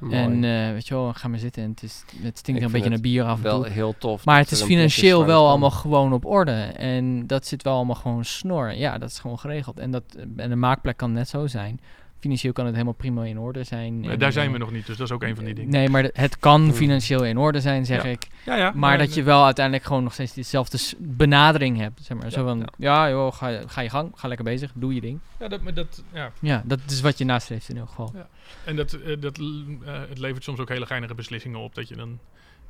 Mooi. 0.00 0.14
En 0.14 0.44
eh, 0.44 0.72
weet 0.72 0.88
je 0.88 0.94
wel, 0.94 1.12
ga 1.12 1.28
maar 1.28 1.38
zitten. 1.38 1.62
En 1.62 1.70
het, 1.70 1.82
is, 1.82 2.04
het 2.22 2.38
stinkt 2.38 2.62
een 2.62 2.70
beetje 2.70 2.88
naar 2.88 3.00
bier 3.00 3.24
af 3.24 3.36
en 3.36 3.42
wel 3.42 3.62
toe. 3.62 3.72
heel 3.72 3.94
tof. 3.98 4.24
Maar 4.24 4.38
het 4.38 4.50
is 4.50 4.62
financieel 4.62 5.26
wel 5.26 5.48
allemaal 5.48 5.70
gewoon 5.70 6.12
op 6.12 6.24
orde. 6.24 6.52
En 6.76 7.26
dat 7.26 7.46
zit 7.46 7.62
wel 7.62 7.74
allemaal 7.74 7.94
gewoon 7.94 8.24
snor. 8.24 8.74
Ja, 8.74 8.98
dat 8.98 9.10
is 9.10 9.18
gewoon 9.18 9.38
geregeld. 9.38 9.78
En, 9.78 9.90
dat, 9.90 10.04
en 10.36 10.48
de 10.48 10.56
maakplek 10.56 10.96
kan 10.96 11.12
net 11.12 11.28
zo 11.28 11.46
zijn. 11.46 11.80
Financieel 12.24 12.52
kan 12.52 12.64
het 12.64 12.72
helemaal 12.74 12.94
prima 12.94 13.24
in 13.24 13.38
orde 13.38 13.64
zijn. 13.64 14.04
Eh, 14.04 14.10
En, 14.10 14.18
daar 14.18 14.32
zijn 14.32 14.46
eh, 14.46 14.52
we 14.52 14.58
nog 14.58 14.70
niet, 14.70 14.86
dus 14.86 14.96
dat 14.96 15.06
is 15.06 15.12
ook 15.14 15.22
een 15.22 15.34
van 15.36 15.44
die 15.44 15.54
dingen. 15.54 15.70
Nee, 15.70 15.88
maar 15.88 16.08
het 16.12 16.38
kan 16.38 16.62
Hmm. 16.62 16.72
financieel 16.72 17.24
in 17.24 17.38
orde 17.38 17.60
zijn, 17.60 17.84
zeg 17.86 18.02
Ja. 18.02 18.08
ik. 18.08 18.26
Ja, 18.46 18.56
ja. 18.56 18.72
Maar 18.74 18.98
dat 18.98 19.14
je 19.14 19.22
wel 19.22 19.44
uiteindelijk 19.44 19.86
gewoon 19.86 20.02
nog 20.02 20.12
steeds 20.12 20.32
dezelfde 20.32 20.76
s- 20.78 20.94
benadering 20.98 21.78
hebt. 21.78 22.00
Zeg 22.04 22.18
maar. 22.18 22.30
Zo 22.30 22.44
van, 22.44 22.58
ja. 22.58 22.66
ja, 22.76 23.10
joh, 23.10 23.32
ga, 23.32 23.48
je- 23.48 23.62
ga 23.68 23.80
je 23.80 23.90
gang, 23.90 24.12
ga 24.14 24.28
lekker 24.28 24.44
bezig, 24.44 24.70
doe 24.74 24.94
je 24.94 25.00
ding. 25.00 25.18
Ja, 25.40 25.48
dat, 25.48 25.62
maar 25.62 25.74
dat, 25.74 26.02
ja. 26.12 26.32
Ja, 26.40 26.62
dat 26.66 26.78
is 26.88 27.00
wat 27.00 27.18
je 27.18 27.24
nastreeft 27.24 27.68
in 27.68 27.74
ieder 27.74 27.88
geval. 27.88 28.10
Ja. 28.14 28.28
En 28.64 28.76
dat, 28.76 28.92
eh, 28.92 29.20
dat, 29.20 29.38
eh, 29.38 30.00
het 30.08 30.18
levert 30.18 30.44
soms 30.44 30.58
ook 30.58 30.68
hele 30.68 30.86
geinige 30.86 31.14
beslissingen 31.14 31.58
op. 31.58 31.74
Dat 31.74 31.88
je 31.88 31.96
dan 31.96 32.18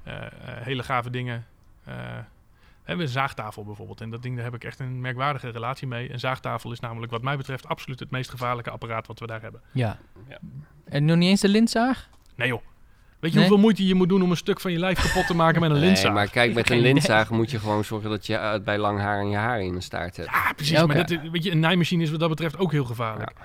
eh, 0.02 0.14
eh, 0.14 0.28
hele 0.42 0.82
gave 0.82 1.10
dingen... 1.10 1.46
we 2.84 2.90
hebben 2.90 3.06
een 3.06 3.12
zaagtafel 3.12 3.64
bijvoorbeeld. 3.64 4.00
En 4.00 4.10
dat 4.10 4.22
ding, 4.22 4.34
daar 4.34 4.44
heb 4.44 4.54
ik 4.54 4.64
echt 4.64 4.78
een 4.80 5.00
merkwaardige 5.00 5.48
relatie 5.48 5.86
mee. 5.86 6.12
Een 6.12 6.20
zaagtafel 6.20 6.72
is 6.72 6.80
namelijk 6.80 7.12
wat 7.12 7.22
mij 7.22 7.36
betreft 7.36 7.68
absoluut 7.68 8.00
het 8.00 8.10
meest 8.10 8.30
gevaarlijke 8.30 8.70
apparaat 8.70 9.06
wat 9.06 9.18
we 9.18 9.26
daar 9.26 9.42
hebben. 9.42 9.60
Ja. 9.72 9.98
Ja. 10.28 10.38
En 10.84 11.04
nog 11.04 11.16
niet 11.16 11.28
eens 11.28 11.40
de 11.40 11.48
lintzaag? 11.48 12.08
Nee 12.36 12.48
joh. 12.48 12.60
Weet 13.20 13.32
je 13.32 13.38
Nee? 13.38 13.48
hoeveel 13.48 13.64
moeite 13.64 13.86
je 13.86 13.94
moet 13.94 14.08
doen 14.08 14.22
om 14.22 14.30
een 14.30 14.36
stuk 14.36 14.60
van 14.60 14.72
je 14.72 14.78
lijf 14.78 15.00
kapot 15.02 15.26
te 15.26 15.34
maken 15.34 15.60
met 15.60 15.70
een 15.70 15.76
Nee, 15.76 15.84
lintzaag? 15.86 16.12
maar 16.12 16.28
kijk, 16.30 16.54
met 16.54 16.70
een 16.70 16.78
lintzaag 16.78 17.30
moet 17.30 17.50
je 17.50 17.58
gewoon 17.58 17.84
zorgen 17.84 18.10
dat 18.10 18.26
je 18.26 18.34
eh, 18.36 18.60
bij 18.60 18.78
lang 18.78 19.00
haar 19.00 19.20
en 19.20 19.28
je 19.28 19.36
haar 19.36 19.60
in 19.62 19.74
de 19.74 19.80
staart 19.80 20.16
hebt. 20.16 20.28
Ja, 20.30 20.52
precies. 20.52 20.76
Ja. 20.78 20.86
Maar 20.86 20.96
dat, 20.96 21.08
weet 21.30 21.44
je, 21.44 21.50
een 21.50 21.60
naaimachine 21.60 22.02
is 22.02 22.10
wat 22.10 22.20
dat 22.20 22.28
betreft 22.28 22.58
ook 22.58 22.72
heel 22.72 22.84
gevaarlijk. 22.84 23.32
Ja, 23.38 23.44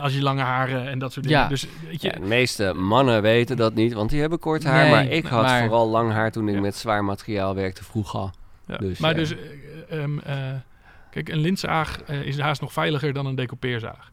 als 0.00 0.14
je 0.14 0.22
lange 0.22 0.42
haren 0.42 0.88
en 0.88 0.98
dat 0.98 1.12
soort 1.12 1.26
dingen. 1.26 1.40
Ja. 1.42 1.48
Dus 1.48 1.66
weet 1.88 2.02
je, 2.02 2.08
Ja, 2.08 2.14
de 2.14 2.26
meeste 2.26 2.72
mannen 2.74 3.22
weten 3.22 3.56
dat 3.56 3.74
niet, 3.74 3.92
want 3.92 4.10
die 4.10 4.20
hebben 4.20 4.38
kort 4.38 4.64
haar. 4.64 4.82
Nee, 4.82 4.90
maar 4.90 5.06
ik 5.06 5.26
had 5.26 5.42
maar- 5.42 5.60
vooral 5.62 5.88
lang 5.88 6.12
haar 6.12 6.30
toen 6.32 6.48
ik 6.48 6.54
Ja. 6.54 6.60
met 6.60 6.76
zwaar 6.76 7.04
materiaal 7.04 7.54
werkte 7.54 7.84
vroeger. 7.84 8.30
Ja, 8.66 8.76
Dus, 8.76 8.98
maar 8.98 9.10
ja. 9.10 9.16
dus, 9.16 9.34
eh, 9.34 10.02
ehm, 10.02 10.18
eh, 10.18 10.36
kijk, 11.10 11.28
een 11.28 11.38
lintzaag 11.38 12.02
eh, 12.02 12.22
is 12.22 12.38
haast 12.38 12.60
nog 12.60 12.72
veiliger 12.72 13.12
dan 13.12 13.26
een 13.26 13.34
decoupeerzaag. 13.34 14.10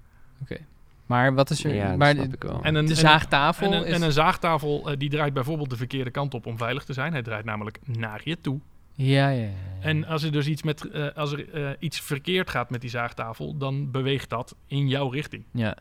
Maar 1.05 1.33
wat 1.33 1.49
is 1.49 1.63
er... 1.63 1.73
Ja, 1.75 1.87
dat 1.89 1.97
maar 1.97 2.13
snap 2.13 2.33
ik 2.33 2.43
wel. 2.43 2.59
En 2.63 2.75
een, 2.75 2.85
de 2.85 2.95
zaagtafel 2.95 3.71
En 3.71 3.77
een, 3.77 3.85
is... 3.85 3.93
en 3.93 4.01
een 4.01 4.11
zaagtafel 4.11 4.89
die 4.97 5.09
draait 5.09 5.33
bijvoorbeeld 5.33 5.69
de 5.69 5.75
verkeerde 5.77 6.11
kant 6.11 6.33
op 6.33 6.45
om 6.45 6.57
veilig 6.57 6.83
te 6.83 6.93
zijn. 6.93 7.11
Hij 7.11 7.21
draait 7.21 7.45
namelijk 7.45 7.79
naar 7.85 8.21
je 8.23 8.41
toe. 8.41 8.59
Ja, 8.95 9.29
ja, 9.29 9.41
ja. 9.41 9.49
En 9.79 10.05
als 10.05 10.23
er 10.23 10.31
dus 10.31 10.47
iets, 10.47 10.63
met, 10.63 10.89
eh, 10.89 11.07
als 11.15 11.31
er, 11.31 11.53
eh, 11.53 11.69
iets 11.79 11.99
verkeerd 12.01 12.49
gaat 12.49 12.69
met 12.69 12.81
die 12.81 12.89
zaagtafel, 12.89 13.57
dan 13.57 13.91
beweegt 13.91 14.29
dat 14.29 14.55
in 14.67 14.87
jouw 14.87 15.09
richting. 15.09 15.43
Ja. 15.51 15.77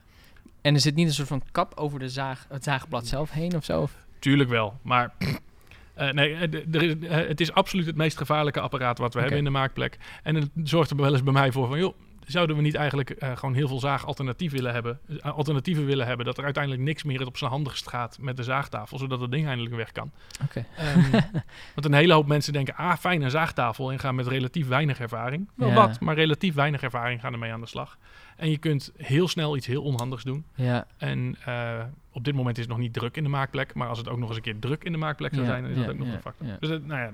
En 0.61 0.75
er 0.75 0.81
zit 0.81 0.95
niet 0.95 1.07
een 1.07 1.12
soort 1.15 1.29
van 1.29 1.43
kap 1.53 1.73
over 1.77 1.99
de 1.99 2.09
zaag, 2.09 2.47
het 2.49 2.65
zaagblad 2.65 3.07
zelf 3.07 3.31
heen 3.31 3.57
of 3.57 3.65
zo? 3.65 3.81
Of- 3.81 3.97
Tuurlijk 4.19 4.51
wel, 4.51 4.79
maar 4.83 5.15
eh, 5.95 6.11
nee, 6.11 6.35
er 6.73 6.83
is, 6.83 6.95
het 7.09 7.41
is 7.41 7.53
absoluut 7.53 7.87
het 7.87 7.97
meest 7.97 8.17
gevaarlijke 8.17 8.61
apparaat 8.61 8.99
wat 8.99 9.15
we 9.15 9.21
hebben 9.21 9.39
in 9.39 9.45
de 9.45 9.51
maakplek. 9.51 9.99
En 10.23 10.35
het 10.35 10.49
zorgt 10.65 10.91
er 10.91 10.97
wel 10.97 11.12
eens 11.12 11.23
bij 11.23 11.33
mij 11.33 11.53
voor 11.53 11.69
van, 11.69 11.79
joh, 11.79 11.95
zouden 12.27 12.57
we 12.57 12.62
niet 12.62 12.75
eigenlijk 12.75 13.11
eh, 13.11 13.37
gewoon 13.37 13.55
heel 13.55 13.68
veel 13.68 13.79
zaagalternatief 13.81 14.53
willen 14.53 14.72
hebben, 14.72 14.99
eh, 15.22 15.33
alternatieven 15.33 15.87
willen 15.87 16.07
hebben, 16.07 16.27
dat 16.27 16.39
er 16.39 16.45
uiteindelijk 16.45 16.83
niks 16.83 17.03
meer 17.03 17.27
op 17.27 17.37
zijn 17.37 17.51
handigst 17.51 17.89
gaat 17.89 18.18
met 18.20 18.37
de 18.37 18.43
zaagtafel, 18.43 18.99
zodat 18.99 19.20
het 19.20 19.31
ding 19.31 19.47
eindelijk 19.47 19.75
weg 19.75 19.93
kan. 19.93 20.11
Oké. 20.45 20.64
Ehm, 20.77 21.11
want 21.75 21.85
een 21.85 21.95
hele 21.95 22.12
hoop 22.12 22.27
mensen 22.27 22.53
denken, 22.53 22.75
ah, 22.77 22.97
fijn, 22.97 23.22
een 23.22 23.31
zaagtafel 23.31 23.93
en 23.93 23.99
gaan 23.99 24.14
met 24.14 24.27
relatief 24.27 24.68
weinig 24.68 25.01
ervaring. 25.01 25.49
Wel 25.55 25.68
Ja. 25.68 25.75
wat, 25.75 26.01
maar 26.01 26.14
relatief 26.14 26.55
weinig 26.55 26.83
ervaring 26.83 27.20
gaan 27.20 27.33
ermee 27.33 27.53
aan 27.53 27.61
de 27.61 27.66
slag. 27.66 27.99
En 28.37 28.51
je 28.51 28.59
kunt 28.59 28.93
heel 28.97 29.29
snel 29.29 29.57
iets 29.57 29.66
heel 29.66 29.83
onhandigs 29.83 30.22
doen. 30.25 30.45
Ja, 30.55 30.87
En 30.97 31.37
eh, 31.45 31.81
op 32.12 32.25
dit 32.25 32.35
moment 32.35 32.57
is 32.57 32.62
het 32.62 32.72
nog 32.72 32.83
niet 32.83 32.93
druk 32.93 33.16
in 33.16 33.22
de 33.22 33.29
maakplek. 33.29 33.75
Maar 33.75 33.89
als 33.89 33.99
het 33.99 34.09
ook 34.09 34.18
nog 34.18 34.29
eens 34.29 34.37
een 34.37 34.43
keer 34.43 34.59
druk 34.59 34.85
in 34.85 34.93
de 34.93 34.99
maakplek 34.99 35.35
zou 35.35 35.47
zijn, 35.47 35.62
dan 35.62 35.70
is 35.70 35.77
ja, 35.79 35.83
dat 35.85 35.93
ook 35.93 35.99
nog 35.99 36.09
een 36.14 36.20
factor. 36.20 36.47
Dus 36.61 36.68
nou 36.68 37.01
ja, 37.01 37.11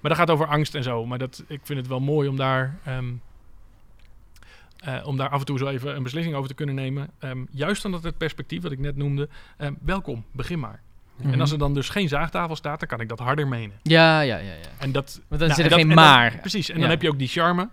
maar 0.00 0.10
dat 0.10 0.16
gaat 0.16 0.30
over 0.30 0.46
angst 0.46 0.74
en 0.74 0.82
zo. 0.82 1.06
Maar 1.06 1.18
dat, 1.18 1.44
ik 1.46 1.60
vind 1.62 1.78
het 1.78 1.88
wel 1.88 2.00
mooi 2.00 2.28
om 2.28 2.36
daar, 2.36 2.78
ehm, 2.84 3.04
eh, 4.84 5.06
om 5.06 5.16
daar 5.16 5.28
af 5.28 5.38
en 5.40 5.46
toe 5.46 5.58
zo 5.58 5.66
even 5.66 5.96
een 5.96 6.02
beslissing 6.02 6.34
over 6.36 6.48
te 6.48 6.54
kunnen 6.54 6.74
nemen. 6.74 7.08
Ehm, 7.18 7.44
juist 7.50 7.84
omdat 7.84 8.02
het 8.02 8.18
perspectief 8.18 8.62
wat 8.62 8.72
ik 8.72 8.78
net 8.78 8.96
noemde. 8.96 9.28
ehm, 9.56 9.72
welkom, 9.82 10.24
begin 10.32 10.58
maar. 10.58 10.80
En 11.22 11.28
Mhm. 11.28 11.40
als 11.40 11.52
er 11.52 11.58
dan 11.58 11.74
dus 11.74 11.88
geen 11.88 12.08
zaagtafel 12.08 12.56
staat, 12.56 12.78
dan 12.78 12.88
kan 12.88 13.00
ik 13.00 13.08
dat 13.08 13.18
harder 13.18 13.48
menen. 13.48 13.76
ja, 13.82 14.20
ja, 14.20 14.36
ja. 14.36 14.42
ja. 14.44 14.54
En 14.78 14.92
dat, 14.92 15.20
Want 15.28 15.40
dan 15.40 15.48
nou, 15.48 15.52
zit 15.54 15.64
er 15.64 15.70
dat- 15.70 15.78
geen 15.78 15.94
maar. 15.94 16.38
precies. 16.40 16.68
En 16.68 16.74
Ja. 16.74 16.80
dan 16.80 16.90
heb 16.90 17.02
je 17.02 17.08
ook 17.08 17.18
die 17.18 17.28
charme. 17.28 17.68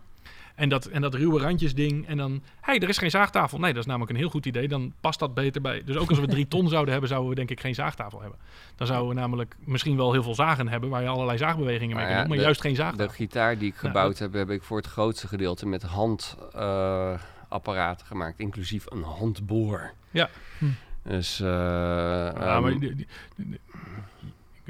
En 0.61 0.69
dat, 0.69 0.85
en 0.85 1.01
dat 1.01 1.13
ruwe 1.13 1.39
randjes 1.39 1.75
ding. 1.75 2.07
En 2.07 2.17
dan, 2.17 2.31
hé, 2.31 2.39
hey, 2.61 2.79
er 2.79 2.89
is 2.89 2.97
geen 2.97 3.09
zaagtafel. 3.09 3.59
Nee, 3.59 3.71
dat 3.73 3.81
is 3.81 3.85
namelijk 3.87 4.11
een 4.11 4.17
heel 4.17 4.29
goed 4.29 4.45
idee. 4.45 4.67
Dan 4.67 4.93
past 5.01 5.19
dat 5.19 5.33
beter 5.33 5.61
bij. 5.61 5.81
Dus 5.85 5.95
ook 5.97 6.09
als 6.09 6.19
we 6.19 6.27
drie 6.27 6.47
ton 6.47 6.69
zouden 6.69 6.91
hebben, 6.91 7.09
zouden 7.09 7.29
we 7.29 7.35
denk 7.35 7.49
ik 7.49 7.59
geen 7.59 7.75
zaagtafel 7.75 8.21
hebben. 8.21 8.39
Dan 8.75 8.87
zouden 8.87 9.09
we 9.09 9.13
namelijk 9.19 9.55
misschien 9.59 9.97
wel 9.97 10.11
heel 10.11 10.23
veel 10.23 10.35
zagen 10.35 10.67
hebben, 10.67 10.89
waar 10.89 11.01
je 11.01 11.07
allerlei 11.07 11.37
zaagbewegingen 11.37 11.95
mee 11.95 12.05
Maar 12.05 12.13
kan 12.13 12.19
doen, 12.19 12.27
maar 12.27 12.37
de- 12.37 12.43
juist 12.43 12.61
geen 12.61 12.71
De 12.71 12.77
zaagtafel. 12.77 13.13
gitaar 13.13 13.57
die 13.57 13.67
ik 13.69 13.75
gebouwd 13.75 14.19
heb, 14.19 14.33
heb 14.33 14.49
ik 14.49 14.63
voor 14.63 14.77
het 14.77 14.87
grootste 14.87 15.27
gedeelte 15.27 15.65
met 15.67 15.83
handapparaten 15.83 18.05
gemaakt. 18.07 18.39
Inclusief 18.39 18.85
een 18.89 19.03
handboor. 19.03 19.91
Ja. 20.11 20.29
Hm. 20.57 20.65
Dus, 21.03 21.39
eh, 21.39 21.47
Ja, 21.47 22.33
ehm, 22.33 22.61
maar 22.61 22.79
die- 22.79 23.07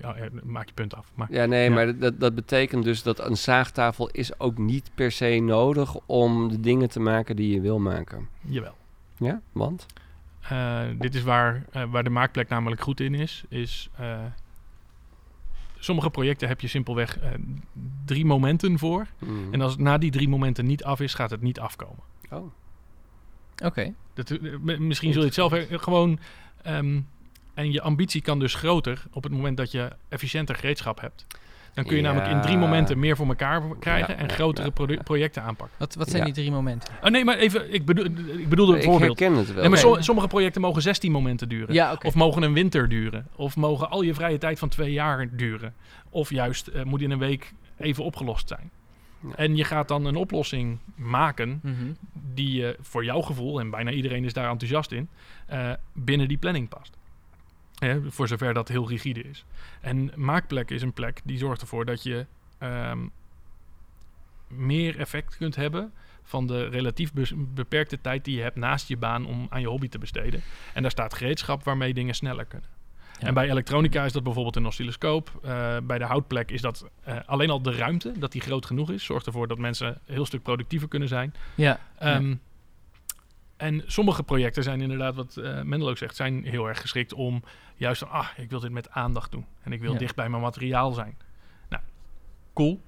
ja, 0.02 0.16
maak 0.43 0.68
je 0.68 0.74
punt 0.74 0.95
af. 0.95 1.12
Maar 1.16 1.28
ja, 1.32 1.45
nee, 1.45 1.64
Ja. 1.70 1.76
maar 1.76 1.97
dat, 1.97 2.20
dat 2.20 2.36
betekent 2.36 2.84
dus 2.84 3.04
dat 3.04 3.20
een 3.30 3.38
zaagtafel 3.38 4.10
is 4.10 4.39
ook 4.39 4.58
niet 4.58 4.91
per 4.95 5.12
se 5.12 5.39
nodig 5.43 5.95
om 6.06 6.49
de 6.49 6.60
dingen 6.60 6.89
te 6.89 6.99
maken 6.99 7.36
die 7.36 7.54
je 7.54 7.62
wil 7.62 7.80
maken. 7.80 8.28
jawel. 8.41 8.76
Ja, 9.18 9.41
want? 9.52 9.86
Eh, 10.41 10.82
dit 10.99 11.16
is 11.16 11.24
waar, 11.24 11.66
eh, 11.72 11.84
waar 11.91 12.04
de 12.04 12.10
maakplek 12.10 12.49
namelijk 12.49 12.82
goed 12.82 12.99
in 12.99 13.14
is. 13.16 13.43
is 13.49 13.89
eh, 13.97 14.20
sommige 15.80 16.10
projecten 16.10 16.47
heb 16.47 16.62
je 16.62 16.68
simpelweg 16.68 17.20
eh, 17.20 17.30
drie 18.06 18.26
momenten 18.26 18.80
voor. 18.80 19.08
Mm. 19.20 19.54
En 19.54 19.62
als 19.62 19.72
het 19.72 19.82
na 19.82 19.97
die 19.97 20.12
drie 20.12 20.30
momenten 20.30 20.66
niet 20.66 20.84
af 20.84 20.99
is, 20.99 21.14
gaat 21.14 21.30
het 21.32 21.41
niet 21.41 21.60
afkomen. 21.60 22.04
Oh. 22.30 22.52
Oké. 23.64 23.93
Dat, 24.14 24.30
m- 24.39 24.88
misschien 24.88 25.12
zul 25.14 25.22
je 25.22 25.28
het 25.28 25.36
zelf 25.36 25.54
gewoon. 25.70 26.20
ehm, 26.62 27.02
en 27.54 27.72
je 27.72 27.82
ambitie 27.82 28.22
kan 28.22 28.39
dus 28.39 28.54
groter 28.54 29.04
op 29.12 29.24
het 29.24 29.32
moment 29.32 29.58
dat 29.58 29.72
je 29.72 29.89
efficiënter 30.10 30.56
gereedschap 30.56 31.02
hebt. 31.02 31.26
Dan 31.74 31.86
kun 31.86 31.95
je 31.95 32.02
namelijk 32.02 32.32
in 32.32 32.41
drie 32.41 32.58
momenten 32.58 32.99
meer 32.99 33.16
voor 33.16 33.28
elkaar 33.28 33.62
krijgen 33.80 34.14
Ja, 34.14 34.20
en 34.20 34.28
ja, 34.28 34.34
grotere 34.34 34.68
ja, 34.68 34.74
produ- 34.74 34.93
ja. 34.93 35.02
projecten 35.04 35.43
aanpakken. 35.43 35.78
Wat, 35.80 35.95
wat 35.95 36.08
zijn 36.10 36.20
Ja. 36.20 36.26
die 36.26 36.34
drie 36.34 36.52
momenten? 36.52 36.93
Oh 37.04 37.10
nee, 37.10 37.26
maar 37.26 37.38
even, 37.38 37.74
ik, 37.74 37.86
bedoel, 37.86 38.06
ik 38.38 38.49
bedoelde 38.49 38.72
een 38.74 38.78
Ik 38.78 38.84
voorbeeld. 38.84 39.20
herken 39.20 39.38
het 39.38 39.47
wel. 39.47 39.60
Nee, 39.62 39.70
maar 39.70 39.78
so- 39.80 40.02
sommige 40.02 40.28
projecten 40.28 40.62
mogen 40.62 40.82
16 40.82 41.12
momenten 41.12 41.49
duren. 41.49 41.97
Of 42.06 42.16
mogen 42.16 42.41
een 42.43 42.54
winter 42.54 42.89
duren. 42.89 43.28
Of 43.36 43.56
mogen 43.56 43.89
al 43.89 44.02
je 44.02 44.14
vrije 44.14 44.38
tijd 44.38 44.60
van 44.60 44.70
twee 44.70 44.91
jaar 44.91 45.30
duren. 45.36 45.74
Of 46.10 46.30
juist 46.30 46.68
eh, 46.68 46.84
moet 46.84 47.02
in 47.02 47.12
een 47.12 47.20
week 47.20 47.54
even 47.78 48.04
opgelost 48.04 48.47
zijn. 48.47 48.72
Ja. 49.28 49.36
En 49.36 49.56
je 49.56 49.64
gaat 49.64 49.88
dan 49.88 50.06
een 50.06 50.16
oplossing 50.16 50.78
maken 50.95 51.60
Mhm. 51.64 51.76
die 52.34 52.54
je 52.62 52.78
voor 52.82 53.04
jouw 53.06 53.22
gevoel, 53.22 53.60
en 53.60 53.70
bijna 53.70 53.91
iedereen 53.91 54.24
is 54.26 54.34
daar 54.34 54.49
enthousiast 54.49 54.91
in, 54.91 55.10
eh, 55.45 55.70
binnen 55.93 56.28
die 56.28 56.38
planning 56.38 56.70
past. 56.70 56.97
Hè, 57.86 58.11
voor 58.11 58.27
zover 58.27 58.53
dat 58.53 58.67
heel 58.67 58.89
rigide 58.89 59.21
is. 59.21 59.45
En 59.82 60.11
maakplek 60.15 60.69
is 60.69 60.82
een 60.82 60.93
plek 60.93 61.21
die 61.23 61.38
zorgt 61.38 61.61
ervoor 61.61 61.86
dat 61.86 62.03
je 62.03 62.25
ehm, 62.57 62.99
meer 64.47 64.99
effect 64.99 65.38
kunt 65.38 65.55
hebben 65.55 65.93
van 66.23 66.47
de 66.47 66.65
relatief 66.65 67.11
beperkte 67.36 68.01
tijd 68.01 68.25
die 68.25 68.36
je 68.36 68.41
hebt 68.41 68.55
naast 68.55 68.88
je 68.88 68.97
baan 68.97 69.25
om 69.25 69.47
aan 69.49 69.61
je 69.61 69.67
hobby 69.67 69.88
te 69.88 69.97
besteden. 69.97 70.41
En 70.73 70.82
daar 70.82 70.91
staat 70.91 71.13
gereedschap 71.13 71.63
waarmee 71.63 71.93
dingen 71.93 72.15
sneller 72.15 72.45
kunnen. 72.45 72.69
Ja. 73.19 73.27
En 73.27 73.34
bij 73.34 73.49
elektronica 73.49 74.05
is 74.05 74.11
dat 74.11 74.23
bijvoorbeeld 74.23 74.55
een 74.55 74.65
oscilloscoop. 74.65 75.39
Eh, 75.43 75.77
bij 75.84 75.97
de 75.97 76.05
houtplek 76.05 76.51
is 76.51 76.61
dat 76.61 76.89
eh, 77.03 77.15
alleen 77.25 77.49
al 77.49 77.61
de 77.61 77.75
ruimte, 77.75 78.13
dat 78.19 78.32
die 78.32 78.41
groot 78.41 78.65
genoeg 78.65 78.91
is, 78.91 79.03
zorgt 79.03 79.25
ervoor 79.25 79.47
dat 79.47 79.57
mensen 79.57 79.88
een 79.88 80.13
heel 80.13 80.25
stuk 80.25 80.43
productiever 80.43 80.88
kunnen 80.88 81.07
zijn. 81.07 81.34
Ja. 81.55 81.79
Ehm, 81.97 82.36
En 83.62 83.84
sommige 83.86 84.24
projecten 84.24 84.64
zijn 84.64 84.82
inderdaad, 84.82 85.16
wat 85.16 85.38
eh 85.38 85.62
Mendel 85.62 85.89
ook 85.89 85.97
zegt, 85.97 86.16
zijn 86.16 86.43
heel 86.43 86.68
erg 86.68 86.82
geschikt 86.82 87.14
om 87.14 87.43
juist 87.76 87.99
van, 88.01 88.09
ah, 88.09 88.28
ik 88.38 88.49
wil 88.49 88.59
dit 88.59 88.72
met 88.72 88.89
aandacht 88.89 89.32
doen. 89.32 89.45
En 89.64 89.72
ik 89.72 89.82
wil 89.82 89.91
Ja. 89.91 89.97
dicht 89.97 90.16
bij 90.16 90.30
mijn 90.30 90.41
materiaal 90.41 90.91
zijn. 90.91 91.18
Nou, 91.70 91.84
cool. 92.53 92.82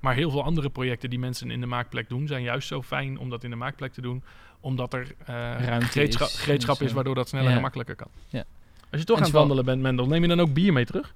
Maar 0.00 0.14
heel 0.14 0.30
veel 0.30 0.42
andere 0.44 0.70
projecten 0.70 1.10
die 1.10 1.18
mensen 1.18 1.50
in 1.50 1.60
de 1.60 1.66
maakplek 1.66 2.08
doen, 2.08 2.26
zijn 2.26 2.42
juist 2.42 2.68
zo 2.68 2.82
fijn 2.82 3.18
om 3.18 3.30
dat 3.30 3.44
in 3.44 3.50
de 3.50 3.56
maakplek 3.56 3.92
te 3.92 4.00
doen. 4.00 4.22
Omdat 4.60 4.92
er 4.94 5.14
eh, 5.18 5.34
Ruimte 5.66 5.86
gereedschap, 5.86 6.28
is, 6.28 6.38
gereedschap 6.38 6.80
is 6.80 6.92
waardoor 6.92 7.14
dat 7.14 7.28
sneller 7.28 7.50
ja. 7.50 7.56
en 7.56 7.62
makkelijker 7.62 7.94
kan. 7.96 8.08
Ja. 8.28 8.44
Als 8.90 9.00
je 9.00 9.06
toch 9.06 9.16
En 9.16 9.22
aan 9.22 9.28
het 9.28 9.38
wandelen 9.38 9.64
bent, 9.64 9.82
Mendel, 9.82 10.06
neem 10.06 10.22
je 10.22 10.28
dan 10.28 10.40
ook 10.40 10.52
bier 10.52 10.72
mee 10.72 10.84
terug? 10.84 11.14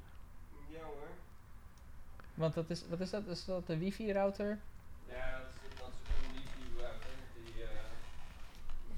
Want 2.34 2.54
wat 2.54 2.70
is, 2.70 2.84
wat 2.88 3.00
is 3.00 3.11
dat? 3.11 3.22
Is 3.26 3.44
dat 3.44 3.66
de 3.66 3.78
wifi-router? 3.78 4.59
Ja, 5.09 5.30
dat 5.30 5.48
is, 5.70 5.78
dat 5.78 5.88
is 5.88 6.09
een 6.09 6.32
wifi-router 6.32 7.11
die 7.34 7.62
eh, 7.62 7.68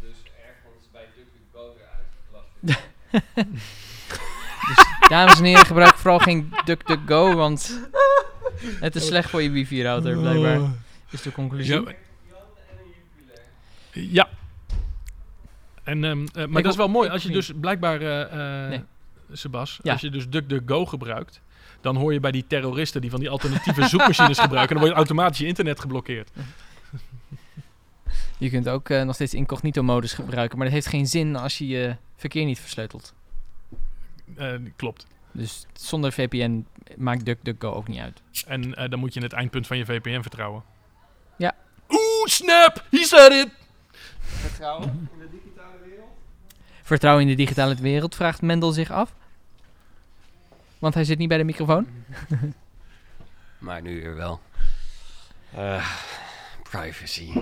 dus 0.00 0.16
ergens 0.46 0.90
bij 0.92 1.06
DuckDuckGo 1.14 1.74
is. 3.10 4.86
Dames 5.08 5.38
en 5.38 5.44
heren, 5.44 5.66
gebruik 5.66 5.94
vooral 5.96 6.18
geen 6.18 6.52
DuckDuckGo, 6.64 7.34
want 7.34 7.80
het 8.80 8.96
is 8.96 9.06
slecht 9.06 9.30
voor 9.30 9.42
je 9.42 9.50
wifi-router, 9.50 10.18
blijkbaar. 10.18 10.60
Is 11.10 11.22
de 11.22 11.32
conclusie. 11.32 11.74
Ja, 11.82 11.92
Ja. 13.92 14.28
En, 15.82 16.04
ehm, 16.04 16.26
eh, 16.26 16.34
maar 16.34 16.58
Ik 16.58 16.62
dat 16.62 16.72
is 16.72 16.76
wel 16.76 16.88
mooi. 16.88 17.08
Als 17.08 17.22
je 17.22 17.28
niet. 17.28 17.36
dus 17.36 17.52
blijkbaar, 17.60 17.98
Nee. 18.68 18.82
Sebas, 19.32 19.78
Ja. 19.82 19.92
als 19.92 20.00
je 20.00 20.10
dus 20.10 20.28
DuckDuckGo 20.28 20.86
gebruikt, 20.86 21.40
dan 21.80 21.96
hoor 21.96 22.12
je 22.12 22.20
bij 22.20 22.30
die 22.30 22.44
terroristen 22.46 23.00
die 23.00 23.10
van 23.10 23.20
die 23.20 23.30
alternatieve 23.30 23.88
zoekmachines 23.88 24.38
gebruiken, 24.38 24.74
dan 24.74 24.84
wordt 24.84 24.98
automatisch 24.98 25.38
je 25.38 25.46
internet 25.46 25.80
geblokkeerd. 25.80 26.30
Je 28.38 28.50
kunt 28.50 28.68
ook 28.68 28.88
nog 28.88 29.14
steeds 29.14 29.34
incognito-modus 29.34 30.12
gebruiken, 30.12 30.56
maar 30.58 30.66
dat 30.66 30.74
heeft 30.74 30.86
geen 30.88 31.06
zin 31.06 31.36
als 31.36 31.58
je 31.58 31.66
je 31.66 31.96
verkeer 32.20 32.44
niet 32.44 32.60
versleutelt. 32.60 33.14
Eh, 34.36 34.54
klopt. 34.76 35.06
Dus 35.32 35.66
zonder 35.72 36.12
VPN 36.12 36.66
maakt 36.96 37.24
DuckDuckGo 37.24 37.72
ook 37.72 37.88
niet 37.88 38.00
uit. 38.00 38.22
En 38.46 38.74
eh, 38.74 38.90
dan 38.90 38.98
moet 38.98 39.14
je 39.14 39.20
het 39.20 39.32
eindpunt 39.32 39.66
van 39.66 39.76
je 39.76 39.84
VPN 39.84 40.20
vertrouwen. 40.20 40.62
Ja. 41.36 41.54
Oeh, 41.88 42.26
snap! 42.26 42.84
He 42.90 43.04
said 43.04 43.32
it! 43.32 43.48
Vertrouwen 44.20 45.08
in 45.12 45.18
de 45.18 45.28
digitale 45.30 45.78
wereld? 45.84 46.10
Vertrouwen 46.82 47.22
in 47.22 47.28
de 47.28 47.36
digitale 47.36 47.74
wereld, 47.74 48.14
vraagt 48.14 48.42
Mendel 48.42 48.72
zich 48.72 48.90
af. 48.90 49.14
Want 50.78 50.94
hij 50.94 51.04
zit 51.04 51.18
niet 51.18 51.28
bij 51.28 51.38
de 51.38 51.44
microfoon. 51.44 51.86
Maar 53.58 53.82
nu 53.82 54.00
weer 54.00 54.14
wel. 54.14 54.40
Eh, 55.54 55.90
privacy. 56.62 57.32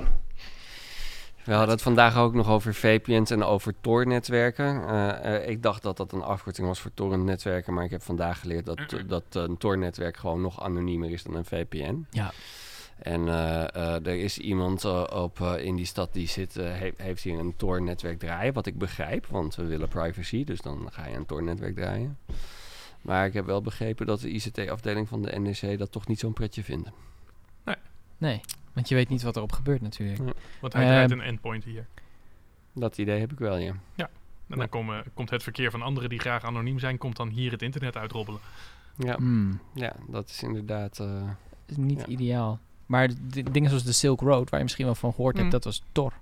We 1.49 1.55
hadden 1.55 1.75
het 1.75 1.83
vandaag 1.83 2.17
ook 2.17 2.35
nog 2.35 2.49
over 2.49 2.75
VPN's 2.75 3.31
en 3.31 3.45
over 3.45 3.75
Tor-netwerken. 3.81 4.89
Eh, 4.89 5.35
eh, 5.35 5.49
ik 5.49 5.63
dacht 5.63 5.83
dat 5.83 5.97
dat 5.97 6.13
een 6.13 6.23
afkorting 6.23 6.67
was 6.67 6.81
voor 6.81 6.91
torrent-netwerken, 6.95 7.75
maar 7.75 7.85
ik 7.85 7.91
heb 7.91 8.03
vandaag 8.03 8.41
geleerd 8.41 8.67
dat, 8.67 8.79
dat 9.07 9.25
een 9.31 9.57
Tor-netwerk 9.57 10.17
gewoon 10.17 10.41
nog 10.41 10.63
anoniemer 10.63 11.11
is 11.11 11.23
dan 11.23 11.35
een 11.35 11.45
VPN. 11.45 12.07
Ja. 12.11 12.33
En 12.99 13.29
eh, 13.29 14.07
er 14.07 14.17
is 14.17 14.39
iemand 14.39 14.85
op, 15.11 15.41
in 15.41 15.77
die 15.77 15.87
stad 15.87 16.13
die 16.13 16.29
zit, 16.29 16.55
he- 16.55 16.93
heeft 16.97 17.23
hier 17.23 17.39
een 17.39 17.57
Tor-netwerk 17.57 18.19
draaien, 18.19 18.55
wat 18.55 18.67
ik 18.67 18.79
begrijp, 18.79 19.27
want 19.27 19.55
we 19.55 19.65
willen 19.65 19.89
privacy, 19.89 20.45
dus 20.45 20.61
dan 20.61 20.89
ga 20.91 21.07
je 21.07 21.17
een 21.17 21.27
Tor-netwerk 21.27 21.75
draaien. 21.75 22.19
Maar 23.03 23.27
ik 23.27 23.33
heb 23.33 23.47
wel 23.47 23.63
begrepen 23.63 24.07
dat 24.07 24.21
de 24.21 24.31
ICT-afdeling 24.31 25.09
van 25.09 25.23
de 25.23 25.39
NEC 25.39 25.79
dat 25.79 25.93
toch 25.93 26.07
niet 26.07 26.19
zo'n 26.19 26.33
pretje 26.33 26.65
vinden. 26.65 26.93
Nee, 28.19 28.41
want 28.73 28.89
je 28.89 28.95
weet 28.95 29.09
niet 29.09 29.23
wat 29.23 29.37
erop 29.37 29.53
gebeurt 29.53 29.81
natuurlijk. 29.81 30.19
Want 30.61 30.73
hij 30.73 30.83
Ehm. 30.83 30.93
draait 30.93 31.11
een 31.11 31.21
endpoint 31.21 31.65
hier. 31.65 31.87
Dat 32.73 32.99
idee 32.99 33.21
heb 33.21 33.33
ik 33.33 33.39
wel, 33.39 33.57
ja. 33.57 33.75
En 34.49 34.59
dan 34.59 34.69
komen, 34.69 35.05
komt 35.15 35.31
het 35.31 35.43
verkeer 35.43 35.71
van 35.71 35.83
anderen 35.83 36.09
die 36.09 36.19
graag 36.19 36.45
anoniem 36.45 36.79
zijn, 36.79 36.99
komt 36.99 37.17
dan 37.17 37.29
hier 37.29 37.51
het 37.51 37.63
internet 37.63 37.97
uitrobbelen. 37.97 38.41
Ja, 38.97 39.15
Hmm, 39.17 39.61
ja 39.75 39.93
dat 40.07 40.29
is 40.29 40.43
inderdaad... 40.43 40.99
eh, 40.99 41.23
is 41.67 41.77
niet 41.77 41.99
Ja. 42.01 42.07
ideaal. 42.07 42.61
Maar 42.87 43.09
dingen 43.53 43.69
zoals 43.69 43.85
de 43.85 43.93
Silk 43.93 44.21
Road, 44.21 44.49
waar 44.51 44.59
je 44.59 44.65
misschien 44.65 44.85
wel 44.85 44.95
van 44.95 45.11
gehoord 45.13 45.37
hebt, 45.37 45.43
Hmm. 45.53 45.61
dat 45.61 45.65
was 45.65 45.83
Tor. 45.93 46.13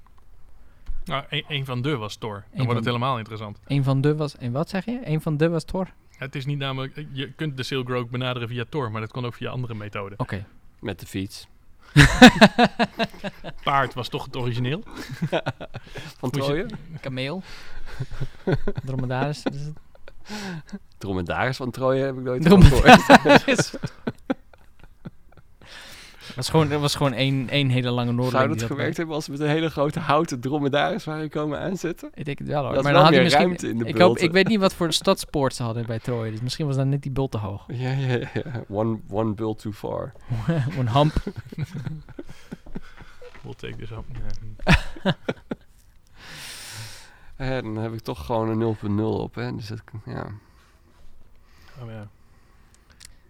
Nou, 1.05 1.25
een, 1.29 1.45
een 1.49 1.65
van 1.65 1.83
de 1.83 1.97
was 1.97 2.17
Tor. 2.17 2.33
Dan 2.33 2.43
Een 2.59 2.65
wordt 2.65 2.79
het 2.79 2.85
helemaal 2.85 3.17
interessant. 3.19 3.59
Een 3.67 3.85
van 3.85 4.01
de 4.01 4.17
was... 4.17 4.37
En 4.37 4.53
wat 4.53 4.69
zeg 4.69 4.85
je? 4.85 5.01
Een 5.05 5.21
van 5.21 5.37
de 5.37 5.49
was 5.49 5.65
Tor? 5.65 5.89
Het 6.17 6.35
is 6.35 6.47
niet 6.47 6.59
namelijk, 6.59 7.07
je 7.13 7.33
kunt 7.33 7.57
de 7.57 7.63
Silk 7.63 7.89
Road 7.89 8.11
benaderen 8.11 8.49
via 8.49 8.65
Tor, 8.69 8.91
maar 8.91 9.01
dat 9.01 9.11
kon 9.13 9.25
ook 9.27 9.35
via 9.35 9.51
andere 9.51 9.75
methoden. 9.75 10.19
Oké. 10.19 10.47
met 10.81 11.01
de 11.01 11.07
fiets. 11.07 11.49
Paard 13.65 13.95
was 13.95 14.09
toch 14.09 14.25
het 14.25 14.37
origineel. 14.37 14.83
Van 15.31 15.41
Moet 16.21 16.35
je- 16.35 16.41
Trooien? 16.41 16.71
Kameel. 17.01 17.43
Dromedaris. 18.85 19.43
dat 19.43 19.55
is 19.55 19.61
het. 19.65 19.79
Dromedaris 20.99 21.57
van 21.57 21.71
Trooien 21.71 22.07
heb 22.07 22.17
ik 22.17 22.23
nooit 22.23 22.47
gehoord. 22.67 23.73
Het 26.37 26.45
was 26.45 26.55
gewoon, 26.55 26.71
er 26.71 26.79
was 26.79 26.95
gewoon 26.95 27.13
één, 27.13 27.49
één 27.49 27.69
hele 27.69 27.91
lange 27.91 28.13
Noorderling. 28.13 28.47
Zou 28.47 28.59
dat 28.59 28.63
gewerkt 28.63 28.97
hebben 28.97 29.15
als 29.15 29.27
we 29.27 29.33
met 29.33 29.41
een 29.41 29.49
hele 29.49 29.71
grote 29.71 30.01
houten 30.01 30.41
dromedaris 30.41 31.05
waren 31.05 31.29
komen 31.31 31.61
aanzetten? 31.61 32.11
Ik 32.15 32.25
denk 32.25 32.39
het 32.39 32.49
wel 32.49 32.65
hoor. 32.65 32.75
Dat 32.75 32.83
maar 32.83 32.93
dan 32.93 33.03
had 33.03 33.11
hij 33.11 33.23
meer 33.23 33.31
misschien... 33.31 33.47
ruimte 33.47 33.69
in 33.69 33.79
de 33.79 33.85
ik, 33.85 33.99
hoop, 33.99 34.19
ik 34.19 34.33
weet 34.33 34.49
niet 34.49 34.61
wat 34.61 34.75
voor 34.75 34.93
stadspoort 34.93 35.55
ze 35.55 35.63
hadden 35.63 35.87
bij 35.87 35.99
Troje. 35.99 36.31
Dus 36.31 36.41
misschien 36.41 36.67
was 36.67 36.77
dan 36.77 36.89
net 36.89 37.03
die 37.03 37.11
bult 37.11 37.31
te 37.31 37.39
hoog. 37.39 37.65
Ja, 37.69 37.91
ja, 37.91 38.19
ja. 38.35 38.65
One, 38.69 38.99
one 39.11 39.35
build 39.35 39.59
too 39.59 39.73
far. 39.73 40.13
een 40.79 40.87
hamp. 40.87 41.15
We'll 43.43 43.55
take 43.55 43.77
this 43.77 43.91
up. 43.91 44.05
Eh, 47.37 47.49
dan 47.49 47.77
heb 47.77 47.93
ik 47.93 48.01
toch 48.01 48.27
gewoon 48.27 48.61
een 48.61 48.77
0.0 48.99 49.03
op, 49.03 49.35
hè. 49.35 49.55
Dus 49.57 49.67
dat, 49.67 49.83
ja. 50.05 50.27
Oh 51.83 51.91
ja. 51.91 52.09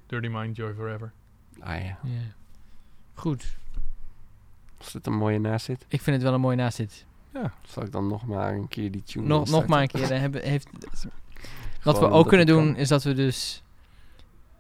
Dirty 0.07 0.29
Mind, 0.29 0.57
Joy 0.57 0.75
Forever. 0.75 1.13
Ah 1.61 1.85
ja. 1.85 1.99
Ja. 2.03 2.35
Goed. 3.17 3.45
Als 4.79 4.93
dit 4.93 5.07
een 5.07 5.13
mooie 5.17 5.39
naast 5.39 5.65
zit, 5.65 5.85
Ik 5.89 6.01
vind 6.03 6.17
het 6.17 6.25
wel 6.25 6.35
een 6.35 6.41
mooi 6.41 6.57
nazit. 6.57 7.05
zal 7.67 7.83
ik 7.83 7.93
dan 7.93 8.07
nog 8.07 8.27
maar 8.27 8.53
een 8.55 8.69
keer 8.69 8.91
die 8.91 9.03
tune 9.03 9.27
Nog, 9.27 9.49
nog 9.51 9.67
maar 9.67 9.81
een 9.83 9.89
keer. 9.89 10.09
Dan 10.09 10.19
hebben, 10.19 10.43
heeft, 10.43 10.69
wat 11.83 11.99
we 11.99 12.09
ook 12.09 12.29
kunnen 12.29 12.47
doen, 12.47 12.65
kan. 12.67 12.77
is 12.77 12.89
dat 12.89 13.03
we 13.03 13.15
dus 13.15 13.63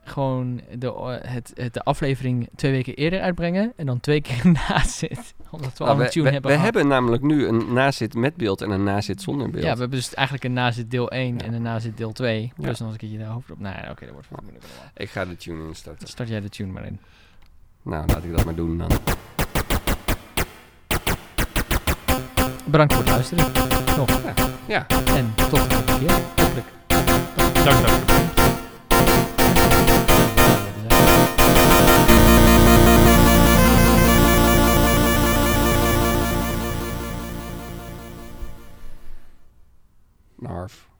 gewoon 0.04 0.60
de, 0.78 1.18
het, 1.22 1.52
het, 1.54 1.74
de 1.74 1.82
aflevering 1.84 2.48
twee 2.56 2.72
weken 2.72 2.94
eerder 2.94 3.20
uitbrengen. 3.20 3.72
En 3.76 3.86
dan 3.86 4.00
twee 4.00 4.20
keer 4.20 4.40
nazit. 4.68 5.34
Omdat 5.50 5.78
we 5.78 5.84
Nou, 5.84 5.98
al 5.98 6.04
een 6.04 6.10
tune 6.10 6.24
we- 6.24 6.30
hebben 6.32 6.50
we 6.50 6.56
gehad. 6.56 6.74
hebben 6.74 6.86
namelijk 6.92 7.22
nu 7.22 7.46
een 7.46 7.72
nazit 7.72 8.14
met 8.14 8.36
beeld 8.36 8.60
en 8.62 8.70
een 8.70 8.84
nazit 8.84 9.22
zonder 9.22 9.50
beeld. 9.50 9.64
Ja, 9.64 9.72
we 9.74 9.78
hebben 9.80 9.98
dus 9.98 10.14
eigenlijk 10.14 10.46
een 10.46 10.52
nazit 10.52 10.90
deel 10.90 11.10
1 11.10 11.38
Ja. 11.38 11.44
en 11.44 11.52
een 11.54 11.62
nazit 11.62 11.96
deel 11.96 12.12
2. 12.12 12.52
Plus 12.60 12.78
Ja. 12.78 12.84
nog 12.84 12.92
een 12.92 12.98
keertje 12.98 13.18
de 13.18 13.24
hoofdrol. 13.24 13.56
Nou 13.60 13.76
ja, 13.82 13.90
oké, 13.90 14.04
dat 14.04 14.14
wordt 14.14 14.28
allemaal. 14.32 14.60
Ik 14.96 15.10
ga 15.10 15.24
de 15.24 15.36
tune 15.36 15.66
instarten. 15.66 16.08
Start 16.08 16.28
jij 16.28 16.40
de 16.40 16.48
tune 16.48 16.72
maar 16.72 16.84
in. 16.86 16.98
Nou, 17.86 18.06
laat 18.06 18.24
ik 18.24 18.36
dat 18.36 18.44
maar 18.44 18.54
doen 18.54 18.78
dan. 18.78 18.90
Bedankt 22.64 22.94
voor 22.94 23.02
het 23.02 23.12
luisteren. 23.12 23.52
Nog. 23.96 24.20
Ja. 24.66 24.86
En 24.88 25.32
tot 25.36 25.50
de 25.50 25.56
volgende 25.56 25.98
keer. 25.98 26.12
Hopelijk. 26.36 26.66
Dank, 27.64 27.86
dank. 27.86 28.04
Narf. 40.34 40.95